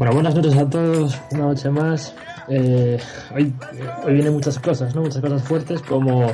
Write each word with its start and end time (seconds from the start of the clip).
Bueno, 0.00 0.14
buenas 0.14 0.34
noches 0.34 0.56
a 0.56 0.64
todos, 0.70 1.20
una 1.32 1.42
noche 1.44 1.68
más. 1.68 2.14
Eh, 2.48 2.98
hoy, 3.34 3.52
hoy 4.02 4.14
vienen 4.14 4.32
muchas 4.32 4.58
cosas, 4.58 4.94
¿no? 4.94 5.02
Muchas 5.02 5.20
cosas 5.20 5.42
fuertes 5.42 5.82
como... 5.82 6.26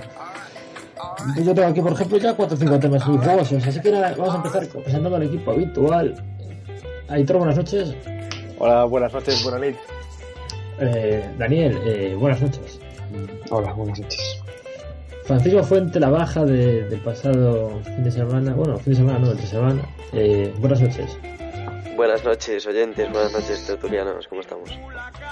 Yo 1.37 1.53
tengo 1.53 1.67
aquí, 1.67 1.81
por 1.81 1.91
ejemplo, 1.91 2.17
ya 2.19 2.33
cuatro 2.35 2.55
o 2.55 2.61
cinco 2.61 2.79
temas 2.79 3.05
muy 3.09 3.19
jugosos, 3.19 3.67
así 3.67 3.81
que 3.81 3.91
nada, 3.91 4.15
vamos 4.17 4.35
a 4.35 4.37
empezar 4.37 4.69
presentando 4.69 5.17
al 5.17 5.25
equipo 5.25 5.51
habitual. 5.51 6.15
Aitor, 7.09 7.39
buenas 7.39 7.57
noches. 7.57 7.93
Hola, 8.61 8.85
buenas 8.85 9.13
noches, 9.13 9.43
buenas 9.43 9.61
noches. 9.61 9.77
Eh, 10.79 11.29
Daniel, 11.37 11.77
eh, 11.85 12.15
buenas 12.17 12.41
noches. 12.43 12.79
Hola, 13.51 13.73
buenas 13.73 13.99
noches. 13.99 14.43
Francisco 15.25 15.65
Fuente, 15.65 15.99
la 15.99 16.11
baja 16.11 16.45
de- 16.45 16.85
del 16.89 17.01
pasado 17.01 17.81
fin 17.83 18.05
de 18.05 18.13
semana, 18.13 18.55
bueno, 18.55 18.79
fin 18.79 18.93
de 18.93 18.97
semana 19.01 19.19
no, 19.19 19.33
entre 19.33 19.45
semana. 19.49 19.83
Eh, 20.13 20.55
buenas 20.61 20.81
noches. 20.81 21.19
Buenas 21.97 22.25
noches, 22.25 22.67
oyentes, 22.67 23.11
buenas 23.11 23.33
noches, 23.33 23.67
tertulianos, 23.67 24.27
¿cómo 24.29 24.41
estamos? 24.43 24.71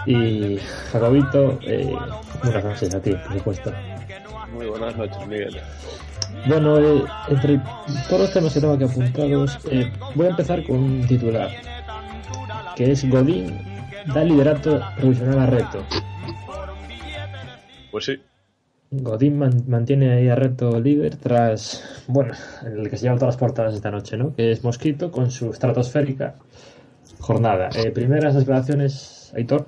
Y 0.06 0.58
Jacobito, 0.92 1.58
eh, 1.66 1.94
buenas 2.42 2.64
noches 2.64 2.94
a 2.94 3.00
ti, 3.00 3.12
por 3.12 3.32
supuesto. 3.38 3.72
Muy 4.52 4.66
buenas 4.66 4.96
noches, 4.96 5.26
Miguel. 5.26 5.56
Bueno, 6.46 6.78
eh, 6.78 7.04
entre 7.28 7.60
todos 8.08 8.22
los 8.22 8.32
temas 8.32 8.54
que 8.54 8.60
tengo 8.60 8.74
aquí 8.74 8.84
apuntados, 8.84 9.58
eh, 9.70 9.92
voy 10.14 10.26
a 10.26 10.30
empezar 10.30 10.64
con 10.64 10.76
un 10.78 11.06
titular, 11.06 11.50
que 12.76 12.92
es 12.92 13.08
Godín 13.08 13.58
da 14.14 14.24
liderato 14.24 14.80
provisional 14.96 15.38
a 15.40 15.46
Reto. 15.46 15.82
Pues 17.90 18.04
sí, 18.06 18.20
Godín 18.90 19.38
man- 19.38 19.64
mantiene 19.66 20.12
ahí 20.12 20.28
a 20.28 20.34
Reto 20.34 20.78
líder 20.80 21.16
tras, 21.16 22.04
bueno, 22.08 22.34
en 22.64 22.80
el 22.80 22.90
que 22.90 22.96
se 22.96 23.04
llevan 23.04 23.18
todas 23.18 23.34
las 23.34 23.40
portadas 23.40 23.74
esta 23.74 23.90
noche, 23.90 24.16
¿no? 24.16 24.34
Que 24.34 24.50
es 24.52 24.62
Mosquito 24.62 25.10
con 25.10 25.30
su 25.30 25.50
estratosférica 25.50 26.34
jornada. 27.24 27.70
Eh, 27.74 27.90
primeras 27.90 28.34
declaraciones, 28.34 29.32
Aitor. 29.34 29.66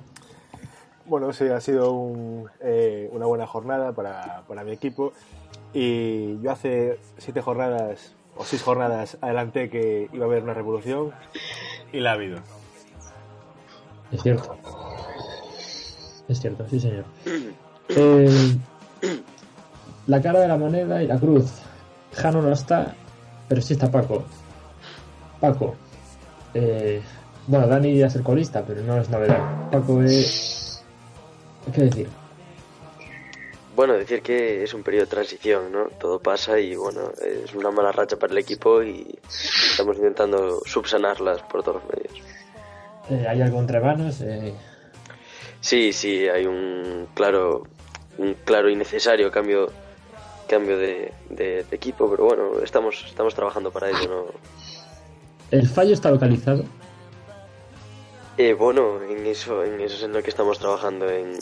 Bueno, 1.05 1.33
sí, 1.33 1.45
ha 1.45 1.59
sido 1.59 1.91
un, 1.91 2.49
eh, 2.61 3.09
una 3.11 3.25
buena 3.25 3.47
jornada 3.47 3.93
para, 3.93 4.43
para 4.47 4.63
mi 4.63 4.71
equipo. 4.71 5.13
Y 5.73 6.39
yo 6.41 6.51
hace 6.51 6.99
siete 7.17 7.41
jornadas 7.41 8.13
o 8.35 8.43
seis 8.43 8.61
jornadas 8.61 9.17
adelanté 9.21 9.69
que 9.69 10.07
iba 10.13 10.25
a 10.25 10.27
haber 10.27 10.43
una 10.43 10.53
revolución 10.53 11.11
y 11.91 11.99
la 11.99 12.11
ha 12.11 12.13
habido. 12.13 12.39
Es 14.11 14.21
cierto. 14.21 14.55
Es 16.27 16.39
cierto, 16.39 16.67
sí, 16.69 16.79
señor. 16.79 17.05
Eh, 17.89 18.57
la 20.05 20.21
cara 20.21 20.39
de 20.39 20.47
la 20.47 20.57
moneda 20.57 21.01
y 21.01 21.07
la 21.07 21.17
cruz. 21.17 21.51
Jano 22.13 22.41
no 22.41 22.51
está, 22.51 22.93
pero 23.47 23.61
sí 23.61 23.73
está 23.73 23.89
Paco. 23.89 24.25
Paco. 25.39 25.75
Eh, 26.53 27.01
bueno, 27.47 27.67
Dani 27.67 27.97
ya 27.97 28.07
es 28.07 28.15
el 28.15 28.23
colista, 28.23 28.63
pero 28.65 28.81
no 28.83 28.99
es 28.99 29.09
novedad. 29.09 29.69
Paco 29.71 30.01
es. 30.03 30.83
¿Qué 31.73 31.81
decir? 31.83 32.07
Bueno, 33.75 33.93
decir 33.93 34.21
que 34.23 34.63
es 34.63 34.73
un 34.73 34.81
periodo 34.83 35.05
de 35.05 35.11
transición, 35.11 35.71
¿no? 35.71 35.85
Todo 35.99 36.19
pasa 36.19 36.59
y 36.59 36.75
bueno, 36.75 37.11
es 37.45 37.53
una 37.53 37.69
mala 37.69 37.91
racha 37.91 38.17
para 38.17 38.33
el 38.33 38.39
equipo 38.39 38.81
y 38.81 39.19
estamos 39.71 39.97
intentando 39.97 40.61
subsanarlas 40.65 41.41
por 41.43 41.61
todos 41.63 41.83
los 41.83 41.93
medios. 41.93 42.27
Eh, 43.09 43.27
hay 43.27 43.41
algo 43.41 43.59
entre 43.59 43.79
manos. 43.79 44.21
Eh, 44.21 44.53
Sí, 45.59 45.91
sí, 45.91 46.27
hay 46.29 46.45
un 46.45 47.07
claro, 47.13 47.63
un 48.19 48.35
claro 48.45 48.69
y 48.69 48.75
necesario 48.75 49.29
cambio, 49.31 49.67
cambio 50.47 50.77
de, 50.77 51.11
de- 51.29 51.65
de 51.69 51.75
equipo, 51.75 52.09
pero 52.09 52.25
bueno, 52.25 52.59
estamos, 52.63 53.03
estamos 53.07 53.33
trabajando 53.35 53.71
para 53.71 53.89
ello, 53.89 54.07
¿no? 54.07 54.25
el 55.51 55.67
fallo 55.67 55.93
está 55.93 56.11
localizado. 56.11 56.63
Eh, 58.37 58.53
bueno, 58.53 59.01
en 59.01 59.25
eso, 59.25 59.63
en 59.63 59.81
eso 59.81 59.95
es 59.95 60.03
en 60.03 60.13
lo 60.13 60.21
que 60.21 60.29
estamos 60.29 60.59
trabajando, 60.59 61.09
en, 61.09 61.33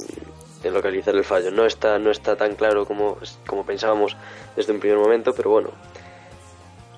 en 0.63 0.73
localizar 0.73 1.13
el 1.15 1.25
fallo. 1.25 1.51
No 1.51 1.65
está, 1.65 1.99
no 1.99 2.09
está 2.09 2.35
tan 2.37 2.55
claro 2.55 2.85
como, 2.85 3.17
como 3.45 3.65
pensábamos 3.65 4.15
desde 4.55 4.71
un 4.71 4.79
primer 4.79 4.97
momento, 4.97 5.33
pero 5.35 5.49
bueno, 5.49 5.71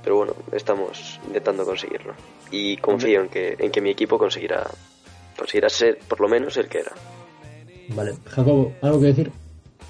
pero 0.04 0.18
bueno, 0.18 0.34
estamos 0.52 1.20
intentando 1.26 1.66
conseguirlo. 1.66 2.14
Y 2.52 2.78
confío 2.78 3.22
en 3.22 3.30
que, 3.30 3.56
en 3.58 3.72
que 3.72 3.82
mi 3.82 3.90
equipo 3.90 4.20
conseguirá, 4.20 4.68
conseguirá 5.38 5.68
ser 5.70 5.98
por 6.08 6.22
lo 6.22 6.28
menos 6.28 6.56
el 6.58 6.68
que 6.70 6.80
era. 6.80 6.92
Vale, 7.90 8.14
Jacobo, 8.28 8.74
¿algo 8.82 9.00
que 9.00 9.06
decir? 9.08 9.32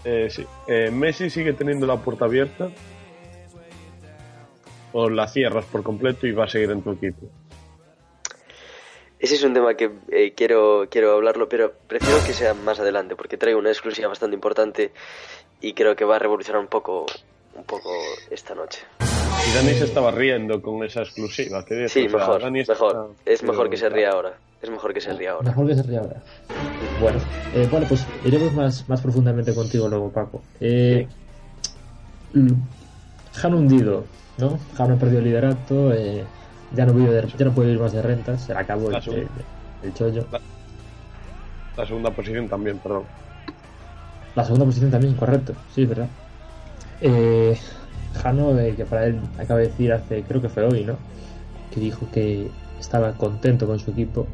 eh, 0.05 0.27
sí. 0.29 0.45
Eh, 0.67 0.89
Messi 0.89 1.29
sigue 1.29 1.51
teniendo 1.53 1.85
la 1.85 1.97
puerta 1.97 2.25
abierta. 2.25 2.69
O 4.93 5.09
la 5.09 5.27
cierras 5.27 5.65
por 5.65 5.83
completo 5.83 6.25
y 6.25 6.31
va 6.31 6.45
a 6.45 6.47
seguir 6.47 6.71
en 6.71 6.81
tu 6.81 6.91
equipo. 6.93 7.27
Ese 9.19 9.35
es 9.35 9.43
un 9.43 9.53
tema 9.53 9.73
que 9.75 9.91
eh, 10.09 10.33
quiero, 10.35 10.87
quiero 10.89 11.13
hablarlo, 11.13 11.49
pero 11.49 11.73
prefiero 11.87 12.17
que 12.25 12.33
sea 12.33 12.53
más 12.53 12.79
adelante, 12.79 13.15
porque 13.15 13.37
traigo 13.37 13.59
una 13.59 13.69
exclusiva 13.69 14.07
bastante 14.07 14.35
importante 14.35 14.91
y 15.59 15.73
creo 15.73 15.95
que 15.95 16.05
va 16.05 16.17
a 16.17 16.19
revolucionar 16.19 16.61
un 16.61 16.67
poco, 16.67 17.05
un 17.55 17.63
poco 17.63 17.89
esta 18.29 18.53
noche. 18.53 18.81
Y 18.99 19.55
Dani 19.55 19.73
se 19.73 19.85
estaba 19.85 20.11
riendo 20.11 20.61
con 20.61 20.83
esa 20.83 21.01
exclusiva. 21.01 21.65
¿qué 21.65 21.73
dices? 21.75 21.91
Sí, 21.93 22.05
O 22.05 22.09
sea, 22.09 22.19
mejor, 22.19 22.57
está- 22.57 22.73
mejor. 22.73 23.11
Es 23.25 23.43
mejor 23.43 23.69
que 23.69 23.77
se 23.77 23.89
ría 23.89 24.11
ahora. 24.11 24.37
Es 24.61 24.69
mejor 24.69 24.93
que 24.93 25.01
se 25.01 25.13
ría 25.13 25.31
ahora. 25.31 25.49
Mejor 25.49 25.67
que 25.67 25.75
se 25.75 25.83
ría 25.83 25.99
ahora. 25.99 26.21
Bueno, 26.99 27.19
eh, 27.55 27.67
vale, 27.71 27.85
pues 27.87 28.05
iremos 28.25 28.53
más, 28.53 28.87
más 28.89 29.01
profundamente 29.01 29.53
contigo 29.53 29.87
luego, 29.87 30.11
Paco. 30.11 30.41
Eh, 30.59 31.07
mm, 32.33 32.53
Han 33.43 33.53
hundido, 33.53 34.03
¿no? 34.37 34.59
Han 34.77 34.91
ha 34.91 34.95
perdido 34.99 35.19
el 35.19 35.25
liderato, 35.25 35.93
eh, 35.93 36.23
ya, 36.71 36.85
no 36.85 36.93
vive 36.93 37.11
de- 37.11 37.27
ya 37.27 37.45
no 37.45 37.53
puede 37.53 37.69
vivir 37.69 37.81
más 37.81 37.93
de 37.93 38.01
rentas, 38.01 38.41
se 38.41 38.53
le 38.53 38.59
acabó 38.59 38.89
el, 38.91 39.01
chollo. 39.93 40.25
La 41.75 41.85
segunda 41.85 42.11
posición 42.11 42.47
también, 42.47 42.79
perdón. 42.79 43.05
La 44.35 44.43
segunda 44.43 44.65
posición 44.65 44.91
también, 44.91 45.15
correcto, 45.15 45.53
sí, 45.73 45.83
es 45.83 45.89
verdad. 45.89 46.09
Eh, 47.01 47.59
Jano, 48.21 48.57
eh, 48.59 48.75
que 48.75 48.85
para 48.85 49.05
él 49.05 49.19
acaba 49.37 49.59
de 49.59 49.67
decir 49.67 49.93
hace, 49.93 50.23
creo 50.23 50.41
que 50.41 50.49
fue 50.49 50.63
hoy, 50.63 50.83
¿no? 50.83 50.97
Que 51.71 51.79
dijo 51.79 52.07
que 52.11 52.49
estaba 52.79 53.13
contento 53.13 53.67
con 53.67 53.79
su 53.79 53.91
equipo. 53.91 54.27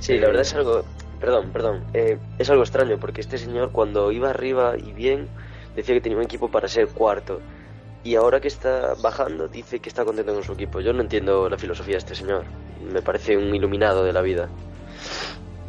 Sí, 0.00 0.18
la 0.18 0.26
verdad 0.26 0.42
es 0.42 0.54
algo. 0.54 0.84
Perdón, 1.20 1.50
perdón. 1.52 1.80
eh, 1.94 2.18
es 2.38 2.50
algo 2.50 2.62
extraño 2.62 2.98
porque 2.98 3.20
este 3.20 3.38
señor, 3.38 3.70
cuando 3.72 4.12
iba 4.12 4.30
arriba 4.30 4.74
y 4.76 4.92
bien, 4.92 5.28
decía 5.74 5.94
que 5.94 6.00
tenía 6.00 6.18
un 6.18 6.24
equipo 6.24 6.50
para 6.50 6.68
ser 6.68 6.88
cuarto. 6.88 7.40
Y 8.06 8.14
ahora 8.14 8.40
que 8.40 8.46
está 8.46 8.94
bajando, 9.02 9.48
dice 9.48 9.80
que 9.80 9.88
está 9.88 10.04
contento 10.04 10.32
con 10.32 10.44
su 10.44 10.52
equipo. 10.52 10.78
Yo 10.80 10.92
no 10.92 11.02
entiendo 11.02 11.48
la 11.48 11.58
filosofía 11.58 11.94
de 11.94 11.98
este 11.98 12.14
señor. 12.14 12.44
Me 12.92 13.02
parece 13.02 13.36
un 13.36 13.52
iluminado 13.52 14.04
de 14.04 14.12
la 14.12 14.22
vida. 14.22 14.48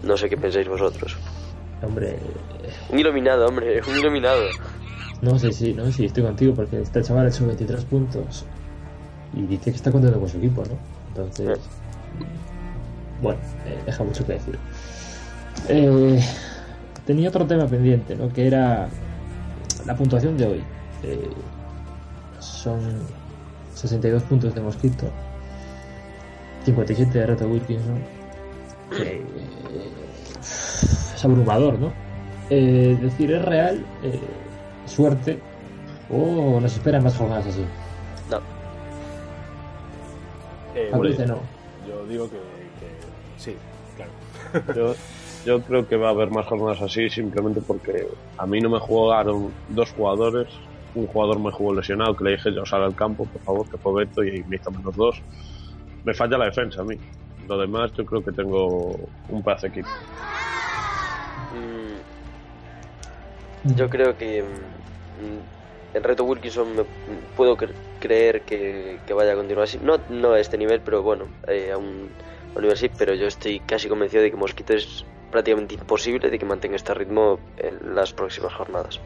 No 0.03 0.15
sé 0.17 0.29
qué 0.29 0.37
pensáis 0.37 0.67
vosotros. 0.67 1.17
Hombre, 1.81 2.09
eh, 2.11 2.73
Un 2.91 2.99
iluminado, 2.99 3.47
hombre, 3.47 3.81
un 3.89 3.97
iluminado. 3.97 4.43
no 5.23 5.39
sé 5.39 5.51
si, 5.51 5.73
no, 5.73 5.91
sí, 5.91 6.05
estoy 6.05 6.21
contigo 6.21 6.53
porque 6.53 6.79
este 6.79 7.01
chaval 7.01 7.25
ha 7.25 7.29
hecho 7.29 7.47
23 7.47 7.85
puntos 7.85 8.45
y 9.33 9.41
dice 9.47 9.71
que 9.71 9.77
está 9.77 9.91
contento 9.91 10.19
con 10.19 10.29
su 10.29 10.37
equipo, 10.37 10.61
¿no? 10.61 10.77
Entonces, 11.07 11.59
bueno, 13.19 13.39
eh, 13.65 13.81
deja 13.83 14.03
mucho 14.03 14.23
que 14.27 14.33
decir. 14.33 14.59
Eh, 15.69 16.23
tenía 17.03 17.29
otro 17.29 17.47
tema 17.47 17.65
pendiente, 17.65 18.15
¿no? 18.15 18.31
Que 18.31 18.45
era 18.45 18.89
la 19.87 19.95
puntuación 19.95 20.37
de 20.37 20.45
hoy. 20.45 20.63
Eh, 21.01 21.29
son 22.47 22.79
62 23.75 24.23
puntos 24.23 24.55
de 24.55 24.61
Mosquito, 24.61 25.05
57 26.65 27.17
de 27.19 27.25
Reto 27.25 27.47
Wilkinson. 27.47 27.99
que, 28.89 29.03
eh, 29.03 29.21
es 31.15 31.25
abrumador, 31.25 31.77
¿no? 31.79 31.91
Eh, 32.49 32.97
decir, 33.01 33.31
es 33.33 33.43
real, 33.43 33.85
eh, 34.03 34.19
suerte, 34.85 35.39
o 36.09 36.59
nos 36.61 36.73
esperan 36.73 37.03
más 37.03 37.15
jornadas 37.17 37.47
así. 37.47 37.65
No, 38.29 38.39
Eh, 40.75 40.91
dice 41.09 41.25
no. 41.25 41.39
yo 41.87 42.05
digo 42.07 42.29
que, 42.29 42.37
que 42.37 43.37
sí, 43.37 43.55
claro. 43.95 44.11
Yo, 44.75 44.95
yo 45.45 45.61
creo 45.61 45.87
que 45.87 45.97
va 45.97 46.07
a 46.07 46.11
haber 46.11 46.29
más 46.29 46.45
jornadas 46.45 46.81
así 46.81 47.09
simplemente 47.09 47.61
porque 47.61 48.07
a 48.37 48.45
mí 48.45 48.59
no 48.61 48.69
me 48.69 48.79
jugaron 48.79 49.51
dos 49.69 49.91
jugadores 49.91 50.47
un 50.93 51.07
jugador 51.07 51.39
me 51.39 51.51
jugó 51.51 51.73
lesionado 51.75 52.15
que 52.15 52.23
le 52.25 52.31
dije 52.31 52.53
yo 52.53 52.65
sal 52.65 52.83
al 52.83 52.95
campo, 52.95 53.27
por 53.27 53.41
favor, 53.43 53.67
que 53.69 53.77
fue 53.77 54.05
Beto 54.05 54.23
y 54.23 54.43
me 54.45 54.57
hizo 54.57 54.71
menos 54.71 54.95
dos. 54.95 55.21
Me 56.03 56.13
falla 56.13 56.37
la 56.37 56.45
defensa 56.45 56.81
a 56.81 56.85
mí. 56.85 56.95
Lo 57.47 57.57
demás 57.57 57.91
yo 57.93 58.05
creo 58.05 58.23
que 58.23 58.31
tengo 58.31 59.09
un 59.27 59.43
de 59.43 59.67
equipo. 59.67 59.89
Mm, 61.51 61.99
yo 63.75 63.89
creo 63.89 64.17
que 64.17 64.43
mm, 64.43 65.39
el 65.93 66.03
reto 66.03 66.23
Wilkinson 66.23 66.75
me 66.75 66.85
puedo 67.35 67.57
cre- 67.57 67.73
creer 67.99 68.43
que, 68.45 69.01
vaya 69.13 69.33
a 69.33 69.35
continuar 69.35 69.65
así. 69.65 69.79
No, 69.81 69.97
no 70.09 70.33
a 70.33 70.39
este 70.39 70.57
nivel, 70.57 70.81
pero 70.81 71.01
bueno, 71.03 71.27
eh, 71.47 71.71
a 71.71 71.77
un, 71.77 72.13
a 72.53 72.57
un 72.57 72.61
nivel 72.61 72.73
así. 72.73 72.89
Pero 72.97 73.13
yo 73.15 73.27
estoy 73.27 73.59
casi 73.61 73.87
convencido 73.89 74.23
de 74.23 74.31
que 74.31 74.37
Mosquito 74.37 74.73
es 74.73 75.05
prácticamente 75.31 75.75
imposible 75.75 76.29
de 76.29 76.39
que 76.39 76.45
mantenga 76.45 76.75
este 76.75 76.93
ritmo 76.93 77.39
en 77.57 77.95
las 77.95 78.13
próximas 78.13 78.53
jornadas. 78.53 78.99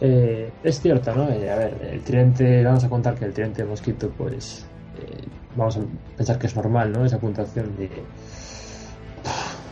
Eh, 0.00 0.50
es 0.62 0.80
cierto, 0.80 1.14
¿no? 1.14 1.30
Eh, 1.30 1.50
a 1.50 1.56
ver, 1.56 1.88
el 1.92 2.00
tridente, 2.02 2.62
vamos 2.64 2.84
a 2.84 2.88
contar 2.88 3.14
que 3.14 3.24
el 3.24 3.32
tridente 3.32 3.62
de 3.62 3.68
Mosquito, 3.68 4.10
pues, 4.16 4.66
eh, 5.00 5.24
vamos 5.56 5.76
a 5.76 5.80
pensar 6.16 6.38
que 6.38 6.46
es 6.46 6.56
normal, 6.56 6.92
¿no? 6.92 7.04
Esa 7.04 7.18
puntuación 7.18 7.76
de, 7.76 7.88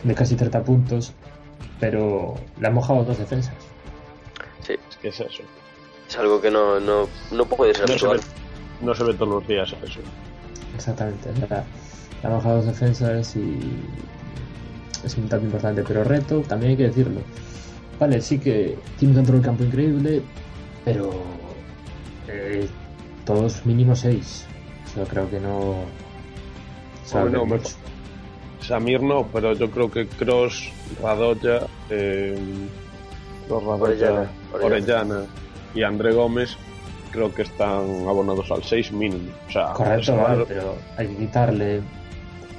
de 0.03 0.15
casi 0.15 0.35
30 0.35 0.63
puntos, 0.63 1.13
pero 1.79 2.35
le 2.59 2.67
han 2.67 2.73
mojado 2.73 3.03
dos 3.03 3.17
defensas. 3.17 3.55
Sí, 4.61 4.75
Es 4.89 4.97
que 4.97 5.09
es 5.09 5.19
eso. 5.19 5.43
es 6.07 6.17
algo 6.17 6.39
que 6.41 6.49
no, 6.49 6.79
no, 6.79 7.07
no 7.31 7.45
puede 7.45 7.73
ser 7.73 7.89
No 7.89 7.97
se, 7.97 8.07
ve, 8.07 8.19
no 8.81 8.95
se 8.95 9.03
ve 9.03 9.13
todos 9.13 9.29
los 9.29 9.47
días 9.47 9.75
eso. 9.83 9.99
Exactamente, 10.75 11.29
sea, 11.47 11.63
le 12.21 12.27
han 12.27 12.35
bajado 12.35 12.55
dos 12.57 12.65
defensas 12.67 13.35
y 13.35 13.59
es 15.03 15.17
un 15.17 15.27
tanto 15.27 15.45
importante, 15.45 15.83
pero 15.85 16.03
reto, 16.05 16.41
también 16.41 16.71
hay 16.71 16.77
que 16.77 16.83
decirlo. 16.83 17.19
Vale, 17.99 18.21
sí 18.21 18.39
que 18.39 18.75
tiene 18.97 19.11
un 19.13 19.17
control 19.19 19.37
del 19.37 19.45
campo 19.45 19.63
increíble, 19.63 20.21
pero 20.83 21.11
eh, 22.27 22.67
todos 23.25 23.65
mínimo 23.65 23.95
6. 23.95 24.45
Yo 24.97 25.03
creo 25.05 25.29
que 25.29 25.39
no. 25.39 25.75
me- 27.13 27.45
mucho. 27.45 27.69
Samir 28.61 29.01
no, 29.03 29.27
pero 29.33 29.53
yo 29.53 29.69
creo 29.69 29.91
que 29.91 30.07
Cross, 30.07 30.69
Radoya, 31.01 31.61
eh, 31.89 32.37
Cross, 33.47 33.63
Radoya, 33.63 33.83
Orellana, 33.83 34.29
Orellana. 34.53 34.65
Orellana 35.13 35.25
y 35.75 35.83
André 35.83 36.13
Gómez 36.13 36.55
creo 37.11 37.33
que 37.33 37.41
están 37.43 38.07
abonados 38.07 38.49
al 38.51 38.63
6 38.63 38.91
mínimo. 38.93 39.29
O 39.47 39.51
sea, 39.51 39.73
Correcto, 39.73 40.13
es 40.13 40.17
vale, 40.17 40.27
raro. 40.27 40.45
pero 40.47 40.75
hay 40.97 41.07
que 41.07 41.15
quitarle 41.17 41.81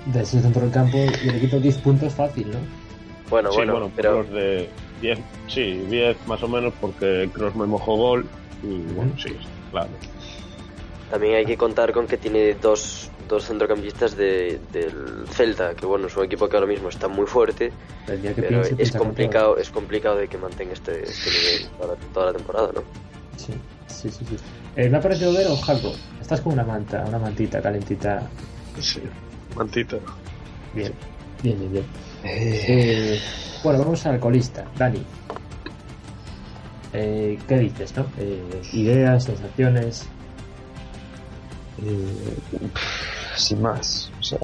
de 0.07 0.21
ese 0.23 0.41
centro 0.43 0.63
del 0.63 0.71
campo 0.71 0.99
y 0.99 1.27
le 1.31 1.41
quito 1.41 1.59
10 1.59 1.79
puntos 1.79 2.13
fácil, 2.13 2.51
¿no? 2.51 2.59
Bueno, 3.31 3.51
sí, 3.51 3.57
bueno, 3.57 3.73
bueno, 3.73 3.91
pero 3.97 4.23
los 4.23 4.31
de 4.31 4.69
10, 5.01 5.19
sí, 5.49 5.85
10 5.89 6.27
más 6.27 6.43
o 6.43 6.49
menos 6.49 6.73
porque 6.81 7.29
Cross 7.33 7.55
me 7.57 7.67
mojó 7.67 7.97
gol 7.97 8.27
y 8.63 8.93
bueno, 8.95 9.13
sí, 9.19 9.37
claro. 9.71 9.89
también 11.11 11.37
hay 11.37 11.45
que 11.45 11.57
contar 11.57 11.93
con 11.93 12.07
que 12.07 12.17
tiene 12.17 12.55
dos, 12.55 13.11
dos 13.29 13.47
centrocampistas 13.47 14.17
de, 14.17 14.61
del 14.73 15.27
Celta, 15.31 15.75
que 15.75 15.87
bueno, 15.87 16.07
es 16.07 16.17
un 16.17 16.25
equipo 16.25 16.49
que 16.49 16.57
ahora 16.57 16.69
mismo 16.69 16.89
está 16.89 17.09
muy 17.09 17.27
fuerte, 17.27 17.73
pero 18.07 18.21
piense, 18.35 18.75
es 18.79 18.93
complicado, 18.93 19.59
es 19.59 19.71
complicado 19.71 20.17
de 20.17 20.29
que 20.29 20.39
mantenga 20.39 20.73
este, 20.73 21.03
este 21.03 21.31
nivel 21.31 21.71
para 21.79 21.95
toda 22.13 22.27
la 22.27 22.33
temporada, 22.33 22.71
¿no? 22.75 22.83
Sí, 23.37 23.53
sí, 23.87 24.11
sí. 24.11 24.25
sí. 24.29 24.37
Eh, 24.77 24.89
me 24.89 24.99
ha 24.99 25.01
parecido 25.01 25.33
ver, 25.33 25.47
oh, 25.49 25.57
Jaco, 25.57 25.93
estás 26.21 26.41
con 26.41 26.55
una 26.55 26.65
manta, 26.65 27.05
una 27.07 27.19
mantita 27.19 27.63
calentita. 27.63 28.29
Sí, 28.81 29.01
mantita. 29.55 29.99
Bien, 30.75 30.93
bien, 31.43 31.59
bien, 31.59 31.73
bien. 31.73 31.85
Eh, 32.25 33.21
bueno, 33.63 33.79
vamos 33.81 34.05
al 34.07 34.19
colista, 34.19 34.65
Dani. 34.77 35.03
Eh, 36.93 37.39
¿Qué 37.49 37.59
dices, 37.59 37.95
no? 37.97 38.07
Eh, 38.19 38.63
ideas, 38.73 39.25
sensaciones. 39.25 40.07
Eh, 41.83 42.37
sin 43.37 43.61
más, 43.61 44.11
o 44.21 44.23
sea, 44.23 44.39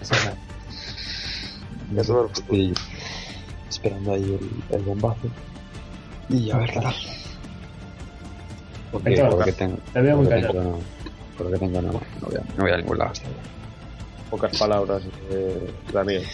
es 0.00 0.10
la- 0.24 0.34
Ya 1.94 2.02
todo 2.04 2.24
el 2.26 2.30
estoy 2.32 2.74
esperando 3.68 4.12
ahí 4.14 4.22
el, 4.70 4.76
el 4.76 4.82
bombazo 4.84 5.28
y 6.30 6.50
a 6.50 6.58
ver 6.58 6.70
qué 6.70 6.80
tal. 6.80 6.94
Porque 8.92 9.16
por 9.20 9.30
lo 9.38 9.44
que 9.44 9.52
tengo, 9.52 9.78
Te 9.92 10.00
veo 10.00 10.16
por 10.16 10.24
muy 10.24 10.24
lo 10.24 10.36
que 10.36 10.42
callado. 10.46 10.52
tengo, 10.62 10.70
no, 10.76 10.78
por 11.36 11.46
lo 11.46 11.52
que 11.52 11.58
tengo 11.58 11.82
no, 11.82 11.92
no, 11.92 12.00
voy 12.20 12.36
a, 12.36 12.40
no 12.56 12.62
voy 12.62 12.70
a 12.72 12.76
ningún 12.76 12.98
lado 12.98 13.10
hasta 13.10 13.26
ahora. 13.26 13.40
Pocas 14.30 14.58
palabras, 14.58 15.02
eh, 15.30 15.70
Daniel. 15.92 16.24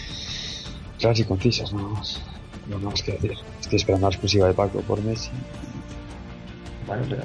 Claras 0.98 1.18
y 1.20 1.24
concisas, 1.24 1.72
no 1.72 1.88
más, 1.90 2.20
no 2.68 2.78
más 2.78 3.02
que 3.02 3.12
decir. 3.12 3.32
Estoy 3.60 3.76
esperando 3.76 4.06
la 4.08 4.10
exclusiva 4.14 4.48
de 4.48 4.54
Paco 4.54 4.80
por 4.80 5.00
Messi. 5.02 5.30
Bueno, 6.86 7.02
pero 7.08 7.22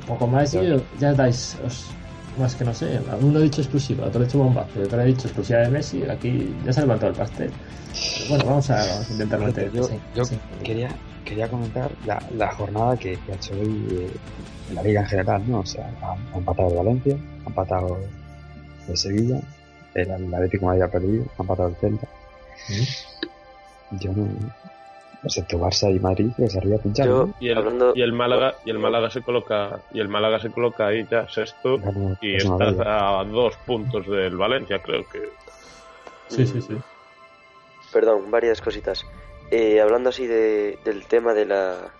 un 0.00 0.06
poco 0.06 0.26
más 0.26 0.54
y 0.54 0.58
ya 0.98 1.12
dais 1.12 1.56
os- 1.64 1.86
más 2.38 2.54
que 2.54 2.64
no 2.64 2.72
sé. 2.74 2.98
Uno 3.20 3.38
ha 3.38 3.42
dicho 3.42 3.60
exclusiva, 3.60 4.06
otro 4.06 4.22
ha 4.22 4.24
dicho 4.24 4.38
bombazo, 4.38 4.80
otro 4.82 5.00
ha 5.00 5.04
dicho 5.04 5.28
exclusiva 5.28 5.60
de 5.60 5.68
Messi. 5.68 6.02
Aquí 6.04 6.54
ya 6.64 6.72
se 6.72 6.80
ha 6.80 6.84
levantado 6.84 7.12
el 7.12 7.18
pastel. 7.18 7.50
Pero 8.18 8.28
bueno, 8.30 8.44
vamos 8.46 8.70
a, 8.70 8.76
vamos 8.76 9.08
a 9.10 9.12
intentar 9.12 9.40
meter. 9.40 9.70
yo 9.72 9.84
sí, 9.84 9.94
yo 10.16 10.24
sí. 10.24 10.38
quería, 10.64 10.88
quería 11.26 11.48
comentar 11.48 11.90
la, 12.06 12.22
la 12.36 12.50
jornada 12.52 12.96
que, 12.96 13.18
que 13.18 13.32
ha 13.32 13.34
hecho 13.34 13.52
hoy 13.52 13.86
eh, 13.90 14.10
en 14.70 14.74
la 14.74 14.82
liga 14.82 15.00
en 15.02 15.06
general, 15.08 15.42
¿no? 15.46 15.60
O 15.60 15.66
sea, 15.66 15.92
ha, 16.02 16.12
ha 16.34 16.38
empatado 16.38 16.70
el 16.70 16.76
Valencia, 16.76 17.16
ha 17.44 17.48
empatado 17.48 17.98
el 18.88 18.96
Sevilla, 18.96 19.40
el, 19.94 20.10
el 20.10 20.34
Atlético 20.34 20.66
Madrid 20.66 20.82
ha 20.82 20.88
perdido, 20.88 21.24
ha 21.38 21.42
empatado 21.42 21.68
el 21.68 21.76
Celta. 21.76 22.08
Yo 23.92 24.12
no, 24.12 24.28
excepto 25.22 25.58
Barça 25.58 25.94
y 25.94 25.98
Madrid, 25.98 26.30
que 26.36 26.48
se 26.48 26.58
arriba 26.58 26.78
pinchando. 26.78 27.26
Yo, 27.26 27.34
Y 27.40 27.48
el, 27.48 27.58
hablando... 27.58 27.92
y 27.94 28.02
el 28.02 28.12
Málaga 28.12 28.54
y 28.64 28.70
el 28.70 28.78
Málaga 28.78 29.10
se 29.10 29.22
coloca 29.22 29.80
y 29.92 30.00
el 30.00 30.08
Málaga 30.08 30.40
se 30.40 30.50
coloca 30.50 30.86
ahí 30.86 31.06
ya 31.10 31.28
sexto 31.28 31.78
y 32.20 32.36
es 32.36 32.44
está 32.44 33.20
a 33.20 33.24
dos 33.24 33.56
puntos 33.66 34.06
del 34.06 34.36
Valencia 34.36 34.80
creo 34.82 35.06
que 35.08 35.30
Sí, 36.28 36.46
sí, 36.46 36.62
sí. 36.62 36.76
Perdón, 37.92 38.30
varias 38.30 38.62
cositas. 38.62 39.04
Eh, 39.50 39.80
hablando 39.82 40.08
así 40.08 40.26
de, 40.26 40.78
del 40.82 41.04
tema 41.06 41.34
de 41.34 41.44
la 41.44 41.92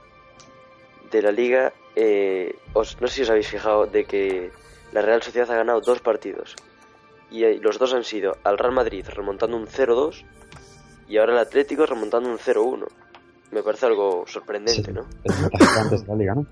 de 1.11 1.21
la 1.21 1.31
liga, 1.31 1.75
eh, 1.95 2.57
os, 2.73 2.99
no 3.03 3.07
sé 3.09 3.17
si 3.17 3.23
os 3.23 3.31
habéis 3.31 3.49
fijado 3.49 3.85
de 3.87 4.07
que 4.07 4.51
la 4.93 5.03
Real 5.03 5.23
Sociedad 5.23 5.51
ha 5.51 5.57
ganado 5.57 5.83
dos 5.83 6.01
partidos 6.01 6.57
y 7.31 7.45
eh, 7.45 7.59
los 7.61 7.79
dos 7.79 7.93
han 7.93 8.05
sido 8.05 8.39
al 8.45 8.57
Real 8.57 8.73
Madrid 8.73 9.05
remontando 9.07 9.59
un 9.59 9.67
0-2 9.67 10.25
y 11.09 11.17
ahora 11.19 11.33
el 11.33 11.39
Atlético 11.39 11.87
remontando 11.87 12.29
un 12.29 12.39
0-1. 12.39 12.87
Me 13.51 13.63
parece 13.63 13.87
algo 13.87 14.25
sorprendente, 14.27 14.91
Sí. 14.91 14.93
¿no? 14.93 15.07
Antes 15.79 16.03
de 16.03 16.07
la 16.09 16.15
liga, 16.15 16.35
¿no? 16.35 16.47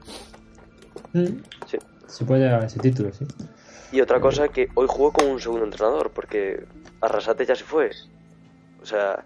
Mm. 1.13 1.43
Sí. 1.67 1.79
Se 2.07 2.25
puede 2.25 2.43
llegar 2.45 2.63
a 2.63 2.67
ese 2.67 2.79
título, 2.79 3.13
sí. 3.13 3.25
Y 3.93 4.01
otra 4.01 4.21
cosa 4.21 4.49
que 4.49 4.69
hoy 4.75 4.87
jugó 4.89 5.13
con 5.13 5.27
un 5.27 5.41
segundo 5.41 5.65
entrenador, 5.65 6.11
porque 6.11 6.65
Arrasate 7.01 7.47
ya 7.47 7.55
se 7.55 7.65
fue. 7.65 7.91
O 8.83 8.87
sea, 8.87 9.25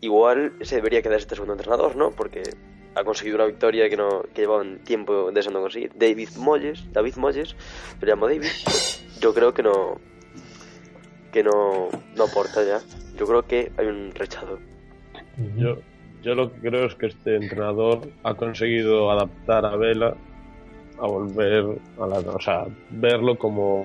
igual 0.00 0.52
se 0.62 0.76
debería 0.76 1.02
quedar 1.02 1.18
este 1.18 1.34
segundo 1.34 1.54
entrenador, 1.54 1.96
¿no? 1.96 2.10
Porque 2.10 2.42
ha 2.94 3.02
conseguido 3.04 3.36
una 3.36 3.46
victoria 3.46 3.88
que 3.88 3.96
no 3.96 4.22
que 4.34 4.42
llevaban 4.42 4.78
tiempo 4.84 5.30
deseando 5.32 5.60
conseguir. 5.60 5.92
David 5.96 6.28
Molles, 6.36 6.84
David 6.92 7.16
Molles, 7.16 7.56
lo 8.00 8.06
llamo 8.08 8.26
David. 8.28 8.46
Yo 9.20 9.34
creo 9.34 9.52
que 9.52 9.62
no 9.62 10.00
que 11.34 11.42
no, 11.42 11.88
no 12.16 12.24
aporta 12.24 12.62
ya. 12.64 12.80
Yo 13.18 13.26
creo 13.26 13.42
que 13.42 13.72
hay 13.76 13.86
un 13.86 14.12
rechazo. 14.14 14.56
Yo 15.56 15.78
yo 16.22 16.34
lo 16.34 16.50
que 16.52 16.60
creo 16.60 16.86
es 16.86 16.94
que 16.94 17.06
este 17.06 17.34
entrenador 17.34 18.08
ha 18.22 18.34
conseguido 18.34 19.10
adaptar 19.10 19.66
a 19.66 19.76
Vela 19.76 20.16
a 20.98 21.06
volver 21.06 21.76
a 22.00 22.06
la 22.06 22.18
o 22.20 22.40
sea 22.40 22.66
verlo 22.90 23.36
como 23.36 23.84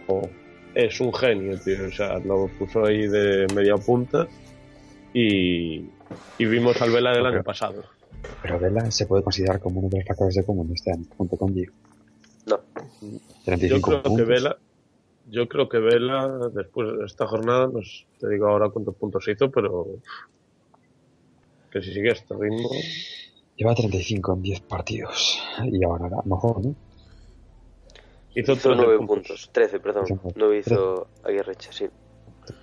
es 0.75 1.01
un 1.01 1.11
genio 1.11 1.59
tío 1.59 1.87
o 1.87 1.91
sea 1.91 2.19
lo 2.19 2.47
puso 2.59 2.85
ahí 2.85 3.07
de 3.07 3.47
media 3.55 3.75
punta 3.75 4.27
y 5.11 5.79
y 6.37 6.45
vimos 6.45 6.79
al 6.81 6.91
Vela 6.91 7.11
del 7.11 7.25
año 7.25 7.43
pasado 7.43 7.83
Pero 8.43 8.59
Vela 8.59 8.89
se 8.91 9.07
puede 9.07 9.23
considerar 9.23 9.59
como 9.59 9.79
uno 9.79 9.89
de 9.89 9.97
los 9.97 10.07
factores 10.07 10.35
de 10.35 10.45
común 10.45 10.71
este 10.73 10.91
año, 10.91 11.05
junto 11.17 11.35
con 11.35 11.53
Gio. 11.53 11.71
No. 12.45 12.59
35 13.45 13.75
Yo 13.75 13.81
creo 13.81 14.03
puntos. 14.03 14.17
que 14.17 14.33
Vela, 14.33 14.57
yo 15.31 15.47
creo 15.47 15.69
que 15.69 15.79
Vela 15.79 16.27
después 16.53 16.97
de 16.97 17.05
esta 17.05 17.27
jornada, 17.27 17.67
no 17.67 17.81
sé, 17.81 18.05
te 18.19 18.29
digo 18.29 18.47
ahora 18.47 18.69
cuántos 18.69 18.95
puntos 18.95 19.27
hizo, 19.27 19.49
pero 19.51 19.85
que 21.71 21.81
si 21.81 21.93
sigue 21.93 22.09
este 22.11 22.33
ritmo, 22.37 22.69
Lleva 23.55 23.75
35 23.75 24.33
en 24.35 24.41
10 24.41 24.61
partidos. 24.61 25.37
Y 25.65 25.83
ahora 25.83 26.05
a 26.05 26.09
lo 26.09 26.23
mejor, 26.23 26.63
¿no? 26.65 26.75
hizo, 28.33 28.53
Hizo 28.53 28.69
13 28.69 28.69
nueve 28.77 28.97
puntos. 28.99 29.15
puntos. 29.27 29.49
13, 29.51 29.79
perdón. 29.81 30.05
Hizo 30.05 30.15
nueve. 30.23 30.33
No 30.37 30.53
hizo 30.53 31.07
Aguirreche, 31.25 31.73
sí. 31.73 31.85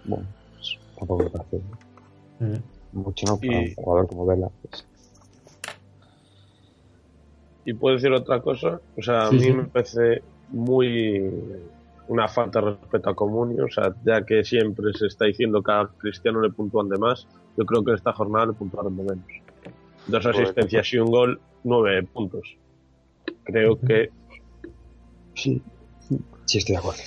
Bueno, 0.05 0.27
pues, 0.55 0.79
tampoco 0.99 1.25
me 1.25 1.31
parece 1.31 1.57
Ujú. 2.41 2.63
mucho, 2.93 3.27
¿no? 3.27 3.37
Para 3.39 3.53
Y- 3.61 3.69
un 3.69 3.75
jugador 3.75 4.09
como 4.09 4.27
Vela. 4.27 4.51
Pues, 4.63 4.87
Y 7.67 7.75
puedo 7.75 7.97
decir 7.97 8.13
otra 8.13 8.41
cosa, 8.41 8.81
o 8.97 9.03
sea, 9.03 9.27
a 9.27 9.31
Sí, 9.31 9.37
mí 9.37 9.43
sí. 9.43 9.53
me 9.53 9.65
parece 9.69 10.23
muy 10.49 11.31
una 12.09 12.29
falta 12.29 12.61
de 12.61 12.71
respeto 12.73 13.11
a 13.11 13.15
Comunio, 13.15 13.65
o 13.65 13.71
sea, 13.71 13.95
ya 14.05 14.25
que 14.25 14.45
siempre 14.45 14.93
se 14.95 15.07
está 15.07 15.25
diciendo 15.25 15.63
que 15.63 15.73
a 15.73 15.89
Cristiano 15.99 16.41
le 16.41 16.51
puntúan 16.51 16.89
de 16.89 16.99
más, 16.99 17.27
yo 17.57 17.65
creo 17.65 17.85
que 17.85 17.91
en 17.91 17.97
esta 17.97 18.13
jornada 18.13 18.47
le 18.47 18.53
puntuaron 18.53 18.97
de 18.97 19.03
menos. 19.03 19.27
Dos 20.07 20.27
asistencias 20.27 20.93
y 20.93 20.99
un 20.99 21.11
gol, 21.11 21.41
nueve 21.65 22.03
puntos. 22.05 22.57
creo 23.45 23.79
que 23.81 24.11
Sí, 25.37 25.63
sí, 26.47 26.59
estoy 26.59 26.75
de 26.75 26.79
acuerdo. 26.79 27.01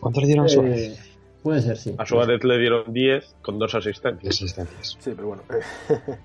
¿Cuánto 0.00 0.20
le 0.20 0.26
dieron 0.26 0.46
a 0.46 0.48
Suárez? 0.48 0.80
Eh, 0.80 0.98
puede 1.42 1.60
ser, 1.60 1.76
sí. 1.76 1.94
a 1.96 2.06
Suárez 2.06 2.42
le 2.42 2.58
dieron 2.58 2.92
10 2.92 3.36
con 3.42 3.58
dos 3.58 3.74
asistencias. 3.74 4.34
Asistencias. 4.34 4.96
Sí, 4.98 5.12
pero 5.14 5.28
bueno. 5.28 5.42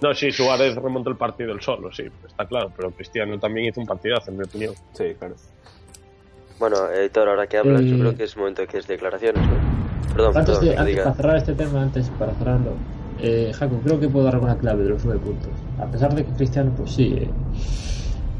No, 0.00 0.14
sí, 0.14 0.30
Suárez 0.30 0.76
remontó 0.76 1.10
el 1.10 1.16
partido 1.16 1.50
él 1.50 1.60
solo, 1.60 1.90
sí, 1.90 2.04
está 2.24 2.46
claro, 2.46 2.72
pero 2.76 2.92
Cristiano 2.92 3.36
también 3.40 3.66
hizo 3.66 3.80
un 3.80 3.86
partidazo, 3.88 4.30
en 4.30 4.36
mi 4.36 4.44
opinión. 4.44 4.72
sí, 4.92 5.06
claro. 5.18 5.34
Bueno, 6.58 6.76
editor, 6.90 7.28
ahora 7.28 7.46
que 7.46 7.58
hablas, 7.58 7.82
yo 7.82 7.96
Eh, 7.96 7.98
creo 8.00 8.14
que 8.16 8.24
es 8.24 8.36
momento 8.36 8.62
de 8.62 8.68
que 8.68 8.78
es 8.78 8.86
declaraciones, 8.86 9.42
¿no? 9.46 10.12
Perdón, 10.12 10.36
Antes, 10.36 10.44
perdón, 10.58 10.64
de, 10.64 10.70
que 10.70 10.76
antes 10.78 10.86
diga. 10.94 11.04
para 11.04 11.16
cerrar 11.16 11.36
este 11.36 11.54
tema, 11.54 11.82
antes 11.82 12.10
para 12.18 12.34
cerrarlo, 12.34 12.72
eh, 13.20 13.52
Jaco, 13.54 13.78
creo 13.84 14.00
que 14.00 14.08
puedo 14.08 14.24
dar 14.24 14.34
alguna 14.34 14.56
clave 14.58 14.82
de 14.84 14.90
los 14.90 15.04
nueve 15.04 15.20
puntos. 15.20 15.50
A 15.78 15.86
pesar 15.86 16.14
de 16.14 16.24
que 16.24 16.32
Cristiano, 16.32 16.72
pues 16.76 16.90
sí, 16.92 17.14
eh, 17.16 17.30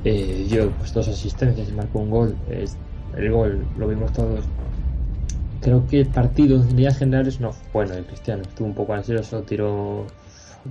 eh, 0.05 0.47
dio 0.49 0.71
pues, 0.73 0.93
dos 0.93 1.07
asistencias 1.09 1.69
y 1.69 1.73
marcó 1.73 2.01
un 2.01 2.11
gol, 2.11 2.37
el 3.17 3.31
gol 3.31 3.65
lo 3.79 3.87
vimos 3.89 4.13
todos. 4.13 4.45
Creo 5.61 5.87
que 5.89 6.01
el 6.01 6.07
partido 6.09 6.57
en 6.57 6.69
líneas 6.69 6.99
generales 6.99 7.41
no 7.41 7.53
fue 7.53 7.85
bueno 7.85 7.95
de 7.95 8.03
Cristiano, 8.05 8.43
estuvo 8.43 8.67
un 8.69 8.75
poco 8.75 8.95
ansioso, 8.95 9.43
tiró, 9.43 10.07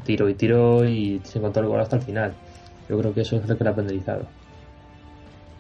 tiró 0.06 0.30
y 0.30 0.34
tiró 0.34 0.86
y 0.86 1.22
se 1.24 1.40
encontró 1.40 1.64
el 1.64 1.70
gol 1.70 1.80
hasta 1.82 1.98
el 1.98 2.02
final. 2.02 2.34
Yo 2.90 2.98
creo 2.98 3.14
que 3.14 3.22
eso 3.22 3.36
es 3.36 3.48
lo 3.48 3.58
que 3.58 3.64
le 3.64 3.70
ha 3.70 3.76
penalizado. 3.76 4.26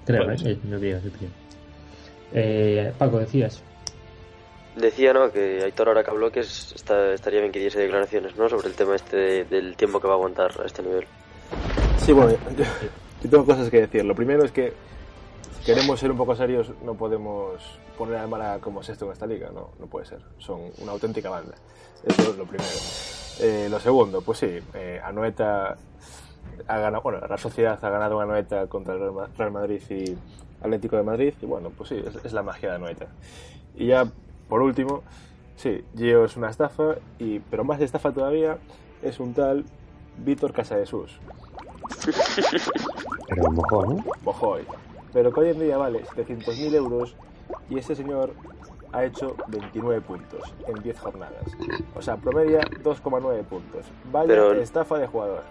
Creo, 0.06 0.24
Puede 0.24 0.36
¿eh? 0.36 0.40
ser. 0.40 0.52
Es 0.54 0.64
mi 0.64 0.76
opinión, 0.76 0.98
es 1.00 1.04
mi 1.04 1.10
opinión. 1.10 1.32
Eh, 2.34 2.92
Paco, 2.98 3.20
decías. 3.20 3.62
Decía, 4.76 5.12
¿no? 5.14 5.32
Que 5.32 5.64
Aitor 5.64 5.88
ahora 5.88 6.04
que 6.04 6.12
habló 6.12 6.32
que 6.32 6.42
es- 6.42 6.74
está- 6.76 7.14
estaría 7.14 7.40
bien 7.40 7.52
que 7.52 7.60
diese 7.60 7.80
declaraciones, 7.80 8.36
¿no? 8.38 8.48
Sobre 8.48 8.68
el 8.68 8.76
tema 8.76 8.96
este 8.96 9.18
de- 9.18 9.46
del 9.46 9.76
tiempo 9.76 10.00
que 10.00 10.08
va 10.08 10.14
a 10.14 10.18
aguantar 10.18 10.52
a 10.62 10.66
este 10.66 10.84
nivel. 10.84 11.06
Sí, 11.98 12.12
bueno, 12.14 12.32
yo, 12.58 12.64
yo 13.24 13.30
tengo 13.30 13.46
cosas 13.46 13.70
que 13.70 13.82
decir. 13.82 14.06
Lo 14.06 14.14
primero 14.14 14.44
es 14.44 14.52
que 14.52 14.74
queremos 15.66 16.00
ser 16.00 16.12
un 16.12 16.18
poco 16.18 16.36
serios, 16.36 16.72
no 16.84 16.94
podemos 16.94 17.60
poner 17.98 18.18
a 18.18 18.28
Mara 18.28 18.60
como 18.60 18.84
sexto 18.84 19.06
en 19.06 19.14
esta 19.14 19.26
liga, 19.26 19.50
no, 19.54 19.72
no 19.80 19.88
puede 19.88 20.06
ser. 20.06 20.20
Son 20.38 20.60
una 20.80 20.92
auténtica 20.92 21.30
banda. 21.32 21.56
Eso 22.06 22.22
es 22.32 22.38
lo 22.38 22.46
primero. 22.46 22.70
Eh, 23.40 23.68
lo 23.70 23.80
segundo, 23.80 24.22
pues 24.22 24.38
sí, 24.38 24.60
eh, 24.76 25.02
Anoeta 25.04 25.76
ha 26.68 26.78
ganado, 26.80 27.02
bueno, 27.02 27.20
la 27.28 27.38
Sociedad 27.38 27.80
ha 27.84 27.90
ganado 27.90 28.20
a 28.20 28.24
Anoeta 28.24 28.68
contra 28.68 28.94
el 28.94 29.12
Real 29.36 29.52
Madrid 29.52 29.82
y 29.90 30.16
Atlético 30.62 30.96
de 30.98 31.04
Madrid, 31.04 31.34
y 31.42 31.46
bueno, 31.46 31.72
pues 31.76 31.90
sí, 31.90 32.04
es, 32.06 32.16
es 32.26 32.34
la 32.34 32.44
magia 32.44 32.70
de 32.70 32.76
Anoeta. 32.76 33.08
Y 33.76 33.88
ya, 33.88 34.06
por 34.50 34.62
último, 34.62 35.04
sí, 35.56 35.84
Gio 35.96 36.26
es 36.26 36.36
una 36.38 36.50
estafa, 36.50 36.96
y, 37.20 37.40
pero 37.40 37.64
más 37.64 37.80
de 37.80 37.86
estafa 37.86 38.12
todavía 38.12 38.58
es 39.02 39.20
un 39.20 39.34
tal 39.34 39.66
Víctor 40.18 40.54
Casadesus. 40.54 41.20
Pero 43.30 43.52
mojó, 43.52 43.86
¿no? 43.86 44.04
Mojoy. 44.24 44.64
Pero 45.14 45.32
que 45.32 45.40
hoy 45.40 45.50
en 45.50 45.60
día 45.60 45.78
vale 45.78 46.04
700.000 46.06 46.74
euros 46.76 47.16
y 47.70 47.78
este 47.80 47.96
señor 47.96 48.34
ha 48.92 49.04
hecho 49.06 49.36
29 49.48 50.02
puntos 50.02 50.54
en 50.68 50.82
10 50.82 51.00
jornadas. 51.00 51.44
O 51.96 52.02
sea, 52.02 52.18
promedia 52.18 52.62
2,9 52.62 53.44
puntos. 53.44 53.86
Vaya 54.12 54.28
Pero- 54.28 54.54
estafa 54.54 54.98
de 54.98 55.08
jugador. 55.08 55.44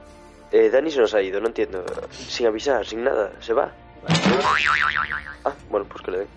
Eh, 0.53 0.71
Dani 0.71 0.91
se 0.91 1.01
nos 1.01 1.13
ha 1.15 1.23
ido, 1.23 1.41
no 1.41 1.49
entiendo. 1.49 1.85
Sin 2.11 2.47
avisar, 2.47 2.87
sin 2.87 3.03
nada, 3.03 3.33
se 3.41 3.53
va. 3.53 3.73
Ah, 5.45 5.53
bueno, 5.71 5.87
pues 5.91 6.03
que 6.03 6.11
le 6.11 6.19
den. 6.19 6.29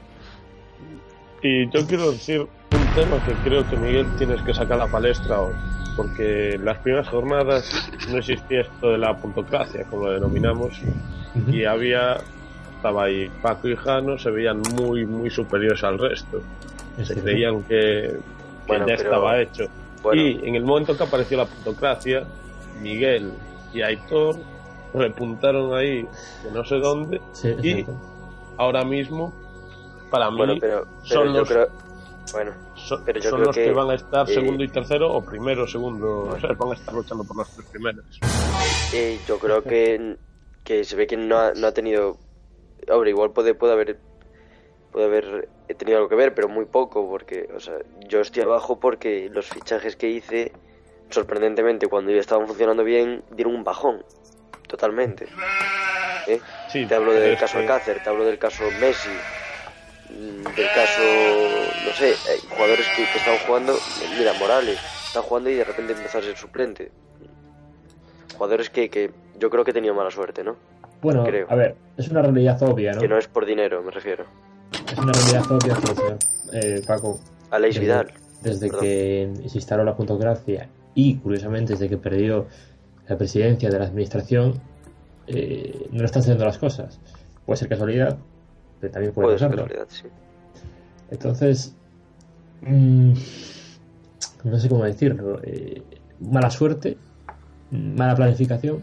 Y 1.42 1.70
yo 1.70 1.88
quiero 1.88 2.12
decir 2.12 2.42
un 2.42 2.96
tema 2.96 3.24
que 3.26 3.34
creo 3.44 3.68
que 3.70 3.78
Miguel 3.78 4.08
tienes 4.18 4.42
que 4.42 4.54
sacar 4.54 4.74
a 4.82 4.86
la 4.86 4.92
palestra 4.92 5.40
hoy, 5.42 5.54
porque 5.96 6.56
en 6.56 6.66
las 6.66 6.78
primeras 6.80 7.08
jornadas 7.08 7.90
no 8.10 8.18
existía 8.18 8.62
esto 8.62 8.92
de 8.92 8.98
la 8.98 9.16
puntocracia, 9.18 9.86
como 9.86 10.06
lo 10.08 10.12
denominamos, 10.14 10.74
y 11.48 11.64
había, 11.64 12.18
estaba 12.76 13.06
ahí 13.06 13.30
Paco 13.42 13.68
y 13.70 13.76
Jano, 13.76 14.18
se 14.20 14.30
veían 14.32 14.62
muy, 14.76 15.06
muy 15.06 15.30
superiores 15.30 15.84
al 15.84 15.98
resto. 15.98 16.42
Es 16.98 17.08
Se 17.08 17.22
creían 17.22 17.64
que, 17.64 17.70
que 17.70 18.18
Bueno, 18.68 18.88
ya 18.88 18.98
pero- 18.98 19.10
estaba 19.10 19.40
hecho. 19.42 19.66
Bueno, 20.04 20.22
Y 20.22 20.42
en 20.48 20.56
el 20.56 20.64
momento 20.64 20.96
que 20.98 21.04
apareció 21.04 21.38
la 21.38 21.46
puntocracia, 21.46 22.24
Miguel 22.82 23.32
y 23.74 23.82
Aitor 23.82 24.36
repuntaron 24.94 25.74
ahí 25.76 26.08
de 26.44 26.52
no 26.52 26.64
sé 26.66 26.76
dónde, 26.76 27.22
Sí, 27.34 27.50
y 27.62 27.62
cierto. 27.62 27.94
ahora 28.58 28.84
mismo, 28.84 29.34
para 30.10 30.30
mí, 30.32 30.38
bueno, 30.38 30.54
pero, 30.60 30.86
pero 31.08 31.22
son 31.22 31.34
los- 31.34 31.48
creo. 31.48 31.70
Bueno, 32.32 32.54
son, 32.76 33.04
Pero 33.06 33.20
yo 33.20 33.30
son 33.32 33.40
creo 33.40 33.48
los 33.48 33.56
que, 33.56 33.64
que, 33.64 33.72
van 33.72 33.90
a 33.90 33.96
estar 33.96 34.30
eh, 34.30 34.34
segundo 34.34 34.64
y 34.64 34.68
tercero 34.68 35.12
o 35.12 35.22
primero, 35.26 35.66
segundo, 35.68 36.26
o 36.26 36.40
sea, 36.40 36.54
van 36.54 36.72
a 36.72 36.74
estar 36.76 36.94
luchando 36.94 37.24
por 37.24 37.38
las 37.38 37.50
tres 37.56 37.68
primeras. 37.72 38.06
eh, 38.94 39.18
yo 39.28 39.40
creo 39.40 39.64
que, 39.64 40.18
que 40.64 40.84
se 40.84 40.96
ve 40.96 41.08
que 41.08 41.18
no 41.18 41.38
ha, 41.38 41.54
no 41.54 41.68
ha 41.68 41.72
tenido. 41.74 42.18
Ahora, 42.88 43.10
igual 43.10 43.32
puede, 43.32 43.54
puede 43.56 43.74
haber. 43.74 44.00
Puede 44.92 45.06
haber 45.06 45.50
tenido 45.78 45.98
algo 45.98 46.10
que 46.10 46.16
ver, 46.16 46.34
pero 46.34 46.50
muy 46.50 46.66
poco, 46.66 47.08
porque, 47.08 47.48
o 47.56 47.60
sea, 47.60 47.76
yo 48.08 48.22
estoy 48.22 48.42
abajo 48.42 48.80
porque 48.80 49.30
los 49.32 49.46
fichajes 49.48 49.96
que 49.96 50.10
hice, 50.10 50.52
sorprendentemente, 51.12 51.88
cuando 51.88 52.12
ya 52.12 52.20
estaban 52.20 52.48
funcionando 52.48 52.84
bien, 52.84 53.24
dieron 53.32 53.54
un 53.54 53.64
bajón. 53.64 54.04
Totalmente. 54.70 55.26
¿Eh? 56.28 56.40
Sí, 56.72 56.86
Te 56.86 56.94
hablo 56.94 57.12
del 57.12 57.38
caso 57.38 57.58
que- 57.58 57.64
Alcácer, 57.64 58.04
te 58.04 58.10
hablo 58.10 58.24
del 58.24 58.38
caso 58.38 58.64
Messi, 58.80 59.10
mm, 60.12 60.44
del 60.56 60.68
caso, 60.76 61.02
no 61.86 61.92
sé, 61.96 62.14
hay 62.30 62.40
jugadores 62.48 62.86
que, 62.96 63.04
que 63.12 63.18
están 63.18 63.38
jugando, 63.48 63.74
mira, 64.18 64.34
Morales, 64.34 64.78
está 65.08 65.24
jugando 65.24 65.50
y 65.50 65.56
de 65.56 65.64
repente 65.64 65.94
empezó 65.94 66.20
a 66.20 66.22
ser 66.22 66.38
suplente. 66.38 66.92
Jugadores 68.36 68.70
que, 68.70 68.90
que 68.92 69.10
yo 69.40 69.50
creo 69.50 69.66
que 69.66 69.72
he 69.72 69.74
tenido 69.74 69.96
mala 69.96 70.12
suerte, 70.12 70.44
¿no? 70.44 70.56
Bueno, 71.02 71.24
creo. 71.24 71.48
a 71.50 71.56
ver, 71.56 71.76
es 71.98 72.08
una 72.10 72.22
realidad 72.22 72.62
obvia, 72.62 72.94
¿no? 72.94 73.02
Que 73.02 73.08
no 73.08 73.18
es 73.18 73.28
por 73.28 73.46
dinero, 73.48 73.82
me 73.82 73.90
refiero. 73.92 74.26
Es 74.92 74.98
una 75.00 75.12
realidad 75.14 75.52
obvia 75.52 75.78
eh, 76.54 76.82
Paco, 76.86 77.20
Aleix 77.50 77.80
Vidal. 77.80 78.14
desde 78.44 78.68
Perdón. 78.68 78.82
que 78.84 79.30
se 79.48 79.58
instaló 79.58 79.84
la 79.84 79.96
puntocracia 79.96 80.70
y, 80.94 81.18
curiosamente, 81.18 81.74
desde 81.74 81.90
que 81.90 81.98
perdió 81.98 82.46
la 83.10 83.18
presidencia 83.18 83.70
de 83.70 83.80
la 83.80 83.86
administración, 83.86 84.62
eh, 85.28 85.88
no 85.92 86.00
le 86.00 86.06
están 86.06 86.22
haciendo 86.22 86.46
las 86.46 86.58
cosas. 86.58 87.00
Puede 87.46 87.58
ser 87.58 87.68
casualidad, 87.68 88.18
pero 88.80 88.94
también 88.94 89.14
puede, 89.14 89.28
Puede 89.28 89.40
ser 89.40 89.50
serlo. 89.50 89.64
casualidad, 89.64 89.88
sí. 89.90 90.04
Entonces, 91.12 91.76
mm, 92.62 93.14
no 94.44 94.60
sé 94.60 94.70
cómo 94.70 94.84
decirlo. 94.86 95.40
eh, 95.44 95.84
mala 96.20 96.50
suerte, 96.50 96.98
mala 97.72 98.16
planificación. 98.16 98.82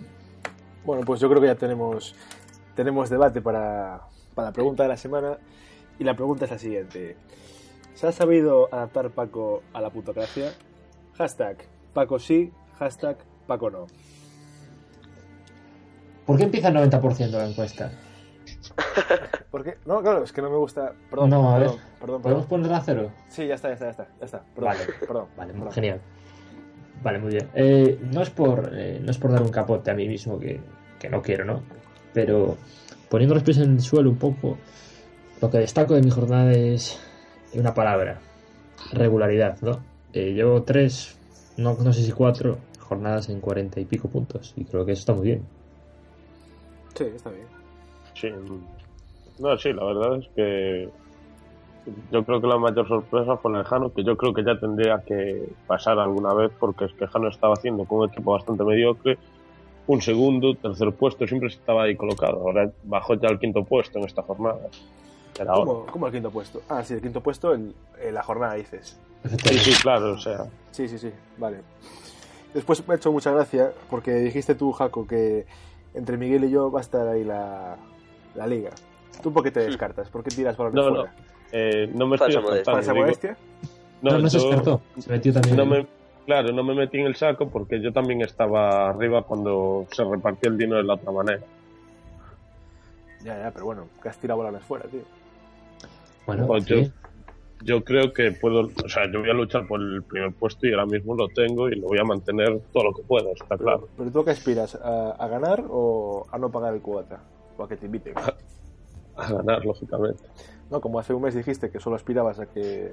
Bueno, 0.84 1.02
pues 1.04 1.20
yo 1.20 1.28
creo 1.28 1.40
que 1.40 1.48
ya 1.48 1.54
tenemos, 1.56 2.14
tenemos 2.74 3.10
debate 3.10 3.40
para, 3.40 4.02
para 4.34 4.48
la 4.48 4.52
pregunta 4.52 4.82
de 4.82 4.88
la 4.90 4.96
semana. 4.96 5.38
Y 5.98 6.04
la 6.04 6.14
pregunta 6.14 6.44
es 6.44 6.50
la 6.50 6.58
siguiente. 6.58 7.16
¿Se 7.94 8.06
ha 8.06 8.12
sabido 8.12 8.68
adaptar 8.72 9.10
Paco 9.10 9.62
a 9.72 9.80
la 9.80 9.88
putocracia? 9.90 10.52
Hashtag 11.16 11.56
Paco 11.94 12.18
sí, 12.18 12.52
hashtag 12.78 13.16
Paco 13.46 13.70
no. 13.70 13.86
¿Por 16.26 16.36
qué 16.36 16.44
empieza 16.44 16.68
el 16.68 16.74
90% 16.76 17.30
la 17.30 17.46
encuesta? 17.48 17.90
¿Por 19.50 19.64
qué? 19.64 19.76
No, 19.86 20.02
claro, 20.02 20.24
es 20.24 20.32
que 20.32 20.42
no 20.42 20.50
me 20.50 20.56
gusta. 20.56 20.92
Perdón, 21.10 21.30
No, 21.30 21.54
a 21.54 21.58
ver. 21.58 21.68
perdón, 21.68 21.80
perdón, 22.00 22.22
¿Podemos 22.22 22.46
ponerla 22.46 22.76
a 22.78 22.82
cero? 22.82 23.10
Sí, 23.28 23.46
ya 23.46 23.54
está, 23.54 23.68
ya 23.68 23.74
está, 23.74 23.84
ya 23.86 23.90
está. 23.90 24.06
Ya 24.20 24.24
está. 24.24 24.38
Perdón, 24.54 24.64
Vale. 24.64 24.80
perdón. 25.00 25.26
Vale, 25.36 25.52
perdón. 25.52 25.72
genial. 25.72 26.00
Vale, 27.02 27.18
muy 27.18 27.30
bien. 27.32 27.48
Eh, 27.54 27.98
no, 28.12 28.22
es 28.22 28.30
por, 28.30 28.70
eh, 28.72 29.00
no 29.02 29.10
es 29.10 29.18
por 29.18 29.30
dar 29.32 29.42
un 29.42 29.50
capote 29.50 29.90
a 29.90 29.94
mí 29.94 30.08
mismo, 30.08 30.38
que, 30.38 30.60
que 30.98 31.08
no 31.08 31.22
quiero, 31.22 31.44
¿no? 31.44 31.62
Pero 32.12 32.56
poniendo 33.08 33.34
los 33.34 33.44
pies 33.44 33.58
en 33.58 33.72
el 33.74 33.80
suelo 33.80 34.10
un 34.10 34.16
poco, 34.16 34.56
lo 35.40 35.50
que 35.50 35.58
destaco 35.58 35.94
de 35.94 36.02
mi 36.02 36.10
jornada 36.10 36.52
es 36.52 36.98
una 37.54 37.74
palabra, 37.74 38.18
regularidad, 38.92 39.58
¿no? 39.60 39.80
Eh, 40.12 40.32
llevo 40.32 40.62
tres, 40.62 41.18
no, 41.56 41.74
no 41.74 41.92
sé 41.92 42.02
si 42.02 42.12
cuatro 42.12 42.58
jornadas 42.80 43.28
en 43.28 43.40
cuarenta 43.40 43.78
y 43.80 43.84
pico 43.84 44.08
puntos, 44.08 44.54
y 44.56 44.64
creo 44.64 44.84
que 44.86 44.92
eso 44.92 45.00
está 45.00 45.12
muy 45.12 45.26
bien. 45.26 45.42
Sí, 46.96 47.04
está 47.04 47.30
bien. 47.30 47.46
Sí. 48.14 48.28
No, 49.38 49.56
sí, 49.58 49.72
la 49.72 49.84
verdad 49.84 50.16
es 50.18 50.28
que 50.34 50.88
yo 52.10 52.24
creo 52.24 52.40
que 52.40 52.46
la 52.46 52.58
mayor 52.58 52.88
sorpresa 52.88 53.36
fue 53.36 53.56
el 53.56 53.64
Jano, 53.64 53.92
que 53.92 54.02
yo 54.02 54.16
creo 54.16 54.32
que 54.32 54.42
ya 54.42 54.58
tendría 54.58 55.02
que 55.06 55.48
pasar 55.66 55.98
alguna 55.98 56.34
vez, 56.34 56.50
porque 56.58 56.86
es 56.86 56.92
que 56.94 57.06
Jano 57.06 57.28
estaba 57.28 57.54
haciendo 57.54 57.84
con 57.84 58.00
un 58.00 58.08
equipo 58.08 58.32
bastante 58.32 58.64
mediocre, 58.64 59.18
un 59.86 60.00
segundo, 60.00 60.54
tercer 60.54 60.92
puesto, 60.92 61.26
siempre 61.26 61.48
estaba 61.48 61.84
ahí 61.84 61.94
colocado. 61.94 62.38
Ahora 62.38 62.70
bajó 62.84 63.14
ya 63.14 63.28
al 63.28 63.38
quinto 63.38 63.62
puesto 63.62 63.98
en 63.98 64.06
esta 64.06 64.22
jornada. 64.22 64.68
Era. 65.38 65.52
¿Cómo, 65.52 65.86
cómo 65.86 66.06
el 66.06 66.12
quinto 66.12 66.30
puesto? 66.30 66.62
Ah, 66.68 66.82
sí, 66.82 66.94
el 66.94 67.02
quinto 67.02 67.20
puesto 67.20 67.54
en, 67.54 67.74
en 68.00 68.14
la 68.14 68.22
jornada, 68.22 68.54
dices. 68.54 68.98
Sí, 69.44 69.58
sí, 69.58 69.82
claro, 69.82 70.12
o 70.12 70.18
sea. 70.18 70.46
Sí, 70.72 70.88
sí, 70.88 70.98
sí, 70.98 71.10
vale. 71.38 71.58
Después 72.54 72.86
me 72.88 72.94
ha 72.94 72.96
hecho 72.96 73.12
mucha 73.12 73.30
gracia 73.32 73.72
porque 73.90 74.12
dijiste 74.14 74.54
tú, 74.54 74.72
Jaco, 74.72 75.06
que 75.06 75.46
entre 75.96 76.16
Miguel 76.16 76.44
y 76.44 76.50
yo 76.50 76.70
va 76.70 76.78
a 76.80 76.82
estar 76.82 77.08
ahí 77.08 77.24
la, 77.24 77.76
la 78.36 78.46
liga. 78.46 78.70
¿Tú 79.22 79.32
por 79.32 79.42
qué 79.42 79.50
te 79.50 79.60
descartas? 79.60 80.08
¿Por 80.10 80.22
qué 80.22 80.30
tiras 80.30 80.56
balones 80.56 80.76
No, 80.84 80.90
no. 80.90 80.96
fuera? 80.96 81.14
Eh, 81.52 81.90
no 81.94 82.06
me 82.06 82.16
estoy 82.16 82.32
Falsa 82.34 82.40
modestia. 82.40 82.52
descartando, 82.52 82.76
¿Falsa 82.76 82.92
digo- 82.92 83.04
modestia? 83.04 83.36
No, 84.02 84.18
no, 84.18 84.28
se 84.28 84.38
yo- 84.38 84.44
descartó, 84.46 84.80
se 84.98 85.10
metió 85.10 85.32
también. 85.32 85.56
no 85.56 85.66
me, 85.66 85.86
claro, 86.26 86.52
no 86.52 86.62
me 86.62 86.74
metí 86.74 86.98
en 86.98 87.06
el 87.06 87.16
saco 87.16 87.48
porque 87.48 87.80
yo 87.80 87.92
también 87.92 88.20
estaba 88.20 88.90
arriba 88.90 89.22
cuando 89.22 89.86
se 89.90 90.04
repartió 90.04 90.50
el 90.50 90.58
dinero 90.58 90.76
de 90.78 90.84
la 90.84 90.94
otra 90.94 91.10
manera. 91.12 91.40
Ya, 93.24 93.38
ya, 93.38 93.50
pero 93.50 93.64
bueno, 93.64 93.88
que 94.02 94.08
has 94.08 94.18
tirado 94.18 94.38
balones 94.40 94.62
fuera, 94.64 94.86
tío. 94.86 95.00
Bueno, 96.26 96.46
Pues 96.46 96.64
sí. 96.64 96.84
yo 96.84 96.90
creo 97.84 98.12
que 98.12 98.32
puedo, 98.32 98.70
o 98.84 98.88
sea, 98.88 99.10
yo 99.12 99.20
voy 99.20 99.30
a 99.30 99.34
luchar 99.34 99.66
por 99.66 99.80
el 99.80 100.02
primer 100.04 100.32
puesto 100.34 100.66
y 100.66 100.72
ahora 100.72 100.86
mismo 100.86 101.14
lo 101.16 101.28
tengo 101.28 101.68
y 101.68 101.76
lo 101.76 101.88
voy 101.88 101.98
a 101.98 102.04
mantener 102.04 102.60
todo 102.72 102.84
lo 102.84 102.92
que 102.94 103.02
pueda, 103.02 103.30
está 103.32 103.56
claro. 103.56 103.88
Pero 103.96 104.10
tú 104.10 104.20
a 104.20 104.24
qué 104.24 104.30
aspiras, 104.32 104.74
¿A, 104.76 105.10
a 105.12 105.28
ganar 105.28 105.64
o 105.68 106.26
a 106.30 106.38
no 106.38 106.50
pagar 106.50 106.74
el 106.74 106.80
cubata? 106.80 107.22
O 107.56 107.64
a 107.64 107.68
que 107.68 107.76
te 107.76 107.86
inviten. 107.86 108.14
A 109.16 109.32
ganar, 109.32 109.64
lógicamente. 109.64 110.22
No, 110.70 110.80
como 110.80 110.98
hace 110.98 111.14
un 111.14 111.22
mes 111.22 111.34
dijiste 111.34 111.70
que 111.70 111.80
solo 111.80 111.96
aspirabas 111.96 112.38
a 112.38 112.46
que 112.46 112.92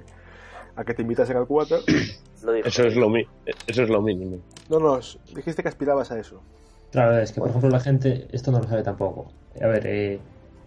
a 0.76 0.84
que 0.84 0.94
te 0.94 1.02
invitasen 1.02 1.36
al 1.36 1.46
dijo 1.46 2.68
Eso 2.68 2.82
es 2.84 2.96
lo, 2.96 3.08
mi- 3.08 3.26
eso 3.66 3.82
es 3.82 3.88
lo 3.88 4.00
mínimo. 4.02 4.38
No, 4.68 4.78
no, 4.78 4.98
dijiste 5.34 5.62
que 5.62 5.68
aspirabas 5.68 6.10
a 6.10 6.18
eso. 6.18 6.42
Claro, 6.90 7.18
es 7.18 7.32
que 7.32 7.40
por 7.40 7.48
ejemplo 7.50 7.70
la 7.70 7.80
gente 7.80 8.26
esto 8.32 8.50
no 8.50 8.58
lo 8.60 8.64
sabe 8.68 8.82
tampoco. 8.82 9.32
A 9.60 9.66
ver, 9.66 9.86
eh, 9.86 10.18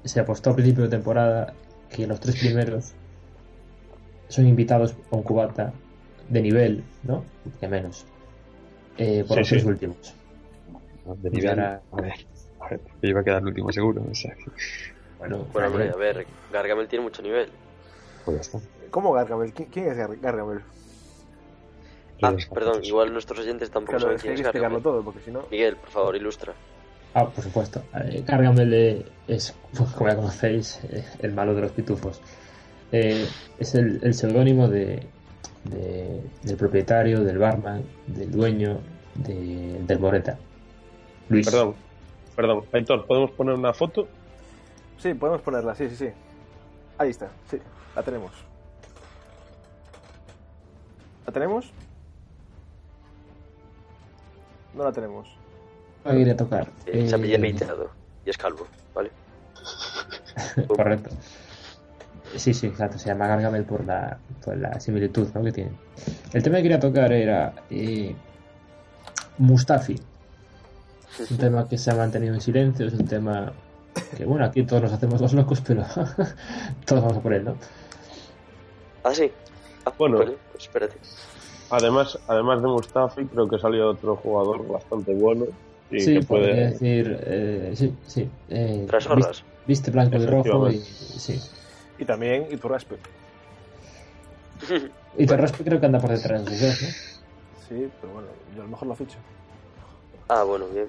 se 0.03 0.19
apostó 0.19 0.51
a 0.51 0.55
principio 0.55 0.83
de 0.83 0.89
temporada 0.89 1.53
que 1.89 2.05
los 2.07 2.19
tres 2.19 2.39
primeros 2.39 2.93
son 4.29 4.47
invitados 4.47 4.95
un 5.11 5.23
cubata 5.23 5.73
de 6.29 6.41
nivel, 6.41 6.83
¿no? 7.03 7.23
Que 7.59 7.67
menos. 7.67 8.05
Eh, 8.97 9.23
por 9.27 9.35
Sí, 9.35 9.39
los 9.39 9.47
sí. 9.47 9.55
tres 9.55 9.65
últimos. 9.65 10.13
De 11.05 11.29
nivel. 11.29 11.59
A 11.59 11.81
ver, 11.93 12.13
a 12.59 12.69
ver, 12.69 12.81
que 13.01 13.07
iba 13.07 13.21
a 13.21 13.23
quedar 13.23 13.41
el 13.41 13.47
último 13.47 13.71
seguro. 13.71 14.03
O 14.11 14.15
sea, 14.15 14.35
Bueno, 15.19 15.47
Bueno, 15.53 15.67
hombre, 15.69 15.89
a 15.89 15.95
ver, 15.95 16.27
Gargamel 16.51 16.87
tiene 16.87 17.03
mucho 17.03 17.21
nivel. 17.21 17.49
pues 18.25 18.37
ya 18.37 18.41
está. 18.41 18.59
¿Cómo 18.91 19.13
Gargamel? 19.13 19.53
¿Qui- 19.53 19.67
¿Quién 19.71 19.89
es 19.91 19.97
Gar- 19.97 20.19
Gargamel? 20.19 20.61
Ah, 22.21 22.35
perdón, 22.53 22.83
igual 22.83 23.13
nuestros 23.13 23.39
oyentes 23.39 23.69
tampoco 23.69 23.97
Claro, 23.97 24.17
saben 24.17 24.19
quién 24.19 24.33
es 24.33 24.41
Gargamel. 24.53 24.81
todo, 24.81 25.03
porque 25.03 25.21
si 25.21 25.29
no... 25.31 25.43
Miguel, 25.51 25.75
por 25.77 25.89
favor, 25.89 26.15
ilustra. 26.15 26.53
Ah, 27.13 27.29
por 27.29 27.43
supuesto. 27.43 27.83
Eh, 28.05 28.23
Gargamel 28.25 28.73
eh, 28.73 29.05
es, 29.27 29.55
como 29.97 30.09
ya 30.09 30.15
conocéis, 30.15 30.79
eh, 30.89 31.05
el 31.19 31.33
malo 31.33 31.53
de 31.55 31.61
los 31.61 31.71
pitufos. 31.71 32.19
Eh, 32.91 33.27
es 33.59 33.75
el, 33.75 33.99
el 34.03 34.13
seudónimo 34.13 34.67
de, 34.67 35.03
de- 35.65 36.21
del 36.43 36.55
propietario, 36.57 37.23
del 37.23 37.37
barman, 37.37 37.83
del 38.07 38.31
dueño, 38.31 38.79
de- 39.15 39.79
del 39.85 39.99
Moreta. 39.99 40.37
Luis. 41.29 41.45
Perdón, 41.49 41.75
perdón. 42.35 42.63
Aitor, 42.71 43.05
¿podemos 43.05 43.31
poner 43.31 43.55
una 43.55 43.73
foto? 43.73 44.07
Sí, 44.97 45.13
podemos 45.13 45.41
ponerla, 45.41 45.75
sí, 45.75 45.89
sí, 45.89 45.95
sí. 45.95 46.09
Ahí 46.97 47.09
está, 47.09 47.29
sí, 47.49 47.57
la 47.95 48.03
tenemos. 48.03 48.31
¿La 51.25 51.33
tenemos? 51.33 51.71
No 54.73 54.83
la 54.85 54.91
tenemos. 54.91 55.27
No 56.05 56.11
quería 56.11 56.37
tocar. 56.37 56.71
Eh, 56.85 57.07
se 57.09 57.15
ha 57.15 57.17
Eh, 57.17 57.21
pillado 57.21 57.91
y 58.25 58.29
es 58.29 58.37
calvo, 58.37 58.65
¿vale? 58.95 59.11
Correcto. 60.67 61.09
Sí, 62.35 62.53
sí, 62.53 62.67
exacto. 62.67 62.97
Se 62.99 63.09
llama 63.09 63.27
Gargamel 63.27 63.63
por 63.63 63.83
la, 63.85 64.17
por 64.43 64.57
la 64.57 64.79
similitud 64.79 65.27
¿no? 65.33 65.43
que 65.43 65.51
tiene. 65.51 65.71
El 66.33 66.43
tema 66.43 66.57
que 66.57 66.63
quería 66.63 66.79
tocar 66.79 67.11
era 67.11 67.53
eh, 67.69 68.15
Mustafi. 69.37 69.95
Es 71.19 71.31
un 71.31 71.37
tema 71.37 71.67
que 71.67 71.77
se 71.77 71.89
ha 71.91 71.95
mantenido 71.95 72.33
en 72.33 72.41
silencio. 72.41 72.87
Es 72.87 72.93
un 72.93 73.05
tema 73.07 73.51
que, 74.15 74.25
bueno, 74.25 74.45
aquí 74.45 74.63
todos 74.63 74.83
nos 74.83 74.91
hacemos 74.93 75.19
los 75.21 75.33
locos, 75.33 75.61
pero 75.61 75.83
todos 76.85 77.01
vamos 77.01 77.17
a 77.17 77.21
por 77.21 77.33
él, 77.33 77.45
¿no? 77.45 77.55
Ah, 79.03 79.13
sí. 79.13 79.31
Ah, 79.85 79.93
Bueno. 79.97 80.17
vale, 80.19 80.37
pues 80.51 80.63
espérate. 80.65 80.95
Además, 81.69 82.17
además 82.27 82.61
de 82.61 82.67
Mustafi, 82.67 83.25
creo 83.25 83.47
que 83.49 83.57
salió 83.59 83.89
otro 83.89 84.15
jugador 84.17 84.67
bastante 84.67 85.13
bueno 85.13 85.45
y 85.91 85.99
sí, 85.99 86.13
que 86.19 86.25
podría 86.25 86.47
puede. 86.53 86.65
decir. 86.71 87.19
eh, 87.25 87.71
sí, 87.75 87.93
sí. 88.05 88.29
Eh, 88.49 88.85
Tras 88.87 89.03
viste, 89.05 89.13
horas. 89.25 89.43
viste 89.65 89.91
blanco 89.91 90.17
y 90.17 90.25
rojo 90.25 90.69
y. 90.69 90.77
Sí. 90.79 91.41
Y 91.97 92.05
también 92.05 92.47
Iturraspe. 92.51 92.97
Y 95.17 95.25
Torraspe 95.25 95.63
creo 95.63 95.79
que 95.79 95.85
anda 95.85 95.99
por 95.99 96.11
detrás 96.11 96.45
de 96.45 96.51
los 96.51 96.61
dos, 96.61 96.81
¿no? 96.81 96.87
Sí, 97.67 97.89
pero 98.01 98.13
bueno, 98.13 98.27
yo 98.55 98.61
a 98.61 98.65
lo 98.65 98.71
mejor 98.71 98.87
lo 98.87 98.95
ficho. 98.95 99.17
Ah, 100.29 100.43
bueno, 100.43 100.67
bien. 100.67 100.87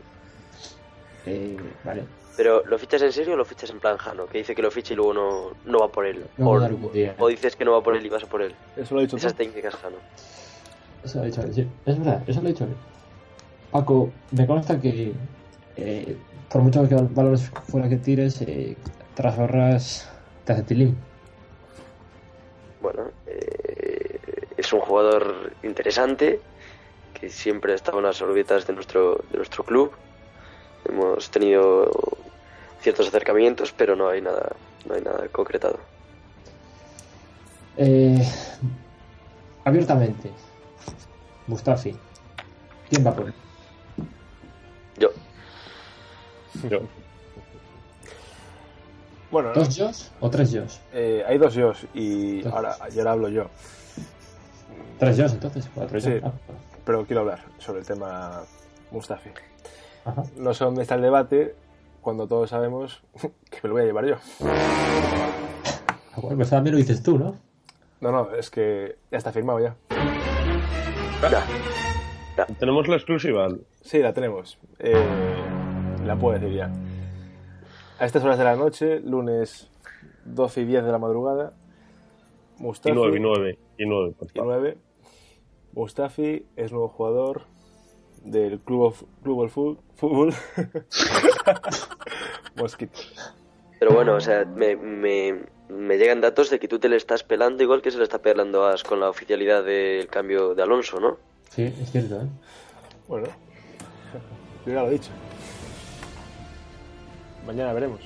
Eh, 1.27 1.57
vale. 1.85 2.05
Pero, 2.37 2.65
¿lo 2.67 2.79
fichas 2.79 3.03
en 3.03 3.13
serio 3.13 3.35
o 3.35 3.37
lo 3.37 3.45
fichas 3.45 3.71
en 3.71 3.81
plan 3.81 3.97
Jano? 3.97 4.27
Que 4.27 4.39
dice 4.39 4.55
que 4.55 4.63
lo 4.63 4.71
ficha 4.71 4.93
y 4.93 4.97
luego 4.97 5.13
no, 5.13 5.51
no 5.65 5.81
va 5.81 5.89
por 5.89 6.07
él. 6.07 6.25
No 6.37 6.51
o, 6.51 6.69
o 7.19 7.29
dices 7.29 7.57
que 7.57 7.65
no 7.65 7.73
va 7.73 7.83
por 7.83 7.97
él 7.97 8.07
y 8.07 8.09
vas 8.09 8.23
a 8.23 8.27
por 8.27 8.43
él. 8.43 8.55
Eso 8.77 8.95
lo 8.95 9.01
he 9.01 9.05
dicho 9.05 9.17
tú. 9.17 9.19
Esas 9.19 9.35
técnicas 9.35 9.75
Jano. 9.75 9.97
Eso 11.05 11.19
lo 11.19 11.25
ha 11.25 11.27
dicho 11.27 11.43
él, 11.43 11.55
sí. 11.55 11.69
Es 11.85 11.99
verdad, 11.99 12.23
eso 12.27 12.41
lo 12.41 12.49
ha 12.49 12.51
dicho 12.51 12.65
él. 12.65 12.75
Paco, 13.73 14.11
me 14.31 14.47
consta 14.47 14.81
que 14.81 15.13
eh, 15.77 16.17
por 16.49 16.63
mucho 16.63 16.89
que 16.89 16.95
valores 16.95 17.51
fuera 17.67 17.89
que 17.89 17.97
tires, 17.97 18.41
eh, 18.43 18.77
tras 19.15 19.39
ahorras 19.39 20.09
te 20.45 20.53
hace 20.53 20.63
tilín. 20.63 20.97
Bueno, 22.81 23.11
eh, 23.27 24.19
es 24.57 24.73
un 24.73 24.81
jugador 24.81 25.53
interesante 25.63 26.41
que 27.19 27.31
siempre 27.31 27.73
ha 27.73 27.75
estado 27.75 27.99
en 27.99 28.05
las 28.05 28.23
órbitas 28.23 28.67
de 28.67 28.73
nuestro, 28.73 29.25
de 29.31 29.39
nuestro 29.39 29.65
club. 29.65 29.93
Hemos 30.89 31.31
tenido 31.31 31.91
ciertos 32.81 33.09
acercamientos, 33.09 33.73
pero 33.73 33.97
no 33.97 34.09
hay 34.09 34.21
nada, 34.21 34.53
no 34.87 34.95
hay 34.95 35.03
nada 35.03 35.27
concretado. 35.29 35.79
Eh, 37.77 38.27
abiertamente, 39.65 40.31
Mustafi, 41.47 41.97
¿quién 42.89 43.07
va 43.07 43.15
por 43.15 43.27
él? 43.27 43.35
Yo, 44.97 45.11
Yo. 46.69 46.81
Bueno, 49.31 49.53
¿Dos 49.53 49.77
Jos 49.79 50.11
o 50.21 50.31
tres 50.31 50.55
Jos? 50.57 50.81
eh, 50.93 51.23
hay 51.27 51.37
dos 51.39 51.55
yos 51.55 51.87
y 51.95 52.41
Dos. 52.43 52.53
ahora, 52.53 52.77
hablo 53.11 53.29
yo. 53.29 53.47
Tres 54.99 55.21
Jos 55.21 55.33
entonces, 55.35 55.69
cuatro 55.75 56.01
Sí. 56.01 56.15
Ah, 56.23 56.33
Pero 56.85 57.05
quiero 57.05 57.21
hablar 57.21 57.41
sobre 57.59 57.81
el 57.81 57.87
tema 57.87 58.43
Mustafi. 58.91 59.31
ajá. 60.05 60.23
No 60.37 60.55
sé 60.55 60.65
dónde 60.65 60.83
está 60.83 60.95
el 60.95 61.03
debate 61.03 61.55
cuando 62.01 62.27
todos 62.27 62.49
sabemos 62.51 63.03
que 63.51 63.59
me 63.63 63.69
lo 63.69 63.75
voy 63.75 63.83
a 63.83 63.87
llevar 63.87 64.07
yo. 64.07 64.17
Ah, 64.45 66.21
Bueno, 66.23 66.37
pues 66.39 66.51
también 66.51 66.75
lo 66.75 66.79
dices 66.79 67.03
tú, 67.03 67.19
¿no? 67.19 67.37
No, 68.01 68.13
no, 68.13 68.35
es 68.35 68.49
que 68.49 68.97
ya 69.11 69.19
está 69.19 69.31
firmado 69.33 69.61
ya. 69.61 69.75
ya, 72.37 72.47
Tenemos 72.59 72.87
la 72.89 72.97
exclusiva. 72.97 73.49
Sí, 73.83 73.99
la 73.99 74.13
tenemos. 74.13 74.57
Eh, 74.79 74.95
la 76.07 76.17
puedo 76.17 76.39
decir 76.39 76.57
ya. 76.57 76.71
A 77.99 78.07
estas 78.07 78.23
horas 78.25 78.39
de 78.39 78.45
la 78.45 78.57
noche, 78.57 79.01
lunes 79.01 79.69
12 80.25 80.61
y 80.61 80.65
10 80.67 80.85
de 80.85 80.93
la 80.93 80.99
madrugada, 80.99 81.53
Y 82.59 82.63
Mustafi 82.63 82.95
9, 82.95 83.17
y 83.17 83.21
9, 83.21 83.59
y 83.79 83.87
9, 83.87 84.15
por 84.19 84.29
y 84.33 84.39
favor. 84.39 84.55
9, 84.57 84.79
Mustafi 85.73 86.47
es 86.57 86.73
nuevo 86.73 86.89
jugador 86.89 87.43
del 88.23 88.61
Club 88.61 88.83
of, 88.83 89.03
Club 89.23 89.39
of 89.41 89.53
Fu- 89.53 89.79
Fútbol 89.97 90.35
Mosquito. 92.57 92.99
pero 93.79 93.93
bueno, 93.93 94.15
o 94.15 94.21
sea, 94.21 94.45
me, 94.45 94.77
me, 94.77 95.45
me 95.69 95.99
llegan 95.99 96.21
datos 96.21 96.51
de 96.51 96.59
que 96.59 96.69
tú 96.69 96.79
te 96.79 96.89
le 96.89 96.97
estás 96.97 97.23
pelando 97.25 97.63
igual 97.63 97.83
que 97.83 97.91
se 97.91 97.99
le 97.99 98.05
está 98.05 98.21
pelando 98.21 98.65
a 98.65 98.73
As 98.75 98.85
con 98.85 99.01
la 99.01 99.09
oficialidad 99.09 99.65
del 99.65 100.07
cambio 100.09 100.55
de 100.55 100.63
Alonso, 100.63 101.01
¿no? 101.01 101.17
Sí, 101.51 101.63
es 101.65 101.91
cierto, 101.91 102.21
¿eh? 102.21 102.27
Bueno, 103.09 103.27
yo 104.67 104.73
ya 104.73 104.83
lo 104.83 104.89
he 104.89 104.93
dicho. 104.93 105.11
Mañana 107.49 107.73
veremos. 107.73 107.99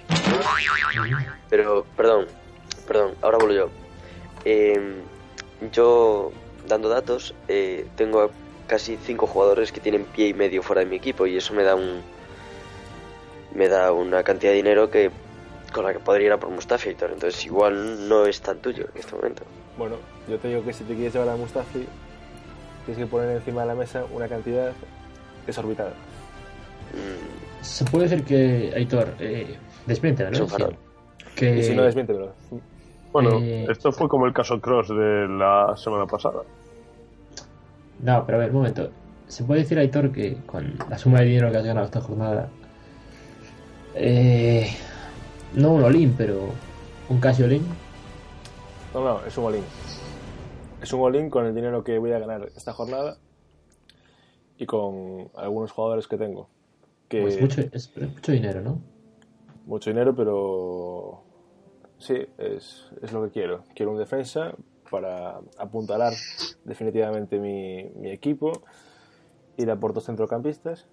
Pero, 1.51 1.85
perdón, 1.97 2.27
perdón, 2.87 3.15
ahora 3.23 3.39
vuelvo 3.39 3.55
yo. 3.55 3.69
Eh, 4.45 5.03
yo, 5.73 6.31
dando 6.69 6.89
datos, 6.89 7.35
eh, 7.49 7.89
tengo 7.97 8.21
a 8.21 8.31
casi 8.69 8.97
cinco 8.99 9.27
jugadores 9.27 9.73
que 9.73 9.81
tienen 9.81 10.05
pie 10.05 10.29
y 10.29 10.35
medio 10.35 10.63
fuera 10.63 10.83
de 10.83 10.87
mi 10.87 10.95
equipo 10.95 11.27
y 11.27 11.37
eso 11.37 11.55
me 11.55 11.65
da 11.65 11.75
un 11.75 12.03
me 13.53 13.67
da 13.67 13.91
una 13.91 14.23
cantidad 14.23 14.53
de 14.53 14.57
dinero 14.59 14.91
que 14.93 15.11
con 15.73 15.85
la 15.85 15.93
que 15.93 15.99
podría 15.99 16.27
ir 16.29 16.33
a 16.33 16.39
por 16.39 16.51
Mustafi 16.51 16.91
Héctor. 16.91 17.11
Entonces 17.13 17.45
igual 17.45 18.09
no 18.09 18.27
es 18.27 18.41
tan 18.41 18.61
tuyo 18.61 18.87
en 18.95 19.01
este 19.01 19.17
momento. 19.17 19.43
Bueno, 19.77 19.97
yo 20.29 20.39
te 20.39 20.47
digo 20.47 20.63
que 20.63 20.73
si 20.73 20.85
te 20.85 20.95
quieres 20.95 21.15
llevar 21.15 21.31
a 21.31 21.37
Mustafi, 21.37 21.85
tienes 22.87 23.05
que 23.05 23.11
poner 23.11 23.31
encima 23.31 23.63
de 23.63 23.67
la 23.67 23.75
mesa 23.75 24.05
una 24.13 24.29
cantidad 24.29 24.73
desorbitada. 25.47 25.95
Mm, 26.93 27.63
Se 27.65 27.85
puede 27.85 28.09
decir 28.09 28.25
que, 28.25 28.73
Aitor, 28.75 29.15
eh, 29.21 29.57
desmiente, 29.87 30.25
Es 30.25 30.39
¿no? 30.39 30.45
un 30.45 30.51
farol. 30.51 30.77
Que, 31.37 31.59
Y 31.59 31.63
si 31.63 31.75
no, 31.75 31.83
desmiéntemelo. 31.83 32.33
Bueno, 33.13 33.39
Eh, 33.41 33.67
esto 33.71 33.93
fue 33.93 34.09
como 34.09 34.27
el 34.27 34.33
caso 34.33 34.61
Cross 34.61 34.89
de 34.89 35.29
la 35.29 35.75
semana 35.77 36.07
pasada. 36.07 36.43
No, 38.01 38.25
pero 38.27 38.39
a 38.39 38.41
ver, 38.41 38.51
un 38.51 38.57
momento. 38.57 38.91
Se 39.29 39.45
puede 39.45 39.61
decir, 39.61 39.79
Aitor, 39.79 40.13
que 40.13 40.37
con 40.45 40.75
la 40.91 40.99
suma 40.99 41.21
de 41.21 41.27
dinero 41.27 41.51
que 41.51 41.57
has 41.59 41.65
ganado 41.65 41.87
esta 41.87 42.01
jornada, 42.01 42.49
eh, 43.95 44.69
no 45.55 45.73
un 45.73 45.85
Olin, 45.85 46.15
pero 46.17 46.49
un 47.09 47.21
casi 47.21 47.43
Olin, 47.43 47.65
No, 48.95 49.05
no, 49.05 49.21
es 49.27 49.37
un 49.39 49.45
all 49.47 49.57
Es 50.83 50.93
un 50.93 51.01
all 51.01 51.31
con 51.31 51.47
el 51.47 51.55
dinero 51.55 51.83
que 51.85 51.99
voy 51.99 52.13
a 52.13 52.19
ganar 52.19 52.49
esta 52.57 52.73
jornada 52.73 53.17
y 54.59 54.67
con 54.67 55.29
algunos 55.37 55.73
jugadores 55.73 56.07
que 56.09 56.17
tengo. 56.19 56.49
Que 57.13 57.21
pues 57.21 57.41
mucho, 57.41 57.61
es, 57.61 57.93
es 57.95 58.09
mucho 58.15 58.33
dinero, 58.33 58.63
¿no? 58.63 58.81
mucho 59.67 59.91
dinero, 59.91 60.15
pero 60.17 61.23
sí, 61.99 62.15
es, 62.39 62.87
es 63.03 63.13
lo 63.13 63.23
que 63.25 63.31
quiero. 63.31 63.65
Quiero 63.75 63.93
un 63.93 63.99
defensa 63.99 64.55
para 64.91 65.41
apuntalar 65.59 66.15
definitivamente 66.65 67.39
mi, 67.39 67.85
mi 67.97 68.11
equipo, 68.11 68.53
ir 69.59 69.71
a 69.71 69.77
por 69.79 69.93
dos 69.93 70.07
centrocampistas 70.07 70.87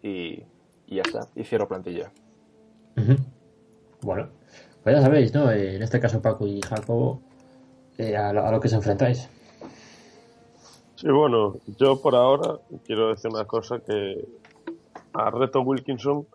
y, 0.00 0.44
y 0.86 0.96
ya 0.96 1.02
está. 1.02 1.28
Y 1.34 1.42
cierro 1.44 1.66
plantilla. 1.66 2.12
Bueno, 4.00 4.28
pues 4.84 4.94
ya 4.94 5.02
sabéis, 5.02 5.34
¿no? 5.34 5.50
Eh, 5.50 5.74
En 5.76 5.82
este 5.82 5.98
caso 5.98 6.22
Paco 6.22 6.46
y 6.46 6.60
Jacobo, 6.62 7.20
eh, 7.98 8.16
a, 8.16 8.32
lo, 8.32 8.46
a 8.46 8.50
lo 8.52 8.60
que 8.60 8.68
os 8.68 8.74
enfrentáis. 8.74 9.28
Sí, 10.94 11.08
bueno, 11.08 11.56
yo 11.78 12.00
por 12.00 12.14
ahora 12.14 12.60
quiero 12.86 13.08
decir 13.10 13.30
una 13.30 13.44
cosa 13.44 13.80
que 13.80 14.24
a 15.14 15.30
Reto 15.30 15.60
Wilkinson 15.62 16.26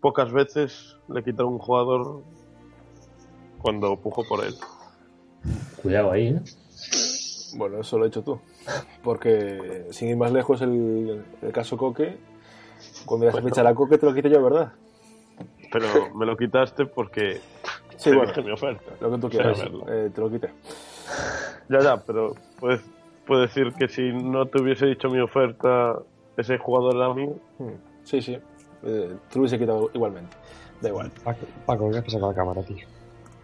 pocas 0.00 0.32
veces 0.32 0.96
le 1.08 1.22
quitaron 1.22 1.54
un 1.54 1.58
jugador 1.58 2.22
cuando 3.60 3.96
pujo 3.96 4.24
por 4.28 4.44
él. 4.44 4.54
Cuidado 5.82 6.12
ahí, 6.12 6.28
¿eh? 6.28 6.40
Bueno, 7.56 7.80
eso 7.80 7.98
lo 7.98 8.04
he 8.04 8.08
hecho 8.08 8.22
tú. 8.22 8.40
Porque 9.02 9.86
sin 9.90 10.08
ir 10.08 10.16
más 10.16 10.32
lejos, 10.32 10.60
el, 10.62 11.24
el 11.42 11.52
caso 11.52 11.76
Coque, 11.76 12.16
cuando 13.04 13.26
ya 13.26 13.32
se 13.32 13.42
ficha 13.42 13.62
la 13.62 13.74
Coque, 13.74 13.98
te 13.98 14.06
lo 14.06 14.14
quité 14.14 14.30
yo, 14.30 14.42
¿verdad? 14.42 14.72
Pero 15.72 16.14
me 16.14 16.26
lo 16.26 16.36
quitaste 16.36 16.86
porque 16.86 17.40
Sí, 17.96 18.10
te 18.10 18.16
bueno, 18.16 18.32
dije 18.32 18.42
mi 18.42 18.52
oferta. 18.52 18.92
lo 19.00 19.10
que 19.12 19.18
tú 19.18 19.28
quieras. 19.28 19.62
Eh, 19.88 20.10
te 20.14 20.20
lo 20.20 20.30
quité. 20.30 20.50
Ya, 21.68 21.80
ya, 21.80 21.96
pero 22.04 22.34
puedes, 22.58 22.80
puedes 23.26 23.54
decir 23.54 23.72
que 23.74 23.88
si 23.88 24.12
no 24.12 24.46
te 24.46 24.60
hubiese 24.60 24.86
dicho 24.86 25.08
mi 25.08 25.20
oferta, 25.20 25.98
ese 26.36 26.58
jugador 26.58 26.96
era 26.96 27.12
mío. 27.14 27.34
Sí, 28.04 28.20
sí. 28.22 28.38
Eh, 28.84 29.16
te 29.28 29.34
lo 29.36 29.40
hubiese 29.42 29.58
quitado 29.58 29.90
igualmente. 29.94 30.36
Da 30.80 30.88
igual. 30.88 31.10
Paco, 31.22 31.46
Paco, 31.66 31.90
¿qué 31.90 32.02
pasa 32.02 32.18
con 32.18 32.28
la 32.30 32.34
cámara, 32.34 32.62
tío? 32.62 32.78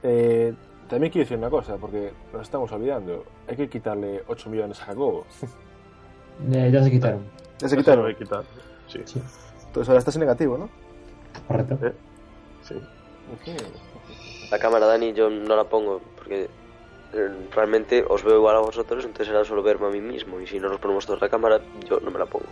Eh, 0.02 0.52
también 0.88 1.12
quiero 1.12 1.24
decir 1.24 1.38
una 1.38 1.50
cosa, 1.50 1.76
porque 1.76 2.12
nos 2.32 2.42
estamos 2.42 2.70
olvidando. 2.72 3.24
Hay 3.46 3.56
que 3.56 3.68
quitarle 3.68 4.22
8 4.26 4.50
millones 4.50 4.80
a 4.82 4.86
Jacobo. 4.86 5.24
Eh, 6.52 6.70
ya 6.72 6.84
se 6.84 6.90
quitaron, 6.92 7.24
Ya 7.58 7.68
se 7.68 7.76
quitaron. 7.76 8.08
a 8.08 8.14
quitar. 8.14 8.44
Sí, 8.86 9.00
sí, 9.04 9.20
Entonces 9.66 9.88
ahora 9.88 9.98
estás 9.98 10.14
en 10.14 10.20
negativo, 10.20 10.56
¿no? 10.56 10.68
correcto. 11.48 11.76
Eh. 11.84 11.92
sí. 12.62 12.74
La 14.48 14.58
cámara, 14.60 14.86
Dani, 14.86 15.12
yo 15.12 15.28
no 15.30 15.56
la 15.56 15.64
pongo 15.64 16.00
porque 16.16 16.48
realmente 17.54 18.04
os 18.06 18.22
veo 18.22 18.36
igual 18.36 18.56
a 18.56 18.60
vosotros, 18.60 19.04
entonces 19.04 19.28
era 19.28 19.44
solo 19.44 19.62
verme 19.62 19.86
a 19.86 19.90
mí 19.90 20.00
mismo. 20.00 20.40
Y 20.40 20.46
si 20.46 20.58
no 20.58 20.68
nos 20.68 20.78
ponemos 20.78 21.06
todos 21.06 21.20
la 21.20 21.28
cámara, 21.28 21.60
yo 21.88 22.00
no 22.00 22.10
me 22.10 22.18
la 22.18 22.26
pongo. 22.26 22.46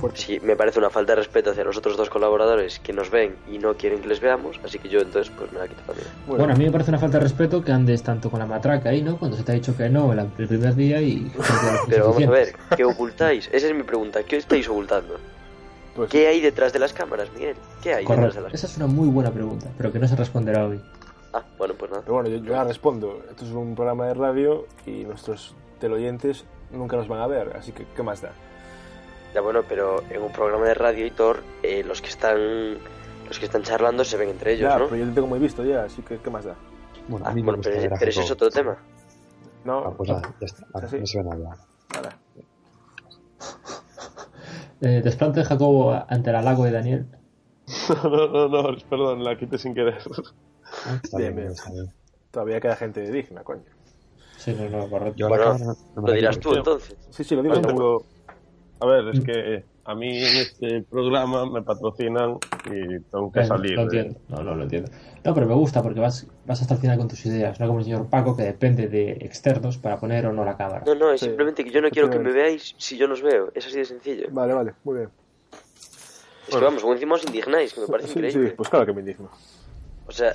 Fuerte. 0.00 0.20
Sí, 0.20 0.38
me 0.40 0.54
parece 0.54 0.78
una 0.78 0.90
falta 0.90 1.12
de 1.12 1.16
respeto 1.16 1.50
hacia 1.50 1.64
los 1.64 1.76
otros 1.76 1.96
dos 1.96 2.10
colaboradores 2.10 2.78
que 2.78 2.92
nos 2.92 3.10
ven 3.10 3.36
y 3.50 3.58
no 3.58 3.74
quieren 3.74 4.00
que 4.00 4.08
les 4.08 4.20
veamos, 4.20 4.60
así 4.62 4.78
que 4.78 4.88
yo 4.88 5.00
entonces 5.00 5.32
pues 5.36 5.50
me 5.50 5.58
la 5.58 5.66
quito 5.66 5.80
también. 5.86 6.06
Bueno, 6.26 6.52
a 6.52 6.56
mí 6.56 6.64
me 6.66 6.70
parece 6.70 6.90
una 6.90 6.98
falta 6.98 7.18
de 7.18 7.24
respeto 7.24 7.64
que 7.64 7.72
andes 7.72 8.02
tanto 8.02 8.30
con 8.30 8.38
la 8.38 8.46
matraca 8.46 8.90
ahí, 8.90 9.02
¿no? 9.02 9.16
Cuando 9.16 9.36
se 9.36 9.44
te 9.44 9.52
ha 9.52 9.54
dicho 9.54 9.76
que 9.76 9.88
no 9.88 10.12
el, 10.12 10.18
el 10.18 10.46
primer 10.46 10.74
día 10.74 11.00
y... 11.00 11.32
Pero 11.88 12.10
vamos 12.10 12.22
a 12.22 12.30
ver, 12.30 12.54
¿qué 12.76 12.84
ocultáis? 12.84 13.48
Esa 13.50 13.66
es 13.66 13.74
mi 13.74 13.82
pregunta, 13.82 14.22
¿qué 14.22 14.36
estáis 14.36 14.68
ocultando? 14.68 15.18
Pues, 15.96 16.10
¿Qué 16.10 16.28
hay 16.28 16.40
detrás 16.40 16.72
de 16.72 16.78
las 16.78 16.92
cámaras, 16.92 17.28
Miguel? 17.32 17.56
¿Qué 17.82 17.94
hay 17.94 18.04
detrás 18.04 18.18
de 18.18 18.22
Correcto. 18.22 18.40
las 18.42 18.54
Esa 18.54 18.66
es 18.66 18.76
una 18.76 18.86
muy 18.86 19.08
buena 19.08 19.32
pregunta, 19.32 19.68
pero 19.76 19.90
que 19.90 19.98
no 19.98 20.06
se 20.06 20.14
responderá 20.14 20.66
hoy. 20.66 20.80
Ah, 21.32 21.42
bueno, 21.58 21.74
pues 21.74 21.90
nada. 21.90 22.02
Pero 22.02 22.14
bueno, 22.14 22.28
yo, 22.30 22.36
yo 22.38 22.52
ya 22.52 22.64
respondo. 22.64 23.22
Esto 23.30 23.44
es 23.44 23.50
un 23.52 23.74
programa 23.74 24.06
de 24.06 24.14
radio 24.14 24.66
y 24.86 25.04
nuestros 25.04 25.54
teleoyentes 25.78 26.44
nunca 26.72 26.96
nos 26.96 27.08
van 27.08 27.20
a 27.20 27.26
ver, 27.26 27.56
así 27.56 27.72
que 27.72 27.84
¿qué 27.94 28.02
más 28.02 28.20
da? 28.22 28.30
Ya 29.34 29.40
bueno, 29.42 29.62
pero 29.68 30.02
en 30.10 30.22
un 30.22 30.32
programa 30.32 30.66
de 30.66 30.74
radio, 30.74 31.06
Hitor, 31.06 31.42
eh, 31.62 31.84
los 31.84 32.00
que 32.00 32.08
están 32.08 32.38
los 33.26 33.38
que 33.38 33.44
están 33.44 33.62
charlando 33.62 34.04
se 34.04 34.16
ven 34.16 34.30
entre 34.30 34.54
ellos, 34.54 34.72
ya, 34.72 34.78
¿no? 34.78 34.86
pero 34.86 34.96
yo 34.96 35.06
te 35.06 35.12
tengo 35.12 35.26
muy 35.26 35.38
visto 35.38 35.62
ya, 35.64 35.84
así 35.84 36.00
que 36.02 36.16
¿qué 36.18 36.30
más 36.30 36.44
da? 36.46 36.54
Bueno, 37.08 37.26
Ah, 37.26 37.30
a 37.30 37.34
mí 37.34 37.42
me 37.42 37.46
bueno, 37.46 37.58
gusta 37.58 37.72
pero, 37.74 37.94
pero 37.98 38.10
ese 38.10 38.22
es 38.22 38.30
otro 38.30 38.48
tema. 38.50 38.76
No, 39.64 39.78
Ah, 39.86 39.92
pues 39.96 40.08
nada, 40.08 40.34
ya 40.40 40.46
está. 40.46 40.66
¿Ah, 40.72 40.80
no 40.80 40.88
se 41.06 41.18
ve 41.18 41.24
nada. 41.24 41.56
nada. 41.94 42.18
Eh, 44.80 45.00
desplante 45.02 45.40
de 45.40 45.46
Jacobo 45.46 45.92
ante 46.08 46.30
el 46.30 46.36
halago 46.36 46.64
de 46.64 46.70
Daniel. 46.70 47.06
No, 48.02 48.28
no, 48.28 48.48
no, 48.48 48.76
perdón, 48.88 49.24
la 49.24 49.36
quité 49.36 49.58
sin 49.58 49.74
querer. 49.74 49.98
Está 51.02 51.18
Bien, 51.18 51.34
bien, 51.34 51.46
bien. 51.46 51.50
está 51.50 51.70
bien. 51.70 51.92
Todavía 52.30 52.60
queda 52.60 52.76
gente 52.76 53.10
digna, 53.10 53.42
coño. 53.42 53.64
Sí, 54.36 54.52
no, 54.54 54.68
no, 54.68 54.88
correcto. 54.88 55.28
Bueno, 55.28 55.56
no, 55.94 56.06
Lo 56.06 56.12
dirás 56.12 56.38
tú 56.38 56.54
entonces. 56.54 56.96
Sí, 57.10 57.24
sí, 57.24 57.34
lo 57.34 57.42
digo. 57.42 57.60
Tengo- 57.60 58.06
A 58.80 58.86
ver, 58.86 59.08
es 59.08 59.20
que 59.20 59.64
a 59.84 59.94
mí 59.96 60.16
en 60.24 60.36
este 60.36 60.82
programa 60.88 61.50
me 61.50 61.62
patrocinan 61.62 62.38
y 62.66 63.00
tengo 63.10 63.32
que 63.32 63.40
Eh, 63.40 63.44
salir. 63.44 63.74
Lo 63.74 63.82
entiendo, 63.82 64.20
no, 64.28 64.42
no 64.44 64.54
lo 64.54 64.62
entiendo. 64.62 64.88
No, 65.24 65.34
pero 65.34 65.46
me 65.48 65.54
gusta 65.54 65.82
porque 65.82 65.98
vas, 65.98 66.26
vas 66.44 66.60
hasta 66.62 66.74
el 66.74 66.80
final 66.80 66.96
con 66.98 67.08
tus 67.08 67.26
ideas, 67.26 67.58
no 67.58 67.66
como 67.66 67.80
el 67.80 67.84
señor 67.84 68.08
Paco 68.08 68.36
que 68.36 68.44
depende 68.44 68.86
de 68.86 69.12
externos 69.12 69.78
para 69.78 69.98
poner 69.98 70.26
o 70.26 70.32
no 70.32 70.44
la 70.44 70.56
cámara. 70.56 70.84
No, 70.86 70.94
no, 70.94 71.10
es 71.10 71.20
Sí, 71.20 71.26
simplemente 71.26 71.64
que 71.64 71.70
yo 71.72 71.80
no 71.80 71.90
quiero 71.90 72.08
que 72.08 72.20
me 72.20 72.30
veáis 72.32 72.74
si 72.78 72.96
yo 72.96 73.08
no 73.08 73.14
os 73.14 73.22
veo. 73.22 73.50
Es 73.54 73.66
así 73.66 73.78
de 73.78 73.84
sencillo. 73.84 74.28
Vale, 74.30 74.54
vale, 74.54 74.74
muy 74.84 74.98
bien. 74.98 75.10
Es 76.46 76.54
que 76.54 76.64
vamos, 76.64 76.84
encima 76.84 77.16
os 77.16 77.24
indignáis, 77.24 77.74
que 77.74 77.80
me 77.80 77.88
parece 77.88 78.08
Sí, 78.12 78.14
increíble. 78.14 78.50
sí, 78.50 78.54
pues 78.56 78.68
claro 78.68 78.86
que 78.86 78.92
me 78.92 79.00
indigno. 79.00 79.28
O 80.06 80.12
sea, 80.12 80.34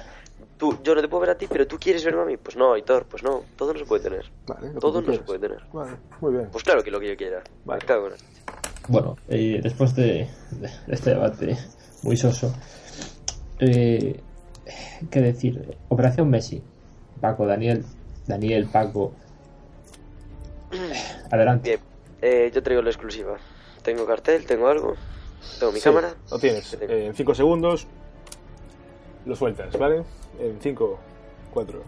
tú, 0.58 0.78
yo 0.84 0.96
no 0.96 1.02
te 1.02 1.08
puedo 1.08 1.22
ver 1.22 1.32
a 1.32 1.38
ti, 1.38 1.48
pero 1.48 1.66
tú 1.68 1.78
quieres 1.80 2.04
verme 2.04 2.22
a 2.22 2.26
mí. 2.26 2.38
Pues 2.38 2.56
no, 2.56 2.76
Hitor, 2.78 3.06
pues 3.06 3.24
no. 3.24 3.44
Todo 3.56 3.74
no 3.74 3.80
se 3.80 3.86
puede 3.86 4.04
tener. 4.04 4.26
Vale, 4.48 4.70
Todo 4.80 5.02
no 5.02 5.14
se 5.14 5.20
puede 5.20 5.40
tener. 5.40 5.64
Vale, 5.74 5.98
muy 6.22 6.34
bien. 6.34 6.50
Pues 6.52 6.64
claro 6.64 6.84
que 6.84 6.92
lo 6.92 7.00
que 7.00 7.10
yo 7.10 7.16
quiera. 7.18 7.42
Vale. 7.66 7.86
Cago 7.86 8.08
en 8.08 8.14
Bueno, 8.88 9.18
eh, 9.30 9.60
después 9.62 9.96
de, 9.96 10.28
de 10.52 10.70
este 10.88 11.12
debate 11.12 11.58
muy 12.04 12.18
soso, 12.18 12.54
eh, 13.60 14.20
¿qué 15.10 15.22
decir? 15.22 15.78
Operación 15.90 16.30
Messi. 16.30 16.62
Paco, 17.22 17.46
Daniel, 17.46 17.86
Daniel, 18.28 18.68
Paco. 18.72 19.14
Adelante. 21.32 21.70
Bien, 21.70 21.80
eh, 22.22 22.52
yo 22.54 22.62
traigo 22.64 22.82
la 22.82 22.90
exclusiva. 22.90 23.38
Tengo 23.84 24.06
cartel, 24.06 24.46
tengo 24.46 24.68
algo. 24.68 24.96
Tengo 25.60 25.72
mi 25.72 25.80
Sí, 25.80 25.86
cámara. 25.86 26.14
Lo 26.32 26.40
tienes. 26.40 26.70
Tengo. 26.78 26.92
Eh, 26.94 27.06
en 27.08 27.14
5 27.16 27.36
segundos 27.36 27.88
lo 29.26 29.36
sueltas, 29.36 29.78
¿vale? 29.78 30.04
En 30.40 30.60
5, 30.60 31.00
4, 31.54 31.82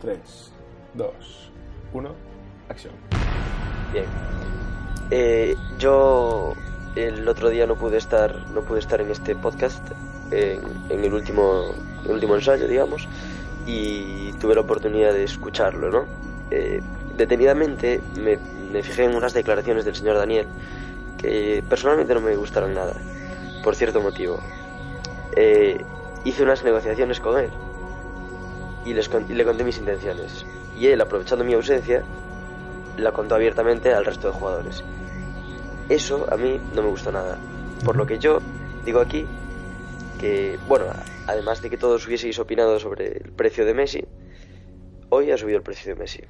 3, 0.00 0.18
2, 0.94 1.10
1, 1.92 2.10
acción. 2.68 2.92
Bien. 3.92 4.06
Eh, 5.10 5.54
yo 5.78 6.54
el 6.96 7.28
otro 7.28 7.50
día 7.50 7.66
no 7.66 7.76
pude 7.76 7.98
estar, 7.98 8.50
no 8.50 8.62
pude 8.62 8.78
estar 8.78 9.00
en 9.00 9.10
este 9.10 9.34
podcast, 9.34 9.82
en, 10.30 10.60
el 10.90 11.12
último, 11.12 11.72
el 12.04 12.12
último 12.12 12.36
ensayo, 12.36 12.68
digamos, 12.68 13.08
y 13.66 14.32
tuve 14.34 14.54
la 14.54 14.62
oportunidad 14.62 15.12
de 15.12 15.24
escucharlo, 15.24 15.90
¿no? 15.90 16.04
Eh, 16.50 16.80
detenidamente 17.16 18.00
me, 18.16 18.38
me 18.72 18.82
fijé 18.82 19.04
en 19.04 19.14
unas 19.14 19.34
declaraciones 19.34 19.84
del 19.84 19.94
señor 19.94 20.16
Daniel 20.16 20.46
que 21.18 21.64
personalmente 21.68 22.14
no 22.14 22.20
me 22.20 22.36
gustaron 22.36 22.74
nada, 22.74 22.94
por 23.62 23.74
cierto 23.74 24.00
motivo. 24.00 24.38
Eh, 25.36 25.78
hice 26.24 26.42
unas 26.42 26.64
negociaciones 26.64 27.20
con 27.20 27.38
él 27.38 27.50
y, 28.84 28.94
le 28.94 29.44
conté 29.44 29.64
mis 29.64 29.78
intenciones. 29.78 30.44
Y 30.78 30.88
él, 30.88 31.00
aprovechando 31.00 31.44
mi 31.44 31.54
ausencia, 31.54 32.02
la 32.96 33.12
contó 33.12 33.34
abiertamente 33.34 33.92
al 33.92 34.04
resto 34.04 34.28
de 34.28 34.34
jugadores. 34.34 34.84
Eso 35.88 36.26
a 36.30 36.36
mí 36.36 36.60
no 36.74 36.82
me 36.82 36.88
gustó 36.88 37.12
nada. 37.12 37.38
Por 37.84 37.96
lo 37.96 38.06
que 38.06 38.18
yo 38.18 38.40
digo 38.84 39.00
aquí 39.00 39.26
que, 40.18 40.58
bueno, 40.68 40.86
además 41.26 41.62
de 41.62 41.70
que 41.70 41.76
todos 41.76 42.06
hubieseis 42.06 42.38
opinado 42.38 42.78
sobre 42.78 43.18
el 43.18 43.32
precio 43.32 43.64
de 43.64 43.74
Messi, 43.74 44.04
hoy 45.10 45.30
ha 45.30 45.38
subido 45.38 45.58
el 45.58 45.62
precio 45.62 45.94
de 45.94 46.00
Messi. 46.00 46.22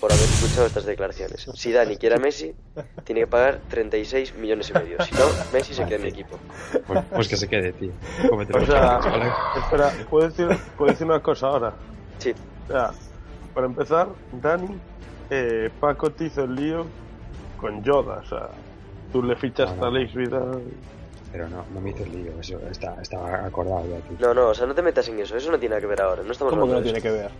Por 0.00 0.12
haber 0.12 0.24
escuchado 0.24 0.66
estas 0.66 0.84
declaraciones. 0.84 1.46
Si 1.54 1.72
Dani 1.72 1.96
quiere 1.96 2.16
a 2.16 2.18
Messi, 2.18 2.54
tiene 3.04 3.22
que 3.22 3.26
pagar 3.26 3.60
36 3.68 4.34
millones 4.36 4.70
y 4.70 4.72
medio. 4.74 5.02
Si 5.04 5.12
no, 5.14 5.24
Messi 5.52 5.74
se 5.74 5.84
queda 5.84 5.96
en 5.96 6.02
mi 6.02 6.08
equipo. 6.08 6.38
Pues, 6.86 7.04
pues 7.10 7.28
que 7.28 7.36
se 7.36 7.48
quede, 7.48 7.72
tío. 7.72 7.90
Cómete 8.28 8.56
O 8.56 8.64
sea, 8.64 9.00
espera, 9.56 9.92
¿puedo 10.08 10.28
decir, 10.28 10.48
puedo 10.76 10.90
decir 10.92 11.06
una 11.06 11.20
cosa 11.20 11.48
ahora? 11.48 11.72
Sí, 12.18 12.32
O 12.68 12.72
sea, 12.72 12.92
para 13.54 13.66
empezar, 13.66 14.08
Dani, 14.40 14.78
eh, 15.30 15.70
Paco 15.80 16.10
te 16.10 16.26
hizo 16.26 16.44
el 16.44 16.54
lío 16.54 16.86
con 17.60 17.82
Yoda. 17.82 18.20
O 18.24 18.28
sea, 18.28 18.48
tú 19.12 19.22
le 19.22 19.34
fichaste 19.34 19.74
No, 19.76 19.80
no. 19.80 19.86
a 19.86 19.88
Alex 19.88 20.14
Vidal. 20.14 20.62
Pero 21.32 21.48
no, 21.48 21.64
no 21.74 21.80
me 21.80 21.90
hizo 21.90 22.04
el 22.04 22.12
lío. 22.12 22.32
Eso 22.40 22.58
está, 22.70 22.94
estaba 23.02 23.44
acordado 23.44 23.84
ya, 23.86 23.98
tío. 24.08 24.16
no, 24.20 24.32
no, 24.32 24.48
o 24.50 24.54
sea, 24.54 24.66
no 24.66 24.74
te 24.74 24.82
metas 24.82 25.08
en 25.08 25.18
eso. 25.18 25.36
Eso 25.36 25.50
no 25.50 25.58
tiene 25.58 25.74
nada 25.74 25.80
que 25.80 25.86
ver 25.88 26.00
ahora. 26.00 26.22
No 26.22 26.32
estamos 26.32 26.54
¿Cómo 26.54 26.66
que 26.66 26.72
no 26.72 26.82
tiene 26.82 27.00
que 27.02 27.10
ver? 27.10 27.30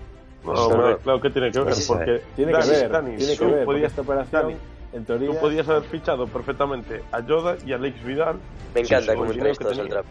No, 0.44 0.52
hombre, 0.52 0.96
claro 1.02 1.20
que 1.20 1.30
tiene 1.30 1.50
que 1.50 1.58
ver, 1.60 1.74
porque 1.86 2.22
Tiene 2.36 2.52
que 2.52 2.66
ver, 2.68 2.90
Dani, 2.90 3.16
tiene 3.16 3.32
que 3.36 3.44
tú 3.44 3.50
ver, 3.50 3.64
podías- 3.64 3.90
esta 3.90 4.02
operación, 4.02 4.42
Dani, 4.42 4.56
en 4.92 5.04
tú 5.04 5.18
teoría... 5.18 5.40
podías 5.40 5.68
haber 5.68 5.82
fichado 5.84 6.26
perfectamente 6.26 7.02
a 7.12 7.20
Yoda 7.20 7.56
y 7.66 7.72
a 7.72 7.76
Alex 7.76 8.02
Vidal. 8.04 8.36
Me 8.74 8.80
encanta 8.80 9.14
cómo 9.14 9.30
que 9.32 9.54
todos 9.54 9.78
el 9.78 9.88
trapo. 9.88 10.08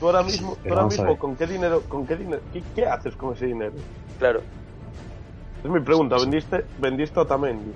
Tú 0.00 0.06
ahora 0.06 0.22
mismo, 0.22 0.56
tú 0.62 0.68
ahora 0.70 0.86
mismo. 0.86 1.16
¿con 1.18 1.36
qué 1.36 1.46
dinero, 1.46 1.82
con 1.88 2.06
qué 2.06 2.16
dinero, 2.16 2.42
qué, 2.52 2.62
qué 2.74 2.86
haces 2.86 3.14
con 3.16 3.34
ese 3.34 3.46
dinero? 3.46 3.72
Claro. 4.18 4.40
Es 5.64 5.70
mi 5.70 5.80
pregunta, 5.80 6.16
vendiste, 6.16 6.64
vendiste 6.78 7.18
a 7.18 7.22
Otamendi, 7.22 7.72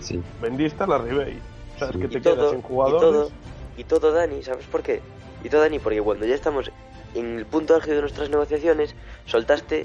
Sí. 0.00 0.20
vendiste 0.40 0.82
a 0.84 0.86
la 0.86 0.98
Ribey, 0.98 1.38
sabes 1.78 1.94
Sí. 1.94 2.00
que 2.02 2.08
te 2.08 2.18
y 2.18 2.20
quedas 2.20 2.36
todo, 2.36 2.50
sin 2.50 2.58
y 2.58 2.62
jugadores. 2.62 3.00
todo, 3.00 3.30
y 3.78 3.84
todo, 3.84 4.12
Dani, 4.12 4.42
¿sabes 4.42 4.66
por 4.66 4.82
qué? 4.82 5.00
Y 5.44 5.48
todo, 5.48 5.60
Dani, 5.62 5.78
porque 5.78 6.00
cuando 6.02 6.26
ya 6.26 6.34
estamos 6.34 6.70
en 7.14 7.38
el 7.38 7.46
punto 7.46 7.74
álgido 7.74 7.96
de 7.96 8.00
nuestras 8.02 8.28
negociaciones, 8.28 8.94
soltaste 9.26 9.84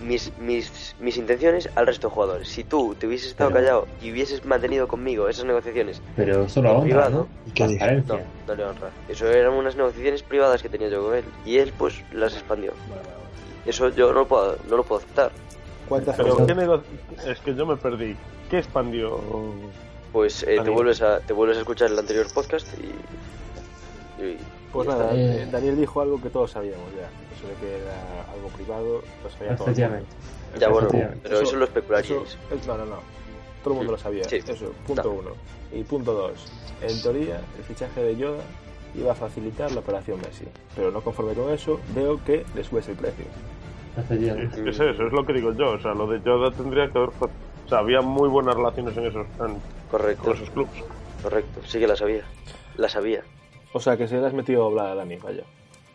mis, 0.00 0.32
mis, 0.38 0.94
mis 1.00 1.16
intenciones 1.16 1.68
al 1.74 1.86
resto 1.86 2.08
de 2.08 2.14
jugadores. 2.14 2.48
Si 2.48 2.64
tú 2.64 2.94
te 2.98 3.06
hubieses 3.06 3.28
estado 3.28 3.50
Pero- 3.50 3.60
callado 3.60 3.88
y 4.02 4.12
hubieses 4.12 4.44
mantenido 4.44 4.86
conmigo 4.88 5.28
esas 5.28 5.44
negociaciones, 5.44 6.00
Pero 6.16 6.46
En 6.54 6.66
honra, 6.66 6.80
privado. 6.82 7.10
¿no? 7.10 7.28
¿Y 7.46 7.50
qué 7.52 7.66
dije? 7.68 7.78
no, 7.78 8.02
Transparencia. 8.02 8.26
no 8.46 8.54
le 8.54 8.64
honra. 8.64 8.90
Eso 9.08 9.26
eran 9.30 9.52
unas 9.54 9.76
negociaciones 9.76 10.22
privadas 10.22 10.62
que 10.62 10.68
tenía 10.68 10.88
yo 10.88 11.04
con 11.04 11.14
él. 11.16 11.24
Y 11.44 11.58
él, 11.58 11.72
pues, 11.76 12.02
las 12.12 12.34
expandió. 12.34 12.72
Eso 13.64 13.88
yo 13.90 14.08
no 14.12 14.20
lo 14.20 14.28
puedo, 14.28 14.56
no 14.68 14.76
lo 14.76 14.84
puedo 14.84 15.00
aceptar. 15.00 15.30
¿Cuántas 15.88 16.16
Pero 16.16 16.30
cosas? 16.30 16.46
¿qué 16.46 16.54
nego- 16.54 16.82
es 17.26 17.38
que 17.40 17.54
yo 17.54 17.66
me 17.66 17.76
perdí. 17.76 18.16
¿Qué 18.50 18.58
expandió? 18.58 19.20
Pues 20.12 20.42
eh, 20.44 20.58
te, 20.62 20.70
vuelves 20.70 21.02
a, 21.02 21.20
te 21.20 21.32
vuelves 21.32 21.56
a 21.58 21.60
escuchar 21.60 21.90
el 21.90 21.98
anterior 21.98 22.26
podcast 22.32 22.66
y... 22.78 24.22
y- 24.22 24.38
Pues 24.76 24.88
nada. 24.88 25.10
Eh. 25.14 25.48
Daniel 25.50 25.76
dijo 25.76 26.00
algo 26.00 26.20
que 26.20 26.30
todos 26.30 26.50
sabíamos 26.50 26.86
ya. 26.94 27.08
Eso 27.36 27.48
de 27.48 27.54
que 27.60 27.76
era 27.82 28.32
algo 28.32 28.48
privado, 28.48 29.02
lo 29.24 29.30
sabía 29.30 29.56
todo. 29.56 29.64
Efectivamente. 29.68 30.08
Ya, 30.58 30.68
bueno, 30.68 30.88
Efectivamente. 30.88 31.28
pero 31.28 31.40
eso, 31.40 31.56
lo 31.56 31.64
especularíais. 31.64 32.10
eso- 32.10 32.38
eh, 32.50 32.58
no, 32.66 32.76
no, 32.78 32.86
no. 32.86 32.96
Todo 33.62 33.74
el 33.74 33.78
mundo 33.78 33.92
lo 33.92 33.98
sabía. 33.98 34.24
Sí. 34.24 34.36
Eso, 34.46 34.72
punto 34.86 35.02
No. 35.04 35.10
uno. 35.10 35.30
Y 35.72 35.82
punto 35.82 36.12
dos. 36.14 36.46
En 36.82 37.02
teoría, 37.02 37.40
el 37.58 37.64
fichaje 37.64 38.00
de 38.02 38.16
Yoda 38.16 38.42
iba 38.94 39.12
a 39.12 39.14
facilitar 39.14 39.72
la 39.72 39.80
operación 39.80 40.18
Messi. 40.20 40.44
Pero 40.74 40.90
no 40.90 41.00
conforme 41.02 41.34
con 41.34 41.50
eso, 41.52 41.80
veo 41.94 42.22
que 42.24 42.44
le 42.54 42.62
subes 42.64 42.88
el 42.88 42.94
precio. 42.96 43.24
Es, 43.96 44.10
es 44.58 44.66
eso, 44.80 45.06
es 45.06 45.12
lo 45.12 45.24
que 45.26 45.32
digo 45.32 45.52
yo. 45.54 45.70
O 45.72 45.78
sea, 45.80 45.94
lo 45.94 46.06
de 46.06 46.20
Yoda 46.22 46.50
tendría 46.50 46.88
que 46.88 46.98
haber. 46.98 47.10
O 47.20 47.68
sea, 47.68 47.78
había 47.78 48.00
muy 48.02 48.28
buenas 48.28 48.54
relaciones 48.54 48.96
en 48.96 49.06
esos, 49.06 49.26
en- 49.40 49.56
Correcto, 49.90 50.22
con 50.24 50.32
esos 50.34 50.50
clubes. 50.50 50.84
correcto. 51.22 51.60
Sí 51.66 51.78
que 51.78 51.86
la 51.86 51.96
sabía. 51.96 52.22
La 52.76 52.88
sabía. 52.88 53.22
O 53.76 53.80
sea, 53.80 53.94
que 53.98 54.08
se 54.08 54.18
le 54.18 54.26
has 54.26 54.32
metido 54.32 54.62
a 54.64 54.66
hablar 54.68 54.86
a 54.86 54.94
Dani, 54.94 55.16
vaya. 55.16 55.42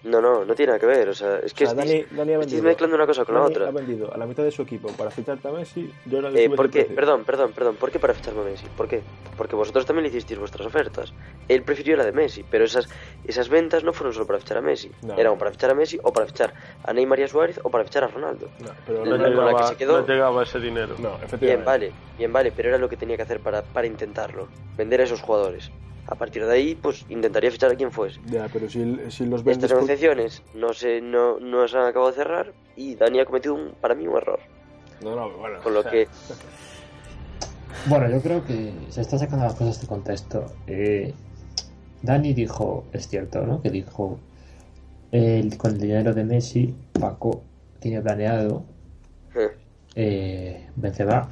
No, 0.03 0.19
no, 0.19 0.43
no 0.45 0.55
tiene 0.55 0.71
nada 0.71 0.79
que 0.79 0.85
ver. 0.87 1.09
O 1.09 1.13
sea, 1.13 1.37
es 1.39 1.53
que 1.53 1.63
O 1.63 1.67
sea, 1.67 1.75
Dani, 1.75 2.03
Dani 2.11 2.33
ha 2.33 2.37
vendido. 2.39 2.63
mezclando 2.63 2.95
una 2.95 3.05
cosa 3.07 3.23
con 3.25 3.35
la 3.35 3.41
otra. 3.41 3.67
ha 3.67 3.71
vendido 3.71 4.11
a 4.13 4.17
la 4.17 4.25
mitad 4.27 4.43
de 4.43 4.49
su 4.51 4.61
equipo 4.63 4.87
para 4.93 5.09
ficharte 5.11 5.47
a 5.47 5.51
Messi. 5.51 5.91
Yo 6.05 6.17
ahora 6.17 6.29
le 6.31 6.43
Eh, 6.45 6.49
¿Por 6.49 6.69
qué? 6.71 6.85
Perdón, 6.85 7.23
perdón, 7.23 7.51
perdón. 7.53 7.75
¿Por 7.75 7.91
qué 7.91 7.99
para 7.99 8.13
ficharme 8.15 8.41
a 8.41 8.45
Messi? 8.45 8.65
¿Por 8.77 8.87
qué? 8.87 9.01
Porque 9.37 9.55
vosotros 9.55 9.85
también 9.85 10.03
le 10.03 10.09
hicisteis 10.09 10.39
vuestras 10.39 10.65
ofertas. 10.67 11.13
Él 11.47 11.61
prefirió 11.63 11.97
la 11.97 12.03
de 12.05 12.11
Messi, 12.11 12.43
pero 12.49 12.65
esas, 12.65 12.87
esas 13.25 13.49
ventas 13.49 13.83
no 13.83 13.93
fueron 13.93 14.13
solo 14.13 14.25
para 14.27 14.39
fichar 14.39 14.57
a 14.57 14.61
Messi. 14.61 14.91
No. 15.03 15.15
Eran 15.19 15.37
para 15.37 15.51
fichar 15.51 15.69
a 15.71 15.75
Messi, 15.75 15.99
o 16.03 16.11
para 16.13 16.25
fichar 16.27 16.53
a 16.83 16.93
Neymar 16.93 17.19
y 17.19 17.23
a 17.23 17.27
Suárez, 17.27 17.59
o 17.63 17.69
para 17.69 17.83
fichar 17.83 18.03
a 18.03 18.07
Ronaldo. 18.07 18.47
No, 18.59 18.71
pero 18.87 19.05
La- 19.05 19.17
No, 19.17 19.17
con 19.17 19.21
la 19.21 19.29
llegaba, 19.29 19.61
que 19.61 19.67
se 19.67 19.75
quedó- 19.77 20.01
no 20.01 20.07
llegaba 20.07 20.43
ese 20.43 20.59
dinero. 20.59 20.95
No, 20.97 21.09
Bien, 21.11 21.23
efectivamente. 21.25 21.65
vale, 21.65 21.91
bien, 22.17 22.33
vale, 22.33 22.51
pero 22.51 22.69
era 22.69 22.77
lo 22.79 22.89
que 22.89 22.97
tenía 22.97 23.17
que 23.17 23.23
hacer 23.23 23.39
para, 23.39 23.61
para 23.61 23.85
intentarlo. 23.85 24.47
Vender 24.75 25.01
a 25.01 25.03
esos 25.03 25.21
jugadores. 25.21 25.69
A 26.11 26.15
partir 26.15 26.45
de 26.45 26.51
ahí, 26.53 26.75
pues 26.75 27.05
intentaría 27.07 27.49
fichar 27.49 27.71
a 27.71 27.75
quien 27.75 27.89
fuese. 27.89 28.19
Ya, 28.25 28.47
pero 28.51 28.69
si, 28.69 28.79
si 29.09 29.25
los 29.25 29.39
Estas 29.39 29.45
vendes. 29.45 29.71
por- 29.71 29.75
negociaciones 29.81 30.43
no 30.53 30.73
se, 30.73 30.99
no, 30.99 31.39
no 31.39 31.65
se 31.69 31.77
han 31.77 31.85
acabado 31.85 32.11
de 32.11 32.17
cerrar 32.17 32.53
y 32.75 32.95
Dani 32.95 33.21
ha 33.21 33.25
cometido 33.25 33.55
un, 33.55 33.71
para 33.79 33.95
mí 33.95 34.05
un 34.07 34.17
error. 34.17 34.39
No, 35.01 35.15
no, 35.15 35.29
bueno. 35.37 35.59
Con 35.63 35.73
lo 35.73 35.83
que 35.83 36.07
Bueno, 37.87 38.09
yo 38.09 38.21
creo 38.21 38.43
que 38.45 38.73
se 38.89 39.01
está 39.01 39.17
sacando 39.17 39.45
las 39.45 39.55
cosas 39.55 39.79
de 39.81 39.87
contexto. 39.87 40.45
Eh, 40.67 41.13
Dani 42.01 42.33
dijo, 42.33 42.83
es 42.91 43.07
cierto, 43.07 43.41
¿no? 43.45 43.61
Que 43.61 43.69
dijo, 43.69 44.19
el- 45.11 45.57
con 45.57 45.71
el 45.71 45.79
dinero 45.79 46.13
de 46.13 46.23
Messi, 46.25 46.75
Paco 46.99 47.41
tiene 47.79 48.01
planeado 48.01 48.65
eh, 49.33 49.49
eh, 49.95 50.69
Benzema, 50.75 51.29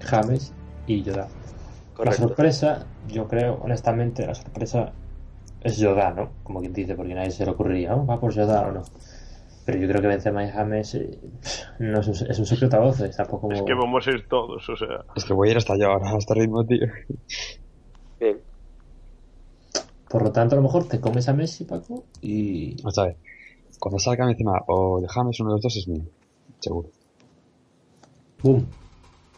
James 0.00 0.52
y 0.86 1.02
Yoda. 1.02 1.26
La 2.04 2.12
sorpresa, 2.12 2.86
yo 3.08 3.26
creo, 3.28 3.58
honestamente, 3.62 4.26
la 4.26 4.34
sorpresa 4.34 4.92
es 5.62 5.78
Yoda, 5.78 6.10
¿no? 6.12 6.30
Como 6.42 6.60
quien 6.60 6.72
dice, 6.72 6.94
porque 6.94 7.14
nadie 7.14 7.30
se 7.30 7.44
le 7.44 7.52
ocurriría, 7.52 7.94
"Oh, 7.94 8.04
va 8.06 8.20
por 8.20 8.32
Yoda 8.32 8.66
o 8.68 8.72
no. 8.72 8.82
Pero 9.66 9.78
yo 9.78 9.88
creo 9.88 10.02
que 10.02 10.08
Benzema 10.08 10.44
y 10.44 10.50
James 10.50 10.94
eh, 10.94 11.18
no 11.78 12.00
es 12.00 12.06
un, 12.08 12.30
es 12.30 12.38
un 12.38 12.44
secreto 12.44 12.76
a 12.76 12.80
voces, 12.80 13.16
tampoco 13.16 13.50
Es 13.50 13.62
que 13.62 13.72
vamos 13.72 14.06
a 14.06 14.10
ir 14.10 14.28
todos, 14.28 14.68
o 14.68 14.76
sea. 14.76 15.04
Es 15.16 15.24
que 15.24 15.32
voy 15.32 15.48
a 15.48 15.52
ir 15.52 15.56
hasta 15.56 15.72
allá 15.72 15.86
ahora, 15.86 16.10
a 16.10 16.18
este 16.18 16.34
ritmo, 16.34 16.64
tío. 16.66 16.86
Bien. 18.20 18.38
Por 20.10 20.22
lo 20.22 20.32
tanto, 20.32 20.54
a 20.54 20.56
lo 20.56 20.62
mejor 20.62 20.86
te 20.86 21.00
comes 21.00 21.28
a 21.28 21.32
Messi, 21.32 21.64
Paco, 21.64 22.04
y... 22.20 22.76
Vamos 22.82 22.98
a 22.98 23.04
ver. 23.06 23.16
Cuando 23.80 23.98
salga 23.98 24.30
encima 24.30 24.52
o 24.68 25.00
de 25.00 25.08
James, 25.08 25.40
uno 25.40 25.50
de 25.50 25.54
los 25.56 25.62
dos 25.62 25.76
es 25.76 25.88
mío. 25.88 26.04
Seguro. 26.60 26.90
¡Boom! 28.42 28.66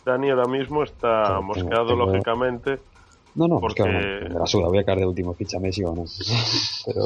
Dani 0.04 0.30
ahora 0.30 0.46
mismo 0.46 0.82
está 0.82 1.40
tengo- 1.54 1.94
lógicamente. 1.94 2.78
No, 3.36 3.46
no, 3.48 3.60
Porque- 3.60 3.82
es 3.82 3.86
que 3.86 3.92
bueno, 3.92 4.34
me 4.34 4.40
la 4.40 4.46
suda. 4.46 4.68
Voy 4.68 4.78
a 4.78 4.84
caer 4.84 4.98
de 5.00 5.06
último 5.06 5.34
ficha 5.34 5.58
Messi 5.60 5.84
o 5.84 5.94
no. 5.94 6.04
Pero 6.86 7.04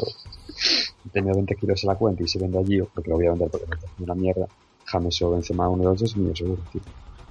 he 1.05 1.09
tenido 1.09 1.35
20 1.35 1.55
kilos 1.55 1.83
en 1.83 1.87
la 1.89 1.95
cuenta 1.95 2.23
y 2.23 2.27
si 2.27 2.39
vendo 2.39 2.59
allí, 2.59 2.79
porque 2.93 3.09
lo 3.09 3.17
voy 3.17 3.27
a 3.27 3.31
vender 3.31 3.49
porque 3.51 3.67
me 3.67 3.75
está 3.75 3.87
haciendo 3.87 4.13
una 4.13 4.21
mierda. 4.21 4.47
James 4.85 5.21
o 5.21 5.31
Benzema, 5.31 5.69
uno 5.69 5.83
de 5.83 5.89
los 5.89 5.99
dos 6.01 6.11
es 6.11 6.17
mío, 6.17 6.35
seguro, 6.35 6.61
tío. 6.71 6.81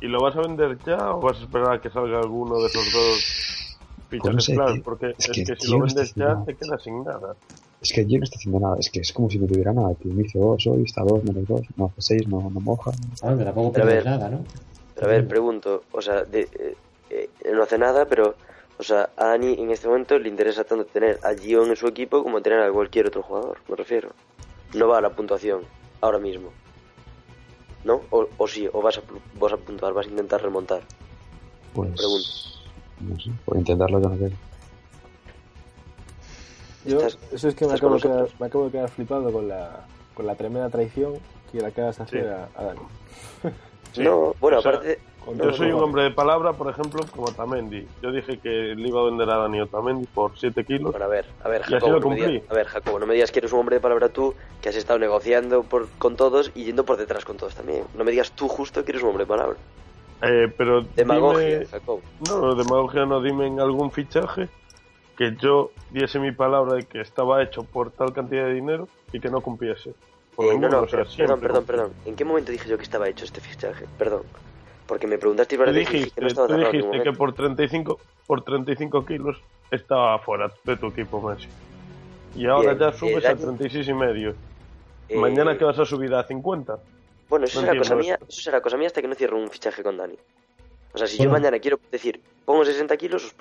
¿Y 0.01 0.07
lo 0.07 0.23
vas 0.23 0.37
a 0.37 0.41
vender 0.41 0.79
ya 0.87 1.15
o 1.15 1.21
vas 1.21 1.39
a 1.39 1.43
esperar 1.45 1.73
a 1.75 1.81
que 1.81 1.91
salga 1.91 2.21
alguno 2.21 2.59
de 2.61 2.67
esos 2.67 2.85
dos 2.93 3.79
Pues 4.09 4.23
no 4.35 4.41
fichajes 4.41 4.45
sé, 4.47 4.55
claros? 4.55 4.75
tío. 4.75 4.83
Porque 4.85 5.15
Es 5.19 5.29
es, 5.29 5.37
que 5.37 5.45
que, 5.45 5.57
si 5.57 5.71
lo 5.71 5.79
no 5.79 5.85
vendes 5.85 6.15
ya 6.15 6.25
haciendo 6.27 6.45
te 6.45 6.53
nada. 6.55 6.57
quedas 6.57 6.83
sin 6.83 7.05
nada. 7.05 7.37
Es 7.83 7.93
que 7.95 8.05
yo 8.07 8.19
no 8.19 8.25
estoy 8.25 8.37
haciendo 8.39 8.61
nada, 8.61 8.77
es 8.79 8.91
que 8.91 9.01
es 9.01 9.13
como 9.13 9.31
si 9.31 9.39
no 9.39 9.47
tuviera 9.47 9.73
nada, 9.73 9.95
tío. 9.95 10.13
Me 10.13 10.23
hizo 10.23 10.39
dos 10.39 10.67
hoy, 10.67 10.83
está 10.85 11.03
dos, 11.03 11.25
menos 11.25 11.47
dos, 11.49 11.63
no 11.77 11.87
hace 11.87 12.03
seis, 12.03 12.29
no, 12.29 12.51
no 12.51 12.61
moja. 12.61 12.91
Ah, 13.23 13.35
que 13.37 13.45
tampoco 13.45 13.73
Pero 13.73 13.85
a 13.85 13.89
ver. 13.89 14.05
nada, 14.05 14.29
¿no? 14.29 14.45
Pero 14.95 15.07
a 15.07 15.11
ver, 15.11 15.27
pregunto, 15.29 15.83
o 15.93 16.03
sea, 16.03 16.25
de, 16.25 16.41
eh, 16.41 16.77
eh, 17.11 17.31
no 17.55 17.63
hace 17.63 17.79
nada, 17.79 18.05
pero, 18.05 18.35
o 18.81 18.83
sea, 18.83 19.11
a 19.15 19.27
Dani 19.27 19.53
en 19.61 19.71
este 19.71 19.87
momento 19.89 20.19
le 20.19 20.27
interesa 20.31 20.65
tanto 20.65 20.87
tener 20.87 21.21
a 21.23 21.35
Gion 21.35 21.69
en 21.69 21.77
su 21.77 21.87
equipo 21.87 22.23
como 22.23 22.41
tener 22.41 22.61
a 22.61 22.73
cualquier 22.73 23.09
otro 23.09 23.23
jugador, 23.23 23.59
me 23.69 23.77
refiero. 23.77 24.09
No 24.73 24.89
va 24.89 24.97
a 24.97 25.01
la 25.03 25.11
puntuación, 25.11 25.61
ahora 26.01 26.19
mismo. 26.19 26.49
¿No? 27.85 28.01
O, 28.09 28.27
o 28.39 28.49
sí, 28.49 28.67
o 28.73 28.81
vas 28.81 28.97
a, 28.97 29.03
vas 29.39 29.53
a 29.53 29.59
puntuar, 29.59 29.93
vas 29.93 30.07
a 30.07 30.09
intentar 30.09 30.41
remontar. 30.41 30.81
Pues. 31.75 31.91
Pregunto. 31.91 32.29
No 33.01 33.21
sé, 33.21 33.31
por 33.45 33.59
intentarlo 33.59 34.01
quiero. 34.01 34.37
Yo, 36.87 37.01
eso 37.33 37.49
es 37.49 37.55
que 37.55 37.67
me 37.67 37.75
acabo, 37.75 37.93
con 37.93 38.01
de 38.01 38.09
quedar, 38.09 38.29
me 38.41 38.47
acabo 38.47 38.65
de 38.65 38.71
quedar 38.71 38.89
flipado 38.89 39.31
con 39.31 39.47
la, 39.47 39.87
con 40.15 40.27
la 40.27 40.35
tremenda 40.37 40.71
traición 40.71 41.19
que 41.53 41.61
le 41.61 41.67
acabas 41.67 41.99
de 41.99 42.05
hacer 42.05 42.23
Sí. 42.23 42.29
a, 42.29 42.49
a 42.59 42.65
Dani. 42.65 42.81
Sí, 43.93 44.03
no, 44.03 44.35
bueno, 44.41 44.59
o 44.59 44.63
sea, 44.63 44.73
aparte... 44.73 44.99
No, 45.27 45.45
Yo 45.45 45.53
soy 45.53 45.71
un 45.71 45.83
hombre 45.83 46.05
de 46.05 46.11
palabra, 46.13 46.55
por 46.55 46.71
ejemplo, 46.71 47.01
como 47.15 47.25
Otamendi. 47.29 47.87
Yo 48.03 48.11
dije 48.11 48.39
que 48.39 48.49
le 48.49 48.89
iba 48.89 49.01
a 49.03 49.05
vender 49.05 49.29
a 49.29 49.37
Dani 49.37 49.61
Otamendi 49.61 50.07
por 50.07 50.37
7 50.39 50.65
kilos. 50.65 50.93
Bueno, 50.93 51.05
a 51.05 51.09
ver, 51.09 51.27
a 51.45 51.49
ver, 51.49 51.63
Jacobo, 51.63 52.01
no 52.01 52.15
digas, 52.15 52.43
a 52.51 52.55
ver, 52.55 52.67
Jacobo, 52.67 52.99
no 52.99 53.07
me 53.07 53.15
digas 53.15 53.31
que 53.31 53.39
eres 53.41 53.53
un 53.53 53.61
hombre 53.61 53.77
de 53.77 53.81
palabra 53.81 54.09
tú, 54.09 54.35
que 54.63 54.71
has 54.71 54.77
estado 54.77 54.99
negociando 54.99 55.63
por, 55.63 55.89
con 55.99 56.17
todos 56.17 56.51
y 56.55 56.65
yendo 56.65 56.85
por 56.87 56.97
detrás 56.97 57.27
con 57.27 57.37
todos 57.37 57.55
también. 57.55 57.85
No 57.95 58.03
me 58.05 58.11
digas 58.13 58.33
tú 58.33 58.49
justo 58.49 58.83
que 58.85 58.93
eres 58.93 59.03
un 59.03 59.11
hombre 59.11 59.25
de 59.25 59.29
palabra. 59.29 59.57
Eh, 60.23 60.53
pero 60.57 60.83
Demagogia, 60.97 61.49
dime- 61.61 61.67
Jacobo. 61.67 62.01
No, 62.27 62.55
demagogia 62.55 63.05
no, 63.05 63.21
dime 63.21 63.47
en 63.47 63.61
algún 63.61 63.91
fichaje 63.93 64.49
que 65.19 65.37
yo 65.39 65.71
diese 65.91 66.19
mi 66.19 66.33
palabra 66.33 66.75
de 66.77 66.85
que 66.87 67.03
estaba 67.03 67.43
hecho 67.43 67.63
por 67.63 67.91
tal 67.91 68.15
cantidad 68.15 68.47
de 68.47 68.55
dinero 68.55 68.89
y 69.13 69.21
que 69.21 69.29
no 69.29 69.43
cumpliese. 69.43 69.93
Eh, 70.39 70.59
no, 70.59 70.69
no, 70.69 70.87
pero- 70.87 71.05
perdón, 71.17 71.41
perdón, 71.41 71.65
perdón. 71.65 71.93
¿En 72.07 72.17
qué 72.17 72.25
momento 72.25 72.51
dije 72.53 72.69
yo 72.69 72.77
que 72.77 72.85
estaba 72.85 73.09
hecho 73.09 73.25
este 73.25 73.41
fichaje? 73.41 73.87
Perdón. 73.99 74.23
Porque 74.87 75.07
me 75.07 75.19
preguntaste 75.19 75.55
y 75.55 75.73
dijiste, 75.73 76.11
que 76.11 76.21
no 76.23 76.27
estaba 76.27 76.49
tú 76.49 76.57
dijiste 76.57 77.03
que 77.03 77.13
por 77.13 77.33
35, 77.33 78.01
por 78.27 78.43
35 78.43 79.07
kilos 79.07 79.41
estaba 79.71 80.19
fuera 80.19 80.51
de 80.65 80.77
tu 80.77 80.89
equipo, 80.89 81.21
Messi. 81.21 81.49
Y 82.35 82.47
ahora 82.47 82.75
Bien, 82.75 82.79
ya 82.79 82.89
eh, 82.89 82.99
subes 82.99 83.25
a 83.25 83.35
Dani- 83.35 83.41
36 83.41 83.89
y 83.89 83.95
medio. 83.95 84.35
Eh, 85.09 85.17
Mañana 85.17 85.57
que 85.57 85.65
vas 85.65 85.79
a 85.79 85.85
subir 85.85 86.13
a 86.15 86.25
50. 86.25 86.79
Bueno, 87.29 87.45
eso 87.45 87.61
no 87.61 87.67
será 87.67 87.79
cosa 87.79 87.95
mía, 87.97 88.19
eso 88.29 88.41
será 88.41 88.61
cosa 88.61 88.77
mía 88.77 88.87
hasta 88.89 89.01
que 89.01 89.09
no 89.09 89.15
cierre 89.15 89.37
un 89.37 89.49
fichaje 89.51 89.83
con 89.83 89.97
Dani. 89.97 90.17
O 90.93 90.99
sea, 90.99 91.07
si 91.07 91.23
yo 91.23 91.31
mañana 91.31 91.59
quiero 91.61 91.79
decir, 91.93 92.21
pongo 92.45 92.65
60 92.65 92.97
kilos, 92.97 93.33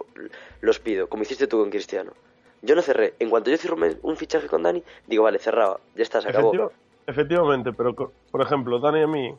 los 0.62 0.80
pido, 0.80 1.08
como 1.08 1.24
hiciste 1.24 1.48
tú 1.48 1.58
con 1.60 1.72
Cristiano. 1.72 2.12
Yo 2.62 2.76
no 2.76 2.82
cerré. 2.82 3.14
En 3.20 3.30
cuanto 3.30 3.50
yo 3.50 3.58
cierro 3.58 3.78
un- 4.02 4.18
fichaje 4.18 4.48
con 4.48 4.64
Dani, 4.64 4.84
digo, 5.08 5.24
vale, 5.24 5.40
cerrado, 5.40 5.80
ya 5.96 6.04
está, 6.04 6.22
se 6.22 6.30
acabó. 6.30 6.54
Efectiva- 6.54 6.72
efectivamente, 7.08 7.74
pero 7.74 7.94
por 7.96 8.42
ejemplo, 8.42 8.80
Dani 8.80 9.02
a 9.04 9.08
mí 9.08 9.34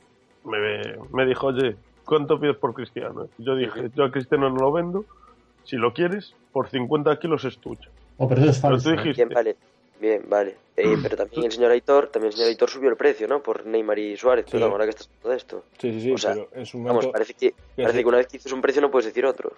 me, 0.44 0.96
me 1.12 1.26
dijo, 1.26 1.48
oye, 1.48 1.76
¿cuánto 2.04 2.40
pides 2.40 2.56
por 2.56 2.72
Cristiano? 2.74 3.28
Yo 3.38 3.54
dije, 3.56 3.90
yo 3.94 4.04
a 4.04 4.10
Cristiano 4.10 4.48
no 4.50 4.56
lo 4.56 4.72
vendo, 4.72 5.04
si 5.64 5.76
lo 5.76 5.92
quieres, 5.92 6.34
por 6.52 6.68
50 6.68 7.18
kilos 7.18 7.44
es 7.44 7.58
tuyo. 7.58 7.90
Oh, 8.16 8.28
pero 8.28 8.40
eso 8.42 8.50
es 8.50 8.58
Pero 8.60 8.72
falso. 8.72 8.84
tú 8.88 8.94
¿eh? 8.94 8.96
dijiste, 9.02 9.24
Bien, 9.24 9.34
vale. 9.34 9.56
Bien, 10.00 10.22
vale. 10.30 10.56
Eh, 10.78 10.96
pero 11.02 11.14
también 11.18 11.44
el 11.44 11.52
señor 11.52 11.70
Aitor, 11.72 12.06
también 12.08 12.28
el 12.28 12.32
señor 12.32 12.48
Aitor 12.48 12.70
subió 12.70 12.88
el 12.88 12.96
precio, 12.96 13.28
¿no? 13.28 13.42
Por 13.42 13.66
Neymar 13.66 13.98
y 13.98 14.16
Suárez, 14.16 14.46
Sí. 14.46 14.52
perdón, 14.52 14.70
ahora 14.72 14.84
que 14.84 14.90
estás 14.90 15.08
hablando 15.08 15.28
de 15.30 15.36
esto. 15.36 15.64
Sí, 15.78 15.92
sí, 15.92 16.00
sí, 16.00 16.12
O 16.12 16.16
sea, 16.16 16.32
pero 16.32 16.48
en 16.54 16.64
su 16.64 16.82
Vamos, 16.82 17.06
parece 17.08 17.34
que, 17.34 17.54
parece 17.76 18.00
que 18.00 18.08
una 18.08 18.16
vez 18.16 18.26
que 18.28 18.38
dices 18.38 18.50
un 18.52 18.62
precio 18.62 18.80
no 18.80 18.90
puedes 18.90 19.04
decir 19.04 19.26
otro. 19.26 19.52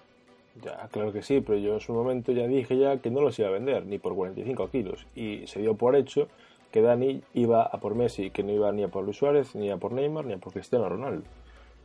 Ya, 0.62 0.88
claro 0.92 1.12
que 1.12 1.22
sí, 1.22 1.40
pero 1.40 1.58
yo 1.58 1.74
en 1.74 1.80
su 1.80 1.92
momento 1.94 2.30
ya 2.32 2.46
dije 2.46 2.76
ya 2.76 2.98
que 2.98 3.10
no 3.10 3.20
los 3.22 3.38
iba 3.38 3.48
a 3.48 3.52
vender, 3.52 3.86
ni 3.86 3.98
por 3.98 4.14
45 4.14 4.68
kilos. 4.70 5.06
Y 5.16 5.46
se 5.46 5.60
dio 5.60 5.74
por 5.74 5.96
hecho 5.96 6.28
que 6.70 6.82
Dani 6.82 7.22
iba 7.34 7.62
a 7.62 7.78
por 7.78 7.94
Messi, 7.94 8.30
que 8.30 8.42
no 8.42 8.52
iba 8.52 8.70
ni 8.72 8.82
a 8.82 8.88
por 8.88 9.04
Luis 9.04 9.16
Suárez, 9.16 9.54
ni 9.54 9.70
a 9.70 9.76
por 9.78 9.92
Neymar, 9.92 10.24
ni 10.26 10.34
a 10.34 10.38
por 10.38 10.52
Cristiano 10.52 10.88
Ronaldo. 10.88 11.22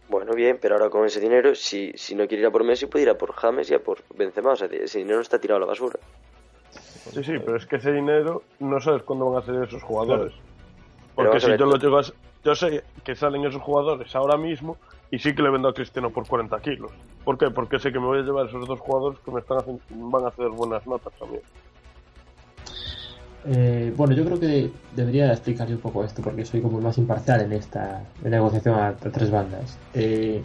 Bueno, 0.09 0.33
bien, 0.33 0.57
pero 0.61 0.75
ahora 0.75 0.89
con 0.89 1.05
ese 1.05 1.19
dinero, 1.19 1.53
si, 1.55 1.91
si 1.95 2.15
no 2.15 2.27
quiere 2.27 2.41
ir 2.41 2.47
a 2.47 2.51
por 2.51 2.63
Messi, 2.63 2.85
puede 2.85 3.03
ir 3.03 3.09
a 3.09 3.17
por 3.17 3.33
James 3.33 3.69
y 3.71 3.73
a 3.73 3.79
por 3.79 3.99
Benzema. 4.15 4.51
O 4.51 4.55
sea, 4.55 4.67
ese 4.67 4.99
dinero 4.99 5.19
está 5.21 5.39
tirado 5.39 5.57
a 5.57 5.61
la 5.61 5.65
basura. 5.67 5.99
Sí, 7.13 7.23
sí, 7.23 7.33
pero 7.39 7.55
es 7.57 7.65
que 7.65 7.77
ese 7.77 7.91
dinero 7.91 8.43
no 8.59 8.79
sabes 8.81 9.03
cuándo 9.03 9.29
van 9.31 9.41
a 9.43 9.45
salir 9.45 9.63
esos 9.63 9.83
jugadores. 9.83 10.33
Porque 11.15 11.39
si 11.39 11.47
yo 11.47 11.57
tú- 11.57 11.65
lo 11.65 11.77
llego 11.77 11.99
a... 11.99 12.03
Yo 12.43 12.55
sé 12.55 12.83
que 13.03 13.15
salen 13.15 13.43
esos 13.45 13.61
jugadores 13.61 14.15
ahora 14.15 14.37
mismo 14.37 14.77
y 15.11 15.19
sí 15.19 15.33
que 15.33 15.41
le 15.41 15.49
vendo 15.49 15.69
a 15.69 15.73
Cristiano 15.73 16.09
por 16.09 16.27
40 16.27 16.59
kilos. 16.61 16.91
¿Por 17.23 17.37
qué? 17.37 17.49
Porque 17.49 17.79
sé 17.79 17.91
que 17.91 17.99
me 17.99 18.05
voy 18.05 18.19
a 18.19 18.21
llevar 18.23 18.47
esos 18.47 18.67
dos 18.67 18.79
jugadores 18.79 19.19
que 19.19 19.31
me 19.31 19.39
están 19.39 19.59
haciendo, 19.59 19.81
van 19.89 20.25
a 20.25 20.27
hacer 20.27 20.49
buenas 20.49 20.85
notas 20.85 21.13
también. 21.17 21.41
Eh, 23.49 23.93
bueno, 23.95 24.13
yo 24.13 24.25
creo 24.25 24.39
que 24.39 24.71
debería 24.93 25.31
explicar 25.31 25.69
yo 25.69 25.75
un 25.75 25.81
poco 25.81 26.03
esto 26.03 26.21
porque 26.21 26.43
soy 26.43 26.61
como 26.61 26.79
el 26.79 26.83
más 26.83 26.97
imparcial 26.97 27.41
en 27.41 27.53
esta 27.53 28.03
negociación 28.23 28.75
a, 28.77 28.93
tres 28.95 29.31
bandas. 29.31 29.77
Eh, 29.93 30.43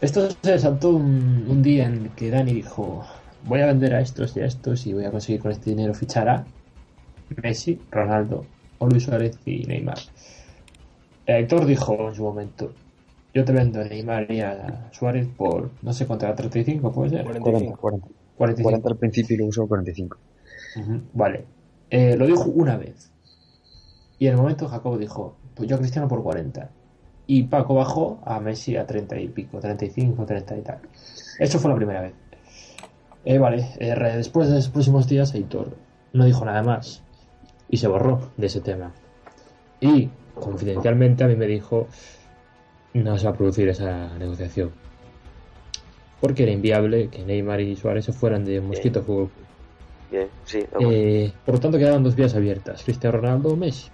esto 0.00 0.28
se 0.42 0.58
saltó 0.58 0.90
un, 0.90 1.62
día 1.62 1.86
en 1.86 2.08
que 2.16 2.30
Dani 2.30 2.54
dijo: 2.54 3.04
Voy 3.44 3.60
a 3.60 3.66
vender 3.66 3.94
a 3.94 4.00
estos 4.00 4.34
y 4.36 4.40
a 4.40 4.46
estos 4.46 4.86
y 4.86 4.94
voy 4.94 5.04
a 5.04 5.10
conseguir 5.10 5.42
con 5.42 5.50
este 5.50 5.70
dinero 5.70 5.92
fichar 5.92 6.28
a 6.28 6.44
Messi, 7.42 7.78
Ronaldo, 7.90 8.46
o 8.78 8.88
Luis 8.88 9.04
Suárez 9.04 9.38
y 9.44 9.64
Neymar. 9.64 9.98
Héctor 11.26 11.66
dijo 11.66 12.08
en 12.08 12.14
su 12.14 12.22
momento: 12.22 12.72
Yo 13.34 13.44
te 13.44 13.52
vendo 13.52 13.80
a 13.80 13.84
Neymar 13.84 14.30
y 14.30 14.40
a 14.40 14.90
Suárez 14.92 15.26
por 15.26 15.70
no 15.80 15.92
sé 15.92 16.06
cuánto 16.06 16.26
era, 16.26 16.34
35, 16.34 16.92
puede 16.92 17.10
ser. 17.10 17.24
40, 17.24 17.76
40. 17.76 18.08
45. 18.36 18.62
40 18.62 18.88
al 18.88 18.96
principio 18.96 19.34
y 19.34 19.36
luego 19.38 19.50
usó 19.50 19.66
45. 19.66 20.18
Ujú, 20.80 21.00
Vale. 21.14 21.44
Eh, 21.90 22.16
lo 22.16 22.26
dijo 22.26 22.44
una 22.50 22.76
vez. 22.76 23.10
Y 24.18 24.26
en 24.26 24.32
el 24.32 24.38
momento 24.38 24.68
Jacobo 24.68 24.98
dijo, 24.98 25.36
pues 25.54 25.68
yo 25.68 25.76
a 25.76 25.78
Cristiano 25.78 26.08
por 26.08 26.22
40. 26.22 26.70
Y 27.26 27.44
Paco 27.44 27.74
bajó 27.74 28.20
a 28.24 28.40
Messi 28.40 28.76
a 28.76 28.86
30 28.86 29.18
y 29.20 29.28
pico, 29.28 29.58
35, 29.58 30.26
30 30.26 30.56
y 30.56 30.60
tal. 30.62 30.78
Eso 31.38 31.58
fue 31.58 31.70
la 31.70 31.76
primera 31.76 32.02
vez. 32.02 32.14
Eh, 33.24 33.38
vale, 33.38 33.68
eh, 33.78 33.94
después 34.16 34.48
de 34.48 34.56
los 34.56 34.68
próximos 34.68 35.06
días, 35.06 35.34
Heitor 35.34 35.76
no 36.12 36.24
dijo 36.24 36.44
nada 36.44 36.62
más. 36.62 37.02
Y 37.68 37.78
se 37.78 37.88
borró 37.88 38.32
de 38.36 38.46
ese 38.46 38.60
tema. 38.60 38.92
Y, 39.80 40.10
confidencialmente, 40.34 41.24
a 41.24 41.28
mí 41.28 41.36
me 41.36 41.46
dijo, 41.46 41.88
no 42.94 43.18
se 43.18 43.24
va 43.26 43.30
a 43.32 43.36
producir 43.36 43.68
esa 43.68 44.08
negociación. 44.18 44.70
Porque 46.20 46.44
era 46.44 46.52
inviable 46.52 47.08
que 47.08 47.24
Neymar 47.24 47.60
y 47.60 47.74
Suárez 47.76 48.04
se 48.04 48.12
fueran 48.12 48.44
de 48.44 48.60
Mosquito 48.60 49.02
Fútbol 49.02 49.30
Club. 49.30 49.46
Bien, 50.10 50.28
sí. 50.44 50.64
Eh, 50.78 51.32
por 51.44 51.54
lo 51.54 51.60
tanto, 51.60 51.78
quedaban 51.78 52.04
dos 52.04 52.14
vías 52.14 52.34
abiertas: 52.34 52.82
Cristiano 52.84 53.16
Ronaldo 53.18 53.50
o 53.50 53.56
Messi. 53.56 53.88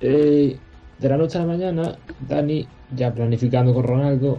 Eh, 0.00 0.58
de 0.98 1.08
la 1.08 1.16
noche 1.16 1.38
a 1.38 1.42
la 1.42 1.46
mañana, 1.46 1.96
Dani, 2.26 2.66
ya 2.96 3.12
planificando 3.12 3.72
con 3.74 3.84
Ronaldo, 3.84 4.38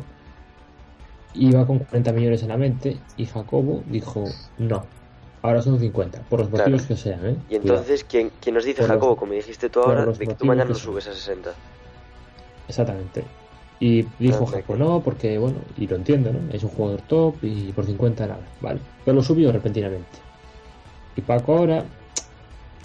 iba 1.36 1.66
con 1.66 1.80
40 1.80 2.12
millones 2.12 2.42
en 2.44 2.50
la 2.50 2.58
mente 2.58 2.98
y 3.16 3.26
Jacobo 3.26 3.84
dijo: 3.90 4.26
No, 4.58 4.84
ahora 5.44 5.62
son 5.62 5.80
50, 5.80 6.20
por 6.30 6.40
los 6.40 6.50
Claro. 6.50 6.72
motivos 6.72 6.88
que 6.88 6.98
sean. 6.98 7.26
¿eh? 7.26 7.36
Y 7.50 7.56
entonces, 7.56 8.04
¿quién, 8.04 8.32
quién 8.42 8.56
nos 8.56 8.66
dice, 8.66 8.82
Por 8.82 8.90
los- 8.90 8.96
Jacobo, 8.98 9.16
como 9.16 9.34
dijiste 9.34 9.70
tú 9.70 9.80
ahora, 9.82 10.06
de 10.06 10.28
que 10.28 10.36
tú 10.36 10.46
mañana 10.46 10.68
lo 10.70 10.76
subes 10.76 11.08
a 11.08 11.14
60? 11.14 11.52
Cuidado. 11.52 11.56
Exactamente. 12.68 13.24
Y 13.80 14.04
dijo 14.20 14.46
Jacobo: 14.46 14.74
ok. 14.74 14.80
No, 14.80 15.02
porque, 15.02 15.38
bueno, 15.38 15.58
y 15.78 15.88
lo 15.88 15.96
entiendo, 15.98 16.34
¿no? 16.34 16.40
Es 16.52 16.64
un 16.64 16.70
jugador 16.70 17.02
top 17.02 17.36
y 17.44 17.72
por 17.74 17.86
50 17.86 18.28
nada, 18.28 18.42
¿vale? 18.60 18.80
Pero 19.06 19.16
lo 19.16 19.24
subió 19.24 19.52
repentinamente. 19.52 20.20
Y 21.16 21.22
Paco 21.22 21.58
ahora, 21.58 21.86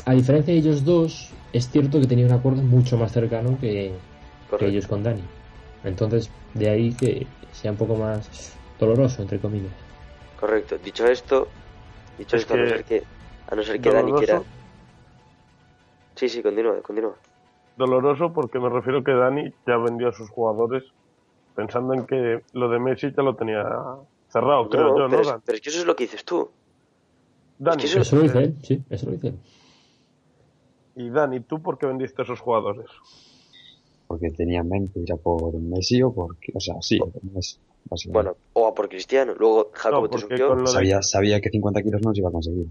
a 0.05 0.13
diferencia 0.13 0.53
de 0.53 0.61
ellos 0.61 0.85
dos, 0.85 1.31
es 1.53 1.69
cierto 1.71 2.01
que 2.01 2.07
tenía 2.07 2.27
un 2.27 2.33
acuerdo 2.33 2.63
mucho 2.63 2.97
más 2.97 3.13
cercano 3.13 3.59
que, 3.61 3.93
que 4.59 4.67
ellos 4.67 4.87
con 4.87 5.03
Dani. 5.03 5.23
Entonces, 5.85 6.31
de 6.55 6.69
ahí 6.69 6.93
que 6.93 7.27
sea 7.53 7.71
un 7.71 7.77
poco 7.77 7.97
más 7.97 8.55
doloroso, 8.79 9.23
entre 9.23 9.39
comillas. 9.39 9.73
Correcto. 10.39 10.77
Dicho 10.79 11.07
esto, 11.07 11.49
dicho 12.19 12.37
Es 12.37 12.43
esto, 12.43 12.55
a 12.55 12.57
no 12.59 12.69
ser 12.69 12.85
que, 12.85 13.03
a 13.49 13.55
no 13.55 13.63
ser 13.63 13.81
que 13.81 13.91
Dani 13.91 14.13
quiera... 14.13 14.43
Sí, 16.17 16.29
sí, 16.29 16.43
continúa, 16.43 16.81
continúa. 16.83 17.17
Doloroso 17.77 18.33
porque 18.33 18.59
me 18.59 18.69
refiero 18.69 19.03
que 19.03 19.13
Dani 19.13 19.51
ya 19.67 19.77
vendió 19.79 20.09
a 20.09 20.13
sus 20.13 20.29
jugadores 20.31 20.85
pensando 21.55 21.95
en 21.95 22.07
que 22.07 22.41
lo 22.53 22.69
de 22.69 22.79
Messi 22.79 23.13
ya 23.17 23.23
lo 23.23 23.37
tenía 23.37 23.65
cerrado, 24.29 24.69
creo 24.69 24.89
yo, 24.89 24.95
pero, 24.95 25.09
¿no? 25.09 25.21
es, 25.21 25.43
pero 25.45 25.57
es 25.57 25.61
que 25.63 25.69
eso 25.71 25.79
es 25.81 25.87
lo 25.87 25.97
que 25.97 26.05
dices 26.05 26.25
tú. 26.25 26.51
Dani, 27.59 27.83
que 27.83 27.87
eso- 27.87 28.01
Eso 28.01 28.17
lo 28.17 28.23
dice 28.23 28.39
él, 28.39 28.57
sí, 28.63 28.83
eso 28.91 29.07
lo 29.07 29.13
dice 29.13 29.29
él. 29.29 29.39
y 30.95 31.11
Dani, 31.11 31.41
¿tú 31.41 31.63
por 31.63 31.79
qué 31.79 31.87
vendiste 31.87 32.23
a 32.23 32.25
esos 32.25 32.41
jugadores? 32.41 32.87
Porque 34.07 34.31
tenía 34.31 34.61
en 34.61 34.69
mente 34.69 35.01
ir 35.01 35.13
a 35.13 35.17
por 35.17 35.59
Messi 35.59 36.03
o 36.03 36.13
por... 36.13 36.37
O 36.55 36.61
sea, 36.61 36.75
sí, 36.81 36.99
por 36.99 37.11
Messi, 37.33 37.59
básicamente. 37.85 38.31
Bueno, 38.33 38.37
o 38.53 38.67
a 38.69 38.75
por 38.75 38.89
Cristiano. 38.89 39.35
Luego 39.39 39.71
Jacobo 39.73 40.09
No, 40.09 40.57
te 40.65 40.67
sabía, 40.67 41.01
sabía 41.03 41.41
que 41.41 41.49
50 41.51 41.83
kilos 41.83 42.03
no 42.03 42.13
se 42.13 42.21
iba 42.21 42.29
a 42.29 42.33
conseguir. 42.33 42.67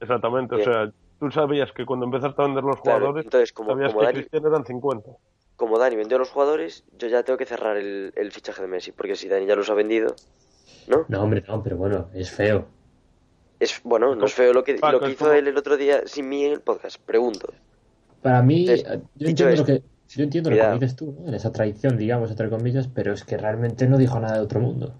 Exactamente, 0.00 0.54
Bien. 0.54 0.68
o 0.68 0.72
sea, 0.72 0.92
tú 1.24 1.30
sabías 1.30 1.72
que 1.72 1.84
cuando 1.86 2.06
empezaste 2.06 2.40
a 2.42 2.44
vender 2.46 2.64
los 2.64 2.80
Claro, 2.80 2.98
jugadores, 3.00 3.24
entonces, 3.24 3.52
como, 3.52 3.70
sabías 3.72 3.88
como 3.92 4.00
que 4.00 4.06
Dani, 4.06 4.18
Cristiano 4.18 4.48
eran 4.48 4.64
50. 4.66 5.10
como 5.56 5.78
Dani 5.78 5.96
vendió 5.96 6.16
a 6.16 6.20
los 6.20 6.30
jugadores, 6.30 6.84
yo 6.98 7.08
ya 7.08 7.22
tengo 7.22 7.36
que 7.38 7.46
cerrar 7.46 7.76
el, 7.76 8.12
el 8.16 8.32
fichaje 8.32 8.60
de 8.62 8.68
Messi. 8.68 8.92
Porque 8.92 9.16
si 9.16 9.28
Dani 9.28 9.46
ya 9.46 9.56
los 9.56 9.70
ha 9.70 9.74
vendido, 9.74 10.14
¿no? 10.88 11.04
No, 11.08 11.22
hombre, 11.22 11.44
no, 11.46 11.62
pero 11.62 11.76
bueno, 11.76 12.08
es 12.14 12.30
feo. 12.30 12.66
Es, 13.60 13.80
bueno, 13.84 14.14
no 14.14 14.26
es 14.26 14.34
feo 14.34 14.52
lo 14.52 14.64
que, 14.64 14.74
Paco, 14.74 14.92
lo 14.92 15.00
que 15.00 15.12
hizo 15.12 15.24
como- 15.26 15.32
él 15.32 15.46
el 15.48 15.56
otro 15.56 15.76
día 15.76 16.02
sin 16.06 16.28
mí 16.28 16.44
en 16.44 16.52
el 16.52 16.60
podcast. 16.60 16.98
Pregunto. 17.00 17.52
Para 18.20 18.42
mí, 18.42 18.68
Entonces, 18.68 19.00
yo 19.14 19.28
entiendo, 19.28 19.44
lo 19.44 19.52
esto, 19.62 19.66
que, 19.66 19.82
yo 20.16 20.24
entiendo 20.24 20.50
lo 20.50 20.56
que 20.56 20.72
dices 20.72 20.96
tú, 20.96 21.16
¿no? 21.20 21.28
en 21.28 21.34
esa 21.34 21.52
traición, 21.52 21.96
digamos, 21.96 22.30
entre 22.30 22.50
comillas, 22.50 22.88
pero 22.88 23.12
es 23.12 23.22
que 23.24 23.36
realmente 23.36 23.86
no 23.86 23.96
dijo 23.98 24.18
nada 24.18 24.36
de 24.36 24.40
otro 24.42 24.60
mundo. 24.60 24.92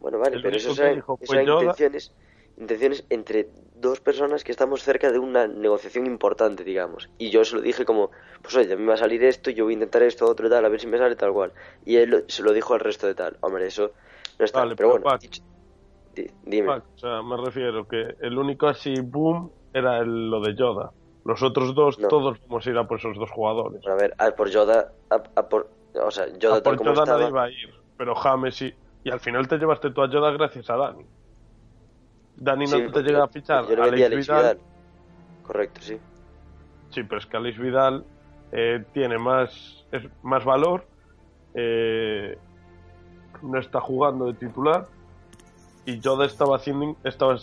Bueno, 0.00 0.18
vale, 0.18 0.36
El 0.36 0.42
pero 0.42 0.56
eso 0.56 0.74
que 0.74 0.80
eran, 0.82 0.96
dijo 0.96 1.18
Yoda. 1.24 1.60
intenciones, 1.62 2.12
intenciones 2.58 3.04
entre 3.08 3.48
dos 3.88 4.00
personas 4.00 4.42
que 4.44 4.50
estamos 4.52 4.82
cerca 4.82 5.12
de 5.12 5.18
una 5.18 5.46
negociación 5.46 6.06
importante, 6.06 6.64
digamos. 6.64 7.08
Y 7.18 7.30
yo 7.30 7.44
se 7.44 7.56
lo 7.56 7.62
dije 7.62 7.84
como, 7.84 8.10
pues 8.42 8.56
oye, 8.56 8.72
a 8.72 8.76
mí 8.76 8.82
me 8.82 8.88
va 8.88 8.94
a 8.94 8.98
salir 8.98 9.22
esto, 9.24 9.50
yo 9.50 9.64
voy 9.64 9.72
a 9.72 9.74
intentar 9.74 10.02
esto, 10.02 10.26
otro 10.26 10.46
y 10.46 10.50
tal, 10.50 10.64
a 10.64 10.68
ver 10.68 10.80
si 10.80 10.86
me 10.86 10.98
sale 10.98 11.16
tal 11.16 11.32
cual. 11.32 11.52
Y 11.84 11.96
él 11.96 12.10
lo- 12.10 12.28
se 12.28 12.42
lo 12.42 12.52
dijo 12.52 12.74
al 12.74 12.80
resto 12.80 13.06
de 13.06 13.14
tal. 13.14 13.36
Hombre, 13.40 13.66
eso 13.66 13.92
no 14.38 14.44
está. 14.44 14.60
Vale, 14.60 14.74
pero 14.76 14.88
pero 14.90 15.02
bueno, 15.02 15.04
Pac. 15.04 15.20
dicho- 15.20 15.42
di- 16.14 16.30
dime. 16.44 16.66
Pac, 16.68 16.84
O 16.94 16.98
sea, 16.98 17.22
me 17.22 17.36
refiero 17.36 17.86
que 17.86 18.16
el 18.20 18.36
único 18.38 18.66
así 18.66 18.94
boom 19.00 19.50
era 19.72 19.98
el- 19.98 20.30
lo 20.30 20.40
de 20.40 20.54
Yoda. 20.54 20.90
Los 21.24 21.42
otros 21.42 21.74
dos, 21.74 21.98
No. 21.98 22.08
todos 22.08 22.38
vamos 22.48 22.66
a 22.66 22.70
ir 22.70 22.76
a 22.76 22.86
por 22.86 22.98
esos 22.98 23.16
dos 23.16 23.30
jugadores. 23.30 23.80
Bueno, 23.82 23.96
a 23.96 24.00
ver, 24.00 24.14
a 24.18 24.30
por 24.36 24.50
Yoda, 24.50 24.92
a, 25.10 25.14
a 25.36 25.48
por, 25.48 25.68
o 25.94 26.10
sea, 26.10 26.26
Yoda 26.38 26.56
a 26.58 26.62
por 26.62 26.62
tal 26.62 26.76
como 26.76 26.92
Yoda 26.94 27.04
nadie 27.06 27.28
iba 27.28 27.44
a 27.44 27.50
ir, 27.50 27.74
pero 27.96 28.14
James 28.14 28.54
sí. 28.56 28.74
Y 29.04 29.10
al 29.10 29.20
final 29.20 29.46
te 29.48 29.56
llevaste 29.58 29.90
tú 29.90 30.02
a 30.02 30.08
Yoda 30.10 30.30
gracias 30.32 30.68
a 30.70 30.76
Dani. 30.76 31.04
Dani 32.36 32.64
no 32.64 32.76
Sí, 32.76 32.86
te 32.92 33.02
llega 33.02 33.24
a 33.24 33.28
fichar 33.28 33.66
Yo 33.66 33.82
Alex 33.82 34.04
Alex 34.04 34.26
Vidal. 34.26 34.42
Vidal. 34.42 34.58
Correcto, 35.42 35.80
sí. 35.82 35.98
Sí, 36.90 37.02
pero 37.02 37.18
es 37.18 37.26
que 37.26 37.36
Alex 37.36 37.58
Vidal 37.58 38.04
eh, 38.52 38.84
tiene 38.92 39.18
más, 39.18 39.84
es 39.92 40.02
más 40.22 40.44
valor, 40.44 40.86
eh, 41.54 42.38
no 43.42 43.58
está 43.58 43.80
jugando 43.80 44.26
de 44.26 44.34
titular 44.34 44.86
y 45.86 45.98
Yoda 46.00 46.24
estaba 46.26 46.56
haciendo 46.56 46.96
estaba 47.04 47.36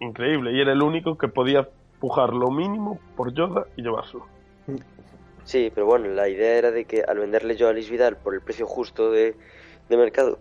increíble 0.00 0.52
y 0.52 0.60
era 0.60 0.72
el 0.72 0.82
único 0.82 1.16
que 1.16 1.28
podía 1.28 1.68
pujar 2.00 2.32
lo 2.32 2.50
mínimo 2.50 3.00
por 3.16 3.32
Yoda 3.32 3.66
y 3.76 3.82
llevárselo. 3.82 4.26
Sí, 5.44 5.72
pero 5.74 5.86
bueno, 5.86 6.08
la 6.08 6.28
idea 6.28 6.58
era 6.58 6.70
de 6.70 6.84
que 6.84 7.02
al 7.02 7.18
venderle 7.18 7.56
yo 7.56 7.68
a 7.68 7.70
Alex 7.70 7.88
Vidal 7.88 8.16
por 8.16 8.34
el 8.34 8.40
precio 8.42 8.66
justo 8.66 9.10
de, 9.10 9.34
de 9.88 9.96
mercado, 9.96 10.38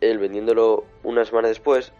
él 0.00 0.18
vendiéndolo 0.18 0.84
una 1.02 1.24
semana 1.24 1.48
después, 1.48 1.92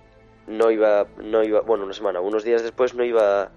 no 0.48 0.70
iba, 0.70 1.06
no 1.22 1.42
iba, 1.42 1.61
bueno, 1.61 1.84
una 1.84 1.94
semana, 1.94 2.20
unos 2.20 2.44
días 2.44 2.62
después 2.62 2.94
no 2.94 3.04
iba 3.04 3.50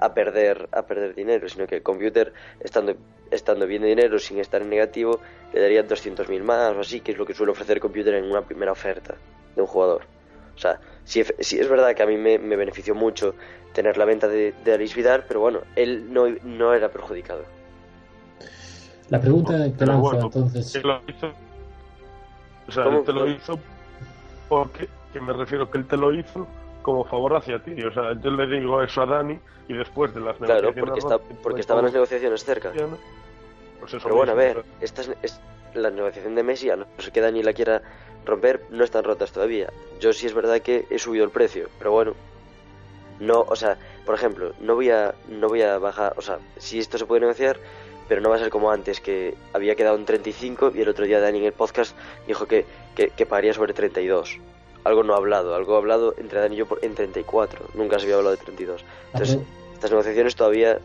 a 0.00 0.14
perder, 0.14 0.68
a 0.72 0.82
perder 0.82 1.14
dinero, 1.14 1.48
sino 1.48 1.66
que 1.66 1.76
el 1.76 1.82
computer, 1.82 2.32
estando, 2.60 2.94
estando 3.30 3.66
bien 3.66 3.82
de 3.82 3.88
dinero, 3.88 4.18
sin 4.18 4.38
estar 4.38 4.62
en 4.62 4.70
negativo, 4.70 5.20
le 5.52 5.60
daría 5.60 5.86
200.000 5.86 6.42
más 6.42 6.76
o 6.76 6.80
así, 6.80 7.00
que 7.00 7.12
es 7.12 7.18
lo 7.18 7.26
que 7.26 7.34
suele 7.34 7.52
ofrecer 7.52 7.76
el 7.76 7.80
computer 7.80 8.14
en 8.14 8.24
una 8.24 8.42
primera 8.42 8.72
oferta 8.72 9.16
de 9.54 9.62
un 9.62 9.66
jugador. 9.66 10.02
O 10.54 10.60
sea, 10.60 10.80
sí, 11.04 11.20
es 11.20 11.68
verdad 11.68 11.94
que 11.94 12.02
a 12.02 12.06
mí 12.06 12.16
me, 12.16 12.38
me 12.38 12.56
benefició 12.56 12.94
mucho 12.94 13.34
tener 13.72 13.96
la 13.96 14.04
venta 14.04 14.26
de, 14.26 14.54
de 14.64 14.72
Alex 14.72 14.94
Vidal, 14.94 15.24
pero 15.28 15.40
bueno, 15.40 15.60
él 15.76 16.12
no, 16.12 16.28
no 16.42 16.74
era 16.74 16.88
perjudicado. 16.88 17.44
La 19.08 19.20
pregunta 19.20 19.64
que 19.64 19.70
Pero 19.78 19.98
bueno, 19.98 20.24
entonces, 20.24 20.82
lo 20.82 21.00
hizo, 21.06 21.32
o 22.66 22.72
sea, 22.72 22.84
¿Cómo? 22.84 22.98
él 22.98 23.04
te 23.04 23.12
lo 23.12 23.30
hizo 23.30 23.58
porque, 24.48 24.88
que 25.18 25.24
me 25.24 25.32
refiero 25.32 25.70
que 25.70 25.78
él 25.78 25.86
te 25.86 25.96
lo 25.96 26.12
hizo 26.12 26.46
como 26.82 27.04
favor 27.04 27.36
hacia 27.36 27.58
ti. 27.62 27.82
O 27.82 27.92
sea, 27.92 28.12
yo 28.20 28.30
le 28.30 28.46
digo 28.46 28.82
eso 28.82 29.02
a 29.02 29.06
Dani 29.06 29.38
y 29.68 29.74
después 29.74 30.14
de 30.14 30.20
las 30.20 30.36
Claro, 30.36 30.70
negociaciones 30.72 30.84
porque, 30.84 31.00
está, 31.00 31.18
porque 31.18 31.42
pues, 31.42 31.60
estaban 31.60 31.84
las 31.84 31.92
negociaciones 31.92 32.44
cerca. 32.44 32.72
Pues 33.80 33.94
eso 33.94 34.02
Pero 34.04 34.16
bueno, 34.16 34.32
a 34.32 34.34
ver, 34.34 34.64
esta 34.80 35.02
es, 35.02 35.10
es- 35.22 35.40
la 35.74 35.90
negociación 35.90 36.34
de 36.34 36.42
Messi, 36.42 36.70
a 36.70 36.76
no 36.76 36.86
ser 36.98 37.12
que 37.12 37.20
Dani 37.20 37.42
la 37.42 37.52
quiera 37.52 37.82
romper, 38.24 38.62
no 38.70 38.84
están 38.84 39.04
rotas 39.04 39.32
todavía. 39.32 39.70
Yo 40.00 40.12
sí 40.14 40.26
es 40.26 40.32
verdad 40.34 40.60
que 40.60 40.86
he 40.90 40.98
subido 40.98 41.24
el 41.24 41.30
precio, 41.30 41.68
pero 41.78 41.92
bueno, 41.92 42.14
no, 43.20 43.44
o 43.46 43.54
sea, 43.54 43.76
por 44.06 44.14
ejemplo, 44.14 44.52
no 44.60 44.74
voy 44.74 44.90
a, 44.90 45.14
no 45.28 45.48
voy 45.48 45.62
a 45.62 45.78
bajar, 45.78 46.14
o 46.16 46.22
sea, 46.22 46.38
si 46.56 46.78
esto 46.78 46.96
se 46.98 47.04
puede 47.06 47.20
negociar, 47.20 47.58
pero 48.08 48.20
no 48.22 48.30
va 48.30 48.36
a 48.36 48.38
ser 48.38 48.48
como 48.50 48.70
antes, 48.70 49.00
que 49.00 49.34
había 49.52 49.74
quedado 49.74 49.96
en 49.96 50.06
35 50.06 50.72
y 50.74 50.80
el 50.80 50.88
otro 50.88 51.04
día 51.04 51.20
Dani 51.20 51.38
en 51.38 51.44
el 51.44 51.52
podcast 51.52 51.94
dijo 52.26 52.46
que, 52.46 52.64
que, 52.96 53.10
que 53.10 53.26
pagaría 53.26 53.52
sobre 53.52 53.74
32. 53.74 54.38
Algo 54.88 55.02
no 55.04 55.14
hablado, 55.14 55.54
algo 55.54 55.76
hablado 55.76 56.14
entre 56.18 56.40
Dani 56.40 56.54
y 56.56 56.58
yo 56.58 56.66
por- 56.66 56.84
en 56.84 56.94
34, 56.94 57.66
nunca 57.74 57.98
se 57.98 58.04
había 58.06 58.16
hablado 58.16 58.36
de 58.36 58.42
32. 58.42 58.84
Entonces, 59.12 59.34
Entonces, 59.36 59.54
estas 59.74 59.90
negociaciones 59.90 60.34
todavía 60.36 60.78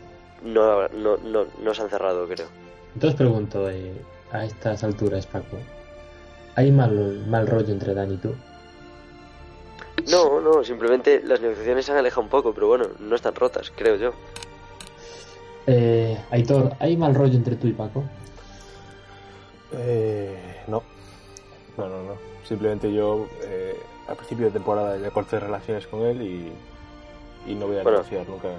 no, 0.44 0.88
no, 0.90 1.18
no, 1.18 1.46
no 1.62 1.74
se 1.74 1.82
han 1.82 1.90
cerrado, 1.90 2.28
creo. 2.28 2.48
entonces 2.94 3.18
pregunto, 3.18 3.70
eh, 3.70 3.94
a 4.32 4.46
estas 4.46 4.84
alturas, 4.84 5.26
Paco, 5.26 5.58
¿hay 6.56 6.72
mal, 6.72 7.26
mal 7.28 7.48
rollo 7.48 7.72
entre 7.74 7.94
Dan 7.94 8.12
y 8.14 8.18
tú? 8.18 8.34
No, 10.12 10.42
no, 10.42 10.64
simplemente 10.64 11.22
las 11.24 11.40
negociaciones 11.40 11.86
se 11.86 11.92
han 11.94 11.98
alejado 11.98 12.22
un 12.24 12.30
poco, 12.30 12.54
pero 12.54 12.68
bueno, 12.68 12.88
no 13.00 13.16
están 13.16 13.34
rotas, 13.36 13.72
creo 13.76 13.96
yo. 13.96 14.12
Eh, 15.66 16.18
Aitor, 16.30 16.74
¿hay 16.80 16.98
mal 16.98 17.16
rollo 17.16 17.36
entre 17.38 17.56
tú 17.56 17.68
y 17.68 17.74
Paco? 17.74 18.04
Eh, 19.74 20.64
no. 20.68 20.84
No, 21.78 21.88
no, 21.90 22.04
no. 22.04 22.14
Simplemente 22.48 22.94
yo 22.94 23.28
eh, 23.44 23.80
al 24.08 24.16
principio 24.16 24.46
de 24.48 24.52
temporada 24.52 24.98
ya 24.98 25.12
corté 25.12 25.40
relaciones 25.40 25.88
con 25.88 26.02
él 26.02 26.22
y, 26.22 26.52
y 27.52 27.56
no 27.56 27.68
voy 27.68 27.78
a 27.78 27.84
Bueno. 27.84 28.00
negociar 28.00 28.28
nunca. 28.28 28.50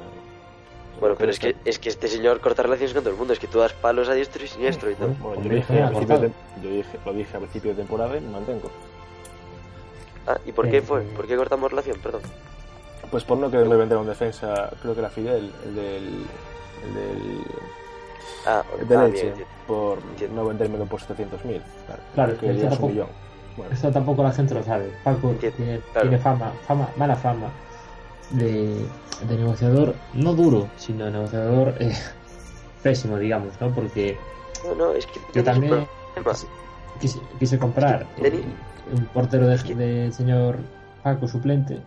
Bueno, 1.00 1.16
pero 1.18 1.32
es 1.32 1.40
que, 1.40 1.56
es 1.64 1.78
que 1.80 1.88
este 1.88 2.06
señor 2.08 2.40
corta 2.40 2.62
relaciones 2.62 2.94
con 2.94 3.02
todo 3.02 3.12
el 3.12 3.18
mundo, 3.18 3.32
es 3.32 3.38
que 3.40 3.48
tú 3.48 3.58
das 3.58 3.72
palos 3.72 4.08
a 4.08 4.14
diestro 4.14 4.44
y 4.44 4.48
siniestro 4.48 4.90
y 4.90 4.94
todo. 4.94 5.08
Bueno, 5.20 5.42
yo, 5.42 5.50
dije 5.50 5.86
principio 5.88 6.18
de, 6.20 6.30
yo 6.62 6.70
dije, 6.70 6.98
lo 7.04 7.12
dije 7.12 7.36
al 7.36 7.42
principio 7.42 7.70
de 7.72 7.76
temporada 7.78 8.16
y 8.16 8.20
me 8.20 8.30
mantengo. 8.30 8.70
Ah, 10.26 10.38
¿y 10.46 10.52
por 10.52 10.70
qué 10.70 10.78
Eh, 10.78 10.82
fue? 10.82 11.02
eh. 11.02 11.06
¿Por 11.16 11.26
qué 11.26 11.36
cortamos 11.36 11.70
relación? 11.70 11.98
Perdón. 12.00 12.22
Pues 13.10 13.24
por 13.24 13.36
no 13.38 13.50
quererle 13.50 13.76
vender 13.76 13.98
a 13.98 14.00
un 14.00 14.06
defensa, 14.06 14.70
creo 14.80 14.94
que 14.94 15.00
era 15.00 15.10
Fidel, 15.10 15.52
el 15.66 15.74
del. 15.74 16.04
el 16.84 16.94
del. 16.94 17.44
Ah, 18.46 18.62
el 18.80 18.88
de 18.88 18.96
ah, 18.96 19.04
leche, 19.08 19.22
bien, 19.24 19.34
bien. 19.36 19.48
por 19.66 19.98
Entiendo. 19.98 20.36
no 20.42 20.48
vendérmelo 20.48 20.86
por 20.86 21.00
700.000. 21.00 21.60
Claro, 21.86 22.02
Claro, 22.14 22.38
que 22.38 22.50
es 22.66 22.78
un 22.78 22.88
millón. 22.88 23.08
Bueno, 23.56 23.72
Esto 23.72 23.90
tampoco 23.92 24.22
la 24.22 24.32
gente 24.32 24.54
lo 24.54 24.62
sabe. 24.62 24.90
Paco 25.04 25.30
tiene, 25.32 25.80
claro. 25.92 26.08
tiene 26.08 26.18
fama, 26.18 26.52
fama, 26.66 26.90
mala 26.96 27.14
fama 27.16 27.52
de, 28.30 28.86
de 29.28 29.36
negociador, 29.36 29.94
no 30.14 30.34
duro, 30.34 30.68
sino 30.76 31.10
negociador 31.10 31.74
eh, 31.80 31.92
pésimo, 32.82 33.18
digamos, 33.18 33.60
¿no? 33.60 33.72
Porque 33.74 34.16
No, 34.64 34.74
no, 34.74 34.92
es 34.94 35.06
que 35.06 35.20
yo 35.32 35.44
también 35.44 35.86
quise, 37.00 37.20
quise- 37.38 37.58
comprar 37.58 38.06
Es 38.16 38.30
que, 38.30 38.38
eh, 38.38 38.44
un 38.92 39.04
portero 39.06 39.46
de- 39.46 39.74
del 39.74 40.12
señor 40.12 40.58
Paco 41.02 41.28
suplente 41.28 41.80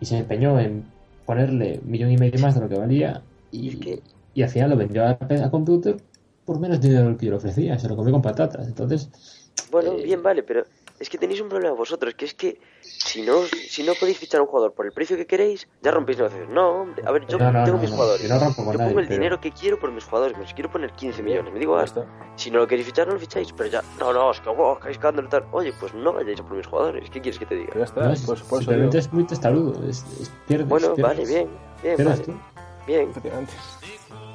y 0.00 0.06
se 0.06 0.18
empeñó 0.18 0.58
en 0.58 0.84
ponerle 1.26 1.80
un 1.84 1.90
millón 1.90 2.10
y 2.10 2.16
medio 2.18 2.40
más 2.40 2.54
de 2.54 2.60
lo 2.62 2.68
que 2.68 2.78
valía 2.78 3.22
y, 3.52 3.68
Es 3.68 3.76
que- 3.76 4.02
y 4.34 4.42
al 4.42 4.48
final 4.48 4.70
lo 4.70 4.76
vendió 4.76 5.04
a, 5.04 5.10
a 5.44 5.50
computer 5.50 5.96
por 6.44 6.58
menos 6.58 6.80
dinero 6.80 7.16
que 7.16 7.26
yo 7.26 7.32
le 7.32 7.36
ofrecía, 7.38 7.78
se 7.78 7.88
lo 7.88 7.94
comí 7.96 8.10
con 8.10 8.20
patatas. 8.22 8.66
Entonces, 8.66 9.10
Bueno, 9.70 9.92
Eh, 9.94 10.02
bien, 10.02 10.22
vale, 10.22 10.42
pero 10.42 10.66
es 10.98 11.08
que 11.08 11.18
tenéis 11.18 11.40
un 11.40 11.48
problema 11.48 11.74
vosotros, 11.74 12.14
que 12.14 12.24
es 12.26 12.34
que 12.34 12.60
si 13.04 13.22
no, 13.22 13.48
si 13.66 13.82
no 13.82 13.96
podéis 13.96 14.18
fichar 14.18 14.38
a 14.40 14.42
un 14.42 14.48
jugador 14.48 14.74
por 14.74 14.86
el 14.86 14.92
precio 14.92 15.16
que 15.16 15.26
queréis, 15.26 15.66
ya 15.80 15.90
rompéis 15.90 16.18
negociaciones. 16.18 16.54
No, 16.54 16.82
hombre, 16.82 17.02
a 17.04 17.10
ver, 17.10 17.26
yo 17.26 17.38
No, 17.38 17.50
no, 17.50 17.64
tengo 17.64 17.76
no, 17.78 17.82
mis 17.82 17.90
no, 17.90 17.96
jugadores. 17.96 18.22
yo 18.28 18.32
no 18.32 18.38
rompo 18.40 18.64
con 18.64 18.72
yo 18.74 18.78
nadie, 18.78 18.90
pongo 18.90 19.00
el 19.00 19.06
pero- 19.06 19.18
dinero 19.18 19.40
que 19.40 19.50
quiero 19.50 19.78
por 19.78 19.90
mis 19.90 20.04
jugadores, 20.04 20.36
me 20.38 20.44
quiero 20.44 20.70
poner 20.70 20.92
15 20.92 21.22
millones, 21.22 21.52
me 21.52 21.58
digo, 21.58 21.76
ah, 21.76 21.84
si 22.36 22.50
no 22.50 22.58
lo 22.58 22.66
queréis 22.68 22.86
fichar, 22.86 23.06
no 23.08 23.14
lo 23.14 23.18
ficháis, 23.18 23.52
pero 23.52 23.68
ya, 23.70 23.82
no, 23.98 24.12
no, 24.12 24.30
es 24.30 24.40
que, 24.40 24.50
wow, 24.50 24.78
que 24.78 24.90
escándalo 24.90 25.26
y 25.26 25.30
tal. 25.30 25.44
Oye, 25.52 25.72
pues 25.80 25.92
no 25.94 26.12
vayáis 26.12 26.38
a 26.40 26.42
por 26.44 26.56
mis 26.56 26.66
jugadores, 26.66 27.10
¿qué 27.10 27.20
quieres 27.20 27.38
que 27.40 27.46
te 27.46 27.56
diga? 27.56 27.74
Ya 27.76 27.84
está. 27.84 28.04
no 28.04 28.12
es- 28.12 28.24
pues, 28.24 28.40
por 28.42 28.58
eso 28.60 28.70
simplemente 28.70 28.98
es 28.98 29.12
muy 29.12 29.24
testarudo. 29.24 29.72
Es, 29.88 30.04
es- 30.20 30.30
pierdes, 30.46 30.68
Bueno, 30.68 30.94
pierdes. 30.94 31.16
vale, 31.18 31.26
bien, 31.26 31.50
bien, 31.82 31.96
vale, 32.04 32.24
bien, 32.86 33.12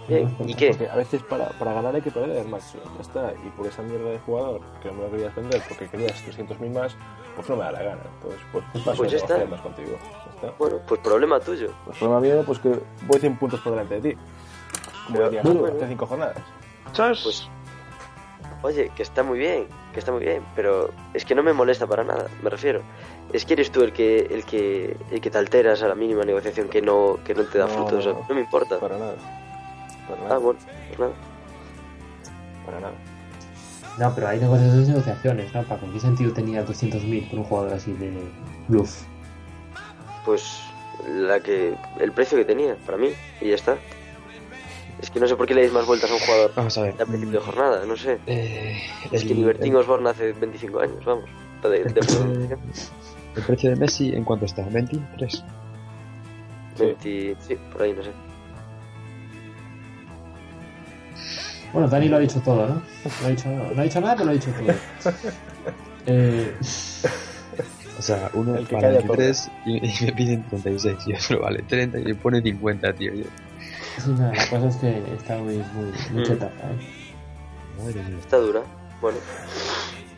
bien. 0.08 0.36
¿Y 0.46 0.54
qué? 0.54 0.70
Porque 0.70 0.90
a 0.90 0.96
veces 0.96 1.22
para, 1.24 1.50
para 1.50 1.74
ganar 1.74 1.96
hay 1.96 2.02
que 2.02 2.12
perder, 2.12 2.46
macho. 2.48 2.78
Ya 2.96 3.02
está. 3.02 3.34
Y 3.46 3.50
por 3.50 3.68
esa 3.68 3.82
mierda 3.82 4.10
de 4.10 4.20
jugador 4.20 4.62
que 4.82 4.90
no 4.90 4.96
me 4.96 5.04
lo 5.04 5.12
querías 5.12 5.36
vender 5.36 5.62
porque 5.68 5.88
querías 5.88 6.24
300.000 6.28 6.70
más, 6.74 6.96
pues 7.36 7.50
no 7.50 7.56
me 7.56 7.64
da 7.64 7.72
la 7.74 7.84
gana. 7.84 8.02
Entonces, 8.16 8.40
pues 8.52 8.64
paso 8.86 8.98
Pues 8.98 9.12
ya 9.12 9.18
está. 9.18 9.46
más 9.46 9.62
contigo. 9.62 9.92
Ya 10.02 10.32
está. 10.48 10.58
Bueno, 10.58 10.78
pues 10.88 11.02
problema 11.02 11.40
tuyo. 11.40 11.72
Pues 11.86 11.98
problema 11.98 12.20
mío, 12.22 12.44
pues 12.46 12.60
que 12.60 12.70
voy 13.08 13.20
100 13.20 13.38
puntos 13.38 13.60
por 13.62 13.74
delante 13.74 14.00
de 14.02 14.12
ti. 14.14 14.18
Como 15.08 15.20
bueno. 15.20 15.76
hace 15.78 15.88
5 15.88 16.06
jornadas. 16.06 16.38
¿Sabes? 16.94 17.22
Pues, 17.24 17.48
oye, 18.64 18.92
que 18.96 19.04
está 19.04 19.24
muy 19.24 19.40
bien, 19.40 19.68
que 19.94 20.00
está 20.00 20.12
muy 20.12 20.24
bien, 20.24 20.44
pero 20.56 20.90
es 21.14 21.24
que 21.26 21.36
no 21.36 21.44
me 21.44 21.54
molesta 21.54 21.86
para 21.88 22.04
nada, 22.04 22.28
me 22.42 22.50
refiero. 22.50 22.82
Es 23.34 23.46
que 23.46 23.54
eres 23.54 23.72
tú 23.72 23.84
el 23.84 23.94
que, 23.94 24.20
el 24.20 24.46
que, 24.46 24.98
el 25.12 25.22
que 25.22 25.30
te 25.30 25.38
alteras 25.38 25.82
a 25.84 25.88
la 25.90 25.96
mínima 25.96 26.24
negociación 26.24 26.70
que 26.70 26.82
no, 26.82 27.20
que 27.26 27.34
no 27.36 27.44
te 27.44 27.58
da 27.58 27.68
No, 27.68 27.74
frutos. 27.74 28.06
no. 28.06 28.26
no 28.28 28.36
me 28.36 28.42
importa. 28.42 28.80
Para 28.80 28.98
nada. 28.98 29.16
Para 30.08 30.22
nada. 30.22 30.36
Ah, 30.36 30.38
bueno, 30.40 30.60
pues 30.88 31.00
nada. 31.00 31.12
Para 32.66 32.80
nada. 32.80 32.94
No, 34.00 34.14
pero 34.14 34.28
hay 34.28 34.40
negociaciones 34.40 34.88
y 34.88 34.92
negociaciones, 34.92 35.54
¿no? 35.54 35.64
Paco, 35.64 35.86
¿en 35.88 35.94
qué 35.94 36.00
sentido 36.00 36.32
tenía 36.32 36.64
200.000 36.64 37.30
por 37.30 37.40
un 37.40 37.46
jugador 37.46 37.74
así 37.74 37.94
de 37.94 38.14
bluff? 38.68 39.02
Pues 40.24 40.62
la 41.08 41.40
que, 41.40 41.76
el 42.00 42.12
precio 42.12 42.38
que 42.38 42.46
tenía, 42.46 42.76
para 42.86 42.98
mí, 42.98 43.10
y 43.42 43.50
ya 43.50 43.56
está. 43.56 43.78
Es 45.02 45.10
que 45.12 45.20
no 45.20 45.28
sé 45.28 45.36
por 45.36 45.46
qué 45.48 45.54
le 45.54 45.62
dais 45.62 45.74
más 45.74 45.86
vueltas 45.86 46.10
a 46.10 46.14
un 46.16 46.20
jugador 46.20 46.52
Vamos 46.56 46.76
a 46.78 46.82
ver. 46.82 46.94
a 47.00 47.06
principio 47.06 47.40
de 47.40 47.46
jornada, 47.46 47.86
no 47.86 47.96
sé. 47.96 48.18
Eh, 48.28 48.78
Es 49.12 49.24
que 49.24 49.32
el- 49.34 49.38
Libertín 49.40 49.76
Osborne 49.76 50.10
hace 50.10 50.34
25 50.34 50.80
años, 50.80 51.04
vamos. 51.06 51.26
De, 51.64 51.70
de- 51.70 51.78
el, 51.78 51.94
precio, 51.94 52.20
el 53.36 53.44
precio 53.44 53.70
de 53.72 53.76
Messi, 53.78 54.14
¿en 54.14 54.24
cuánto 54.24 54.46
está? 54.46 54.64
¿23? 54.70 55.44
20 56.80 57.36
sí, 57.40 57.58
por 57.72 57.82
ahí, 57.82 57.94
no 57.94 58.04
sé. 58.04 58.12
Bueno, 61.74 61.88
Dani 61.90 62.08
lo 62.10 62.18
ha 62.18 62.20
dicho 62.20 62.40
todo, 62.42 62.68
¿no? 62.68 62.76
No 62.76 63.28
ha 63.28 63.30
dicho, 63.30 63.50
no 63.50 63.82
ha 63.82 63.84
dicho 63.84 64.02
nada, 64.02 64.14
pero 64.16 64.26
lo 64.26 64.32
ha 64.32 64.34
dicho 64.36 64.52
todo. 64.52 65.14
Eh, 66.10 66.54
O 68.00 68.02
sea, 68.02 68.30
uno 68.34 68.56
El 68.56 68.66
que 68.66 68.76
vale 68.76 68.88
calla 68.88 69.00
23 69.00 69.52
y, 69.66 69.86
y 69.86 70.06
me 70.06 70.12
piden 70.14 70.44
36 70.44 70.96
y 71.08 71.14
otro 71.14 71.42
vale 71.42 71.64
30 71.64 72.00
y 72.00 72.04
me 72.06 72.16
pone 72.16 72.42
50, 72.42 72.94
tío. 72.94 73.14
Yo, 73.14 73.24
sí, 73.98 74.12
nada, 74.12 74.34
la 74.34 74.48
cosa 74.50 74.68
es 74.70 74.76
que 74.78 75.04
está 75.16 75.38
muy, 75.40 75.56
muy, 75.74 75.92
muy 76.14 76.22
Mm. 76.22 76.24
cheta, 76.24 76.46
¿eh? 76.46 77.82
madre 77.84 78.04
mía. 78.04 78.18
Está 78.20 78.38
dura. 78.38 78.62
Bueno, 79.02 79.18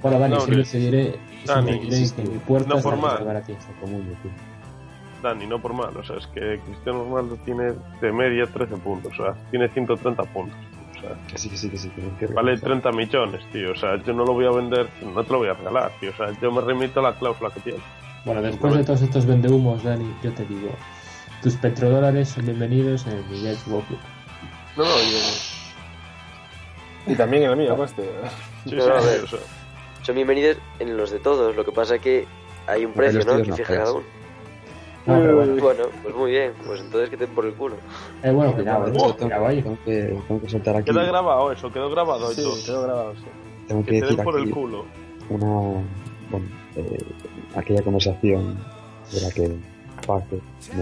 Bueno, 0.03 0.19
Dani, 0.19 0.35
No, 0.35 0.41
siempre 0.41 0.63
te 0.65 0.77
diré, 0.77 1.03
Dani, 1.03 1.17
siempre 1.45 1.73
diré 1.73 1.85
insisto, 1.97 2.21
que 2.23 2.29
mi 2.29 2.37
puerta 2.37 2.69
no 2.75 2.81
por 2.81 2.95
mal. 2.97 3.23
te 3.23 3.29
a 3.31 3.41
ti. 3.41 3.53
Tío. 3.53 4.31
Dani, 5.23 5.47
no 5.47 5.59
por 5.59 5.73
mal, 5.73 5.97
o 5.97 6.03
sea, 6.03 6.17
es 6.17 6.27
que 6.27 6.59
Cristiano 6.65 7.03
Ronaldo 7.05 7.35
tiene 7.45 7.73
de 7.99 8.11
media 8.11 8.45
13 8.45 8.75
puntos, 8.77 9.11
o 9.19 9.23
sea, 9.23 9.33
tiene 9.49 9.67
130 9.69 10.23
puntos. 10.25 10.55
O 10.99 11.07
sea, 11.07 11.17
Que 11.27 11.37
sí, 11.37 11.49
que 11.49 11.57
sí, 11.57 11.69
que 11.69 11.77
sí. 11.77 11.89
Que 11.89 12.01
no 12.01 12.09
quiero 12.17 12.33
vale 12.33 12.55
reconocer. 12.55 12.81
30 12.81 12.91
millones, 12.91 13.41
tío. 13.51 13.71
O 13.71 13.75
sea, 13.75 13.95
yo 14.03 14.13
no 14.13 14.25
lo 14.25 14.33
voy 14.33 14.45
a 14.45 14.51
vender, 14.51 14.89
no 15.01 15.23
te 15.23 15.31
lo 15.33 15.39
voy 15.39 15.47
a 15.49 15.53
regalar, 15.53 15.91
tío. 15.99 16.11
O 16.11 16.15
sea, 16.15 16.31
yo 16.41 16.51
me 16.51 16.61
remito 16.61 16.99
a 16.99 17.03
la 17.03 17.13
cláusula 17.15 17.49
que 17.51 17.59
tiene. 17.61 17.79
Bueno, 18.25 18.41
después 18.41 18.73
de 18.75 18.83
todos 18.83 19.01
estos 19.01 19.25
vendehumos, 19.25 19.81
Dani, 19.83 20.13
yo 20.21 20.31
te 20.33 20.45
digo, 20.45 20.69
tus 21.41 21.55
petrodólares 21.55 22.29
son 22.29 22.45
bienvenidos 22.45 23.05
en 23.07 23.13
el 23.13 23.23
Miguel 23.25 23.55
Club. 23.63 23.83
No, 24.75 24.83
no, 24.83 24.89
yo, 24.89 25.17
Y 27.07 27.15
también 27.15 27.43
en 27.43 27.51
el 27.51 27.57
mío, 27.57 27.75
conste. 27.77 28.03
sí, 28.65 28.75
No, 28.75 28.83
sí, 28.83 28.89
a 28.91 29.01
sí, 29.01 29.07
ver. 29.07 29.23
o 29.23 29.27
sea, 29.27 29.39
son 30.03 30.15
bienvenidos 30.15 30.57
en 30.79 30.97
los 30.97 31.11
de 31.11 31.19
todos. 31.19 31.55
Lo 31.55 31.63
que 31.65 31.71
pasa 31.71 31.95
es 31.95 32.01
que 32.01 32.27
hay 32.67 32.85
un 32.85 32.93
Porque 32.93 33.09
precio, 33.11 33.31
¿no? 33.37 33.41
Que 33.43 33.53
fija 33.53 33.75
cada 33.75 33.93
uno. 33.93 34.03
No, 35.09 35.21
pero 35.21 35.35
bueno, 35.35 35.61
Bueno, 35.61 35.83
pues 36.03 36.15
muy 36.15 36.31
bien. 36.31 36.51
Pues 36.65 36.81
entonces 36.81 37.09
que 37.09 37.17
te 37.17 37.25
den 37.25 37.35
por 37.35 37.45
el 37.45 37.53
culo. 37.53 37.75
eh, 38.23 38.31
bueno, 38.31 38.53
cuidado, 38.53 38.87
eh, 38.87 38.91
Tengo, 38.91 39.15
cuidado 39.17 39.47
ahí. 39.47 39.61
tengo 39.61 39.77
que, 39.85 40.17
tengo 40.27 40.41
que 40.41 40.49
soltar 40.49 40.75
aquí. 40.77 40.91
queda 40.91 41.03
grabado 41.05 41.51
eso, 41.51 41.71
quedó 41.71 41.89
grabado 41.89 42.31
Sí, 42.31 42.41
eso. 42.41 42.65
quedó 42.65 42.83
grabado, 42.83 43.13
sí. 43.15 43.23
Tengo 43.67 43.83
que 43.83 43.91
Que 43.91 43.99
te 43.99 44.01
decir 44.01 44.17
den 44.17 44.23
por 44.25 44.39
el 44.39 44.49
culo. 44.51 44.85
una. 45.29 45.83
Bueno, 46.31 46.45
eh, 46.75 46.97
aquella 47.55 47.81
conversación 47.81 48.57
de 49.13 49.21
la 49.21 49.31
que 49.31 49.47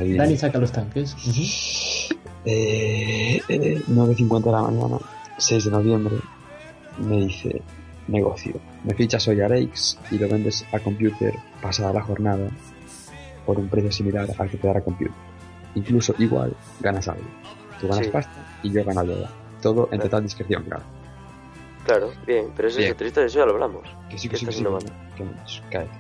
vino. 0.04 0.18
Dani 0.24 0.38
saca 0.38 0.58
los 0.60 0.72
tanques. 0.72 1.16
Eh, 2.46 3.42
eh, 3.50 3.82
9.50 3.88 4.44
de 4.46 4.52
la 4.52 4.62
mañana, 4.62 4.98
6 5.38 5.66
de 5.66 5.72
noviembre, 5.72 6.16
me 7.00 7.18
dice, 7.26 7.62
negocio, 8.08 8.54
me 8.86 8.94
fichas 8.94 9.28
hoy 9.28 9.42
a 9.42 9.48
Rakes 9.50 10.00
y 10.12 10.18
lo 10.18 10.30
vendes 10.30 10.66
a 10.72 10.80
Computer 10.80 11.34
pasada 11.62 11.92
la 11.94 12.02
jornada 12.02 12.48
por 13.48 13.58
un 13.58 13.68
precio 13.70 13.92
similar 13.92 14.28
al 14.38 14.50
que 14.50 14.58
te 14.58 14.68
dará 14.68 14.82
Computer. 14.82 15.14
Incluso 15.74 16.14
igual, 16.20 16.54
ganas 16.82 17.08
algo. 17.08 17.24
Tú 17.82 17.88
ganas 17.88 18.06
Sí. 18.06 18.12
pasta 18.12 18.60
y 18.62 18.72
yo 18.72 18.84
gano 18.84 19.00
algo. 19.00 19.26
Todo 19.62 19.90
en 19.92 20.00
total 20.00 20.22
discreción, 20.24 20.64
claro. 20.64 20.84
Claro, 21.86 22.12
bien. 22.28 22.48
Pero 22.56 22.68
eso 22.68 22.78
Bien. 22.80 22.90
es 22.96 23.02
historia, 23.02 23.26
eso 23.26 23.40
ya 23.40 23.46
lo 23.46 23.54
hablamos. 23.54 23.84
Que 24.10 24.18
sí, 24.18 24.28
¿Qué 24.28 24.34
que 24.34 24.40
sí, 24.40 24.46
que 24.46 24.52
sí. 24.52 24.64
Que, 25.16 25.24
sh, 25.46 25.62
cállate. 25.72 25.98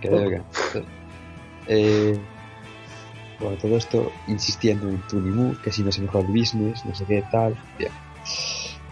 Que 0.00 0.08
debe 0.10 0.30
que- 0.30 0.84
Eh, 1.66 2.18
bueno, 3.40 3.56
todo 3.56 3.76
esto 3.76 4.12
insistiendo 4.28 4.88
en 4.88 4.98
Tunimu, 5.08 5.54
que 5.62 5.72
si 5.72 5.82
no 5.82 5.88
es 5.88 5.96
el 5.98 6.04
mejor 6.04 6.26
business, 6.28 6.84
no 6.84 6.94
sé 6.94 7.04
qué 7.06 7.24
tal. 7.32 7.56
Bien. 7.78 7.90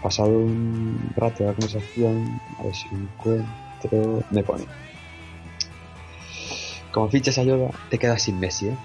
Pasado 0.01 0.29
un 0.29 1.13
rato 1.15 1.43
de 1.43 1.49
la 1.51 1.53
conversación, 1.53 2.39
a 2.59 2.63
ver 2.63 2.75
si 2.75 2.87
encuentro. 2.93 4.23
Me 4.31 4.43
pone. 4.43 4.65
Como 6.93 7.09
fichas 7.09 7.37
a 7.39 7.43
Yoda, 7.43 7.71
te 7.89 7.97
quedas 7.97 8.21
sin 8.21 8.39
Messi, 8.39 8.67
¿eh? 8.69 8.77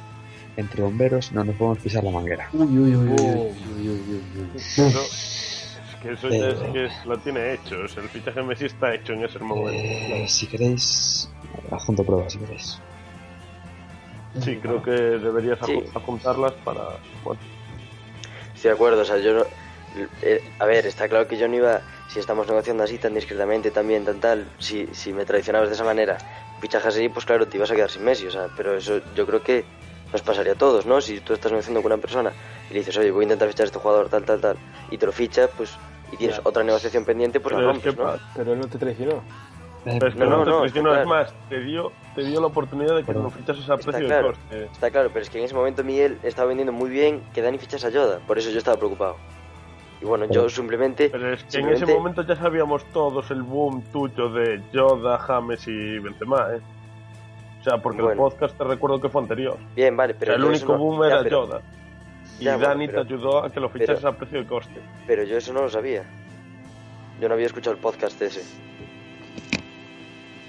Entre 0.56 0.82
bomberos 0.82 1.30
no 1.30 1.44
nos 1.44 1.54
podemos 1.56 1.78
pisar 1.78 2.02
la 2.02 2.10
manguera. 2.10 2.48
Uy, 2.52 2.66
uy, 2.78 2.96
uy, 2.96 3.08
uy, 3.10 3.10
uy, 3.10 3.10
uy, 3.10 3.88
uy, 3.88 4.00
uy, 4.34 4.40
uy. 4.40 4.50
Eso, 4.56 4.88
es 4.88 5.96
que 6.02 6.12
eso 6.14 6.28
ya 6.30 6.48
es 6.48 6.58
Eh. 6.60 6.70
que 6.72 6.84
es- 6.86 7.04
lo 7.04 7.18
tiene 7.18 7.54
hecho. 7.54 7.76
O 7.84 7.88
sea, 7.88 8.02
el 8.02 8.08
fichaje 8.08 8.40
de 8.40 8.46
Messi 8.46 8.64
está 8.64 8.94
hecho 8.94 9.12
en 9.12 9.24
ese 9.24 9.38
momento. 9.40 9.70
Eh, 9.72 10.24
si 10.26 10.46
queréis, 10.46 11.30
adjunto 11.70 12.02
pruebas, 12.02 12.32
si 12.32 12.38
queréis. 12.38 12.80
Sí, 14.40 14.56
creo 14.56 14.82
que 14.82 14.90
deberías 14.90 15.58
Sí. 15.64 15.78
apuntarlas 15.94 16.54
para. 16.64 16.80
Bueno, 17.22 17.40
Estoy 18.54 18.70
de 18.70 18.74
acuerdo, 18.74 19.02
o 19.02 19.04
sea, 19.04 19.18
yo 19.18 19.34
no... 19.34 19.44
eh, 20.22 20.42
a 20.58 20.64
ver, 20.66 20.86
está 20.86 21.08
claro 21.08 21.28
que 21.28 21.36
yo 21.38 21.46
no 21.46 21.54
iba, 21.54 21.80
si 22.08 22.18
estamos 22.18 22.48
negociando 22.48 22.82
así 22.82 22.98
tan 22.98 23.14
discretamente, 23.14 23.70
también 23.70 24.04
tan 24.04 24.18
tal, 24.18 24.48
si, 24.58 24.88
si 24.92 25.12
me 25.12 25.24
traicionabas 25.24 25.68
de 25.68 25.76
esa 25.76 25.84
manera, 25.84 26.18
fichajes 26.60 26.94
así, 26.94 27.08
pues 27.08 27.24
claro, 27.24 27.46
te 27.46 27.56
ibas 27.56 27.70
a 27.70 27.74
quedar 27.74 27.90
sin 27.90 28.04
Messi, 28.04 28.26
o 28.26 28.30
sea, 28.30 28.48
pero 28.56 28.76
eso 28.76 29.00
yo 29.14 29.26
creo 29.26 29.42
que 29.42 29.64
nos 30.12 30.22
pasaría 30.22 30.52
a 30.52 30.56
todos, 30.56 30.86
¿no? 30.86 31.00
Si 31.00 31.20
tú 31.20 31.34
estás 31.34 31.52
negociando 31.52 31.82
con 31.82 31.92
una 31.92 32.00
persona 32.00 32.32
y 32.70 32.72
le 32.74 32.78
dices, 32.80 32.96
oye, 32.96 33.10
voy 33.10 33.22
a 33.22 33.24
intentar 33.24 33.48
fichar 33.48 33.64
a 33.64 33.66
este 33.66 33.78
jugador, 33.78 34.08
tal, 34.08 34.24
tal, 34.24 34.40
tal, 34.40 34.56
y 34.90 34.98
te 34.98 35.06
lo 35.06 35.12
ficha, 35.12 35.48
pues, 35.56 35.76
y 36.12 36.16
tienes 36.16 36.36
Ya. 36.36 36.42
otra 36.44 36.62
negociación 36.64 37.04
pendiente, 37.04 37.40
pues 37.40 37.52
la 37.52 37.58
Pero 37.58 37.70
es 37.70 37.76
rompes, 37.76 37.94
que 37.94 38.02
¿no? 38.02 38.12
Pero 38.34 38.52
él 38.54 38.60
no 38.60 38.66
te 38.68 38.78
traicionó. 38.78 39.22
Eh, 39.84 39.96
pero 39.98 40.08
es 40.08 40.14
que 40.14 40.20
No, 40.20 40.26
no, 40.30 40.36
no, 40.38 40.44
te 40.44 40.50
no, 40.50 40.58
traicionó, 40.60 40.90
está 40.90 41.02
es 41.02 41.06
claro. 41.08 41.24
más, 41.24 41.48
te 41.50 41.60
dio, 41.60 41.92
te 42.14 42.22
dio 42.24 42.40
la 42.40 42.46
oportunidad 42.46 42.94
de 42.96 43.00
que 43.02 43.06
Perdón. 43.06 43.24
no 43.24 43.30
fichases 43.30 43.68
a 43.70 43.74
Está 43.74 43.90
precio 43.90 44.06
claro. 44.06 44.28
de 44.28 44.34
coste. 44.34 44.64
Está 44.72 44.90
claro, 44.90 45.10
pero 45.12 45.22
es 45.22 45.30
que 45.30 45.38
en 45.38 45.44
ese 45.44 45.54
momento 45.54 45.84
Miguel 45.84 46.18
estaba 46.22 46.48
vendiendo 46.48 46.72
muy 46.72 46.90
bien 46.90 47.22
que 47.34 47.42
Dani 47.42 47.58
fichase 47.58 47.86
a 47.86 47.90
Yoda, 47.90 48.18
por 48.26 48.38
eso 48.38 48.50
yo 48.50 48.58
estaba 48.58 48.76
preocupado. 48.76 49.16
Y 50.00 50.04
bueno, 50.04 50.26
yo 50.30 50.48
simplemente... 50.48 51.10
Pero 51.10 51.32
es 51.34 51.42
que 51.44 51.58
en 51.58 51.70
ese 51.70 51.86
momento 51.86 52.22
ya 52.22 52.36
sabíamos 52.36 52.84
todos 52.92 53.30
el 53.32 53.42
boom 53.42 53.82
tuyo 53.92 54.28
de 54.30 54.62
Yoda, 54.72 55.18
James 55.18 55.66
y 55.66 55.98
Benzema, 55.98 56.54
¿eh? 56.54 56.60
O 57.60 57.64
sea, 57.64 57.78
porque 57.78 58.02
Bueno. 58.02 58.12
el 58.12 58.18
podcast 58.30 58.56
te 58.56 58.62
recuerdo 58.64 59.00
que 59.00 59.08
fue 59.08 59.22
anterior. 59.22 59.58
Bien, 59.74 59.96
vale, 59.96 60.12
O 60.14 60.16
pero 60.18 60.32
sea, 60.32 60.36
el 60.36 60.44
único 60.44 60.72
no- 60.74 60.78
boom 60.78 61.00
ya, 61.00 61.06
era 61.08 61.22
pero- 61.24 61.46
Yoda. 61.46 61.62
Y 62.38 62.44
Ya, 62.44 62.52
bueno, 62.54 62.68
Dani 62.68 62.86
pero- 62.86 63.04
te 63.06 63.14
ayudó 63.14 63.42
a 63.44 63.50
que 63.50 63.58
lo 63.58 63.68
fichases 63.70 63.96
pero- 63.96 64.08
a 64.08 64.12
precio 64.16 64.38
de 64.38 64.46
coste. 64.46 64.80
Pero 65.06 65.24
yo 65.24 65.36
eso 65.36 65.52
no 65.52 65.62
lo 65.62 65.68
sabía. 65.68 66.04
Yo 67.20 67.26
no 67.28 67.34
había 67.34 67.46
escuchado 67.46 67.74
el 67.74 67.82
podcast 67.82 68.22
ese. 68.22 68.42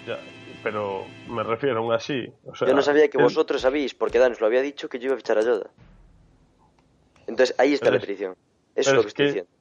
Ya, 0.06 0.20
pero 0.62 1.06
me 1.28 1.41
refiero 1.41 1.80
aún 1.80 1.91
así. 1.93 2.32
O 2.45 2.54
sea, 2.56 2.68
Yo 2.68 2.76
no 2.76 2.84
sabía 2.84 3.08
que 3.10 3.18
vosotros 3.18 3.62
sabéis, 3.62 3.95
porque 3.95 4.20
Dan 4.20 4.34
os 4.34 4.41
lo 4.41 4.45
había 4.45 4.62
dicho 4.62 4.88
que 4.89 5.00
yo 5.00 5.06
iba 5.08 5.16
a 5.16 5.18
fichar 5.18 5.39
a 5.39 5.41
Yoda. 5.41 5.72
Entonces 7.26 7.56
ahí 7.58 7.74
está 7.74 7.86
Pero 7.86 7.93
la 7.93 7.97
es- 7.97 8.04
traición. 8.06 8.36
Eso 8.80 8.91
pero 8.91 8.91
es 8.91 8.95
lo 8.95 9.01
que 9.03 9.07
estoy 9.07 9.23
que- 9.25 9.27
diciendo. 9.27 9.51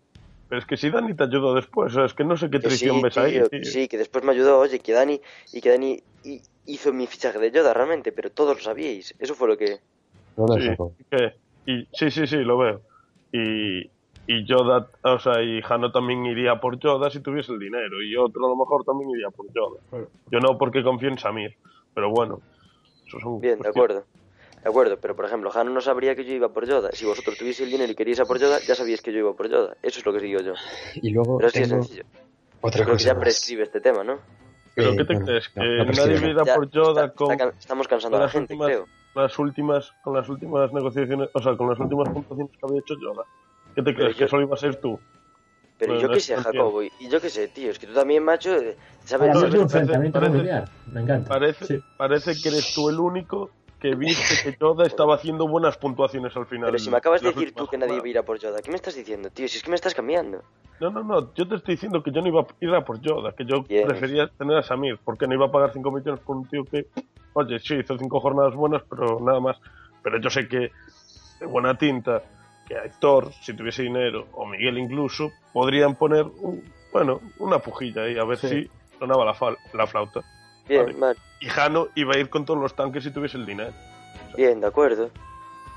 Pero 0.48 0.58
es 0.60 0.66
que 0.66 0.76
si 0.78 0.88
Dani 0.88 1.14
te 1.14 1.24
ayudó 1.24 1.52
después, 1.54 1.92
o 1.92 1.94
sea, 1.94 2.04
es 2.06 2.14
que 2.14 2.24
no 2.24 2.34
sé 2.38 2.48
qué 2.48 2.58
traición 2.58 2.96
sí, 2.96 3.02
ves 3.02 3.18
ahí, 3.18 3.32
tío, 3.34 3.48
tío. 3.50 3.64
sí, 3.64 3.86
que 3.86 3.98
después 3.98 4.24
me 4.24 4.32
ayudó, 4.32 4.58
oye, 4.58 4.78
que 4.78 4.92
Dani 4.92 5.20
y 5.52 5.60
que 5.60 5.68
Dani 5.68 6.02
hi- 6.24 6.40
hizo 6.64 6.90
mi 6.94 7.06
fichaje 7.06 7.38
de 7.38 7.50
Yoda 7.50 7.74
realmente, 7.74 8.12
pero 8.12 8.30
todos 8.30 8.56
lo 8.56 8.62
sabíais. 8.62 9.14
Eso 9.18 9.34
fue 9.34 9.48
lo 9.48 9.58
que. 9.58 9.80
Sí, 10.56 10.70
que- 11.10 11.34
y, 11.66 11.86
sí, 11.92 12.10
sí, 12.10 12.26
sí, 12.26 12.36
lo 12.36 12.56
veo. 12.56 12.80
Y, 13.30 13.82
y 14.26 14.46
Yoda, 14.46 14.90
o 15.02 15.18
sea, 15.18 15.42
y 15.42 15.60
Jano 15.60 15.92
también 15.92 16.24
iría 16.24 16.58
por 16.60 16.78
Yoda 16.78 17.10
si 17.10 17.20
tuviese 17.20 17.52
el 17.52 17.58
dinero. 17.58 18.02
Y 18.02 18.16
otro 18.16 18.46
a 18.46 18.48
lo 18.48 18.56
mejor 18.56 18.84
también 18.84 19.10
iría 19.10 19.28
por 19.28 19.46
Yoda. 19.52 20.08
Yo 20.30 20.40
no 20.40 20.56
porque 20.56 20.82
confío 20.82 21.10
en 21.10 21.18
Samir. 21.18 21.56
Pero 21.94 22.10
bueno, 22.10 22.40
eso 23.06 23.20
son 23.20 23.40
Bien, 23.40 23.58
de 23.58 23.68
acuerdo. 23.68 24.06
De 24.62 24.68
acuerdo, 24.68 24.98
pero 25.00 25.14
por 25.14 25.24
ejemplo, 25.24 25.50
Jano 25.50 25.70
no 25.70 25.80
sabría 25.80 26.14
que 26.14 26.24
yo 26.24 26.32
iba 26.34 26.48
por 26.48 26.66
Yoda. 26.66 26.90
Si 26.92 27.04
vosotros 27.04 27.36
tuvieseis 27.38 27.66
el 27.66 27.70
dinero 27.72 27.92
y 27.92 27.94
queríais 27.94 28.20
a 28.20 28.24
por 28.24 28.38
Yoda, 28.38 28.58
ya 28.66 28.74
sabíais 28.74 29.00
que 29.02 29.12
yo 29.12 29.18
iba 29.20 29.32
por 29.34 29.48
Yoda. 29.48 29.76
Eso 29.82 30.00
es 30.00 30.06
lo 30.06 30.12
que 30.12 30.20
digo 30.20 30.40
yo. 30.40 30.54
Y 30.96 31.10
luego 31.10 31.36
Pero 31.38 31.48
así 31.48 31.60
es 31.60 31.68
sencillo. 31.68 32.04
otra 32.60 32.84
creo 32.84 32.86
que 32.86 32.92
cosa 32.92 33.06
ya 33.06 33.14
más. 33.14 33.20
prescribe 33.22 33.62
este 33.62 33.80
tema, 33.80 34.02
¿no? 34.04 34.18
¿Pero 34.74 34.90
Eh, 34.90 34.96
qué 34.96 35.04
te 35.04 35.12
bueno, 35.14 35.26
crees? 35.26 35.50
no, 35.54 35.62
¿Que 35.62 35.68
no 35.68 35.84
nadie 36.06 36.34
Ya, 36.44 36.54
por 36.54 36.70
Yoda 36.70 37.04
está- 37.06 37.14
con, 37.14 37.32
está 37.32 37.48
estamos 37.58 37.88
cansando 37.88 38.16
con 38.16 38.22
a 38.22 38.26
la 38.26 38.26
las 38.26 38.32
gente, 38.32 38.54
últimas, 38.54 38.66
creo. 38.68 38.86
las 39.14 39.38
últimas 39.38 39.92
con 40.04 40.14
las 40.16 40.28
últimas 40.28 40.72
negociaciones, 40.72 41.28
o 41.32 41.42
sea, 41.42 41.56
con 41.56 41.68
las 41.70 41.78
últimas 41.80 42.08
puntuaciones 42.10 42.52
que 42.52 42.66
había 42.66 42.80
hecho 42.80 42.94
Yoda? 43.00 43.22
¿Qué 43.74 43.82
te 43.82 43.94
crees? 43.94 44.12
yo- 44.16 44.18
¿Que 44.24 44.28
solo 44.28 44.42
iba 44.42 44.54
a 44.54 44.58
ser 44.58 44.76
tú? 44.76 44.98
Pero 45.78 45.92
Bueno, 45.92 46.02
yo 46.02 46.08
no 46.08 46.14
qué 46.14 46.20
sé, 46.20 46.36
no 46.36 46.42
Jacobo, 46.42 46.82
y 46.82 46.90
y 46.98 47.08
yo 47.08 47.20
qué 47.20 47.30
sé, 47.30 47.46
tío, 47.48 47.70
es 47.70 47.78
que 47.78 47.86
tú 47.86 47.94
también, 47.94 48.24
macho, 48.24 48.52
eh, 48.56 48.76
sabes, 49.04 49.32
un 49.36 49.40
parece- 49.42 49.62
enfrentamiento 49.62 50.18
parece- 50.18 50.36
familiar. 50.36 50.68
Me 50.92 51.00
encanta. 51.02 51.28
Parece, 51.28 51.64
Sí. 51.66 51.80
parece 51.96 52.32
que 52.42 52.48
eres 52.48 52.74
tú 52.74 52.88
el 52.88 52.98
único 52.98 53.50
que 53.80 53.94
viste 53.94 54.50
que 54.52 54.56
Yoda 54.60 54.86
estaba 54.86 55.14
haciendo 55.14 55.46
buenas 55.46 55.76
puntuaciones 55.76 56.36
al 56.36 56.46
final. 56.46 56.66
Pero 56.66 56.78
si 56.78 56.90
me 56.90 56.96
acabas 56.96 57.22
de 57.22 57.28
decir 57.32 57.54
tú 57.54 57.66
que 57.66 57.78
nadie 57.78 57.94
iba 57.96 58.04
a 58.04 58.08
ir 58.08 58.18
a 58.18 58.22
por 58.24 58.38
Yoda, 58.38 58.60
¿qué 58.60 58.70
me 58.70 58.76
estás 58.76 58.94
diciendo, 58.96 59.30
tío? 59.30 59.46
Si 59.48 59.58
es 59.58 59.62
que 59.62 59.70
me 59.70 59.76
estás 59.76 59.94
cambiando. 59.94 60.42
No, 60.80 60.90
no, 60.90 61.02
no, 61.02 61.34
yo 61.34 61.46
te 61.48 61.56
estoy 61.56 61.74
diciendo 61.74 62.02
que 62.02 62.10
yo 62.12 62.20
no 62.20 62.28
iba 62.28 62.40
a 62.42 62.46
ir 62.60 62.74
a 62.74 62.84
por 62.84 63.00
Yoda, 63.00 63.32
que 63.32 63.44
yo 63.44 63.64
prefería 63.64 64.28
tener 64.28 64.56
a 64.58 64.62
Samir, 64.62 64.98
porque 65.04 65.26
no 65.26 65.34
iba 65.34 65.46
a 65.46 65.50
pagar 65.50 65.72
5 65.72 65.90
millones 65.90 66.20
por 66.20 66.36
un 66.36 66.46
tío 66.48 66.64
que, 66.64 66.86
oye, 67.34 67.58
sí, 67.60 67.74
hizo 67.76 67.96
5 67.98 68.20
jornadas 68.20 68.54
buenas, 68.54 68.82
pero 68.88 69.18
nada 69.20 69.40
más. 69.40 69.56
Pero 70.02 70.18
yo 70.20 70.30
sé 70.30 70.46
que 70.48 70.70
de 71.40 71.46
buena 71.46 71.76
tinta, 71.76 72.22
que 72.66 72.74
Héctor, 72.74 73.32
si 73.42 73.54
tuviese 73.54 73.82
dinero, 73.82 74.26
o 74.32 74.46
Miguel 74.46 74.78
incluso, 74.78 75.30
podrían 75.52 75.94
poner, 75.96 76.24
un- 76.24 76.62
bueno, 76.92 77.20
una 77.38 77.58
pujilla 77.58 78.02
ahí, 78.02 78.16
a 78.18 78.24
ver 78.24 78.38
Sí. 78.38 78.48
si 78.48 78.70
sonaba 78.98 79.24
la, 79.24 79.34
fal- 79.34 79.56
la 79.72 79.86
flauta. 79.86 80.20
Bien, 80.68 80.84
Vale. 80.86 80.98
vale, 80.98 81.18
Y 81.40 81.46
Jano 81.46 81.88
iba 81.94 82.14
a 82.14 82.18
ir 82.18 82.28
con 82.30 82.44
todos 82.44 82.60
los 82.60 82.74
tanques 82.74 83.04
si 83.04 83.10
tuviese 83.10 83.36
el 83.36 83.46
dinero. 83.46 83.72
bien, 84.36 84.60
de 84.60 84.66
acuerdo. 84.66 85.10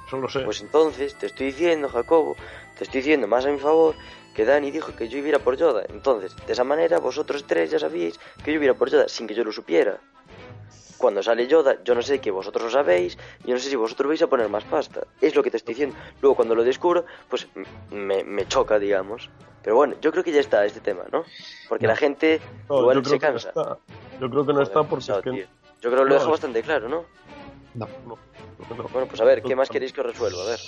Eso 0.08 0.18
lo 0.18 0.28
sé. 0.30 0.42
Pues 0.42 0.62
entonces, 0.62 1.16
te 1.18 1.28
estoy 1.28 1.48
diciendo, 1.48 1.88
Jacobo, 1.88 2.36
te 2.78 2.84
estoy 2.84 3.00
diciendo 3.02 3.28
más 3.28 3.46
a 3.46 3.50
mi 3.52 3.60
favor 3.60 3.96
que 4.36 4.44
Dani 4.46 4.72
dijo 4.72 4.94
que 4.96 5.08
yo 5.08 5.18
iba 5.18 5.28
a 5.28 5.30
ir 5.30 5.36
a 5.36 5.40
por 5.40 5.58
Yoda. 5.58 5.84
Entonces, 5.90 6.36
de 6.46 6.54
esa 6.54 6.64
manera, 6.64 7.00
vosotros 7.00 7.46
tres 7.48 7.72
ya 7.72 7.80
sabíais 7.80 8.20
que 8.44 8.52
yo 8.52 8.56
iba 8.56 8.64
a 8.64 8.66
ir 8.66 8.72
a 8.72 8.74
por 8.76 8.90
Yoda 8.90 9.08
sin 9.08 9.28
que 9.28 9.34
yo 9.34 9.44
lo 9.44 9.52
supiera. 9.52 10.00
Cuando 11.02 11.24
sale 11.24 11.48
Yoda, 11.48 11.84
yo 11.84 11.96
no 11.96 12.02
sé 12.04 12.20
que 12.22 12.30
vosotros 12.30 12.66
lo 12.66 12.70
sabéis, 12.70 13.18
yo 13.44 13.54
no 13.56 13.60
sé 13.60 13.70
si 13.70 13.76
vosotros 13.76 14.08
vais 14.08 14.22
a 14.22 14.28
poner 14.28 14.48
más 14.50 14.64
pasta. 14.66 15.02
Es 15.20 15.36
lo 15.36 15.42
que 15.42 15.50
te 15.50 15.58
estoy 15.58 15.74
diciendo. 15.74 15.96
Luego, 16.22 16.36
cuando 16.36 16.54
lo 16.54 16.64
descubro, 16.64 17.06
pues 17.28 17.48
me, 17.90 18.24
me 18.24 18.48
choca, 18.48 18.78
digamos. 18.78 19.30
Pero 19.64 19.76
bueno, 19.76 19.96
yo 20.00 20.12
creo 20.12 20.24
que 20.24 20.32
ya 20.32 20.40
está 20.40 20.64
este 20.66 20.80
tema, 20.80 21.04
¿no? 21.12 21.24
Porque 21.68 21.86
No. 21.88 21.94
la 21.94 21.96
gente 21.98 22.40
No, 22.70 22.80
igual 22.82 22.98
yo 22.98 23.04
se 23.10 23.18
creo 23.18 23.20
que 23.20 23.26
no 23.28 23.32
cansa. 23.34 23.50
está. 23.50 23.78
Yo 24.20 24.30
creo 24.30 24.46
que 24.46 24.54
no 24.54 24.62
está 24.62 24.84
porque 24.84 25.12
es 25.12 25.18
que. 25.24 25.48
Yo 25.82 25.90
creo 25.90 25.92
que 25.92 25.98
lo 25.98 26.06
No, 26.06 26.14
dejo 26.14 26.30
bastante 26.32 26.62
claro, 26.62 26.88
¿no? 26.88 27.06
No. 27.74 27.88
no, 28.06 28.18
no, 28.70 28.76
no. 28.78 28.84
Bueno, 28.94 29.08
pues 29.08 29.20
a 29.22 29.24
ver, 29.26 29.42
¿qué 29.42 29.56
más 29.56 29.70
queréis 29.70 29.94
que 29.94 30.02
os 30.02 30.08
resuelva? 30.08 30.44
A 30.44 30.46
ver. 30.46 30.60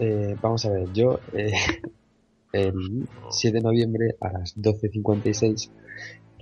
Eh, 0.00 0.36
vamos 0.40 0.64
a 0.66 0.70
ver, 0.70 0.92
yo 0.92 1.18
eh, 1.34 1.50
el 2.52 3.08
7 3.30 3.56
de 3.58 3.62
noviembre 3.62 4.16
a 4.20 4.32
las 4.32 4.54
12.56 4.56 5.70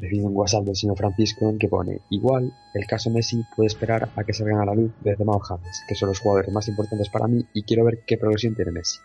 recibí 0.00 0.20
un 0.20 0.34
WhatsApp 0.36 0.64
del 0.64 0.76
señor 0.76 0.96
Francisco 0.96 1.48
en 1.50 1.58
que 1.58 1.68
pone 1.68 2.00
igual 2.10 2.52
el 2.74 2.86
caso 2.86 3.10
Messi 3.10 3.44
puede 3.54 3.66
esperar 3.68 4.08
a 4.16 4.24
que 4.24 4.32
salgan 4.32 4.60
a 4.60 4.64
la 4.66 4.74
luz 4.74 4.90
Benzema 5.00 5.32
o 5.32 5.40
James, 5.40 5.82
que 5.88 5.94
son 5.94 6.08
los 6.08 6.18
jugadores 6.18 6.52
más 6.52 6.66
importantes 6.68 7.08
para 7.10 7.26
mí 7.28 7.44
y 7.52 7.62
quiero 7.62 7.84
ver 7.84 8.00
qué 8.06 8.16
progresión 8.16 8.54
tiene 8.54 8.72
Messi. 8.72 8.98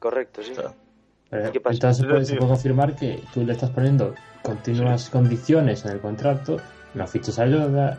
Correcto, 0.00 0.42
sí. 0.42 0.52
Claro. 0.52 0.74
Pero 1.30 1.52
¿Qué 1.52 1.60
pasa? 1.60 1.74
Entonces 1.74 1.96
se 1.98 2.02
Es 2.04 2.08
puede, 2.10 2.24
se 2.24 2.36
puede 2.36 2.48
confirmar 2.50 2.96
que 2.96 3.22
tú 3.34 3.44
le 3.44 3.52
estás 3.52 3.70
poniendo 3.70 4.14
continuas 4.42 5.10
condiciones 5.10 5.84
en 5.84 5.92
el 5.92 6.00
contrato, 6.00 6.56
no 6.94 7.06
fiches 7.06 7.38
a 7.38 7.46
Yoda, 7.46 7.98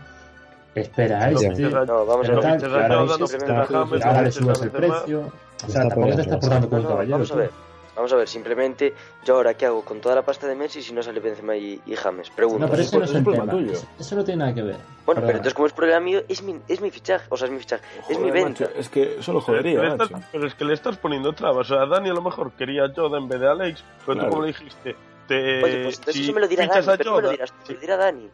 espera 0.73 1.25
a 1.25 1.29
este, 1.31 1.69
No, 1.69 2.05
vamos 2.05 2.27
a 2.27 2.29
pero 2.31 2.41
ver. 2.41 2.41
tal, 2.41 2.59
que 2.59 2.65
a 2.65 2.69
ahora 2.69 4.13
no 4.13 4.21
le 4.23 4.31
subas 4.31 4.61
el 4.63 4.71
precio. 4.71 5.31
O 5.67 5.69
sea, 5.69 5.87
tampoco 5.89 6.15
te 6.15 6.21
estás 6.21 6.37
portando 6.39 6.69
como 6.69 6.81
No, 6.81 6.87
un 6.87 6.93
caballero. 6.93 7.11
vamos 7.17 7.31
a 7.31 7.35
ver. 7.35 7.51
Vamos 7.99 8.13
a 8.13 8.15
ver, 8.15 8.29
simplemente 8.29 8.93
yo 9.25 9.35
ahora 9.35 9.55
qué 9.55 9.65
hago 9.65 9.83
con 9.83 9.99
toda 9.99 10.15
la 10.15 10.21
pasta 10.21 10.47
de 10.47 10.55
Messi 10.55 10.81
si 10.81 10.93
no 10.93 11.03
sale 11.03 11.19
Benzema 11.19 11.53
y, 11.57 11.81
y 11.85 11.95
James. 11.97 12.29
Pregunto. 12.29 12.59
No, 12.65 12.71
pero 12.71 12.81
eso 12.81 12.97
no 12.97 13.03
es 13.03 13.13
el 13.13 13.23
problema 13.23 13.43
tema. 13.45 13.57
tuyo. 13.59 13.73
Eso- 13.73 13.87
Eso 13.99 14.15
no 14.15 14.23
tiene 14.23 14.39
nada 14.39 14.53
que 14.55 14.61
ver. 14.61 14.75
bueno, 14.77 14.87
Perdona. 15.05 15.25
pero 15.27 15.37
entonces 15.39 15.53
como 15.53 15.67
es 15.67 15.73
problema 15.73 15.99
mío, 15.99 16.21
es 16.29 16.41
mi, 16.41 16.61
es 16.69 16.79
mi 16.79 16.91
fichaje. 16.91 17.25
O 17.29 17.35
sea, 17.35 17.47
es 17.47 17.51
mi 17.51 17.59
fichaje. 17.59 17.83
es 18.07 18.17
mi 18.17 18.29
Joder, 18.29 18.31
venta. 18.45 18.63
macho, 18.67 18.79
es 18.79 18.87
que 18.87 19.19
eso 19.19 19.33
lo 19.33 19.39
Pero, 19.41 19.57
jodería, 19.57 19.81
le 19.81 19.87
estás- 19.89 20.11
pero 20.31 20.47
es 20.47 20.55
que 20.55 20.63
le 20.63 20.73
estás 20.75 20.97
poniendo 20.97 21.33
trabas. 21.33 21.69
O 21.69 21.75
sea, 21.75 21.85
Dani 21.87 22.09
a 22.09 22.13
lo 22.13 22.21
mejor 22.21 22.53
quería 22.53 22.85
a 22.85 22.93
Yoda 22.93 23.17
en 23.17 23.27
vez 23.27 23.39
de 23.41 23.49
Alex, 23.49 23.83
pero 24.05 24.13
Claro. 24.13 24.29
tú 24.29 24.29
como 24.29 24.41
le 24.43 24.47
dijiste, 24.53 24.95
te, 25.27 25.35
Oye, 25.61 25.83
pues 25.83 25.97
entonces 25.99 26.15
si 26.15 26.23
eso 26.23 26.33
me 26.33 26.39
lo 26.39 26.47
dirá 26.47 26.67
Dani. 26.67 26.87
a 26.87 26.97
Pero 26.97 27.15
me 27.17 27.21
lo 27.23 27.29
dirás 27.31 27.51
me 27.51 27.65
Sí, 27.67 27.73
lo 27.73 27.79
dirá 27.81 27.97
Dani. 27.97 28.29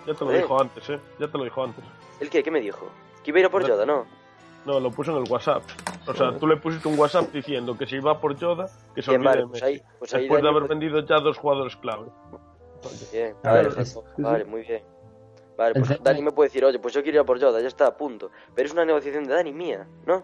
ya 0.00 0.04
te 0.06 0.10
lo 0.12 0.16
Joder. 0.26 0.42
dijo 0.42 0.60
antes, 0.60 0.90
¿eh? 0.90 0.98
Ya 1.20 1.28
te 1.28 1.38
lo 1.38 1.44
dijo 1.44 1.62
antes. 1.62 1.84
¿El 2.18 2.28
qué? 2.28 2.42
¿Qué 2.42 2.50
me 2.50 2.60
dijo? 2.60 2.88
Que 3.22 3.30
iba 3.30 3.36
a 3.36 3.40
ir 3.40 3.46
a 3.46 3.50
por 3.50 3.62
No. 3.62 3.68
Yoda, 3.68 3.86
¿no? 3.86 4.04
No, 4.64 4.78
lo 4.78 4.90
puso 4.90 5.10
en 5.16 5.24
el 5.24 5.30
WhatsApp. 5.30 5.62
O 6.06 6.14
sea, 6.14 6.36
tú 6.38 6.46
le 6.46 6.56
pusiste 6.56 6.86
un 6.88 6.98
WhatsApp 6.98 7.32
diciendo 7.32 7.76
que 7.76 7.86
si 7.86 7.96
iba 7.96 8.20
por 8.20 8.36
Yoda, 8.36 8.66
que 8.94 9.02
se 9.02 9.10
olvide 9.10 9.24
vale, 9.28 9.40
de 9.42 9.46
pues 9.48 9.62
ahí, 9.62 9.82
pues 9.98 10.14
ahí 10.14 10.20
Después 10.22 10.42
de 10.42 10.48
haber 10.48 10.68
vendido 10.68 11.00
ya 11.04 11.16
dos 11.20 11.36
jugadores 11.38 11.74
clave. 11.76 12.06
Bien, 13.12 13.34
vale, 13.42 13.68
es- 13.78 13.94
Jacob, 13.94 14.04
vale, 14.18 14.44
muy 14.44 14.62
bien. 14.62 14.82
Vale, 15.56 15.74
pues 15.74 16.02
Dani 16.02 16.22
me 16.22 16.32
puede 16.32 16.48
decir, 16.48 16.64
oye, 16.64 16.78
pues 16.78 16.94
yo 16.94 17.02
quiero 17.02 17.16
ir 17.16 17.20
a 17.20 17.24
por 17.24 17.38
Yoda, 17.38 17.60
ya 17.60 17.68
está, 17.68 17.96
punto. 17.96 18.30
Pero 18.54 18.66
es 18.66 18.72
una 18.72 18.84
negociación 18.84 19.24
de 19.24 19.34
Dani 19.34 19.52
mía, 19.52 19.86
¿no? 20.06 20.22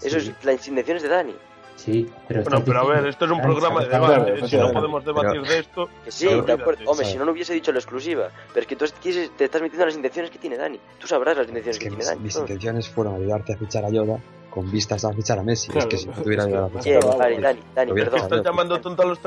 Eso 0.00 0.20
Sí. 0.20 0.30
es 0.38 0.44
las 0.44 0.66
intenciones 0.68 1.02
de 1.02 1.08
Dani. 1.08 1.34
Sí, 1.76 2.08
pero 2.28 2.42
Bueno, 2.44 2.62
pero 2.64 2.80
a 2.80 2.84
ver, 2.84 3.06
esto 3.06 3.24
es 3.24 3.30
un 3.32 3.38
Dani, 3.38 3.52
programa 3.54 3.80
de 3.80 3.88
debate. 3.88 4.14
claro, 4.14 4.34
¿eh? 4.36 4.48
Si 4.48 4.56
no 4.56 4.72
podemos 4.72 5.04
debatir 5.04 5.42
de 5.42 5.58
esto, 5.58 5.88
Que 6.04 6.12
sí. 6.12 6.26
Hombre, 6.28 7.04
si 7.06 7.16
no, 7.18 7.24
no 7.24 7.32
hubiese 7.32 7.54
dicho 7.54 7.72
la 7.72 7.78
exclusiva. 7.80 8.28
Pero 8.48 8.60
es 8.60 8.66
que 8.66 8.76
tú 8.76 8.84
quieres- 9.02 9.30
te 9.36 9.44
estás 9.46 9.60
metiendo 9.62 9.82
en 9.82 9.88
las 9.88 9.96
intenciones 9.96 10.30
que 10.30 10.38
tiene 10.38 10.56
Dani. 10.56 10.78
Tú 11.00 11.06
sabrás 11.08 11.36
las 11.36 11.48
intenciones 11.48 11.76
Es 11.76 11.78
que, 11.82 11.84
que 11.86 11.96
tiene 11.96 11.98
mis, 12.04 12.06
Dani. 12.08 12.20
mis 12.22 12.36
intenciones 12.36 12.88
fueron 12.88 13.16
ayudarte 13.16 13.54
a 13.54 13.56
fichar 13.56 13.84
a 13.84 13.90
Yoda 13.90 14.18
con 14.50 14.70
vistas 14.70 15.04
a 15.04 15.12
fichar 15.12 15.38
a 15.38 15.42
Messi. 15.42 15.68
Claro, 15.72 15.88
es 15.88 15.94
que 15.94 15.98
si 15.98 16.06
no 16.06 16.12
tuviera 16.22 16.42
es 16.42 16.46
que- 16.48 16.52
ayudado 16.54 16.66
a 16.66 16.70
fichar 16.70 16.84
Bien, 16.84 16.96
a 16.98 17.00
Yoda, 17.00 17.16
vale, 17.16 17.34
pues, 17.34 17.42
Dani, 17.42 17.60
Dani, 17.74 17.92
perdón. 17.94 18.20
estás 18.20 18.44
llamando 18.44 18.80
tonto 18.80 19.02
a 19.02 19.06
los 19.06 19.18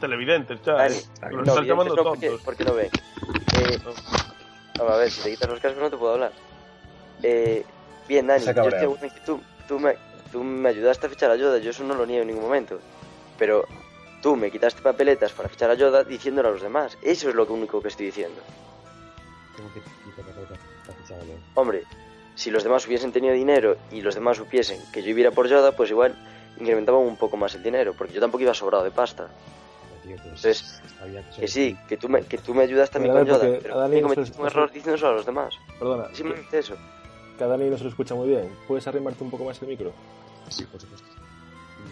televidentes, 0.00 0.60
ya. 0.62 0.72
Dani, 0.74 0.94
¿eh? 0.94 1.02
Los 1.32 1.48
estás 1.48 1.64
llamando 1.66 1.94
tontos. 1.96 2.40
porque 2.44 2.64
no 2.64 2.74
ven. 2.74 2.86
Eh, 3.58 3.78
vamos 4.78 4.92
a 4.92 4.96
ver, 4.98 5.10
si 5.10 5.22
te 5.22 5.30
quitas 5.30 5.48
los 5.48 5.60
cascos 5.60 5.82
no 5.82 5.90
te 5.90 5.96
puedo 5.96 6.12
hablar. 6.12 6.32
Eh, 7.22 7.64
bien, 8.06 8.26
Dani, 8.26 8.44
yo 8.44 8.50
estoy 8.50 9.10
que 9.10 9.20
tú, 9.24 9.40
tú, 9.66 9.78
me, 9.80 9.96
tú 10.36 10.44
me 10.44 10.68
ayudaste 10.68 11.06
a 11.06 11.08
fichar 11.08 11.30
a 11.30 11.36
Yoda, 11.36 11.56
yo 11.56 11.70
eso 11.70 11.82
no 11.82 11.94
lo 11.94 12.04
niego 12.04 12.20
en 12.20 12.28
ningún 12.28 12.44
momento. 12.44 12.78
Pero 13.38 13.64
tú 14.22 14.36
me 14.36 14.50
quitaste 14.50 14.82
papeletas 14.82 15.32
para 15.32 15.48
fichar 15.48 15.70
a 15.70 15.74
Yoda 15.74 16.04
diciéndolo 16.04 16.50
a 16.50 16.52
los 16.52 16.60
demás. 16.60 16.98
Eso 17.00 17.30
es 17.30 17.34
lo 17.34 17.46
único 17.46 17.80
que 17.80 17.88
estoy 17.88 18.04
diciendo. 18.06 18.42
Tengo 19.56 19.70
que 19.72 19.80
pelota 20.22 20.54
para 20.86 20.98
fichar 20.98 21.18
Vale. 21.20 21.38
Hombre, 21.54 21.84
si 22.34 22.50
los 22.50 22.64
demás 22.64 22.86
hubiesen 22.86 23.12
tenido 23.12 23.32
dinero 23.32 23.78
y 23.90 24.02
los 24.02 24.14
demás 24.14 24.36
supiesen 24.36 24.78
que 24.92 25.02
yo 25.02 25.08
iba 25.08 25.30
a 25.30 25.32
a 25.32 25.34
por 25.34 25.48
Yoda, 25.48 25.72
pues 25.72 25.88
igual 25.88 26.14
incrementaban 26.60 27.00
un 27.00 27.16
poco 27.16 27.38
más 27.38 27.54
el 27.54 27.62
dinero, 27.62 27.94
porque 27.96 28.12
yo 28.12 28.20
tampoco 28.20 28.42
iba 28.42 28.52
sobrado 28.52 28.84
de 28.84 28.90
pasta. 28.90 29.28
Tío, 30.02 30.16
pues, 30.16 30.26
Entonces, 30.26 30.82
Que 31.40 31.48
sí, 31.48 31.78
que 31.88 31.96
tú 31.96 32.10
me, 32.10 32.22
que 32.24 32.36
tú 32.36 32.52
me 32.52 32.64
ayudas 32.64 32.90
también 32.90 33.16
a 33.16 33.20
con 33.20 33.26
Yoda, 33.26 33.58
pero 33.62 33.80
a 33.80 33.88
me 33.88 34.02
cometiste 34.02 34.38
un 34.38 34.46
error 34.46 34.70
diciéndoselo 34.70 35.12
a 35.12 35.14
los 35.14 35.24
demás. 35.24 35.54
Perdona, 35.78 36.14
simplemente 36.14 36.58
eso. 36.58 36.76
que 37.38 37.44
a 37.44 37.46
Dani 37.46 37.70
no 37.70 37.78
se 37.78 37.84
lo 37.84 37.88
escucha 37.88 38.14
muy 38.14 38.28
bien. 38.28 38.50
¿Puedes 38.68 38.86
arrimarte 38.86 39.24
un 39.24 39.30
poco 39.30 39.44
más 39.44 39.60
el 39.62 39.68
micro? 39.68 39.92
Sí, 40.48 40.64
por 40.64 40.80
supuesto. 40.80 41.06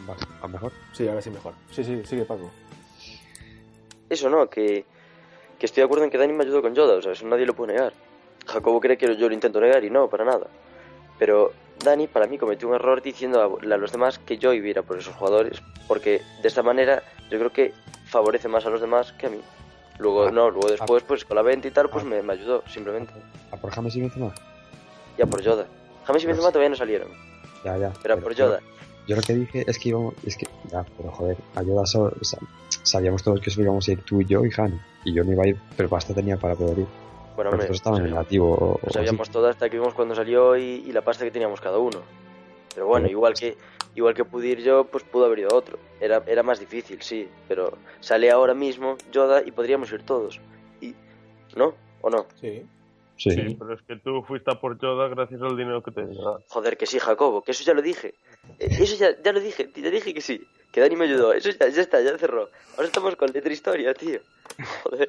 Va, 0.09 0.17
¿A 0.43 0.49
mejor? 0.49 0.73
Sí, 0.93 1.07
ahora 1.09 1.23
sí 1.23 1.31
mejor. 1.31 1.55
Sí, 1.71 1.85
sí, 1.85 2.03
sigue 2.05 2.25
Paco. 2.25 2.51
Eso 4.11 4.29
no, 4.29 4.49
que, 4.49 4.85
que 5.59 5.67
estoy 5.67 5.81
de 5.81 5.85
acuerdo 5.87 6.05
en 6.05 6.11
que 6.11 6.19
Dani 6.19 6.33
me 6.33 6.45
ayudó 6.45 6.63
con 6.63 6.75
Yoda, 6.75 6.95
o 6.95 7.03
sea, 7.03 7.13
eso 7.13 7.27
nadie 7.27 7.47
lo 7.47 7.55
puede 7.55 7.73
negar. 7.75 7.93
Jacobo 8.47 8.81
cree 8.81 8.99
que 8.99 9.17
yo 9.17 9.29
lo 9.29 9.35
intento 9.35 9.61
negar 9.61 9.83
y 9.85 9.91
no, 9.91 10.09
para 10.09 10.25
nada. 10.25 10.47
Pero 11.19 11.53
Dani 11.83 12.07
para 12.07 12.27
mí 12.27 12.39
cometió 12.39 12.69
un 12.69 12.75
error 12.75 13.03
diciendo 13.03 13.41
a, 13.41 13.75
a 13.75 13.79
los 13.79 13.93
demás 13.93 14.19
que 14.19 14.37
yo 14.37 14.53
iba 14.53 14.67
a 14.67 14.71
ir 14.71 14.79
a 14.79 14.83
por 14.83 14.99
esos 14.99 15.15
jugadores, 15.15 15.63
porque 15.89 16.21
de 16.43 16.49
esta 16.49 16.63
manera 16.63 17.03
yo 17.31 17.39
creo 17.39 17.53
que 17.53 17.73
favorece 18.07 18.49
más 18.49 18.67
a 18.67 18.71
los 18.71 18.81
demás 18.81 19.13
que 19.13 19.27
a 19.27 19.31
mí. 19.31 19.41
Luego, 19.99 20.27
Ah, 20.27 20.31
no, 20.33 20.51
luego 20.51 20.69
después, 20.69 21.03
pues 21.05 21.25
con 21.25 21.37
la 21.37 21.43
venta 21.43 21.69
y 21.69 21.71
tal, 21.71 21.89
pues 21.89 22.05
ah. 22.05 22.09
me, 22.09 22.21
me 22.23 22.33
ayudó, 22.35 22.63
simplemente. 22.69 23.13
¿A 23.53 23.57
por 23.57 23.71
James 23.71 23.95
y 23.97 24.01
Benzema? 24.01 24.35
Y 25.17 25.23
a 25.23 25.27
por 25.27 25.41
Yoda. 25.41 25.67
James 26.05 26.25
y 26.25 26.27
Benzema 26.27 26.49
todavía 26.49 26.69
no 26.71 26.77
salieron, 26.77 27.09
Ya, 27.65 27.77
ya. 27.79 27.93
pero 28.03 28.15
a 28.15 28.17
por 28.19 28.35
Yoda. 28.35 28.61
Yo 29.07 29.17
lo 29.17 29.23
que 29.23 29.35
dije 29.35 29.65
es 29.67 29.79
que 29.79 29.89
íbamos, 29.91 30.15
es 30.25 30.37
que, 30.37 30.47
ya, 30.71 30.85
pero 30.97 31.11
joder, 31.11 31.37
ayuda 31.57 31.85
solo, 31.85 32.15
o 32.19 32.25
sea, 32.25 32.39
sabíamos 32.83 33.23
todos 33.23 33.41
que 33.41 33.51
solo 33.51 33.65
íbamos 33.65 33.87
a 33.89 33.93
ir 33.93 34.03
tú 34.03 34.21
y 34.23 34.25
yo 34.27 34.45
y 34.47 34.51
Hani, 34.57 34.81
y 35.05 35.13
yo 35.13 35.25
no 35.25 35.33
iba 35.33 35.45
a 35.45 35.49
ir, 35.49 35.59
pero 35.77 35.89
basta 35.91 36.15
tenía 36.15 36.37
para 36.39 36.55
poder 36.55 36.79
ir. 36.79 36.87
Bueno, 36.87 37.35
Pero 37.37 37.49
hombre, 37.51 37.57
nosotros 37.69 37.77
estaban 37.77 38.07
en 38.07 38.13
o, 38.41 38.45
o 38.47 38.79
Lo 38.81 38.81
así. 38.85 38.93
sabíamos 38.95 39.29
todo 39.31 39.49
hasta 39.49 39.69
que 39.69 39.77
vimos 39.79 39.93
cuando 39.95 40.15
salió 40.15 40.57
y, 40.57 40.85
y 40.87 40.93
la 40.93 41.03
pasta 41.03 41.25
que 41.25 41.31
teníamos 41.31 41.61
cada 41.61 41.79
uno. 41.79 41.99
Pero 42.75 42.87
bueno, 42.87 43.07
Sí. 43.07 43.13
igual 43.13 43.35
que 43.35 43.57
igual 43.97 44.15
que 44.15 44.25
pude 44.25 44.49
ir 44.49 44.61
yo, 44.63 44.85
pues 44.85 45.05
pudo 45.05 45.27
haber 45.27 45.41
ido 45.41 45.51
otro. 45.55 45.79
Era, 46.01 46.23
era 46.27 46.43
más 46.43 46.59
difícil, 46.59 47.01
sí, 47.03 47.29
pero 47.47 47.77
sale 48.01 48.31
ahora 48.31 48.55
mismo 48.55 48.97
Yoda 49.13 49.43
y 49.45 49.51
podríamos 49.53 49.93
ir 49.93 50.03
todos. 50.03 50.41
Y 50.81 50.95
¿No? 51.57 51.75
¿O 52.01 52.11
no? 52.11 52.27
Sí. 52.41 52.65
Sí. 53.17 53.31
Sí, 53.31 53.57
pero 53.59 53.75
es 53.75 53.83
que 53.83 53.97
tú 53.97 54.23
fuiste 54.23 54.51
a 54.51 54.55
por 54.55 54.79
Yoda 54.81 55.09
gracias 55.09 55.41
al 55.41 55.57
dinero 55.57 55.83
que 55.83 55.91
te 55.93 56.05
dio. 56.07 56.43
Joder, 56.49 56.77
que 56.77 56.87
sí, 56.87 56.99
Jacobo, 56.99 57.43
que 57.43 57.53
eso 57.53 57.63
ya 57.65 57.73
lo 57.75 57.81
dije. 57.83 58.15
Eh, 58.59 58.69
Eso 58.81 58.97
ya, 58.97 59.11
ya 59.23 59.33
lo 59.33 59.41
dije, 59.41 59.71
ya 59.75 59.91
dije 59.91 60.13
que 60.13 60.21
sí. 60.21 60.45
Que 60.73 60.81
Dani 60.81 60.97
me 60.97 61.05
ayudó. 61.05 61.33
Eso 61.33 61.51
ya, 61.51 61.69
ya 61.69 61.83
está, 61.83 62.01
ya 62.01 62.19
cerró. 62.19 62.49
Ahora 62.77 62.87
estamos 62.87 63.15
con 63.17 63.31
letra 63.33 63.53
historia, 63.53 63.95
tío. 63.95 64.19
Joder. 64.83 65.09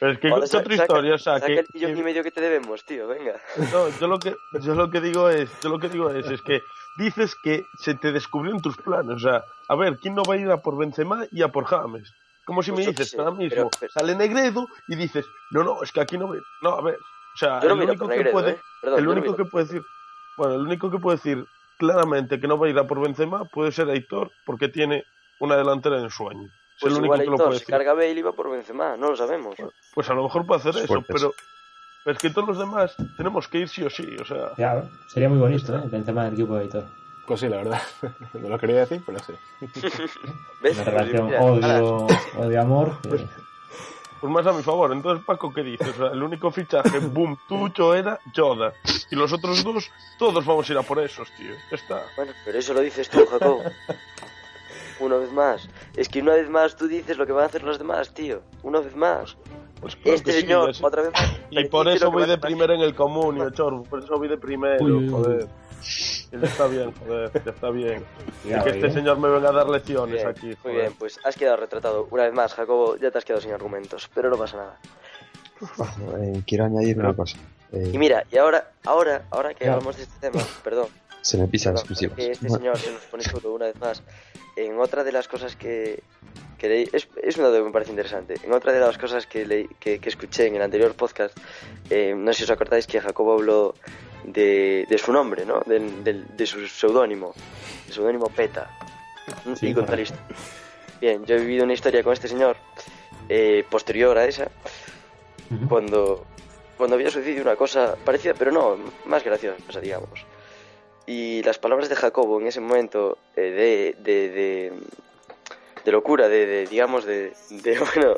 Pero 0.00 0.12
es 0.12 0.18
que 0.18 0.28
Ahora 0.28 0.44
otra 0.46 0.60
saca- 0.62 0.74
historia, 0.74 1.14
o 1.14 1.18
sea, 1.18 1.34
saca 1.34 1.46
que, 1.46 1.58
el 1.60 1.66
millón 1.74 1.94
que- 1.94 2.00
y 2.00 2.02
medio 2.02 2.22
que 2.22 2.30
te 2.30 2.40
debemos, 2.40 2.84
tío, 2.84 3.06
venga. 3.08 3.40
no, 3.72 3.88
yo 4.00 4.06
lo 4.08 4.18
que 4.18 4.34
yo 4.60 4.74
lo 4.74 4.90
que 4.90 5.00
digo 5.00 5.28
es, 5.28 5.48
yo 5.62 5.68
lo 5.68 5.78
que 5.78 5.88
digo 5.88 6.10
es, 6.10 6.26
es 6.30 6.40
que 6.42 6.60
dices 6.98 7.34
que 7.42 7.64
se 7.80 7.94
te 7.94 8.10
descubrieron 8.12 8.60
tus 8.60 8.76
planes, 8.78 9.16
o 9.16 9.18
sea, 9.18 9.44
a 9.68 9.76
ver, 9.76 9.98
¿quién 9.98 10.14
no 10.14 10.22
va 10.24 10.34
a 10.34 10.36
ir 10.38 10.50
a 10.50 10.56
por 10.58 10.76
Benzema 10.76 11.26
y 11.30 11.42
a 11.42 11.48
por 11.48 11.64
James? 11.66 12.12
Como 12.44 12.62
si 12.62 12.72
Pues 12.72 12.86
me 12.86 12.92
dices 12.92 13.14
ahora 13.18 13.30
mismo, 13.30 13.48
pero- 13.48 13.70
pero- 13.80 13.92
sale 13.92 14.14
Negredo 14.14 14.66
y 14.88 14.96
dices, 14.96 15.24
no, 15.52 15.62
no, 15.62 15.82
es 15.82 15.92
que 15.92 16.00
aquí 16.00 16.18
no 16.18 16.28
ve, 16.28 16.40
no, 16.62 16.70
a 16.70 16.82
ver, 16.82 16.98
o 17.34 17.36
sea, 17.36 17.58
el 17.60 17.72
único 17.72 18.06
que 18.08 18.16
Negredo, 18.16 18.32
puede, 18.32 18.50
¿eh? 18.52 18.60
Perdón, 18.82 18.98
el 19.00 19.08
único 19.08 19.36
que 19.36 19.44
puede 19.44 19.64
decir, 19.66 19.82
bueno, 20.36 20.54
el 20.54 20.60
único 20.62 20.90
que 20.90 20.98
puede 20.98 21.16
decir 21.16 21.44
claramente 21.78 22.38
que 22.40 22.46
no 22.48 22.58
va 22.58 22.66
a 22.66 22.70
ir 22.70 22.78
a 22.78 22.86
por 22.86 23.00
Benzema 23.00 23.44
puede 23.46 23.72
ser 23.72 23.88
Aitor 23.90 24.30
porque 24.46 24.68
tiene 24.68 25.04
una 25.40 25.56
delantera 25.56 25.96
de 25.96 26.04
ensueño. 26.04 26.44
Es 26.46 26.80
Pues 26.80 26.92
el 26.92 26.98
único 27.00 27.04
igual 27.14 27.20
que 27.20 27.26
lo 27.26 27.32
Aitor 27.32 27.46
puede 27.46 27.58
decir. 27.58 27.68
carga 27.74 27.92
Bale 27.94 28.10
y 28.10 28.22
va 28.22 28.32
por 28.32 28.50
Benzema, 28.50 28.96
no 28.96 29.10
lo 29.10 29.16
sabemos. 29.16 29.54
Pues 29.94 30.08
a 30.10 30.14
lo 30.14 30.22
mejor 30.24 30.46
puede 30.46 30.60
hacer 30.60 30.76
eso, 30.84 31.02
pero, 31.06 31.32
pero 32.04 32.16
es 32.16 32.18
que 32.22 32.30
todos 32.30 32.48
los 32.48 32.58
demás 32.58 32.94
tenemos 33.16 33.48
que 33.48 33.58
ir 33.58 33.68
sí 33.68 33.82
o 33.82 33.90
sí, 33.90 34.06
o 34.20 34.24
sea, 34.24 34.50
Ya, 34.56 34.82
sería 35.08 35.28
muy 35.28 35.38
bonito, 35.38 35.76
¿eh? 35.76 35.82
El 35.92 36.04
tema 36.04 36.24
del 36.24 36.34
equipo 36.34 36.54
de 36.54 36.62
Aitor. 36.62 36.84
Pues 37.26 37.40
sí, 37.40 37.48
la 37.48 37.56
verdad. 37.56 37.80
No 38.34 38.48
lo 38.50 38.58
quería 38.58 38.80
decir, 38.80 39.00
pero 39.06 39.18
sí. 39.20 39.32
¿Ves? 40.62 40.76
Una 40.78 40.84
Pues 40.84 40.84
relación 40.84 41.34
odio, 41.34 42.06
odio-amor. 42.36 43.00
que- 43.02 43.26
pues 44.24 44.32
más 44.32 44.46
a 44.46 44.56
mi 44.56 44.62
favor. 44.62 44.90
Entonces, 44.90 45.22
Paco, 45.22 45.52
¿qué 45.52 45.62
dices? 45.62 45.86
O 45.86 45.92
sea, 45.92 46.06
el 46.06 46.22
único 46.22 46.50
fichaje, 46.50 46.98
boom, 46.98 47.36
tuyo 47.46 47.94
era 47.94 48.18
Yoda. 48.32 48.72
Y 49.10 49.16
los 49.16 49.30
otros 49.34 49.62
dos, 49.62 49.90
todos 50.18 50.46
vamos 50.46 50.66
a 50.66 50.72
ir 50.72 50.78
a 50.78 50.82
por 50.82 50.98
esos, 50.98 51.30
tío. 51.32 51.50
Ya 51.70 51.76
está. 51.76 52.02
Bueno, 52.16 52.32
pero 52.42 52.58
eso 52.58 52.72
lo 52.72 52.80
dices 52.80 53.10
tú, 53.10 53.26
Jacob. 53.30 53.60
Una 55.00 55.16
vez 55.16 55.30
más. 55.30 55.68
Es 55.94 56.08
que 56.08 56.22
una 56.22 56.32
vez 56.32 56.48
más 56.48 56.74
tú 56.74 56.88
dices 56.88 57.18
lo 57.18 57.26
que 57.26 57.32
van 57.32 57.42
a 57.42 57.46
hacer 57.48 57.64
los 57.64 57.78
demás, 57.78 58.14
tío. 58.14 58.40
Una 58.62 58.80
vez 58.80 58.96
más. 58.96 59.36
Pues 59.82 59.94
claro 59.96 60.16
este 60.16 60.32
señor, 60.32 60.74
sí. 60.74 60.82
otra 60.82 61.02
vez 61.02 61.12
más. 61.12 61.40
Y 61.50 61.64
por 61.66 61.86
eso 61.86 62.10
voy 62.10 62.26
de 62.26 62.38
primero 62.38 62.72
en 62.72 62.80
el 62.80 62.94
comunio, 62.94 63.50
Chor. 63.50 63.82
Por 63.86 64.02
eso 64.02 64.16
voy 64.16 64.28
de 64.28 64.38
primero, 64.38 64.86
joder. 65.10 65.48
Ya 66.40 66.46
está 66.48 66.66
bien, 66.66 66.92
joder, 66.92 67.30
ya 67.44 67.50
está 67.50 67.70
bien. 67.70 68.04
Y 68.44 68.48
que 68.62 68.70
este 68.70 68.90
señor 68.90 69.18
me 69.18 69.28
venga 69.28 69.50
a 69.50 69.52
dar 69.52 69.68
lecciones 69.68 70.16
Bien, 70.16 70.26
aquí, 70.28 70.46
muy 70.46 70.56
joder. 70.56 70.76
bien, 70.80 70.92
pues 70.98 71.18
has 71.24 71.36
quedado 71.36 71.56
retratado. 71.58 72.08
Una 72.10 72.24
vez 72.24 72.32
más, 72.34 72.54
Jacobo, 72.54 72.96
ya 72.96 73.10
te 73.10 73.18
has 73.18 73.24
quedado 73.24 73.40
sin 73.42 73.52
argumentos. 73.52 74.10
Pero 74.14 74.30
no 74.30 74.36
pasa 74.36 74.56
nada. 74.56 74.78
Eh, 76.20 76.42
quiero 76.46 76.64
añadir 76.64 76.98
una 76.98 77.14
cosa. 77.14 77.36
Eh, 77.72 77.90
Y 77.92 77.98
mira, 77.98 78.24
y 78.30 78.36
ahora, 78.38 78.70
ahora, 78.84 79.24
ahora 79.30 79.54
que 79.54 79.64
Ya. 79.64 79.72
hablamos 79.74 79.96
de 79.96 80.02
este 80.04 80.30
tema, 80.30 80.44
perdón. 80.62 80.88
se 81.22 81.38
me 81.38 81.46
pisan 81.48 81.72
Perdón, 81.74 81.82
exclusivos. 81.82 82.16
que 82.16 82.32
este 82.32 82.46
Bueno, 82.48 82.58
señor 82.58 82.78
se 82.78 82.92
nos 82.92 83.02
pone 83.02 83.22
solo 83.24 83.52
una 83.54 83.66
vez 83.66 83.76
más. 83.80 84.02
En 84.56 84.78
otra 84.78 85.02
de 85.04 85.10
las 85.12 85.26
cosas 85.26 85.56
que, 85.56 86.02
que 86.58 86.68
leí, 86.68 86.88
es, 86.92 87.08
es 87.22 87.36
un 87.38 87.44
dato 87.44 87.56
que 87.56 87.62
me 87.62 87.72
parece 87.72 87.90
interesante. 87.90 88.34
En 88.44 88.52
otra 88.52 88.72
de 88.72 88.80
las 88.80 88.98
cosas 88.98 89.26
que, 89.26 89.46
leí, 89.46 89.66
que, 89.80 89.98
que 89.98 90.08
escuché 90.10 90.46
en 90.46 90.56
el 90.56 90.62
anterior 90.62 90.94
podcast, 90.94 91.36
eh, 91.90 92.14
no 92.16 92.32
sé 92.32 92.38
si 92.38 92.44
os 92.44 92.50
acordáis 92.50 92.86
que 92.86 93.00
Jacobo 93.00 93.32
habló 93.32 93.74
de, 94.24 94.86
de 94.88 94.98
su 94.98 95.12
nombre, 95.12 95.44
¿no? 95.44 95.60
Del- 95.66 96.02
del- 96.04 96.36
de 96.36 96.46
su 96.46 96.66
seudónimo. 96.66 97.32
El 97.86 97.92
seudónimo 97.92 98.26
Peta. 98.28 98.70
Sí, 99.54 99.68
y 99.68 99.74
contar 99.74 100.00
historia. 100.00 100.24
Bien, 101.00 101.24
yo 101.26 101.36
he 101.36 101.40
vivido 101.40 101.64
una 101.64 101.74
historia 101.74 102.02
con 102.02 102.12
este 102.12 102.28
señor 102.28 102.56
eh, 103.28 103.64
posterior 103.70 104.16
a 104.18 104.24
esa, 104.26 104.48
cuando, 105.68 106.24
cuando 106.76 106.96
había 106.96 107.10
sucedido 107.10 107.42
una 107.42 107.56
cosa 107.56 107.96
parecida, 108.04 108.34
pero 108.34 108.50
no, 108.52 108.76
más 109.06 109.22
graciosa, 109.24 109.80
digamos. 109.80 110.24
Y 111.06 111.42
las 111.42 111.58
palabras 111.58 111.88
de 111.90 111.96
Jacobo 111.96 112.40
en 112.40 112.46
ese 112.46 112.60
momento 112.60 113.18
eh, 113.36 113.94
de, 113.96 113.96
de, 114.02 114.28
de, 114.30 114.72
de 115.84 115.92
locura, 115.92 116.28
de, 116.28 116.46
de, 116.46 116.66
digamos, 116.66 117.04
de, 117.04 117.32
de, 117.50 117.78
bueno, 117.94 118.14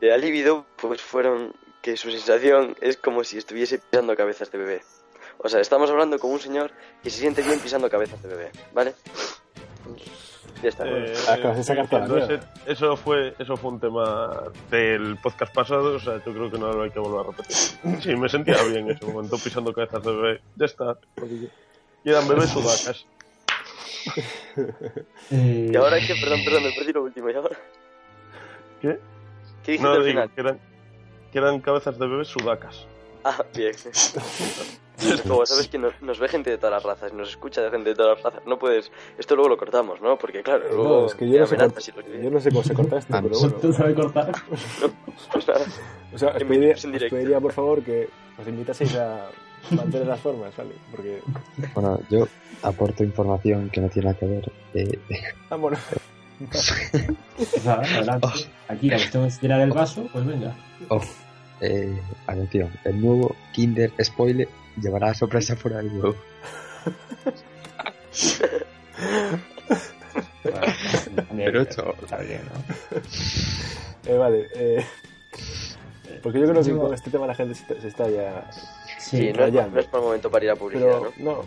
de 0.00 0.12
alivio, 0.12 0.64
pues 0.76 1.00
fueron 1.00 1.52
que 1.82 1.96
su 1.96 2.10
sensación 2.10 2.76
es 2.80 2.96
como 2.96 3.24
si 3.24 3.36
estuviese 3.38 3.78
pisando 3.78 4.16
cabezas 4.16 4.50
de 4.50 4.58
bebé. 4.58 4.82
O 5.38 5.48
sea, 5.48 5.60
estamos 5.60 5.90
hablando 5.90 6.18
con 6.18 6.30
un 6.30 6.38
señor 6.40 6.70
que 7.02 7.10
se 7.10 7.18
siente 7.18 7.42
bien 7.42 7.58
pisando 7.60 7.90
cabezas 7.90 8.22
de 8.22 8.28
bebé, 8.28 8.50
¿vale? 8.72 8.94
Ya 10.62 10.68
está. 10.68 10.84
Eh, 10.86 11.12
ese- 11.12 12.40
eso 12.66 12.96
fue 12.96 13.34
eso 13.36 13.56
fue 13.56 13.70
un 13.72 13.80
tema 13.80 14.44
del 14.70 15.16
podcast 15.20 15.52
pasado, 15.52 15.96
o 15.96 15.98
sea, 15.98 16.18
yo 16.24 16.32
creo 16.32 16.50
que 16.50 16.58
no 16.58 16.72
lo 16.72 16.82
hay 16.84 16.90
que 16.90 17.00
volver 17.00 17.26
a 17.26 17.30
repetir. 17.30 17.56
Sí, 18.00 18.14
me 18.14 18.28
sentía 18.28 18.62
bien 18.62 18.88
en 18.88 18.90
ese 18.96 19.04
momento 19.04 19.36
pisando 19.38 19.72
cabezas 19.72 20.04
de 20.04 20.12
bebé. 20.12 20.40
Ya 20.56 20.66
está. 20.66 20.96
Y 22.04 22.10
eran 22.10 22.28
bebés 22.28 22.50
sudacas. 22.50 23.04
Y 25.30 25.74
ahora 25.76 25.98
que, 25.98 26.14
perdón, 26.20 26.40
perdón, 26.44 26.64
me 26.64 26.72
perdí 26.72 26.92
lo 26.92 27.02
último. 27.02 27.30
¿Y 27.30 27.34
ahora? 27.34 27.56
¿Qué? 28.80 28.98
¿Qué 29.64 29.72
dijiste 29.72 29.88
No 29.88 29.94
al 29.94 30.04
digo 30.04 30.10
final? 30.22 30.30
que 30.34 30.40
eran, 30.40 30.60
que 31.32 31.38
eran 31.38 31.60
cabezas 31.60 31.98
de 31.98 32.06
bebés 32.06 32.28
sudacas. 32.28 32.86
Ah, 33.24 33.42
bien. 33.54 33.72
Como 35.26 35.44
sabes 35.46 35.66
que 35.68 35.78
nos, 35.78 36.00
nos 36.00 36.18
ve 36.20 36.28
gente 36.28 36.50
de 36.50 36.58
todas 36.58 36.74
las 36.74 36.82
razas, 36.84 37.12
nos 37.12 37.28
escucha 37.30 37.60
de 37.62 37.70
gente 37.70 37.90
de 37.90 37.96
todas 37.96 38.16
las 38.16 38.22
razas, 38.24 38.46
no 38.46 38.56
puedes... 38.58 38.92
Esto 39.18 39.34
luego 39.34 39.48
lo 39.48 39.56
cortamos, 39.56 40.00
¿no? 40.00 40.16
Porque 40.16 40.42
claro, 40.42 40.64
luego... 40.68 41.00
No, 41.00 41.06
es 41.06 41.14
que 41.16 41.28
yo 41.28 41.40
no, 41.40 41.46
sé 41.46 41.56
cort- 41.56 41.94
lo 41.96 42.22
yo 42.22 42.30
no 42.30 42.40
sé 42.40 42.50
cómo 42.50 42.62
se 42.62 42.74
corta 42.74 42.98
esto, 42.98 43.18
pero 43.20 43.38
bueno. 43.40 43.54
¿Tú 43.56 43.72
sabes 43.72 43.94
cortar? 43.96 44.32
Pues 45.32 45.48
nada. 45.48 45.64
O 46.14 46.18
sea, 46.18 46.28
os 46.30 46.42
En 46.42 46.48
pediría, 46.48 46.74
os 46.74 46.82
pediría, 47.10 47.40
por 47.40 47.52
favor 47.52 47.82
que 47.82 48.08
os 48.40 48.46
invitaseis 48.46 48.94
a 48.96 49.28
mantener 49.72 50.06
las 50.06 50.20
formas, 50.20 50.56
¿vale? 50.56 50.70
Porque... 50.92 51.20
Bueno, 51.74 51.98
yo 52.08 52.28
aporto 52.62 53.02
información 53.02 53.70
que 53.70 53.80
no 53.80 53.88
tiene 53.88 54.06
nada 54.08 54.18
que 54.20 54.26
ver. 54.26 54.52
Eh, 54.74 54.98
Ah, 55.50 55.56
bueno. 55.56 55.78
Nada, 57.64 57.82
adelante. 57.82 58.28
Aquí 58.68 58.88
la 58.88 58.96
cuestión 58.96 59.24
es 59.26 59.38
tirar 59.38 59.60
el 59.60 59.70
vaso, 59.70 60.08
pues 60.12 60.24
venga. 60.24 60.54
ojo, 60.88 61.06
eh, 61.60 62.00
atención, 62.26 62.70
el 62.84 63.00
nuevo 63.00 63.36
Kinder 63.52 63.92
Spoiler 64.02 64.48
llevará 64.80 65.14
sorpresa 65.14 65.56
por 65.56 65.74
algo. 65.74 66.14
Bueno, 70.42 70.60
también 71.14 71.52
Pero 71.52 71.62
hecho. 71.62 71.94
Está 72.02 72.18
bien, 72.18 72.40
¿no? 72.44 74.10
Eh, 74.10 74.16
vale, 74.16 74.48
eh... 74.54 74.84
Porque 76.22 76.40
yo 76.40 76.48
creo 76.48 76.62
que 76.62 76.76
con 76.76 76.94
este 76.94 77.10
tema 77.10 77.26
la 77.26 77.34
gente 77.34 77.54
se 77.54 77.62
está, 77.62 77.80
se 77.80 77.88
está 77.88 78.10
ya... 78.10 78.50
Sí, 78.98 79.20
no 79.20 79.30
es, 79.30 79.36
rayando. 79.36 79.74
no 79.74 79.80
es 79.80 79.86
por 79.86 80.00
el 80.00 80.06
momento 80.06 80.30
para 80.30 80.44
ir 80.44 80.50
a 80.50 80.56
publicidad, 80.56 80.98
Pero, 81.00 81.12
¿no? 81.18 81.32
no, 81.32 81.44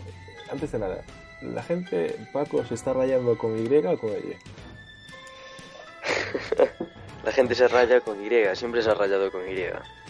antes 0.50 0.72
de 0.72 0.78
nada, 0.78 1.02
¿la 1.42 1.62
gente, 1.62 2.16
Paco, 2.32 2.64
se 2.64 2.74
está 2.74 2.92
rayando 2.92 3.36
con 3.38 3.58
Y 3.58 3.76
o 3.76 3.98
con 3.98 4.10
Y? 4.10 4.36
La 7.24 7.32
gente 7.32 7.54
se 7.54 7.66
raya 7.68 8.00
con 8.00 8.24
Y, 8.24 8.30
siempre 8.54 8.82
se 8.82 8.90
ha 8.90 8.94
rayado 8.94 9.30
con 9.32 9.42
Y. 9.48 9.64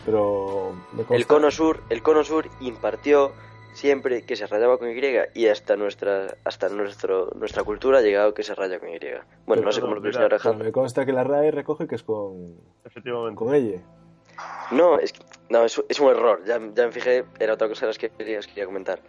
Pero 0.04 0.74
El 1.10 1.26
cono 1.26 1.50
sur, 1.50 1.82
el 1.88 2.02
cono 2.02 2.22
sur 2.24 2.48
impartió 2.60 3.32
siempre 3.72 4.22
que 4.22 4.36
se 4.36 4.46
rayaba 4.46 4.78
con 4.78 4.90
Y 4.90 5.00
y 5.34 5.48
hasta 5.48 5.76
nuestra 5.76 6.36
hasta 6.44 6.68
nuestro 6.68 7.30
nuestra 7.34 7.62
cultura 7.64 7.98
ha 7.98 8.02
llegado 8.02 8.34
que 8.34 8.42
se 8.42 8.54
raya 8.54 8.78
con 8.78 8.88
Y. 8.90 8.98
Bueno, 9.46 9.62
no 9.62 9.72
sé 9.72 9.80
cómo 9.80 9.94
lo 9.94 10.00
Mira, 10.00 10.12
pero 10.18 10.26
Alejandro. 10.26 10.64
me 10.64 10.72
consta 10.72 11.04
que 11.06 11.12
la 11.12 11.24
RAE 11.24 11.50
recoge 11.52 11.86
que 11.86 11.94
es 11.94 12.02
con, 12.02 12.56
Efectivamente. 12.84 13.36
con 13.36 13.54
ella. 13.54 13.80
No, 14.70 14.98
es 14.98 15.12
que- 15.12 15.24
no, 15.48 15.64
es, 15.64 15.82
es 15.88 16.00
un 16.00 16.08
error. 16.10 16.42
Ya, 16.44 16.60
ya 16.74 16.86
me 16.86 16.92
fijé, 16.92 17.24
era 17.38 17.54
otra 17.54 17.68
cosa 17.68 17.82
de 17.86 17.90
las 17.90 17.98
que 17.98 18.10
quería, 18.10 18.40
quería 18.40 18.66
comentar. 18.66 19.00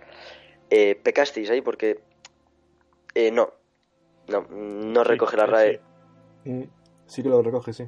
Eh, 0.70 1.00
pecasteis 1.04 1.50
ahí 1.50 1.62
porque 1.62 2.00
eh, 3.16 3.32
no, 3.32 3.52
no, 4.30 4.46
no 4.50 5.04
Sí, 5.04 5.10
recoge 5.10 5.36
la 5.38 5.46
sí, 5.46 5.52
RAE. 5.52 5.82
sí. 6.44 6.70
Sí 7.08 7.24
que 7.24 7.30
lo 7.30 7.42
recoge, 7.42 7.74
sí. 7.74 7.88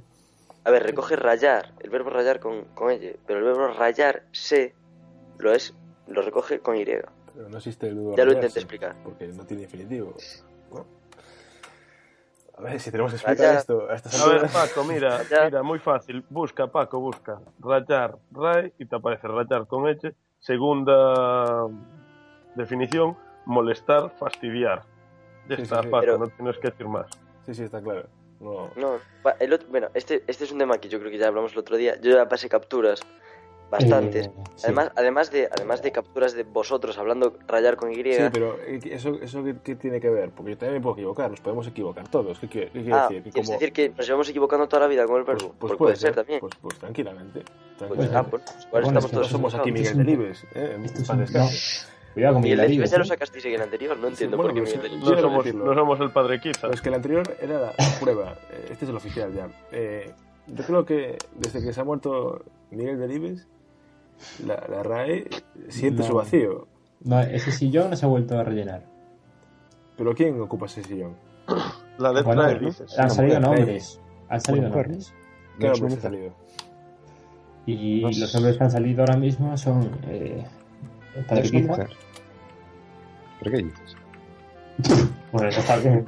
A 0.66 0.72
ver, 0.72 0.84
recoge 0.84 1.16
rayar, 1.16 1.74
el 1.80 1.90
verbo 1.90 2.10
rayar 2.10 2.40
con, 2.40 2.66
con 2.76 2.92
ella, 2.92 3.12
pero 3.26 3.40
el 3.40 3.46
verbo 3.46 3.68
rayarse 3.68 4.76
lo 5.38 5.54
es, 5.54 5.74
lo 6.08 6.22
recoge 6.22 6.60
con 6.60 6.76
Y. 6.76 6.86
Ya 6.86 7.02
Pero 7.34 7.50
no 7.50 7.58
existe 7.58 7.88
el 7.88 7.96
verbo 7.96 8.10
lo 8.12 8.16
rayarse, 8.18 8.36
intenté 8.36 8.60
explicar. 8.60 8.96
Porque 9.04 9.28
no 9.28 9.46
tiene 9.46 9.62
definitivo. 9.64 10.16
A 12.58 12.62
ver 12.62 12.80
si 12.82 12.92
tenemos 12.92 13.12
que 13.14 13.16
explicar 13.18 13.46
Rayar. 13.46 13.60
esto 13.62 13.90
a 13.90 13.96
estas 13.96 14.22
A 14.22 14.28
ver. 14.28 14.50
Paco, 14.50 14.84
mira, 14.84 15.24
Ya. 15.30 15.46
mira, 15.46 15.64
muy 15.64 15.80
fácil. 15.80 16.26
Busca, 16.30 16.68
Paco, 16.68 17.00
busca. 17.00 17.40
Rayar, 17.60 18.18
ray, 18.32 18.74
y 18.78 18.86
te 18.86 18.96
aparece 18.98 19.28
rayar 19.30 19.66
con 19.66 19.88
H. 19.88 20.14
Segunda 20.40 21.68
definición, 22.56 23.18
molestar, 23.46 24.10
fastidiar. 24.20 24.84
Ya 25.48 25.56
Sí, 25.56 25.62
está, 25.62 25.78
sí, 25.78 25.84
sí. 25.84 25.90
Paco, 25.90 26.02
Pero- 26.02 26.18
no 26.18 26.28
tienes 26.28 26.58
que 26.58 26.70
decir 26.70 26.88
más. 26.88 27.08
Sí, 27.46 27.54
sí, 27.56 27.64
está 27.64 27.82
claro. 27.82 28.08
No. 28.40 28.70
No, 28.76 29.00
va, 29.26 29.36
el 29.40 29.52
otro, 29.54 29.68
bueno, 29.70 29.90
este, 29.94 30.24
este 30.28 30.46
es 30.46 30.52
un 30.52 30.60
tema 30.60 30.78
que 30.78 30.88
yo 30.90 31.00
creo 31.00 31.12
que 31.12 31.18
ya 31.18 31.28
hablamos 31.28 31.54
el 31.54 31.60
otro 31.60 31.76
día. 31.78 32.00
Yo 32.02 32.12
ya 32.12 32.28
pasé 32.28 32.48
capturas 32.48 33.02
bastantes. 33.70 34.28
Eh, 34.28 34.32
sí. 34.56 34.64
Además, 34.66 34.92
además 34.96 35.32
de 35.32 35.48
además 35.52 35.82
de 35.82 35.92
capturas 35.92 36.34
de 36.34 36.44
vosotros 36.44 36.98
hablando 36.98 37.38
rayar 37.48 37.76
con 37.76 37.92
Y, 37.92 37.96
Sí, 37.96 38.22
pero 38.32 38.58
eh, 38.62 38.80
¿eso, 38.86 39.20
eso 39.22 39.44
qué, 39.44 39.56
qué 39.64 39.76
tiene 39.76 40.00
que 40.00 40.10
ver? 40.10 40.32
Porque 40.32 40.52
yo 40.52 40.58
también 40.58 40.76
me 40.76 40.82
puedo 40.82 40.96
equivocar, 40.96 41.30
nos 41.30 41.42
podemos 41.42 41.68
equivocar 41.68 42.08
todos. 42.08 42.40
¿Qué 42.40 42.48
quiere, 42.48 42.68
qué 42.72 42.82
quiere 42.82 42.94
ah, 42.94 43.08
decir? 43.10 43.24
Que 43.24 43.30
¿quieres 43.32 43.48
como- 43.48 43.60
decir 43.60 43.74
que 43.74 43.90
nos 43.90 44.06
llevamos 44.06 44.30
equivocando 44.30 44.68
toda 44.68 44.82
la 44.82 44.88
vida 44.88 45.06
con 45.06 45.18
el 45.20 45.26
pues, 45.26 45.38
verbo? 45.38 45.54
pues 45.60 45.70
Pues 45.72 45.78
puede 45.78 45.96
ser 45.98 46.16
también. 46.16 46.40
Pues, 46.40 46.54
pues 46.62 46.80
tranquilamente. 46.80 47.44
Pues, 47.44 47.78
tranquilamente. 47.78 48.18
ah, 48.18 48.24
pues, 48.24 48.44
pues 48.44 48.72
Bueno, 48.72 48.88
estamos 48.88 49.06
es 49.06 49.10
que 49.12 49.16
no 49.16 49.22
todos 49.22 49.32
somos 49.32 49.54
aquí. 49.56 49.72
Miguel 49.72 49.98
Delibes. 49.98 50.44
¿eh? 50.56 50.74
En 50.76 50.86
Cuidado 52.14 52.36
con 52.36 52.44
Y 52.46 52.52
el 52.52 52.56
Miguel 52.56 52.58
de 52.58 52.64
Delibes, 52.68 52.92
ya 52.92 52.98
lo 52.98 53.04
¿eh? 53.04 53.08
sacasteis 53.08 53.46
en 53.46 53.54
el 53.54 53.62
anterior, 53.62 53.98
no 53.98 54.08
entiendo 54.08 54.38
bueno, 54.38 54.52
por 54.52 54.56
qué 54.56 54.62
pues, 54.62 54.76
Miguel 54.76 54.92
sí. 54.92 54.98
Delibes. 54.98 55.16
No 55.16 55.22
somos, 55.22 55.54
no 55.54 55.74
somos 55.76 56.00
el 56.00 56.12
padre 56.12 56.40
Kiza. 56.40 56.62
Pero 56.62 56.74
es 56.74 56.82
que 56.82 56.90
el 56.90 56.96
anterior 56.96 57.38
era 57.42 57.60
la 57.60 57.74
prueba. 58.00 58.36
eh, 58.52 58.68
Este 58.72 58.86
es 58.86 58.90
el 58.90 58.96
oficial 58.98 59.34
ya. 59.34 59.48
Eh, 59.72 60.12
yo 60.48 60.64
creo 60.64 60.86
que 60.86 61.18
desde 61.36 61.62
que 61.64 61.72
se 61.74 61.80
ha 61.82 61.84
muerto 61.84 62.44
Miguel 62.72 63.00
Delibes, 63.00 63.48
la, 64.46 64.56
la 64.70 64.84
RAE 64.84 65.28
siente 65.70 66.02
No. 66.02 66.08
su 66.08 66.14
vacío. 66.16 66.68
No, 67.02 67.20
ese 67.22 67.52
sillón 67.52 67.92
no 67.92 67.96
se 67.96 68.06
ha 68.06 68.10
vuelto 68.10 68.38
a 68.38 68.44
rellenar. 68.44 68.84
Pero 69.96 70.14
¿quién 70.16 70.40
ocupa 70.42 70.66
ese 70.66 70.84
sillón? 70.84 71.16
La 71.98 72.12
letra 72.12 72.34
Bueno, 72.34 72.48
E, 72.50 72.60
dices. 72.60 72.98
han 73.00 73.10
salido 73.10 73.40
nombres. 73.40 74.02
Han 74.30 74.42
salido 74.42 74.70
nombres. 74.70 75.14
¿Qué 75.60 75.68
No 75.68 75.74
es 75.74 75.82
nombres 75.82 76.00
una 76.04 76.08
ha 76.08 76.12
mujer. 76.12 76.32
salido? 76.34 76.34
Y 77.66 78.02
No 78.02 78.14
sé. 78.14 78.20
los 78.22 78.34
nombres 78.36 78.58
que 78.58 78.64
han 78.64 78.72
salido 78.72 79.02
ahora 79.02 79.18
mismo 79.18 79.58
son. 79.58 79.92
Eh, 80.08 80.44
el 81.20 81.26
padre 81.26 81.42
Es 81.44 81.52
una 81.52 81.60
Kiza. 81.62 81.72
mujer. 81.72 81.90
¿Pero 83.40 83.52
qué 83.52 83.58
dices? 83.64 83.96
Bueno, 85.32 85.48
eso 85.50 85.60
está 85.60 85.78
bien. 85.78 86.06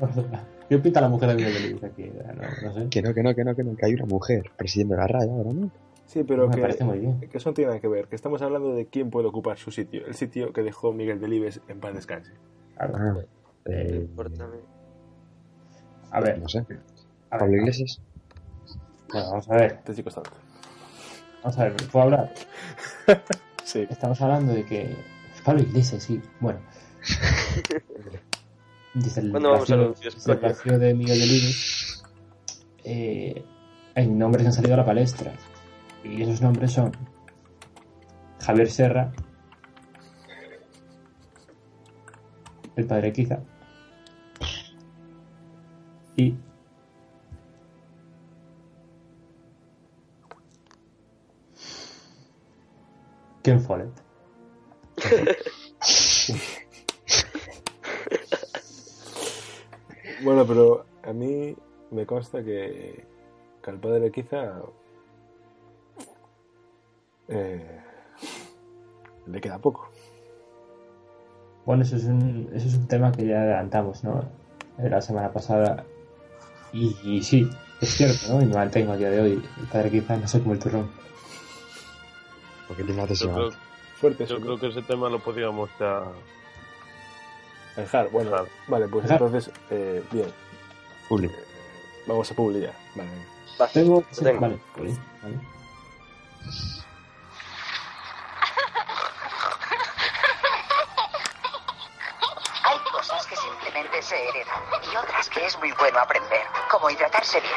¿Qué 0.67 0.77
pinta 0.79 0.99
la 0.99 1.07
mujer 1.09 1.29
de 1.29 1.35
Miguel 1.35 1.53
Delibes 1.53 1.83
aquí? 1.83 2.09
No, 2.09 2.69
no 2.69 2.73
sé. 2.73 2.89
Que 2.89 3.01
no, 3.03 3.13
que 3.13 3.21
no, 3.21 3.35
que 3.35 3.43
no, 3.43 3.55
que 3.55 3.63
no, 3.63 3.75
que 3.75 3.85
hay 3.85 3.93
una 3.93 4.05
mujer 4.05 4.49
presidiendo 4.57 4.95
la 4.95 5.05
raya 5.05 5.31
ahora, 5.31 5.51
¿no? 5.53 5.69
Sí, 6.07 6.23
pero 6.23 6.47
me 6.47 6.55
que, 6.55 6.61
parece 6.61 6.83
muy 6.83 6.97
bien. 6.97 7.19
que 7.19 7.37
eso 7.37 7.49
no 7.49 7.53
tiene 7.53 7.69
nada 7.69 7.79
que 7.81 7.87
ver. 7.87 8.07
Que 8.07 8.15
estamos 8.15 8.41
hablando 8.41 8.73
de 8.73 8.87
quién 8.87 9.11
puede 9.11 9.27
ocupar 9.27 9.59
su 9.59 9.69
sitio. 9.69 10.05
El 10.07 10.15
sitio 10.15 10.53
que 10.53 10.63
dejó 10.63 10.91
Miguel 10.91 11.19
Delibes 11.21 11.61
en 11.67 11.79
paz 11.79 11.93
descanse. 11.93 12.31
Claro. 12.77 12.95
Ah, 12.97 13.15
eh, 13.65 14.07
A 16.09 16.19
ver, 16.19 16.39
no 16.39 16.49
sé. 16.49 16.59
a 16.59 16.63
ver. 16.63 16.79
Pablo 17.29 17.57
Iglesias. 17.57 18.01
Bueno, 19.11 19.29
vamos 19.29 19.49
a 19.49 19.55
ver. 19.55 19.71
Este 19.73 19.93
chico 19.93 20.09
está 20.09 20.21
alto. 20.21 20.37
Vamos 21.43 21.59
a 21.59 21.63
ver, 21.65 21.75
¿puedo 21.91 22.03
hablar? 22.05 22.33
Sí. 23.63 23.87
Estamos 23.89 24.21
hablando 24.21 24.53
de 24.53 24.65
que. 24.65 24.95
Pablo 25.43 25.61
Iglesias, 25.61 26.03
sí. 26.03 26.21
Bueno. 26.39 26.59
Dice 28.93 29.21
el 29.21 29.31
¿Cuándo 29.31 29.51
vamos 29.51 29.71
a 29.71 29.75
vacío, 29.77 30.11
dice 30.11 30.31
el 30.33 30.37
vacío 30.37 30.77
de 30.77 30.93
Miguel 30.93 31.17
Delibes. 31.17 32.03
Eh, 32.83 33.45
hay 33.95 34.07
nombres 34.07 34.43
que 34.43 34.47
han 34.47 34.53
salido 34.53 34.73
a 34.73 34.77
la 34.77 34.85
palestra. 34.85 35.31
Y 36.03 36.21
esos 36.23 36.41
nombres 36.41 36.73
son 36.73 36.91
Javier 38.41 38.69
Serra, 38.69 39.13
el 42.75 42.85
padre 42.85 43.13
Kiza 43.13 43.39
y 46.15 46.35
Ken 53.41 53.59
Follett. 53.61 53.91
Bueno, 60.23 60.45
pero 60.45 60.85
a 61.03 61.13
mí 61.13 61.55
me 61.89 62.05
consta 62.05 62.43
que, 62.43 63.03
que 63.63 63.69
al 63.71 63.79
padre 63.79 64.11
quizá 64.11 64.61
eh, 67.27 67.81
le 69.25 69.41
queda 69.41 69.57
poco. 69.57 69.89
Bueno, 71.65 71.83
eso 71.83 71.95
es 71.95 72.03
un, 72.05 72.49
eso 72.53 72.67
es 72.67 72.75
un 72.75 72.87
tema 72.87 73.11
que 73.11 73.25
ya 73.25 73.41
adelantamos, 73.41 74.03
¿no? 74.03 74.23
De 74.77 74.89
la 74.89 75.01
semana 75.01 75.31
pasada. 75.31 75.83
Y, 76.71 76.95
y 77.03 77.23
sí, 77.23 77.49
es 77.81 77.89
cierto, 77.89 78.33
¿no? 78.33 78.41
Y 78.43 78.45
me 78.45 78.53
mantengo 78.55 78.91
a 78.91 78.97
día 78.97 79.09
de 79.09 79.21
hoy. 79.21 79.43
El 79.59 79.67
padre 79.67 79.89
quizá 79.89 80.17
no 80.17 80.27
sé 80.27 80.39
como 80.39 80.53
el 80.53 80.59
turrón. 80.59 81.00
Porque 82.71 82.83
tiene 82.85 83.05
la 83.05 83.13
Yo 83.13 83.33
creo, 83.33 83.51
Fuerte 83.99 84.25
yo 84.25 84.39
creo 84.39 84.57
que 84.57 84.67
ese 84.67 84.81
tema 84.81 85.09
lo 85.09 85.19
podíamos 85.19 85.69
ya 85.77 86.03
Dejar, 87.75 88.07
bueno, 88.09 88.31
Dejar. 88.31 88.47
vale, 88.67 88.87
pues 88.87 89.03
Dejar. 89.03 89.21
entonces, 89.21 89.53
eh, 89.71 90.01
bien, 90.09 90.33
público. 91.09 91.35
vamos 92.07 92.31
a 92.31 92.33
publicar. 92.33 92.73
Vale, 92.95 93.09
venga. 93.09 93.25
Va, 93.61 93.67
Tengo. 93.67 93.95
lo 94.09 94.23
tengo. 94.23 94.39
Vale, 94.39 94.59
vale, 94.77 94.97
vale. 95.21 95.39
Hay 102.63 102.79
cosas 102.91 103.25
que 103.27 103.35
simplemente 103.35 104.01
se 104.01 104.15
heredan 104.29 104.61
y 104.91 104.95
otras 104.95 105.29
que 105.29 105.45
es 105.45 105.57
muy 105.59 105.71
bueno 105.73 105.99
aprender, 105.99 106.41
como 106.69 106.89
hidratarse 106.89 107.39
bien. 107.41 107.53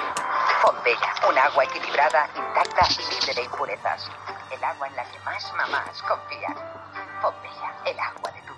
Fombella, 0.63 1.15
un 1.29 1.39
agua 1.39 1.65
equilibrada, 1.65 2.29
intacta 2.37 2.89
y 2.91 3.15
libre 3.15 3.35
de 3.35 3.43
impurezas. 3.43 4.11
El 4.57 4.63
agua 4.65 4.87
en 4.89 4.97
la 4.97 5.03
que 5.05 5.19
más 5.25 5.53
mamás 5.57 6.03
confían. 6.03 6.55
Fombella, 7.23 7.73
el 7.87 7.99
agua 7.99 8.31
de 8.33 8.41
tu 8.47 8.53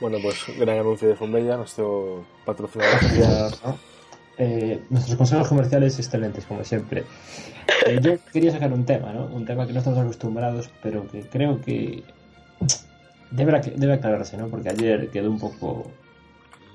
Bueno, 0.00 0.18
pues 0.22 0.44
gran 0.58 0.78
anuncio 0.78 1.08
de 1.08 1.14
Fombella, 1.16 1.56
nuestro 1.56 2.24
patrocinador. 2.44 3.52
Eh, 4.40 4.84
nuestros 4.88 5.16
consejos 5.16 5.48
comerciales 5.48 5.98
excelentes, 5.98 6.44
como 6.46 6.62
siempre. 6.62 7.04
Eh, 7.86 7.98
yo 8.00 8.12
quería 8.32 8.52
sacar 8.52 8.72
un 8.72 8.86
tema, 8.86 9.12
¿no? 9.12 9.24
Un 9.26 9.44
tema 9.44 9.66
que 9.66 9.72
no 9.72 9.80
estamos 9.80 9.98
acostumbrados, 9.98 10.70
pero 10.80 11.08
que 11.08 11.22
creo 11.28 11.60
que 11.60 12.04
debe, 13.32 13.60
debe 13.74 13.94
aclararse, 13.94 14.36
¿no? 14.36 14.46
Porque 14.46 14.68
ayer 14.68 15.10
quedó 15.10 15.28
un 15.28 15.40
poco 15.40 15.90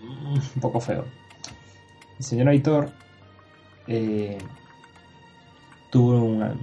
un 0.03 0.59
poco 0.61 0.81
feo. 0.81 1.05
El 2.19 2.25
señor 2.25 2.49
Aitor 2.49 2.89
eh, 3.87 4.37
tuvo 5.89 6.17
una- 6.21 6.55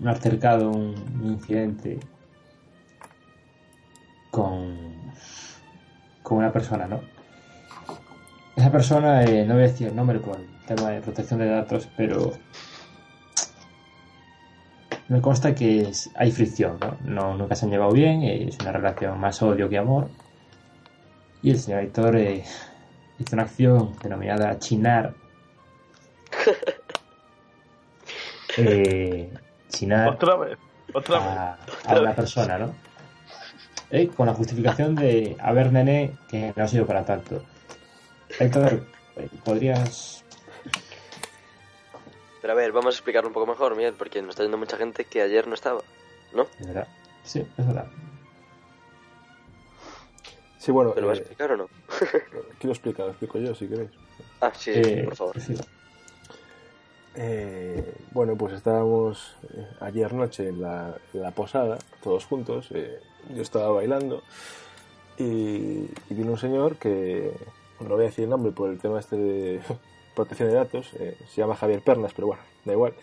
un 0.00 0.08
altercado, 0.08 0.70
un, 0.70 0.94
un 1.22 1.26
incidente 1.32 1.98
con, 4.30 4.76
con 6.22 6.38
una 6.38 6.52
persona, 6.52 6.86
¿no? 6.86 7.00
Esa 8.56 8.70
persona, 8.72 9.22
eh, 9.24 9.44
no 9.44 9.54
voy 9.54 9.64
a 9.64 9.66
decir 9.66 9.88
el 9.88 9.96
nombre 9.96 10.18
por 10.18 10.36
el 10.38 10.46
tema 10.66 10.90
de 10.90 11.00
protección 11.00 11.38
de 11.40 11.46
datos, 11.48 11.88
pero 11.96 12.32
me 15.08 15.20
consta 15.20 15.54
que 15.54 15.82
es- 15.82 16.10
hay 16.16 16.32
fricción, 16.32 16.78
¿no? 16.80 16.96
¿no? 17.04 17.36
Nunca 17.36 17.54
se 17.54 17.66
han 17.66 17.70
llevado 17.70 17.92
bien, 17.92 18.22
eh, 18.22 18.48
es 18.48 18.58
una 18.60 18.72
relación 18.72 19.18
más 19.20 19.40
odio 19.42 19.68
que 19.68 19.78
amor. 19.78 20.08
Y 21.42 21.50
el 21.50 21.58
señor 21.60 21.82
Héctor 21.82 22.16
eh, 22.16 22.44
hizo 23.18 23.34
una 23.36 23.42
acción 23.44 23.92
denominada 24.02 24.58
chinar. 24.58 25.14
Eh, 28.58 29.30
chinar 29.68 30.08
Otra 30.08 30.36
vez, 30.36 30.58
otra 30.94 31.18
vez. 31.18 31.28
a, 31.28 31.58
a 31.86 32.00
una 32.00 32.14
persona, 32.14 32.58
¿no? 32.58 32.74
Eh, 33.90 34.08
Con 34.08 34.26
la 34.26 34.34
justificación 34.34 34.94
de, 34.94 35.36
a 35.40 35.52
ver, 35.52 35.72
nene, 35.72 36.16
que 36.28 36.52
no 36.56 36.64
ha 36.64 36.68
sido 36.68 36.86
para 36.86 37.04
tanto. 37.04 37.42
Héctor, 38.38 38.84
eh, 39.16 39.28
¿podrías 39.44 40.24
Pero 42.40 42.52
a 42.52 42.56
ver, 42.56 42.72
vamos 42.72 42.94
a 42.94 42.98
explicarlo 42.98 43.28
un 43.28 43.34
poco 43.34 43.46
mejor, 43.46 43.76
Miguel, 43.76 43.94
porque 43.94 44.20
nos 44.22 44.30
está 44.30 44.42
yendo 44.42 44.58
mucha 44.58 44.76
gente 44.76 45.04
que 45.04 45.22
ayer 45.22 45.46
no 45.46 45.54
estaba, 45.54 45.80
¿no? 46.32 46.46
Es 46.58 46.66
verdad. 46.66 46.88
Sí, 47.22 47.46
es 47.56 47.66
verdad. 47.66 47.86
Sí, 50.58 50.72
bueno, 50.72 50.92
¿Me 50.96 51.00
lo 51.02 51.06
vas 51.08 51.18
a 51.18 51.20
eh, 51.20 51.22
explicar 51.22 51.52
o 51.52 51.56
no? 51.56 51.68
¿quién 52.58 52.64
lo 52.64 52.72
explica? 52.72 53.02
Lo 53.04 53.10
explico 53.10 53.38
yo, 53.38 53.54
si 53.54 53.68
queréis. 53.68 53.90
Ah, 54.40 54.52
sí, 54.52 54.72
Eh, 54.74 55.02
por 55.04 55.14
favor. 55.16 55.40
sí. 55.40 55.54
Eh, 57.16 57.94
bueno, 58.12 58.36
pues 58.36 58.52
estábamos 58.52 59.34
eh, 59.54 59.66
ayer 59.80 60.12
noche 60.12 60.48
en 60.48 60.60
la, 60.60 60.94
en 61.14 61.22
la 61.22 61.30
posada, 61.30 61.78
todos 62.02 62.26
juntos. 62.26 62.68
eh, 62.72 63.00
yo 63.34 63.42
estaba 63.42 63.70
bailando 63.70 64.22
y, 65.18 65.24
y 66.08 66.10
vino 66.10 66.32
un 66.32 66.38
señor 66.38 66.76
que, 66.76 67.32
no 67.80 67.88
voy 67.88 68.02
a 68.02 68.06
decir 68.08 68.24
el 68.24 68.30
nombre 68.30 68.52
por 68.52 68.68
el 68.70 68.78
tema 68.78 69.00
este 69.00 69.16
de 69.16 69.60
protección 70.14 70.48
de 70.50 70.54
datos, 70.54 70.92
eh, 70.94 71.16
se 71.28 71.40
llama 71.40 71.56
Javier 71.56 71.80
Pernas, 71.82 72.12
pero 72.14 72.28
bueno, 72.28 72.42
da 72.64 72.72
igual. 72.72 72.94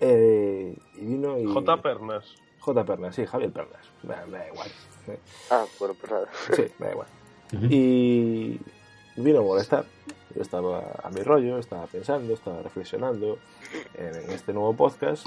Eh, 0.00 0.76
y 0.96 1.04
vino 1.04 1.38
y... 1.38 1.44
J. 1.46 1.82
Pernas. 1.82 2.36
J. 2.60 2.84
Pernas, 2.84 3.14
sí, 3.14 3.26
Javier 3.26 3.50
Pernas. 3.52 3.82
Me, 4.02 4.14
me 4.26 4.38
da 4.38 4.48
igual. 4.48 4.68
eh, 5.08 5.18
Ah, 5.50 5.64
bueno, 5.78 5.94
pues 6.00 6.12
nada. 6.12 6.28
Sí, 6.54 6.62
me 6.78 6.86
da 6.86 6.92
igual. 6.92 7.08
Y 7.68 8.60
vino 9.16 9.40
a 9.40 9.42
molestar. 9.42 9.84
Yo 10.34 10.42
estaba 10.42 10.92
a 11.02 11.10
mi 11.10 11.22
rollo, 11.22 11.58
estaba 11.58 11.86
pensando, 11.86 12.34
estaba 12.34 12.62
reflexionando 12.62 13.38
en, 13.94 14.30
este 14.30 14.52
nuevo 14.52 14.74
podcast 14.74 15.26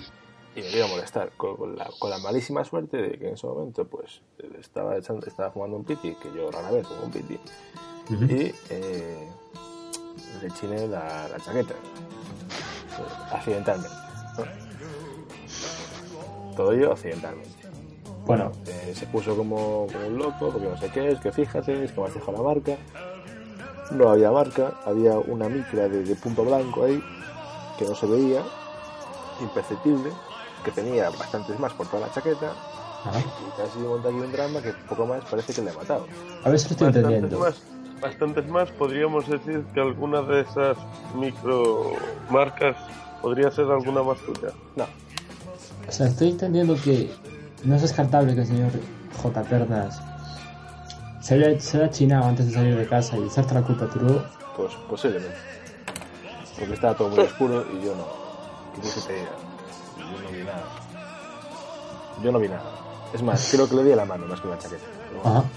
y 0.56 0.62
me 0.62 0.70
vino 0.70 0.86
a 0.86 0.88
molestar 0.88 1.32
con, 1.36 1.58
con 1.58 1.76
la, 1.76 1.90
con 2.00 2.10
la 2.10 2.20
malísima 2.20 2.64
suerte 2.64 2.98
de 2.98 3.18
que 3.18 3.28
en 3.28 3.34
ese 3.34 3.48
momento 3.48 3.86
pues 3.86 4.22
estaba, 4.60 4.96
echando, 4.98 5.26
estaba 5.26 5.52
fumando 5.52 5.78
un 5.78 5.84
piti, 5.84 6.16
que 6.16 6.32
yo 6.34 6.52
rara 6.52 6.72
vez 6.72 6.88
fumo 6.88 7.04
un 7.04 7.12
piti, 7.12 7.40
y 8.10 8.54
eh, 8.70 9.28
le 10.42 10.52
chiné 10.52 10.88
la, 10.88 11.28
la 11.28 11.40
chaqueta, 11.40 11.74
accidentalmente. 13.32 13.96
Todo 16.56 16.72
ello 16.72 16.92
accidentalmente. 16.92 17.50
Bueno, 18.26 18.52
Eh, 18.68 18.94
se 18.96 19.06
puso 19.08 19.36
como, 19.36 19.88
como 19.92 20.08
un 20.08 20.18
loco, 20.18 20.50
porque 20.50 20.68
no 20.68 20.78
sé 20.78 20.90
qué 20.90 21.12
es, 21.12 21.20
que 21.20 21.32
fíjate, 21.32 21.84
es 21.84 21.92
que 21.92 22.00
me 22.00 22.08
has 22.08 22.14
dejado 22.14 22.38
la 22.38 22.44
marca. 22.44 22.78
No 23.94 24.10
había 24.10 24.32
marca, 24.32 24.74
había 24.86 25.18
una 25.18 25.48
micra 25.50 25.88
de, 25.88 26.04
de 26.04 26.16
punto 26.16 26.44
blanco 26.44 26.84
ahí, 26.86 27.02
que 27.78 27.86
no 27.86 27.96
se 27.96 28.06
veía, 28.08 28.42
imperceptible, 29.42 30.10
que 30.64 30.72
tenía 30.72 31.10
bastantes 31.12 31.60
más 31.60 31.74
por 31.74 31.88
toda 31.88 32.08
la 32.08 32.14
chaqueta, 32.14 32.52
ajá. 33.06 33.20
y 33.20 33.62
casi 33.62 33.80
monta 33.80 34.10
aquí 34.10 34.18
un 34.18 34.32
drama 34.32 34.62
que 34.62 34.72
poco 34.90 35.06
más 35.06 35.24
parece 35.26 35.54
que 35.54 35.62
le 35.62 35.72
he 35.72 35.74
matado. 35.74 36.08
a 36.44 36.50
ver 36.50 36.60
si 36.60 36.68
lo 36.70 36.72
estoy 36.72 36.88
Bastantes 36.88 37.04
entendiendo. 37.12 37.40
más, 37.40 37.62
bastantes 38.02 38.48
más. 38.48 38.72
Podríamos 38.72 39.28
decir 39.28 39.64
que 39.74 39.80
alguna 39.82 40.22
de 40.22 40.42
esas 40.42 40.78
micro 41.16 41.92
marcas 42.30 42.76
podría 43.22 43.52
ser 43.52 43.66
alguna 43.72 44.02
más 44.04 44.18
tuya. 44.20 44.54
No, 44.76 44.86
O 45.88 45.92
sea, 45.92 46.08
estoy 46.08 46.30
entendiendo 46.30 46.76
que 46.84 47.12
no 47.64 47.76
es 47.76 47.82
descartable 47.82 48.34
que 48.36 48.42
el 48.42 48.48
señor 48.48 48.72
J. 49.22 49.42
Pernas 49.44 50.02
se 51.24 51.36
haya, 51.36 51.60
se 51.60 51.78
haya 51.78 51.90
chinado 51.90 52.26
antes 52.26 52.48
de 52.48 52.54
salir 52.54 52.76
de 52.78 52.88
casa 52.88 53.18
y 53.18 53.24
echarte 53.24 53.54
la 53.54 53.62
culpa 53.64 53.86
a 53.86 53.90
tu 53.90 54.00
luego. 54.00 54.24
pues 54.56 54.74
posiblemente. 54.90 55.38
Porque 56.60 56.74
estaba 56.74 56.94
todo 56.96 57.10
muy 57.10 57.20
oscuro 57.20 57.66
y 57.74 57.84
yo 57.86 57.96
no. 57.96 58.06
¿Qué 58.76 58.82
quieres 58.82 59.04
que 59.04 59.14
te 59.14 59.20
diga? 59.20 59.32
Yo 60.12 60.22
no 60.22 60.30
vi 60.38 60.44
nada. 60.44 60.64
Yo 62.24 62.32
no 62.32 62.40
vi 62.40 62.48
nada. 62.50 62.64
Es 63.14 63.22
más, 63.22 63.50
creo 63.52 63.68
que 63.70 63.76
le 63.76 63.84
di 63.84 63.92
a 63.92 63.96
la 63.96 64.06
mano 64.06 64.26
más 64.28 64.40
que 64.42 64.48
una 64.48 64.58
chaqueta. 64.58 64.84
Pero 65.10 65.22
bueno. 65.24 65.40
Ajá. 65.40 65.50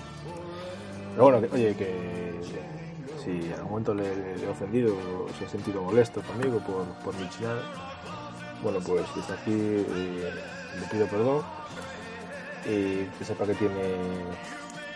Pero 1.13 1.23
bueno, 1.25 1.41
que- 1.41 1.55
oye, 1.55 1.75
que 1.77 2.41
si 3.25 3.31
en 3.47 3.53
algún 3.55 3.71
momento 3.71 3.95
le, 3.95 4.37
le 4.37 4.45
he 4.45 4.49
ofendido 4.49 4.95
o 4.95 5.27
se 5.39 5.45
ha 5.47 5.49
sentido 5.49 5.83
molesto 5.83 6.23
conmigo 6.23 6.59
por, 6.61 6.85
por 7.05 7.15
mi 7.17 7.29
chinada, 7.31 7.61
bueno, 8.63 8.79
pues 8.87 9.03
desde 9.15 9.35
aquí 9.35 9.53
eh, 9.53 10.31
le 10.81 10.87
pido 10.89 11.07
perdón 11.07 11.43
y 12.67 13.05
que 13.19 13.25
sepa 13.25 13.45
que 13.47 13.55
tiene 13.55 13.97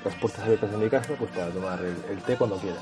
las 0.04 0.14
puertas 0.14 0.40
abiertas 0.44 0.72
en 0.72 0.80
mi 0.80 0.88
casa 0.88 1.14
pues 1.18 1.30
para 1.30 1.48
tomar 1.50 1.78
el, 1.80 1.96
el 2.10 2.22
té 2.22 2.36
cuando 2.36 2.56
quiera. 2.56 2.78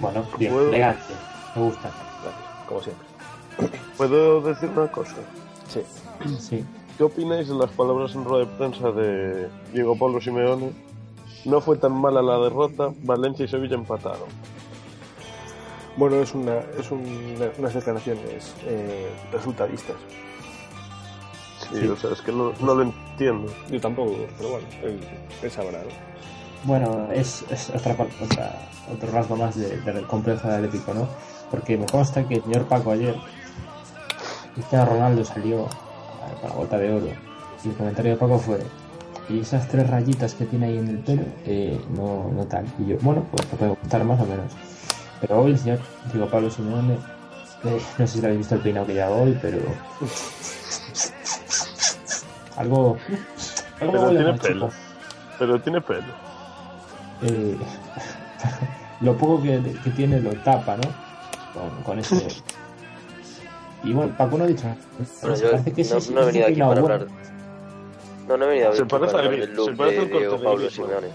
Bueno, 0.00 0.24
bien, 0.38 0.52
¿Puedo? 0.52 0.68
elegante. 0.68 1.14
Me 1.54 1.62
gusta. 1.62 1.90
Gracias, 2.22 2.66
como 2.68 2.82
siempre. 2.82 3.06
¿Puedo 3.96 4.40
decir 4.42 4.68
una 4.68 4.90
cosa? 4.90 5.14
Sí. 5.68 5.82
Sí. 6.38 6.64
¿Qué 6.98 7.04
opináis 7.04 7.48
de 7.48 7.54
las 7.54 7.70
palabras 7.70 8.14
en 8.14 8.24
rueda 8.24 8.44
de 8.46 8.56
prensa 8.56 8.90
de 8.90 9.48
Diego 9.72 9.96
Pablo 9.98 10.20
Simeone? 10.20 10.72
No 11.44 11.60
fue 11.60 11.76
tan 11.76 11.92
mala 11.92 12.22
la 12.22 12.38
derrota, 12.38 12.90
Valencia 13.02 13.44
y 13.44 13.48
Sevilla 13.48 13.74
empataron. 13.74 14.28
Bueno, 15.96 16.16
es, 16.16 16.34
una, 16.34 16.58
es 16.78 16.90
una- 16.90 17.50
unas 17.58 17.72
declaraciones 17.74 18.54
eh, 18.66 19.10
resultadistas. 19.32 19.96
Sí, 21.70 21.80
Sí. 21.80 21.88
o 21.88 21.96
sea, 21.96 22.10
es 22.12 22.20
que 22.20 22.32
no, 22.32 22.52
no 22.60 22.74
lo 22.74 22.82
entiendo. 22.82 23.05
Yo 23.18 23.80
tampoco, 23.80 24.26
pero 24.36 24.50
bueno, 24.50 24.66
él, 24.82 25.00
él 25.42 25.50
sabrá, 25.50 25.78
¿no? 25.82 25.88
Bueno, 26.64 27.08
es, 27.12 27.44
es 27.50 27.70
otra, 27.70 27.92
otra, 28.22 28.52
otro 28.92 29.10
rasgo 29.12 29.36
más 29.36 29.56
de- 29.56 29.80
del 29.80 30.06
complejo 30.06 30.48
de 30.48 30.54
Atlético, 30.56 30.92
¿no? 30.94 31.08
Porque 31.50 31.76
me 31.76 31.86
consta 31.86 32.24
que 32.26 32.34
el 32.36 32.42
señor 32.42 32.64
Paco 32.66 32.90
ayer, 32.90 33.14
Cristiano 34.54 34.86
Ronaldo 34.86 35.24
salió 35.24 35.66
con 36.40 36.50
la 36.50 36.54
bota 36.56 36.78
de 36.78 36.92
oro 36.92 37.08
y 37.64 37.68
el 37.68 37.74
comentario 37.76 38.12
de 38.12 38.16
Paco 38.18 38.38
fue 38.38 38.58
y 39.28 39.40
esas 39.40 39.66
tres 39.68 39.88
rayitas 39.88 40.34
que 40.34 40.44
tiene 40.46 40.66
ahí 40.66 40.78
en 40.78 40.88
el 40.88 40.98
pelo, 40.98 41.22
eh, 41.46 41.80
no, 41.96 42.30
no 42.32 42.44
tal. 42.46 42.64
Y 42.78 42.86
yo, 42.86 42.96
bueno, 43.00 43.26
pues 43.30 43.46
te 43.48 43.56
puede 43.56 43.72
gustar 43.72 44.04
más 44.04 44.20
o 44.20 44.26
menos. 44.26 44.52
Pero 45.20 45.42
hoy 45.42 45.52
el 45.52 45.58
señor, 45.58 45.78
digo 46.12 46.28
Pablo 46.28 46.48
Simeone, 46.50 46.94
eh, 47.64 47.80
no 47.98 48.06
sé 48.06 48.12
si 48.14 48.20
lo 48.20 48.26
habéis 48.28 48.40
visto 48.40 48.54
el 48.54 48.60
peinado 48.60 48.86
que 48.86 48.94
lleva 48.94 49.10
hoy, 49.10 49.36
pero... 49.40 49.58
algo... 52.56 52.96
algo 53.80 53.92
Pero 53.92 54.08
tiene 54.10 54.32
pelo. 54.38 54.70
Pero 55.38 55.60
tiene 55.60 55.80
pelo. 55.80 56.02
Eh, 57.22 57.56
lo 59.00 59.16
poco 59.16 59.42
que, 59.42 59.60
que 59.84 59.90
tiene 59.90 60.20
lo 60.20 60.32
tapa, 60.42 60.76
¿no? 60.76 60.82
Con, 61.54 61.82
con 61.82 61.98
ese. 61.98 62.26
Y 63.84 63.92
bueno, 63.92 64.12
Paco 64.16 64.36
no 64.36 64.44
ha 64.44 64.46
dicho 64.48 64.64
nada. 64.64 64.76
Bueno, 65.22 65.36
yo 65.36 65.50
parece 65.52 65.72
que 65.72 65.84
no, 65.84 65.96
ese- 65.98 66.12
no 66.12 66.22
he 66.22 66.24
venido 66.26 66.46
aquí 66.46 66.58
para 66.60 66.80
hablar. 66.80 67.06
No, 68.26 68.36
no 68.36 68.44
he 68.46 68.48
venido 68.48 68.72
Se 68.72 68.82
aquí 68.82 68.88
para 68.90 69.06
a 69.06 69.08
hablar 69.10 69.30
del 69.30 69.54
look 69.54 69.70
se 69.70 69.76
parece 69.76 69.98
al 70.00 70.08
de 70.08 70.18
Diego 70.18 70.38
de 70.38 70.44
Pablo. 70.44 70.70
Simeone. 70.70 71.06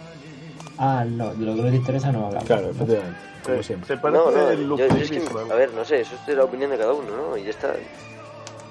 Ah, 0.78 1.04
no, 1.06 1.34
de 1.34 1.46
lo 1.48 1.56
que 1.56 1.62
nos 1.64 1.74
interesa 1.74 2.12
no 2.14 2.28
hablamos. 2.28 2.46
Claro, 2.48 2.70
efectivamente, 2.70 3.20
como 3.44 3.58
Se, 3.58 3.64
siempre. 3.64 3.88
se 3.88 3.98
parece 4.02 4.24
No, 4.24 4.32
no, 4.32 4.50
el 4.52 4.68
look 4.70 4.80
yo, 4.80 4.88
yo 4.88 4.94
de 4.96 5.02
es 5.02 5.10
que, 5.10 5.16
Griezmann. 5.20 5.52
a 5.52 5.56
ver, 5.56 5.74
no 5.74 5.84
sé, 5.84 6.00
eso 6.02 6.16
es 6.16 6.26
de 6.26 6.36
la 6.36 6.44
opinión 6.46 6.72
de 6.72 6.78
cada 6.78 6.94
uno, 6.94 7.08
¿no? 7.18 7.36
Y 7.36 7.44
ya 7.44 7.50
está. 7.50 7.74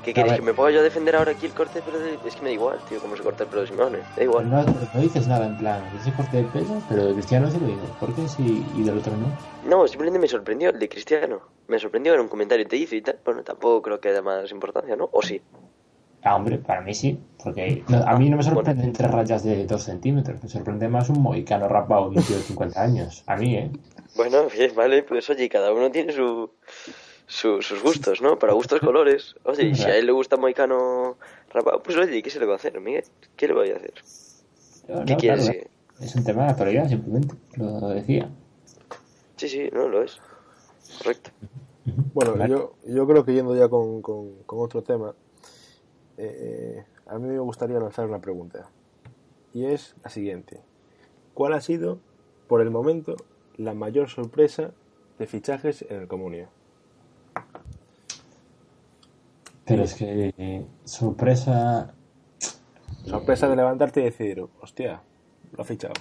¿Qué 0.03 0.15
queréis? 0.15 0.33
ver. 0.33 0.41
¿Que 0.41 0.47
me 0.47 0.55
ponga 0.55 0.71
yo 0.71 0.83
defender 0.83 1.17
ahora 1.17 1.33
aquí 1.33 1.47
el 1.47 1.55
corte 1.55 1.79
de 1.79 1.83
pelo 1.83 1.99
de... 1.99 2.21
Es 2.25 2.35
que 2.37 2.43
me 2.43 2.51
da 2.51 2.55
igual, 2.55 2.83
tío, 2.85 3.01
cómo 3.01 3.17
se 3.17 3.23
corta 3.23 3.45
el 3.45 3.51
pelo 3.51 3.63
de 3.63 3.69
Simeone. 3.69 3.99
Da 4.17 4.23
igual. 4.23 4.49
no, 4.49 4.63
no 4.63 5.01
dices 5.01 5.29
nada 5.29 5.47
en 5.47 5.57
plan, 5.57 5.91
ese 5.95 6.13
corte 6.15 6.39
de 6.39 6.45
pelo, 6.45 6.83
pero 6.89 7.07
de 7.07 7.15
Cristiano 7.15 7.51
sí 7.51 7.59
lo 7.61 7.67
digo. 7.67 7.85
¿Por 7.99 8.15
qué 8.15 8.27
sí 8.29 8.71
y 8.75 8.83
del 8.83 8.99
otro 8.99 9.17
no? 9.17 9.37
No, 9.63 9.87
simplemente 9.87 10.19
me 10.19 10.29
sorprendió 10.29 10.71
el 10.71 10.79
de 10.79 10.89
Cristiano. 10.89 11.43
Me 11.69 11.79
sorprendió, 11.79 12.13
era 12.15 12.23
un 12.23 12.29
comentario 12.29 12.67
te 12.67 12.77
hizo 12.77 12.97
y 12.97 13.03
tal. 13.03 13.21
Bueno, 13.25 13.43
tampoco 13.45 13.83
creo 13.83 14.01
que 14.01 14.09
haya 14.09 14.23
más 14.23 14.51
importancia, 14.51 14.97
¿no? 14.97 15.09
O 15.13 15.23
sí. 15.23 15.41
Ah, 16.23 16.37
hombre, 16.37 16.59
para 16.59 16.83
mí 16.83 16.93
sí, 16.93 17.19
porque 17.43 17.83
no- 17.89 18.05
a 18.07 18.19
mí 18.19 18.29
no 18.29 18.37
me 18.37 18.43
sorprenden 18.43 18.93
tres 18.93 19.11
rayas 19.11 19.43
de 19.43 19.65
dos 19.67 19.85
centímetros, 19.85 20.43
me 20.43 20.49
sorprende 20.51 20.87
más 20.89 21.09
un 21.09 21.23
mohicano 21.23 21.67
rapado 21.67 22.11
de 22.11 22.21
50 22.23 22.83
años. 22.83 23.23
A 23.27 23.37
mí, 23.37 23.55
¿eh? 23.57 23.71
Bueno, 24.17 24.47
bien, 24.53 24.75
vale, 24.75 25.03
pues 25.03 25.31
oye, 25.31 25.49
cada 25.49 25.73
uno 25.73 25.91
tiene 25.91 26.13
su, 26.13 26.51
su- 27.31 27.63
sus 27.63 27.81
gustos, 27.81 28.21
¿no? 28.21 28.39
Para 28.39 28.53
gustos 28.55 28.81
colores. 28.81 29.37
Oye, 29.45 29.69
y 29.69 29.75
si 29.77 29.85
a 29.85 29.97
él 29.97 30.07
le 30.07 30.13
gusta 30.13 30.37
Moicano 30.37 31.17
rapado, 31.53 31.81
pues 31.83 31.97
oye, 31.97 32.23
¿qué 32.23 32.29
se 32.31 32.41
le 32.41 32.47
va 32.47 32.55
a 32.55 32.57
hacer, 32.57 32.79
Miguel? 32.81 33.05
¿Qué 33.37 33.47
le 33.47 33.55
voy 33.55 33.71
a 33.71 33.77
hacer? 33.77 33.95
No, 34.89 35.05
¿Qué 35.05 35.13
no, 35.13 35.19
quieres? 35.19 35.45
claro, 35.45 35.59
Es 36.01 36.15
un 36.17 36.25
tema 36.25 36.45
de 36.45 36.51
actualidad, 36.51 36.89
simplemente, 36.89 37.35
lo 37.57 37.89
decía. 37.91 38.29
Sí, 39.37 39.49
sí, 39.49 39.71
no, 39.73 39.89
lo 39.89 40.03
es. 40.03 40.21
Correcto. 40.99 41.31
Bueno, 42.13 42.47
yo, 42.49 42.75
yo 42.85 43.07
creo 43.07 43.25
que 43.25 43.33
yendo 43.33 43.55
ya 43.57 43.69
con, 43.69 44.03
con- 44.03 44.43
con 44.43 44.59
otro 44.61 44.83
tema, 44.83 45.15
eh, 46.17 46.85
a 47.07 47.19
mí 47.19 47.29
me 47.29 47.39
gustaría 47.39 47.79
lanzar 47.79 48.07
una 48.09 48.21
pregunta. 48.21 48.69
Y 49.55 49.67
es 49.67 49.95
la 50.03 50.11
siguiente. 50.11 50.61
¿Cuál 51.35 51.53
ha 51.53 51.61
sido, 51.61 51.99
por 52.49 52.61
el 52.61 52.71
momento, 52.71 53.15
la 53.57 53.73
mayor 53.75 54.09
sorpresa 54.09 54.73
de 55.19 55.27
fichajes 55.27 55.83
en 55.89 56.01
el 56.03 56.09
Comunio? 56.09 56.49
Pero 59.71 59.85
es 59.85 59.95
que, 59.95 60.35
eh, 60.37 60.67
sorpresa, 60.85 61.95
Sorpresa 63.05 63.49
de 63.49 63.57
levantarte 63.57 64.01
y 64.01 64.05
decir, 64.05 64.45
hostia, 64.61 65.01
lo 65.57 65.63
ha 65.63 65.65
fichado. 65.65 65.95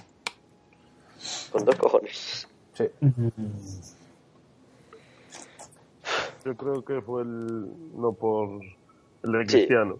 Con 1.52 1.64
dos 1.64 1.76
cojones. 1.76 2.46
Sí, 2.74 2.84
Yo 6.44 6.56
creo 6.56 6.84
que 6.84 7.00
fue 7.02 7.22
el. 7.22 7.66
No 7.96 8.12
por. 8.12 8.60
El 9.22 9.32
de 9.32 9.40
Sí. 9.46 9.56
Cristiano. 9.56 9.98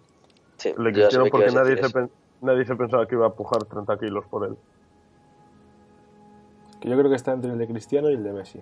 Sí, 0.57 0.69
El 0.77 0.83
de 0.83 0.93
Cristiano 0.93 1.25
porque 1.31 1.51
nadie 1.51 1.77
se, 1.77 1.89
pen- 1.89 2.11
nadie 2.41 2.65
se 2.65 2.75
pensaba 2.75 3.07
que 3.07 3.15
iba 3.15 3.27
a 3.27 3.33
pujar 3.33 3.63
30 3.65 3.97
kilos 3.99 4.25
por 4.25 4.45
él. 4.47 4.57
que 6.79 6.89
yo 6.89 6.97
creo 6.97 7.09
que 7.11 7.15
está 7.15 7.31
entre 7.33 7.51
el 7.51 7.57
de 7.59 7.67
Cristiano 7.67 8.09
y 8.09 8.13
el 8.15 8.23
de 8.23 8.33
Messi. 8.33 8.59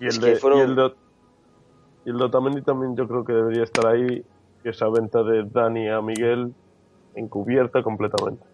Y 0.00 0.04
el, 0.04 0.08
Es 0.08 0.20
de, 0.20 0.36
fueron- 0.36 0.58
y 0.58 0.62
el 0.62 0.74
de 0.74 0.94
y 2.04 2.10
el 2.10 2.20
Otamendi 2.20 2.62
también 2.62 2.96
yo 2.96 3.08
creo 3.08 3.24
que 3.24 3.32
debería 3.32 3.64
estar 3.64 3.86
ahí, 3.86 4.24
que 4.62 4.70
esa 4.70 4.88
venta 4.88 5.22
de 5.22 5.44
Dani 5.44 5.88
a 5.88 6.00
Miguel 6.00 6.54
encubierta 7.14 7.82
completamente. 7.82 8.44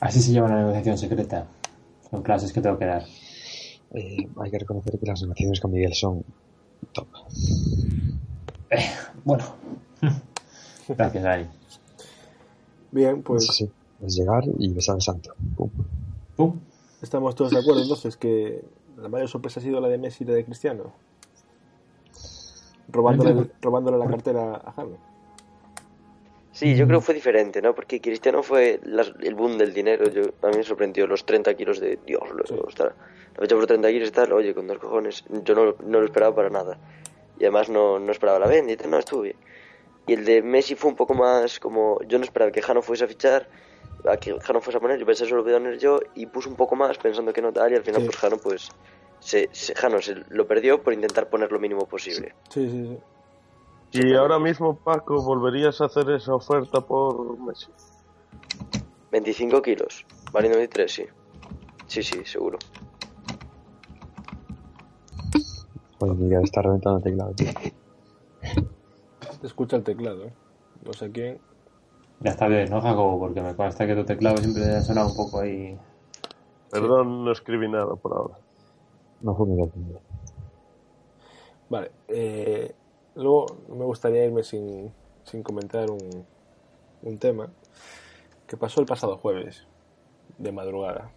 Así 0.00 0.20
se 0.20 0.32
llama 0.32 0.48
la 0.48 0.56
negociación 0.56 0.98
secreta. 0.98 1.46
Son 2.10 2.22
clases 2.22 2.52
que 2.52 2.60
tengo 2.60 2.78
que 2.78 2.86
dar. 2.86 3.04
Eh, 3.92 4.28
hay 4.40 4.50
que 4.50 4.58
reconocer 4.58 4.98
que 4.98 5.06
las 5.06 5.20
negociaciones 5.22 5.60
con 5.60 5.72
Miguel 5.72 5.94
son 5.94 6.24
top. 6.92 7.08
Bueno. 9.24 9.44
Gracias, 10.88 11.24
Ari. 11.24 11.46
Bien, 12.90 13.22
pues 13.22 13.46
Sí, 13.46 13.66
sí. 13.66 13.72
Es 14.04 14.16
llegar 14.16 14.44
y 14.58 14.72
besar 14.72 14.94
al 14.94 15.02
santo. 15.02 15.34
Pum. 15.56 15.70
Pum. 16.36 16.58
estamos 17.02 17.34
todos 17.34 17.50
de 17.50 17.58
acuerdo 17.58 17.82
entonces 17.82 18.16
que 18.16 18.64
la 18.96 19.08
mayor 19.08 19.28
sorpresa 19.28 19.60
ha 19.60 19.62
sido 19.62 19.80
la 19.80 19.88
de 19.88 19.98
Messi 19.98 20.24
y 20.24 20.26
la 20.26 20.34
de 20.34 20.44
Cristiano. 20.44 20.92
Robándole, 22.92 23.50
robándole 23.60 23.98
la 23.98 24.06
cartera 24.08 24.54
a 24.64 24.72
James. 24.72 24.98
Sí, 26.52 26.76
yo 26.76 26.86
creo 26.86 26.98
que 26.98 27.06
fue 27.06 27.14
diferente, 27.14 27.62
¿no? 27.62 27.74
Porque 27.74 28.00
Cristiano 28.00 28.42
fue 28.42 28.80
las- 28.82 29.12
el 29.20 29.34
boom 29.34 29.56
del 29.56 29.72
dinero. 29.72 30.08
Yo, 30.10 30.22
a 30.42 30.48
mí 30.48 30.56
me 30.56 30.62
sorprendió 30.64 31.06
los 31.06 31.24
30 31.24 31.54
kilos 31.54 31.78
de 31.80 31.98
Dios. 32.04 32.22
Lo, 32.34 32.44
Sí. 32.46 32.54
la 32.54 32.92
fecha 33.38 33.54
por 33.56 33.66
30 33.66 33.88
kilos 33.88 34.08
y 34.08 34.12
tal, 34.12 34.32
oye, 34.32 34.52
con 34.52 34.66
dos 34.66 34.78
cojones. 34.78 35.24
Yo 35.44 35.54
no, 35.54 35.74
no 35.86 36.00
lo 36.00 36.04
esperaba 36.04 36.34
para 36.34 36.50
nada. 36.50 36.76
Y 37.38 37.44
además 37.44 37.68
no, 37.70 37.98
no 37.98 38.10
esperaba 38.12 38.38
la 38.38 38.46
venta 38.48 38.72
y 38.72 38.76
tal, 38.76 38.90
no, 38.90 38.98
estuvo 38.98 39.22
bien. 39.22 39.36
Y 40.06 40.14
el 40.14 40.24
de 40.24 40.42
Messi 40.42 40.74
fue 40.74 40.90
un 40.90 40.96
poco 40.96 41.14
más 41.14 41.60
como. 41.60 41.98
Yo 42.06 42.18
no 42.18 42.24
esperaba 42.24 42.50
que 42.50 42.60
Jano 42.60 42.82
fuese 42.82 43.04
a 43.04 43.06
fichar, 43.06 43.48
a 44.06 44.16
que 44.16 44.38
Jano 44.40 44.60
fuese 44.60 44.78
a 44.78 44.80
poner, 44.80 44.98
yo 44.98 45.06
pensé 45.06 45.24
solo 45.26 45.44
que 45.44 45.50
iba 45.50 45.58
a 45.58 45.62
poner 45.62 45.78
yo 45.78 46.00
y 46.14 46.26
puse 46.26 46.48
un 46.48 46.56
poco 46.56 46.74
más 46.74 46.98
pensando 46.98 47.32
que 47.32 47.40
no 47.40 47.52
tal. 47.52 47.70
Y 47.72 47.76
al 47.76 47.82
final, 47.84 48.00
Sí. 48.02 48.06
pues 48.08 48.16
Jano, 48.18 48.36
pues. 48.38 48.68
Se, 49.20 49.48
se- 49.52 49.74
Jano 49.74 50.00
se 50.00 50.14
lo 50.28 50.46
perdió 50.46 50.82
por 50.82 50.92
intentar 50.92 51.28
poner 51.28 51.52
lo 51.52 51.60
mínimo 51.60 51.86
posible. 51.86 52.34
Sí, 52.50 52.68
sí, 52.70 52.86
sí. 52.86 52.98
Y 53.92 54.14
ahora 54.14 54.38
mismo, 54.38 54.76
Paco, 54.76 55.20
¿volverías 55.22 55.80
a 55.80 55.86
hacer 55.86 56.08
esa 56.10 56.34
oferta 56.34 56.80
por 56.80 57.38
Messi? 57.40 57.72
25 59.10 59.60
kilos, 59.62 60.04
valiendo 60.32 60.58
23, 60.58 60.92
sí. 60.92 61.04
Sí, 61.88 62.02
sí, 62.02 62.24
seguro. 62.24 62.58
Joder, 65.98 66.16
Miguel 66.16 66.44
está 66.44 66.62
reventando 66.62 66.98
el 66.98 67.04
teclado, 67.04 67.32
tío. 67.32 67.48
Te 69.40 69.46
escucha 69.46 69.76
el 69.76 69.82
teclado, 69.82 70.24
¿eh? 70.26 70.32
No 70.84 70.92
sé 70.92 71.10
quién. 71.10 71.40
Ya 72.20 72.30
está 72.30 72.46
bien, 72.48 72.70
¿no, 72.70 72.80
Jacobo? 72.80 73.18
Porque 73.18 73.40
me 73.40 73.54
consta 73.56 73.86
que 73.86 73.94
tu 73.94 74.04
teclado 74.04 74.36
siempre 74.38 74.76
ha 74.76 74.82
sonado 74.82 75.08
un 75.08 75.16
poco 75.16 75.40
ahí. 75.40 75.76
Perdón, 76.70 77.24
no 77.24 77.32
escribí 77.32 77.68
nada 77.68 77.96
por 77.96 78.12
ahora. 78.12 78.38
No 79.20 79.34
fue 79.34 79.46
Miguel. 79.46 79.70
Miguel. 79.74 79.98
Vale. 81.68 81.90
eh, 82.08 82.74
luego 83.14 83.46
me 83.68 83.84
gustaría 83.84 84.24
irme 84.24 84.42
sin, 84.42 84.92
sin 85.24 85.42
comentar 85.42 85.90
un, 85.90 86.26
un 87.02 87.18
tema 87.18 87.48
que 88.46 88.56
pasó 88.56 88.80
el 88.80 88.86
pasado 88.86 89.16
jueves, 89.18 89.66
de 90.38 90.52
madrugada. 90.52 91.10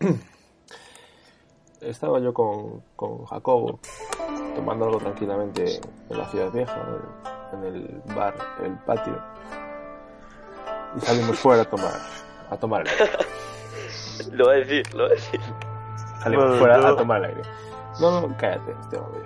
Estaba 1.80 2.20
yo 2.20 2.32
con, 2.34 2.82
con 2.96 3.24
Jacobo 3.26 3.80
tomando 4.54 4.84
algo 4.86 4.98
tranquilamente 4.98 5.80
en 6.08 6.18
la 6.18 6.28
ciudad 6.28 6.52
vieja, 6.52 6.74
en 7.52 7.64
el, 7.64 7.74
en 7.74 7.74
el 7.74 8.14
bar, 8.14 8.34
el 8.62 8.76
patio, 8.78 9.18
y 10.96 11.00
salimos 11.00 11.38
fuera 11.38 11.62
a 11.62 11.64
tomar, 11.70 11.94
a 12.50 12.56
tomar 12.56 12.82
el 12.82 12.88
aire. 12.88 13.12
Lo 14.32 14.46
va 14.46 14.52
a 14.52 14.56
decir, 14.56 14.94
lo 14.94 15.04
va 15.04 15.08
a 15.08 15.12
decir. 15.12 15.40
Salimos 16.22 16.44
Bueno, 16.46 16.58
fuera 16.60 16.80
yo- 16.80 16.86
a 16.88 16.96
tomar 16.96 17.18
el 17.18 17.24
aire. 17.30 17.42
No, 18.00 18.20
no, 18.20 18.36
cállate, 18.38 18.72
este 18.82 18.96
hombre. 18.96 19.20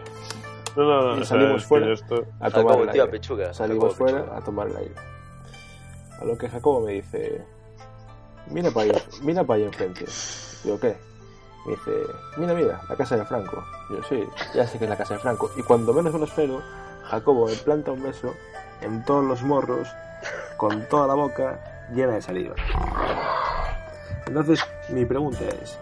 No, 0.77 0.83
no, 0.85 1.15
no. 1.17 1.21
Y 1.21 1.25
salimos 1.25 1.65
fuera. 1.65 1.93
esto- 1.93 2.25
a 2.41 2.51
tomar 2.51 2.53
Jacobo, 2.53 2.83
el 2.83 2.89
aire. 2.91 3.07
pechuga. 3.09 3.55
Salimos 3.55 3.95
fuera 3.95 4.19
pechuga. 4.19 4.37
a 4.39 4.41
tomar 4.43 4.67
el 4.69 4.77
aire. 4.77 4.95
A 6.21 6.25
lo 6.25 6.39
que 6.39 6.49
Jacobo 6.49 6.81
me 6.81 6.93
dice, 6.93 7.45
mira 8.49 8.71
para 8.71 8.91
allá, 8.91 9.03
mira 9.23 9.45
para 9.45 9.57
allá 9.59 9.67
enfrente. 9.67 10.05
Digo, 10.65 10.79
¿qué? 10.81 10.97
Me 11.67 11.73
dice, 11.73 11.91
mira, 12.37 12.55
mira, 12.55 12.81
la 12.89 12.97
casa 12.97 13.17
de 13.17 13.25
Franco. 13.25 13.63
Yo, 13.91 14.03
sí, 14.09 14.25
ya 14.55 14.67
sé 14.67 14.79
que 14.79 14.85
es 14.85 14.91
la 14.91 14.97
casa 14.97 15.15
de 15.15 15.21
Franco. 15.21 15.51
Y 15.57 15.63
cuando 15.63 15.93
menos 15.95 16.13
me 16.13 16.19
lo 16.19 16.25
espero, 16.27 16.61
Jacobo 17.05 17.47
me 17.47 17.55
planta 17.55 17.91
un 17.93 18.03
beso 18.03 18.35
en 18.81 19.05
todos 19.05 19.25
los 19.25 19.43
morros, 19.43 19.89
con 20.57 20.87
toda 20.89 21.07
la 21.07 21.15
boca 21.15 21.87
llena 21.93 22.13
de 22.15 22.23
saliva. 22.23 22.55
Entonces, 24.27 24.61
mi 24.89 25.05
pregunta 25.05 25.41
es, 25.63 25.79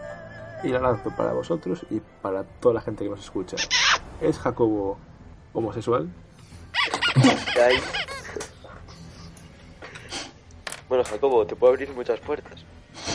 y 0.63 0.69
la 0.69 0.79
lanzo 0.79 1.11
para 1.17 1.33
vosotros 1.33 1.85
y 1.91 2.01
para 2.21 2.45
toda 2.45 2.75
la 2.75 2.81
gente 2.81 3.05
que 3.05 3.11
nos 3.11 3.21
escucha. 3.21 3.57
¿Es 4.21 4.39
Jacobo 4.39 4.99
homosexual? 5.53 6.09
Bueno, 10.89 11.05
Jacobo, 11.05 11.47
te 11.47 11.57
puedo 11.57 11.73
abrir 11.73 11.91
muchas 11.91 12.21
puertas. 12.21 12.65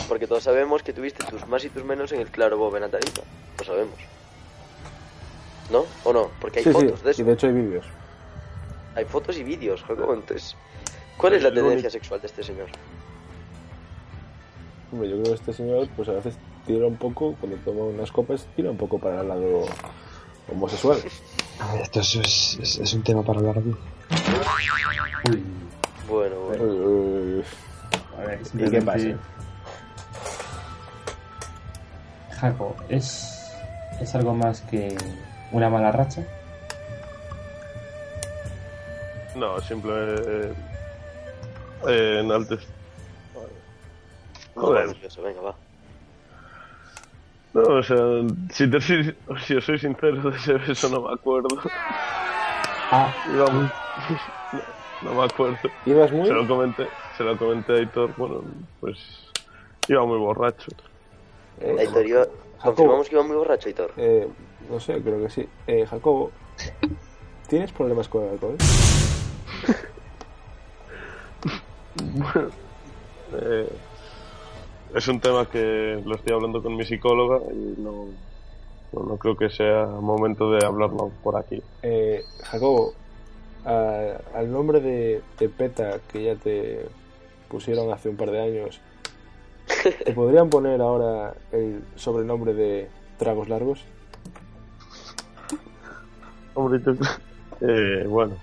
Porque 0.08 0.26
todos 0.26 0.42
sabemos 0.42 0.82
que 0.82 0.92
tuviste 0.92 1.24
tus 1.26 1.46
más 1.46 1.64
y 1.64 1.68
tus 1.70 1.84
menos 1.84 2.12
en 2.12 2.20
el 2.20 2.28
Claro 2.28 2.58
Bob 2.58 2.74
en 2.76 2.84
Atarifa. 2.84 3.22
Lo 3.58 3.64
sabemos. 3.64 3.98
¿No? 5.70 5.84
¿O 6.04 6.12
no? 6.12 6.30
Porque 6.40 6.60
hay 6.60 6.64
sí, 6.64 6.72
fotos 6.72 6.98
sí, 6.98 7.04
de 7.04 7.10
eso. 7.10 7.22
y 7.22 7.24
de 7.24 7.32
hecho 7.32 7.46
hay 7.46 7.52
vídeos. 7.52 7.86
Hay 8.94 9.04
fotos 9.04 9.36
y 9.38 9.44
vídeos, 9.44 9.82
Jacobo. 9.84 10.14
Entonces, 10.14 10.56
¿cuál 11.16 11.34
es 11.34 11.42
la 11.42 11.48
Es 11.50 11.54
lo 11.54 11.60
tendencia 11.60 11.88
único. 11.88 11.90
sexual 11.92 12.20
de 12.20 12.26
este 12.26 12.42
señor? 12.42 12.66
Hombre, 14.90 15.08
yo 15.10 15.16
creo 15.16 15.26
que 15.26 15.34
este 15.34 15.52
señor, 15.52 15.88
pues 15.94 16.08
a 16.08 16.12
veces 16.12 16.34
tira 16.68 16.86
un 16.86 16.96
poco, 16.96 17.34
cuando 17.40 17.56
toma 17.64 17.82
unas 17.84 18.12
copas, 18.12 18.46
tira 18.54 18.70
un 18.70 18.76
poco 18.76 18.98
para 18.98 19.22
el 19.22 19.28
lado 19.28 19.64
homosexual. 20.52 20.98
A 21.60 21.72
ver, 21.72 21.82
esto 21.82 22.00
es, 22.00 22.14
es, 22.16 22.58
es- 22.62 22.78
es 22.78 22.92
un 22.94 23.02
tema 23.02 23.24
para 23.24 23.40
hablar 23.40 23.58
aquí. 23.58 23.74
Uy. 25.30 25.42
Bueno, 26.08 26.36
bueno. 26.40 26.64
Eh, 26.64 27.42
A 28.16 28.20
ver, 28.22 28.40
¿Y 28.54 28.70
qué 28.70 28.82
pasa? 28.82 29.08
Jaco, 32.40 32.76
¿es, 32.88 33.50
¿es 34.00 34.14
algo 34.14 34.32
más 34.34 34.60
que 34.62 34.96
una 35.50 35.68
mala 35.68 35.90
racha? 35.90 36.22
No, 39.34 39.60
simplemente. 39.60 40.52
Eh, 41.88 42.20
en 42.20 42.30
altes. 42.32 42.60
Joder. 44.54 44.96
Venga, 45.22 45.40
va. 45.40 45.54
No, 47.54 47.62
o 47.62 47.82
sea, 47.82 47.96
si, 48.52 48.70
te 48.70 48.80
soy, 48.80 49.16
si 49.46 49.54
os 49.56 49.64
soy 49.64 49.78
sincero, 49.78 50.22
de 50.30 50.36
ese 50.36 50.54
beso 50.54 50.88
no 50.90 51.02
me 51.08 51.14
acuerdo. 51.14 51.48
Ah, 52.90 53.12
Íbamos- 53.32 53.70
no, 55.02 55.14
me 55.14 55.24
acuerdo. 55.24 55.58
¿Ibas 55.86 56.12
muy? 56.12 56.26
Se 56.26 56.32
lo 56.34 56.46
comenté, 56.46 56.86
se 57.16 57.24
lo 57.24 57.36
comenté 57.36 57.72
a 57.72 57.76
Aitor, 57.76 58.14
bueno, 58.16 58.42
pues 58.80 58.98
iba 59.88 60.04
muy 60.04 60.18
borracho. 60.18 60.70
Eh, 61.60 61.76
Aitor 61.78 62.06
iba... 62.06 62.26
Confirmamos 62.62 63.08
que 63.08 63.14
iba 63.14 63.22
muy 63.24 63.36
borracho, 63.36 63.68
Aitor. 63.68 63.92
eh, 63.96 64.26
no 64.70 64.80
sé, 64.80 65.00
creo 65.00 65.20
que 65.22 65.30
sí. 65.30 65.48
Eh, 65.66 65.86
Jacobo, 65.86 66.32
¿tienes 67.48 67.70
problemas 67.72 68.08
con 68.08 68.24
el 68.24 68.30
alcohol? 68.30 68.56
Eh, 73.40 73.68
es 74.94 75.08
un 75.08 75.20
tema 75.20 75.46
que 75.50 76.00
lo 76.04 76.14
estoy 76.16 76.32
hablando 76.34 76.62
con 76.62 76.76
mi 76.76 76.84
psicóloga 76.84 77.40
y 77.52 77.80
no, 77.80 78.06
no, 78.92 79.02
no 79.02 79.16
creo 79.18 79.36
que 79.36 79.50
sea 79.50 79.86
momento 79.86 80.50
de 80.50 80.64
hablarlo 80.64 81.10
por 81.22 81.36
aquí. 81.36 81.62
Eh, 81.82 82.22
Jacobo, 82.44 82.92
a- 83.64 84.16
al 84.34 84.50
nombre 84.50 84.80
de, 84.80 85.22
de 85.38 85.48
Peta 85.48 85.98
que 86.12 86.22
ya 86.24 86.34
te 86.36 86.86
pusieron 87.48 87.92
hace 87.92 88.08
un 88.08 88.16
par 88.16 88.30
de 88.30 88.40
años, 88.40 88.80
¿te 90.04 90.12
podrían 90.12 90.48
poner 90.50 90.80
ahora 90.80 91.34
el 91.52 91.82
sobrenombre 91.96 92.54
de 92.54 92.88
Tragos 93.18 93.48
Largos? 93.48 93.84
Hombre, 96.54 96.80
yo- 96.84 96.92
eh, 97.68 98.04
bueno, 98.06 98.34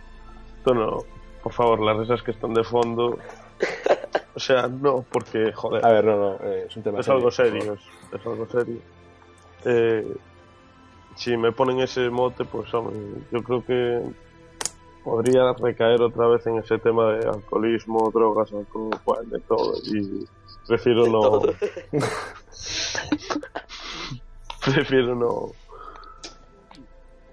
esto 0.57 0.73
no, 0.73 0.99
por 1.43 1.53
favor, 1.53 1.79
las 1.81 1.97
risas 1.97 2.21
que 2.23 2.31
están 2.31 2.53
de 2.53 2.63
fondo, 2.63 3.17
o 4.35 4.39
sea, 4.39 4.67
no, 4.67 5.05
porque, 5.09 5.53
joder, 5.53 5.85
A 5.85 5.91
ver, 5.91 6.05
no, 6.05 6.17
no, 6.17 6.33
eh, 6.43 6.65
es 6.67 6.75
un 6.75 6.83
tema 6.83 6.99
es 6.99 7.07
algo 7.07 7.31
serio, 7.31 7.73
es, 7.73 7.79
es 8.19 8.25
algo 8.25 8.45
serio. 8.47 8.79
Eh, 9.63 10.13
si 11.15 11.37
me 11.37 11.53
ponen 11.53 11.79
ese 11.79 12.09
mote, 12.09 12.43
pues 12.43 12.73
hombre, 12.73 12.97
yo 13.31 13.41
creo 13.41 13.65
que 13.65 14.01
podría 15.05 15.53
recaer 15.53 16.01
otra 16.01 16.27
vez 16.27 16.45
en 16.47 16.57
ese 16.57 16.77
tema 16.79 17.13
de 17.13 17.29
alcoholismo, 17.29 18.11
drogas, 18.13 18.51
alcohol, 18.51 18.89
bueno, 19.05 19.23
de 19.29 19.39
todo. 19.39 19.73
Y 19.85 20.27
prefiero 20.67 21.05
De 21.05 21.11
no. 21.11 21.41
prefiero 24.65 25.15
no. 25.15 25.51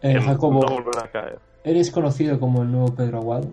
eh, 0.03 0.21
Jacobo, 0.21 0.63
no 0.63 0.69
volver 0.75 0.99
a 1.03 1.11
caer. 1.11 1.41
¿eres 1.65 1.91
conocido 1.91 2.39
como 2.39 2.63
el 2.63 2.71
nuevo 2.71 2.95
Pedro 2.95 3.19
Aguado? 3.19 3.51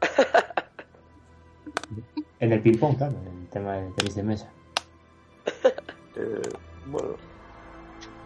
en 2.40 2.52
el 2.52 2.60
ping-pong, 2.60 2.96
claro, 2.96 3.14
en 3.26 3.42
el 3.42 3.48
tema 3.48 3.74
de 3.74 3.90
tenis 3.92 4.14
de 4.14 4.22
mesa. 4.22 4.50
Eh, 6.18 6.40
bueno, 6.86 7.10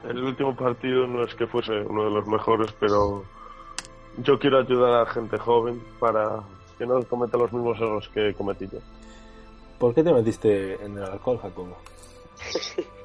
el 0.09 0.23
último 0.23 0.55
partido 0.55 1.09
no 1.09 1.25
es 1.25 1.35
que 1.35 1.49
fuese 1.49 1.73
uno 1.73 2.05
de 2.05 2.11
los 2.13 2.25
mejores, 2.25 2.73
pero 2.79 3.25
yo 4.19 4.39
quiero 4.39 4.59
ayudar 4.59 5.03
a 5.03 5.11
gente 5.11 5.37
joven 5.39 5.83
para 5.99 6.41
que 6.79 6.87
no 6.87 7.03
cometa 7.03 7.37
los 7.37 7.53
mismos 7.53 7.79
errores 7.79 8.09
que 8.11 8.33
cometí 8.35 8.69
yo. 8.69 8.79
¿Por 9.81 9.93
qué 9.93 10.05
te 10.05 10.13
metiste 10.13 10.75
en 10.85 10.99
el 10.99 11.05
alcohol, 11.05 11.41
Jacobo? 11.43 11.77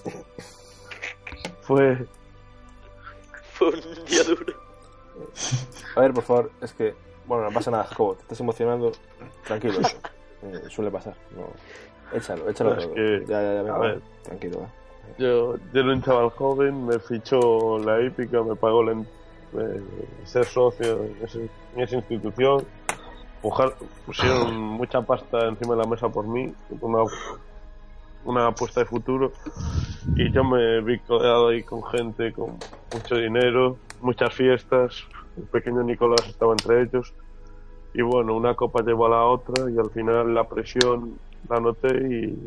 Fue 1.62 2.06
Fue 3.54 3.70
un 3.70 4.06
día 4.06 4.24
duro. 4.24 4.54
A 5.96 6.02
ver, 6.02 6.14
por 6.14 6.24
favor, 6.24 6.52
es 6.62 6.74
que. 6.74 6.94
Bueno, 7.26 7.46
no 7.46 7.52
pasa 7.52 7.72
nada, 7.72 7.86
Jacobo, 7.86 8.16
te 8.16 8.22
estás 8.22 8.40
emocionando. 8.40 8.92
Tranquilo, 9.46 9.80
eso. 9.80 9.98
Eh, 10.44 10.62
suele 10.70 10.92
pasar. 10.92 11.16
No. 11.36 11.48
Échalo, 12.18 12.50
échalo. 12.50 12.74
Es 12.76 12.88
que- 12.88 13.24
Ya, 13.28 13.42
ya, 13.42 13.64
ya, 13.64 13.76
a 13.76 13.80
ver. 13.80 14.02
Tranquilo, 14.24 14.62
va. 14.62 14.68
Yo, 15.18 15.56
yo 15.74 15.80
era 15.82 15.94
un 15.94 16.02
chaval 16.02 16.30
joven, 16.32 16.86
me 16.88 17.00
fichó 17.00 17.78
la 17.80 18.02
hípica, 18.02 18.42
me 18.44 18.56
pagó 18.56 18.84
la, 18.84 18.92
eh, 18.94 19.82
ser 20.26 20.46
socio 20.46 21.04
en, 21.04 21.50
esa 21.82 21.96
institución. 21.96 22.64
Pujar- 23.42 23.76
pusieron 24.06 24.56
mucha 24.56 25.02
pasta 25.02 25.48
encima 25.48 25.76
de 25.76 25.82
la 25.84 25.88
mesa 25.88 26.10
por 26.10 26.26
mí, 26.28 26.54
una, 26.82 27.04
una 28.26 28.48
apuesta 28.48 28.80
de 28.82 28.86
futuro. 28.88 29.32
Y 30.16 30.32
yo 30.32 30.44
me 30.44 30.82
vi 30.82 31.00
codeado 31.00 31.50
ahí 31.50 31.62
con 31.64 31.84
gente 31.84 32.34
con 32.34 32.58
mucho 32.94 33.16
dinero, 33.16 33.78
muchas 34.02 34.34
fiestas. 34.34 35.04
El 35.38 35.44
pequeño 35.44 35.84
Nicolás 35.84 36.26
estaba 36.28 36.54
entre 36.54 36.82
ellos. 36.84 37.14
Y 37.98 38.02
bueno, 38.02 38.36
una 38.36 38.56
copa 38.56 38.82
llevó 38.84 39.06
a 39.06 39.10
la 39.10 39.24
otra 39.26 39.70
y 39.72 39.78
al 39.78 39.90
final 39.92 40.34
la 40.34 40.44
presión 40.44 41.18
la 41.50 41.60
noté 41.62 41.88
y, 42.10 42.38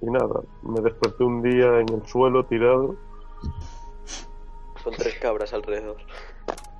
y 0.00 0.06
nada, 0.10 0.40
me 0.62 0.80
desperté 0.80 1.22
un 1.22 1.42
día 1.42 1.78
en 1.78 1.88
el 1.90 2.04
suelo 2.08 2.44
tirado. 2.44 2.96
Con 4.82 4.94
tres 4.94 5.14
cabras 5.20 5.52
alrededor. 5.52 5.96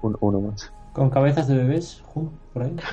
Un- 0.03 0.17
uno 0.21 0.41
más. 0.41 0.73
Con 0.93 1.09
cabezas 1.09 1.47
de 1.47 1.57
bebés, 1.57 2.03
Ju, 2.07 2.31
por 2.53 2.63
ahí. 2.65 2.77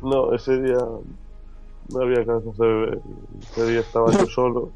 No, 0.00 0.32
ese 0.32 0.60
día 0.62 0.78
no 0.78 2.00
había 2.00 2.24
cabezas 2.24 2.56
de 2.56 2.66
bebé. 2.68 3.00
Ese 3.40 3.66
día 3.66 3.80
estaba 3.80 4.12
yo 4.12 4.26
solo. 4.34 4.70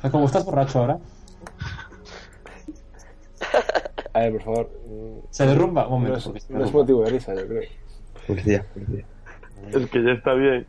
Jacobo, 0.00 0.24
¿estás 0.24 0.44
borracho 0.46 0.78
ahora? 0.78 0.98
A 4.14 4.20
ver, 4.20 4.32
por 4.32 4.42
favor. 4.42 4.70
mm, 4.88 5.18
Se 5.30 5.46
derrumba. 5.46 5.86
Un 5.86 6.04
No 6.04 6.08
momento. 6.10 6.32
es, 6.34 6.48
no 6.50 6.64
es 6.64 6.72
motivo 6.72 7.02
de 7.02 7.10
risa, 7.10 7.34
yo 7.34 7.46
creo. 7.46 7.62
Policía, 8.26 8.64
policía. 8.72 9.06
Es 9.72 9.86
que 9.90 10.02
ya 10.02 10.12
está 10.12 10.34
bien 10.34 10.66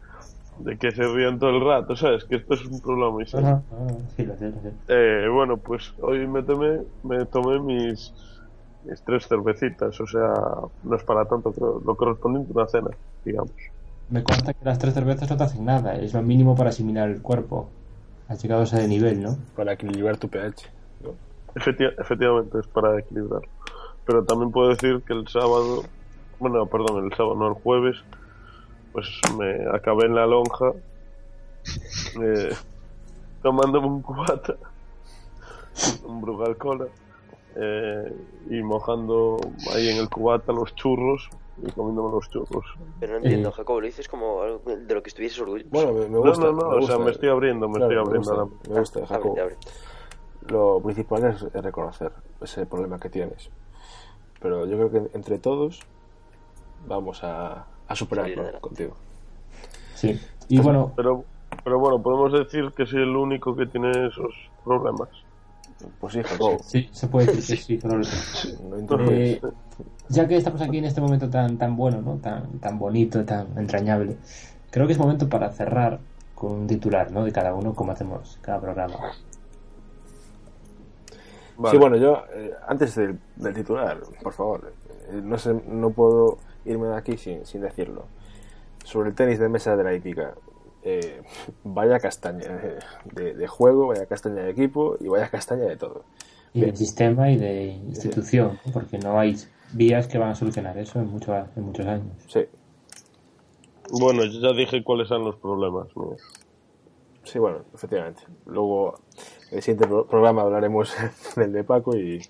de 0.60 0.78
que 0.78 0.92
se 0.92 1.04
rían 1.08 1.40
todo 1.40 1.52
el 1.52 1.62
rato, 1.66 1.96
¿sabes? 1.96 2.26
Que 2.26 2.38
esto 2.38 2.54
es 2.56 2.66
un 2.66 2.82
problema 2.82 3.12
muy 3.12 3.26
serio. 3.28 3.48
Ajá, 3.48 3.64
ah, 3.72 3.88
sí, 4.16 4.24
lo 4.26 4.38
sé, 4.38 4.50
lo 4.50 4.62
sé. 4.62 4.74
Eh, 4.88 5.28
bueno, 5.30 5.58
pues 5.58 5.92
hoy 6.02 6.28
me 6.28 6.44
tomé, 6.44 6.80
me 7.04 7.26
tomé 7.26 7.60
mis, 7.60 8.14
mis 8.84 9.04
tres 9.04 9.28
cervecitas, 9.28 10.00
o 10.00 10.08
sea, 10.08 10.34
no 10.84 10.96
es 10.96 11.04
para 11.04 11.26
tanto, 11.28 11.54
creo, 11.54 11.82
lo 11.86 11.96
correspondiente 11.96 12.52
a 12.52 12.56
una 12.60 12.68
cena, 12.68 12.90
digamos. 13.24 13.52
Me 14.10 14.24
consta 14.24 14.54
que 14.54 14.66
las 14.66 14.80
tres 14.80 14.94
cervezas 14.96 15.30
no 15.30 15.38
te 15.38 15.44
hacen 15.44 15.64
nada, 15.66 15.96
es 15.96 16.14
lo 16.14 16.22
mínimo 16.24 16.56
para 16.56 16.70
asimilar 16.72 17.10
el 17.10 17.22
cuerpo. 17.22 17.72
Has 18.28 18.42
llegado 18.42 18.62
a 18.62 18.66
ese 18.66 18.88
nivel, 18.88 19.22
¿no? 19.22 19.38
Para 19.56 19.74
equilibrar 19.74 20.18
tu 20.18 20.30
pH. 20.30 20.70
¿no? 21.02 21.18
Efecti- 21.56 21.94
efectivamente 21.98 22.60
es 22.60 22.68
para 22.68 23.00
equilibrar. 23.00 23.42
Pero 24.06 24.26
también 24.26 24.52
puedo 24.52 24.70
decir 24.70 25.04
que 25.06 25.14
el 25.14 25.28
sábado, 25.28 25.84
bueno, 26.40 26.66
perdón, 26.68 27.06
el 27.06 27.14
sábado, 27.16 27.36
no 27.36 27.48
el 27.48 27.54
jueves, 27.56 27.98
pues 28.92 29.08
me 29.38 29.68
acabé 29.74 30.06
en 30.06 30.16
la 30.16 30.26
lonja 30.26 30.72
eh, 32.22 32.54
tomándome 33.42 33.88
un 33.88 34.02
cubata, 34.02 34.56
un 36.06 36.22
Brugal 36.22 36.58
Cola, 36.58 36.88
eh, 37.56 38.14
y 38.50 38.62
mojando 38.64 39.38
ahí 39.74 39.90
en 39.90 39.98
el 39.98 40.10
cubata 40.10 40.52
los 40.52 40.76
churros 40.76 41.30
y 41.64 41.72
comiéndome 41.72 42.12
los 42.12 42.30
churros. 42.30 42.66
Pero 43.00 43.14
no 43.14 43.18
entiendo, 43.20 43.50
Eh. 43.50 43.54
Jacobo, 43.54 43.80
lo 43.82 43.86
dices 43.88 44.08
como 44.08 44.42
algo 44.42 44.62
de 44.66 44.94
lo 44.94 45.02
que 45.02 45.10
estuvieses 45.10 45.40
orgulloso. 45.40 45.70
Bueno, 45.72 45.94
me, 45.94 46.02
me 46.02 46.10
No, 46.10 46.22
gusta. 46.22 46.44
no, 46.46 46.52
no, 46.52 46.68
o 46.68 46.72
sea, 46.72 46.80
gusta. 46.80 47.00
me 47.00 47.12
estoy 47.12 47.30
abriendo, 47.30 47.68
me 47.70 47.76
Claro, 47.78 47.92
estoy 48.02 48.06
abriendo. 48.06 48.36
Me 48.36 48.42
gusta, 48.44 48.70
me 48.74 48.80
gusta, 48.80 49.06
Jacobo. 49.08 49.32
Abre, 49.34 49.42
abre. 49.44 49.56
Lo 50.48 50.80
principal 50.82 51.24
es 51.26 51.42
reconocer 51.54 52.12
ese 52.42 52.66
problema 52.66 53.00
que 53.00 53.10
tienes. 53.10 53.50
Pero 54.42 54.66
yo 54.68 54.78
creo 54.78 54.92
que 54.92 55.18
entre 55.18 55.40
todos 55.40 55.80
vamos 56.88 57.24
a, 57.24 57.66
a 57.88 57.96
superarlo 57.96 58.60
contigo. 58.62 58.96
Sí. 59.96 60.20
Y 60.50 60.60
bueno, 60.60 60.92
Pero, 60.96 61.24
pero 61.64 61.80
bueno, 61.80 62.02
podemos 62.02 62.32
decir 62.34 62.72
que 62.76 62.86
soy 62.86 63.02
el 63.04 63.16
único 63.16 63.56
que 63.56 63.66
tiene 63.66 63.90
esos 64.08 64.34
problemas. 64.64 65.10
Pues 66.00 66.14
sí, 66.14 66.24
Jacobo. 66.24 66.58
sí, 66.64 66.90
se 66.92 67.08
puede 67.08 67.28
decir 67.34 67.58
que 67.58 67.64
sí, 67.64 67.80
pero 67.82 67.96
No 67.98 68.80
intentes- 68.80 69.10
Eh, 69.12 69.42
ya 70.10 70.28
que 70.28 70.38
estamos 70.38 70.62
aquí 70.62 70.78
en 70.78 70.86
este 70.86 71.02
momento 71.02 71.30
tan, 71.30 71.58
tan 71.58 71.76
bueno, 71.76 72.02
¿no? 72.02 72.16
Tan, 72.18 72.60
tan 72.60 72.80
bonito, 72.80 73.26
tan 73.26 73.58
entrañable, 73.58 74.16
creo 74.72 74.88
que 74.88 74.94
es 74.94 75.00
momento 75.00 75.28
para 75.28 75.52
cerrar 75.52 76.00
con 76.34 76.52
un 76.52 76.68
titular, 76.68 77.12
¿no? 77.12 77.24
De 77.26 77.32
cada 77.32 77.54
uno, 77.54 77.74
como 77.74 77.92
hacemos 77.92 78.38
cada 78.42 78.62
programa. 78.62 78.96
Vale. 81.58 81.72
Sí, 81.72 81.78
bueno, 81.78 81.96
yo, 81.98 82.24
eh, 82.34 82.52
antes 82.68 82.96
del, 82.96 83.18
del 83.38 83.54
titular, 83.54 83.98
por 84.22 84.34
favor, 84.34 84.74
eh, 85.10 85.22
no, 85.24 85.38
sé, 85.38 85.54
no 85.68 85.90
puedo 85.92 86.38
irme 86.66 86.88
de 86.88 86.96
aquí 86.98 87.18
sin, 87.18 87.46
sin 87.46 87.62
decirlo. 87.62 88.06
Sobre 88.84 89.10
el 89.10 89.16
tenis 89.16 89.40
de 89.40 89.50
mesa 89.50 89.76
de 89.76 89.84
la 89.84 89.94
hípica, 89.94 90.36
eh, 90.84 91.22
vaya 91.64 92.00
castaña 92.00 92.60
de, 93.14 93.34
de 93.34 93.48
juego, 93.48 93.88
vaya 93.88 94.06
castaña 94.06 94.44
de 94.44 94.52
equipo 94.52 94.98
y 95.00 95.08
vaya 95.08 95.30
castaña 95.30 95.66
de 95.66 95.78
todo. 95.78 96.04
Y 96.54 96.60
Bien. 96.62 96.72
de 96.72 96.78
sistema 96.78 97.32
y 97.32 97.38
de 97.38 97.66
institución, 97.88 98.60
¿no? 98.66 98.72
porque 98.72 98.98
no 99.00 99.20
hay 99.20 99.36
vías 99.74 100.08
que 100.08 100.18
van 100.18 100.30
a 100.30 100.36
solucionar 100.36 100.78
eso 100.78 101.00
en, 101.00 101.08
mucho, 101.08 101.36
en 101.36 101.64
muchos 101.64 101.86
años. 101.86 102.06
Sí, 102.28 102.46
Bueno, 103.92 104.24
yo 104.26 104.40
ya 104.40 104.54
dije 104.54 104.84
cuáles 104.84 105.08
son 105.08 105.24
los 105.26 105.36
problemas. 105.38 105.88
míos. 105.96 106.22
sí, 107.24 107.40
bueno, 107.40 107.60
efectivamente. 107.74 108.22
Luego, 108.46 109.00
en 109.52 109.58
el 109.58 109.64
siguiente 109.64 109.88
pro- 109.88 110.08
programa 110.08 110.44
hablaremos 110.44 110.94
del 111.36 111.52
de 111.52 111.64
Paco 111.64 111.96
y, 111.98 112.22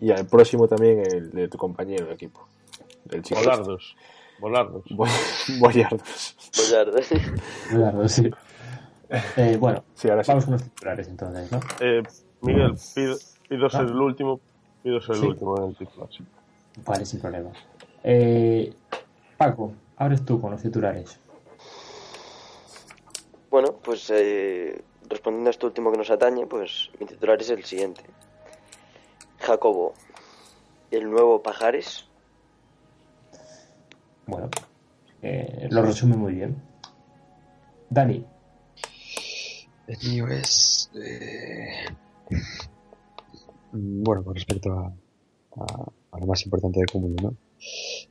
y 0.00 0.10
al 0.10 0.26
próximo 0.26 0.66
también 0.68 1.00
el 1.00 1.30
de 1.30 1.48
tu 1.48 1.56
compañero 1.58 2.06
de 2.06 2.14
equipo, 2.14 2.48
del 3.04 3.22
chico. 3.22 3.40
Volardos. 3.40 3.96
Volardos. 4.38 4.84
Boy- 4.90 5.10
Boyardos. 5.58 6.36
Bollardo. 6.56 6.98
Claro, 7.68 8.08
sí. 8.08 8.30
Eh, 9.36 9.56
bueno, 9.58 9.84
Sí, 9.94 10.08
ahora 10.08 10.22
sí. 10.24 10.28
vamos 10.30 10.44
con 10.44 10.52
los 10.54 10.62
titulares 10.62 11.08
entonces, 11.08 11.50
¿no? 11.52 11.60
Eh, 11.80 12.02
Miguel, 12.42 12.74
pido, 12.94 13.16
pido 13.48 13.68
ser 13.70 13.80
Ah. 13.80 13.84
el 13.84 13.96
último. 14.00 14.40
Pido 14.82 15.00
ser 15.00 15.16
Sí. 15.16 15.22
el 15.22 15.28
último 15.28 15.56
en 15.58 15.64
el 15.70 15.76
titular. 15.76 16.08
sí. 16.10 16.24
Vale, 16.86 17.04
sin 17.04 17.20
problema. 17.20 17.50
Eh, 18.04 18.72
Paco, 19.36 19.72
abres 19.96 20.24
tú 20.24 20.40
con 20.40 20.52
los 20.52 20.62
titulares. 20.62 21.18
Bueno, 23.50 23.72
pues 23.82 24.08
eh, 24.10 24.80
respondiendo 25.08 25.48
a 25.48 25.50
esto 25.50 25.66
último 25.66 25.90
que 25.90 25.98
nos 25.98 26.10
atañe, 26.10 26.46
pues 26.46 26.90
mi 27.00 27.06
titular 27.06 27.40
es 27.40 27.50
el 27.50 27.64
siguiente. 27.64 28.02
Jacobo, 29.40 29.94
el 30.90 31.10
nuevo 31.10 31.42
Pajares. 31.42 32.06
Bueno, 34.30 34.48
eh, 35.22 35.66
lo 35.70 35.82
resume 35.82 36.16
muy 36.16 36.34
bien. 36.34 36.56
Dani, 37.90 38.24
El 39.88 40.08
mío 40.08 40.28
es. 40.28 40.88
eh, 40.94 41.88
Bueno, 43.72 44.22
con 44.22 44.34
respecto 44.34 44.72
a, 44.72 44.86
a, 45.56 45.64
a 46.12 46.18
lo 46.20 46.26
más 46.26 46.44
importante 46.44 46.78
de 46.78 46.86
cúmulo, 46.86 47.16
¿no? 47.20 47.34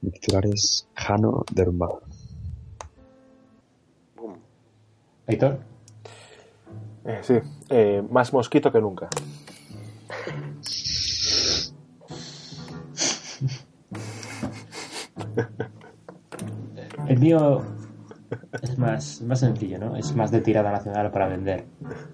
Mi 0.01 0.11
titular 0.11 0.45
es 0.45 0.87
Jano 0.93 1.45
derrumbado. 1.53 2.01
Aitor, 5.27 5.59
Eh, 7.05 7.19
sí, 7.23 7.35
eh, 7.69 8.03
más 8.09 8.33
mosquito 8.33 8.71
que 8.71 8.81
nunca. 8.81 9.07
el 17.09 17.19
mío 17.19 17.61
es 18.61 18.77
más, 18.77 19.21
más 19.23 19.39
sencillo, 19.39 19.79
¿no? 19.79 19.95
Es 19.95 20.15
más 20.15 20.31
de 20.31 20.41
tirada 20.41 20.71
nacional 20.71 21.11
para 21.11 21.27
vender. 21.27 21.65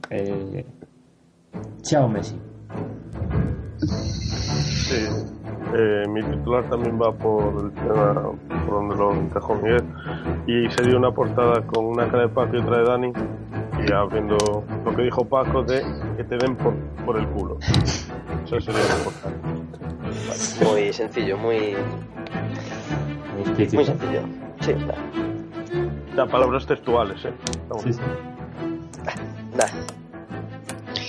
Eh, 0.09 0.65
chao 1.81 2.07
Messi. 2.07 2.39
Sí. 3.77 5.05
Eh, 5.77 6.03
mi 6.07 6.23
titular 6.23 6.69
también 6.69 6.97
va 7.01 7.11
por 7.11 7.65
el 7.65 7.71
tema 7.73 8.31
por 8.65 8.75
donde 8.75 8.95
lo 8.95 9.13
encajó 9.13 9.55
Miguel. 9.55 9.83
Y 10.47 10.69
sería 10.71 10.97
una 10.97 11.11
portada 11.11 11.61
con 11.67 11.85
una 11.85 12.07
cara 12.09 12.23
de 12.23 12.29
Paco 12.29 12.55
y 12.55 12.59
otra 12.59 12.77
de 12.77 12.83
Dani. 12.85 13.13
Y 13.85 13.91
abriendo 13.91 14.37
lo 14.85 14.95
que 14.95 15.01
dijo 15.03 15.25
Paco 15.25 15.63
de 15.63 15.83
que 16.15 16.23
te 16.23 16.37
den 16.37 16.55
por, 16.55 16.73
por 17.05 17.17
el 17.17 17.27
culo. 17.29 17.57
Eso 18.45 18.61
sería 18.61 18.79
la 18.79 19.03
portada. 19.03 19.35
Muy 20.71 20.93
sencillo, 20.93 21.37
muy, 21.37 21.75
Muy 23.33 23.41
explícito. 23.41 23.75
muy 23.75 23.85
sencillo. 23.85 24.44
Sí. 24.65 24.73
Ya, 26.17 26.25
palabras 26.25 26.65
textuales, 26.65 27.23
¿eh? 27.23 27.33
Sí, 27.83 27.93
sí. 27.93 27.99
nada. 29.55 29.71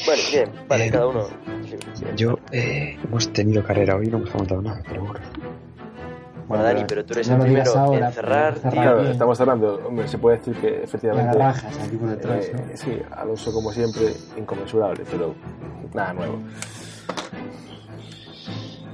Bueno, 0.05 0.23
bien, 0.31 0.51
vale, 0.69 0.91
cada 0.91 1.07
uno. 1.07 1.25
Sí. 1.95 2.05
Yo, 2.17 2.39
eh, 2.53 2.99
hemos 3.03 3.33
tenido 3.33 3.65
carrera 3.65 3.97
hoy 3.97 4.09
y 4.09 4.11
no 4.11 4.19
hemos 4.19 4.31
comentado 4.31 4.61
nada, 4.61 4.83
pero 4.87 5.05
bueno. 5.05 5.21
Bueno, 6.49 6.63
Dani, 6.65 6.85
pero 6.87 7.05
tú 7.05 7.15
eres 7.15 7.29
no 7.29 7.37
el 7.37 7.43
primero 7.43 7.77
ahora, 7.77 8.09
en 8.09 8.13
cerrar. 8.13 8.55
Claro, 8.61 9.03
estamos 9.03 9.41
hablando, 9.41 9.81
hombre, 9.87 10.07
se 10.07 10.19
puede 10.19 10.37
decir 10.37 10.55
que 10.57 10.71
Me 10.71 10.85
efectivamente. 10.85 11.43
aquí 11.43 11.97
por 11.97 12.11
detrás, 12.11 12.45
eh, 12.45 12.53
¿no? 12.55 12.77
sí, 12.77 13.03
Alonso 13.11 13.53
como 13.53 13.73
siempre, 13.73 14.13
inconmensurable, 14.37 15.03
pero 15.11 15.35
nada 15.95 16.13
nuevo. 16.13 16.39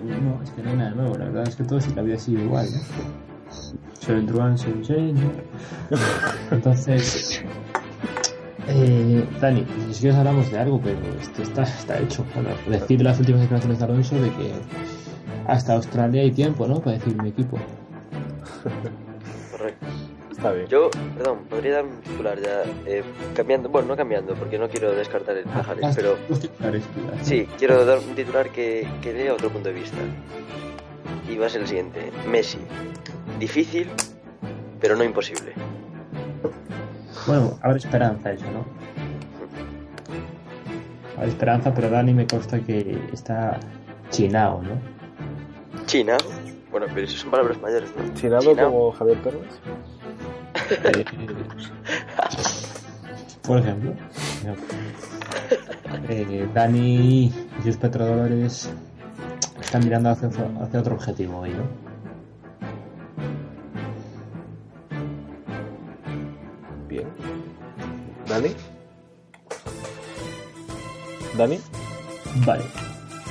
No, 0.04 0.42
es 0.42 0.50
que 0.50 0.62
no 0.62 0.70
hay 0.70 0.76
nada 0.76 0.90
nuevo. 0.92 1.18
La 1.18 1.24
verdad 1.26 1.48
es 1.48 1.56
que 1.56 1.64
todo 1.64 1.80
sí 1.80 1.92
que 1.92 2.00
había 2.00 2.18
sido 2.18 2.42
igual, 2.42 2.66
¿no? 2.72 3.31
Soy 4.02 4.16
el 4.16 4.26
truán, 4.26 4.58
soy 4.58 4.72
un 4.72 4.84
señor. 4.84 5.32
Entonces, 6.50 7.40
eh, 8.66 9.24
Dani, 9.40 9.64
si 9.92 10.00
quieres 10.00 10.18
hablamos 10.18 10.50
de 10.50 10.58
algo, 10.58 10.80
pero 10.82 10.98
esto 11.20 11.42
está, 11.42 11.62
está 11.62 12.00
hecho. 12.00 12.24
Bueno, 12.34 12.50
decir 12.66 13.00
las 13.00 13.20
últimas 13.20 13.42
declaraciones 13.42 13.78
de 13.78 13.84
Alonso 13.84 14.16
de 14.16 14.30
que 14.30 14.52
hasta 15.46 15.74
Australia 15.74 16.22
hay 16.22 16.32
tiempo, 16.32 16.66
¿no? 16.66 16.80
Para 16.80 16.98
decir 16.98 17.14
mi 17.22 17.28
equipo. 17.28 17.58
Correcto. 19.52 19.86
Está 20.32 20.50
bien. 20.50 20.66
Yo, 20.66 20.90
perdón, 21.16 21.38
podría 21.48 21.74
dar 21.74 21.84
un 21.84 22.00
titular 22.00 22.40
ya, 22.42 22.64
eh, 22.86 23.04
cambiando, 23.36 23.68
bueno, 23.68 23.86
no 23.86 23.96
cambiando, 23.96 24.34
porque 24.34 24.58
no 24.58 24.68
quiero 24.68 24.90
descartar 24.90 25.36
el 25.36 25.44
Pajares, 25.44 25.84
Ah, 25.84 25.92
pero 25.94 26.16
titulares, 26.40 26.82
sí, 27.22 27.46
quiero 27.56 27.84
dar 27.84 27.98
un 27.98 28.16
titular 28.16 28.50
que, 28.50 28.88
que 29.00 29.12
dé 29.12 29.30
otro 29.30 29.48
punto 29.50 29.68
de 29.68 29.76
vista. 29.76 29.98
Y 31.30 31.38
va 31.38 31.46
a 31.46 31.48
ser 31.48 31.60
el 31.60 31.68
siguiente. 31.68 32.10
Messi. 32.28 32.58
Difícil, 33.42 33.90
pero 34.80 34.94
no 34.94 35.02
imposible. 35.02 35.52
Bueno, 37.26 37.58
habrá 37.60 37.76
esperanza 37.76 38.30
eso, 38.30 38.44
¿no? 38.52 38.64
Habrá 41.16 41.26
esperanza, 41.26 41.74
pero 41.74 41.90
Dani 41.90 42.14
me 42.14 42.24
consta 42.24 42.60
que 42.60 42.96
está 43.12 43.58
chinao, 44.10 44.62
¿no? 44.62 44.80
China. 45.86 46.16
Bueno, 46.70 46.86
pero 46.94 47.04
eso 47.04 47.18
son 47.18 47.32
palabras 47.32 47.60
mayores, 47.60 47.92
¿no? 47.96 48.14
Chinado 48.14 48.52
China. 48.52 48.62
como 48.62 48.92
Javier 48.92 49.18
Pérez. 49.18 49.40
Eh, 50.70 51.04
por 53.42 53.58
ejemplo. 53.58 53.92
Eh, 56.08 56.48
Dani 56.54 57.24
y 57.24 57.62
sus 57.64 57.76
petrodólares 57.76 58.70
están 59.60 59.82
mirando 59.82 60.10
hacia, 60.10 60.28
hacia 60.28 60.78
otro 60.78 60.94
objetivo 60.94 61.40
hoy, 61.40 61.50
¿no? 61.50 61.91
¿Dani? 68.32 68.54
¿Dani? 71.36 71.60
Vale. 72.46 72.64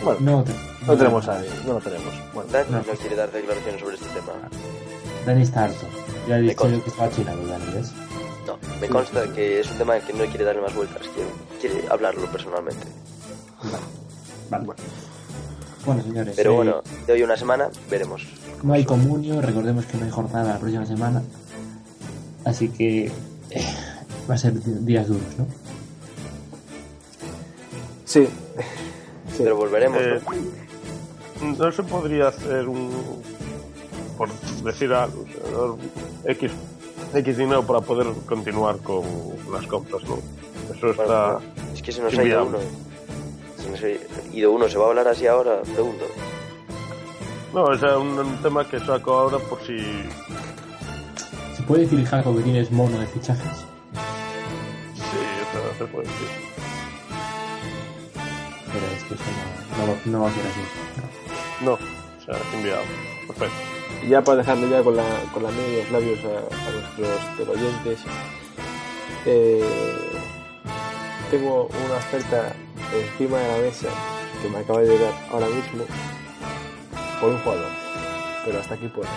Bueno, 0.04 0.20
No, 0.22 0.44
te- 0.44 0.54
no 0.86 0.96
tenemos 0.98 1.28
a 1.28 1.34
nadie, 1.36 1.50
no 1.66 1.74
lo 1.74 1.80
tenemos. 1.80 2.14
Bueno, 2.36 2.52
Dani 2.52 2.72
No. 2.72 2.78
no 2.78 2.84
quiere 3.00 3.16
dar 3.16 3.32
declaraciones 3.32 3.82
sobre 3.82 3.96
este 3.96 4.08
tema. 4.10 4.34
Dani 5.26 5.42
está 5.42 5.64
harto. 5.66 5.88
Ya 6.28 6.38
he 6.38 6.42
dicho 6.42 6.70
yo 6.70 6.84
que 6.84 6.90
estaba 6.92 7.10
chinado, 7.12 7.48
Dani, 7.48 7.66
¿ves? 7.74 7.92
No, 8.46 8.60
me 8.80 8.88
consta 8.90 9.24
que 9.34 9.60
es 9.62 9.72
un 9.72 9.78
tema 9.80 10.00
que 10.00 10.14
no 10.14 10.24
quiere 10.26 10.44
darle 10.46 10.62
más 10.62 10.76
vueltas, 10.76 11.02
quiere, 11.16 11.30
quiere 11.60 11.88
hablarlo 11.92 12.26
personalmente. 12.32 12.86
Vale. 14.52 14.66
Bueno, 15.86 16.04
señores. 16.04 16.36
Pero 16.36 16.52
eh, 16.52 16.56
bueno, 16.58 16.84
de 17.08 17.14
hoy 17.14 17.22
a 17.22 17.26
una 17.26 17.38
semana 17.38 17.70
veremos. 17.90 18.24
No 18.62 18.74
hay 18.74 18.86
comunio, 18.86 19.42
recordemos 19.42 19.86
que 19.88 19.98
no 19.98 20.06
hay 20.06 20.12
jornada 20.12 20.54
la 20.54 20.60
próxima 20.60 20.86
semana. 20.86 21.24
Así 22.46 22.70
que 22.70 23.12
eh, 23.52 23.76
va 24.30 24.36
a 24.36 24.38
ser 24.38 24.54
días 24.86 25.08
duros, 25.08 25.24
¿no? 25.38 25.46
sí. 28.06 28.26
sí. 28.26 29.38
Pero 29.40 29.56
volveremos, 29.56 30.02
Eh, 30.02 30.20
¿no? 31.42 31.66
no 31.66 31.72
se 31.72 31.84
podría 31.84 32.28
hacer 32.28 32.68
un. 32.68 32.92
por 34.18 34.30
decir 34.64 34.92
algo, 34.94 35.26
X, 36.26 36.52
X 37.14 37.38
dinero 37.38 37.66
para 37.66 37.82
poder 37.82 38.08
continuar 38.26 38.78
con 38.80 39.04
las 39.52 39.66
compras, 39.68 40.04
¿no? 40.04 40.20
Eso 40.76 40.92
está. 40.92 41.40
Es 41.74 41.82
que 41.82 41.92
se 41.92 42.02
nos 42.02 42.18
ha 42.18 42.24
ido 42.24 42.46
uno. 42.46 42.58
Se 43.58 43.70
nos 43.70 43.82
ha 43.84 44.36
ido 44.36 44.52
uno. 44.52 44.70
¿Se 44.70 44.78
va 44.78 44.86
a 44.86 44.90
hablar 44.90 45.08
así 45.08 45.26
ahora? 45.28 45.62
Pregunto. 45.64 46.06
No, 47.54 47.66
un, 48.00 48.20
un 48.20 48.42
tema 48.42 48.68
que 48.70 48.80
saco 48.80 49.14
ahora 49.14 49.38
por 49.40 49.60
si. 49.66 49.78
¿Se 51.58 51.64
puede 51.64 51.82
decir, 51.84 52.04
Jaco, 52.06 52.36
que 52.36 52.44
tienes 52.44 52.72
mono 52.72 52.98
de 53.00 53.08
fichajes? 53.08 53.66
Se 55.82 55.88
puede 55.88 56.08
decir. 56.08 56.28
Pero 58.72 58.86
es 58.96 59.04
que 59.06 59.14
eso 59.16 59.24
no, 59.80 59.88
no, 59.88 59.96
no 60.06 60.22
va 60.22 60.30
a 60.30 60.34
ser 60.34 60.46
así. 60.46 60.60
No, 61.66 61.74
o 61.74 62.24
sea, 62.24 62.36
es 62.36 62.54
inviable. 62.54 62.86
Perfecto. 63.26 63.56
Y 64.04 64.10
ya 64.10 64.24
para 64.24 64.38
dejarle 64.38 64.70
ya 64.70 64.84
con 64.84 64.96
la, 64.96 65.04
con 65.34 65.42
la 65.42 65.50
y 65.50 65.78
los 65.78 65.92
labios 65.92 66.20
a, 66.24 66.68
a 66.68 66.72
nuestros 66.72 67.38
teleoyentes, 67.38 68.00
eh, 69.26 69.98
tengo 71.32 71.66
una 71.66 71.96
oferta 71.96 72.54
encima 72.94 73.40
de 73.40 73.48
la 73.48 73.58
mesa 73.58 73.88
que 74.40 74.50
me 74.50 74.60
acaba 74.60 74.82
de 74.82 74.88
llegar 74.88 75.14
ahora 75.32 75.48
mismo 75.48 75.84
por 77.20 77.32
un 77.32 77.40
jugador. 77.40 77.72
Pero 78.46 78.60
hasta 78.60 78.76
aquí 78.76 78.88
puedo. 78.88 79.10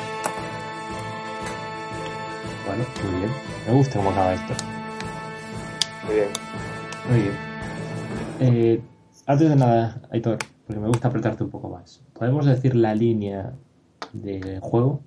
Bueno, 2.67 2.85
muy 3.05 3.19
bien. 3.21 3.33
Me 3.67 3.75
gusta 3.75 3.99
cómo 3.99 4.13
acaba 4.13 4.33
esto. 4.33 4.74
Muy 6.07 6.15
bien. 6.15 6.29
Muy 7.09 7.21
bien. 7.21 7.35
Eh, 8.41 8.83
antes 9.27 9.49
de 9.49 9.57
nada, 9.57 10.03
Aitor, 10.11 10.39
porque 10.67 10.81
me 10.81 10.89
gusta 10.89 11.09
apretarte 11.09 11.45
un 11.45 11.51
poco 11.51 11.71
más. 11.71 12.03
¿Podemos 12.13 12.45
decir 12.47 12.75
la 12.75 12.95
línea 12.95 13.55
del 14.13 14.61
juego? 14.61 15.01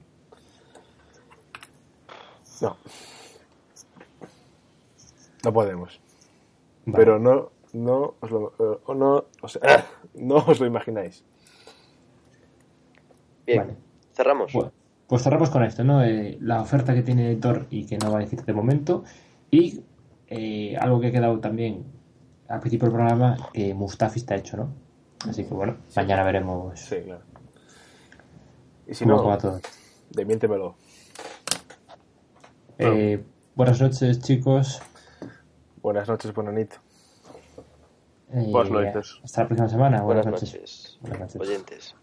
No. 2.62 2.78
No 5.44 5.54
podemos. 5.54 6.00
Vale. 6.86 6.98
Pero 6.98 7.20
no, 7.20 7.52
no 7.74 8.16
os 8.20 8.32
lo, 8.32 8.54
eh, 8.60 8.80
o 8.86 8.96
no, 8.96 9.26
o 9.42 9.48
sea, 9.48 9.86
no 10.16 10.38
os 10.38 10.60
lo 10.60 10.66
imagináis. 10.66 11.24
Bien. 13.46 13.60
Vale. 13.60 13.76
Cerramos. 14.14 14.52
Bueno, 14.52 14.72
pues 15.08 15.22
cerramos 15.22 15.50
con 15.52 15.64
esto, 15.64 15.84
¿no? 15.84 16.04
Eh, 16.04 16.38
la 16.42 16.62
oferta 16.62 16.96
que 16.96 17.04
tiene 17.04 17.36
Thor 17.36 17.68
y 17.70 17.86
que 17.86 17.98
no 17.98 18.12
va 18.12 18.18
a 18.18 18.22
decir 18.22 18.44
de 18.44 18.54
momento. 18.54 19.04
Y 19.52 19.84
eh, 20.28 20.76
algo 20.80 21.00
que 21.00 21.08
ha 21.08 21.12
quedado 21.12 21.40
también 21.40 21.86
al 22.48 22.60
principio 22.60 22.88
del 22.88 22.96
programa, 22.96 23.38
que 23.54 23.74
Mustafi 23.74 24.20
está 24.20 24.36
hecho, 24.36 24.58
¿no? 24.58 24.70
Así 25.28 25.44
que 25.46 25.54
bueno, 25.54 25.78
mañana 25.96 26.24
veremos 26.24 26.80
Sí, 26.80 26.98
claro. 27.04 27.22
Y 28.88 28.94
si 28.94 29.06
cómo 29.06 29.24
no, 29.30 29.38
todo. 29.38 29.60
demiéntemelo. 30.12 30.76
Eh, 32.78 33.24
buenas 33.56 33.82
noches, 33.82 34.20
chicos. 34.22 34.82
Buenas 35.82 36.08
noches, 36.08 36.34
Bonanito. 36.34 36.78
Eh, 38.32 38.46
Buenas 38.52 38.72
noches. 38.72 39.20
Hasta 39.24 39.42
la 39.42 39.48
próxima 39.48 39.70
semana. 39.70 40.02
Buenas 40.04 40.26
Buenas, 40.26 40.42
noches, 40.44 40.98
Buenas 41.02 41.20
noches. 41.20 41.42
oyentes. 41.42 41.96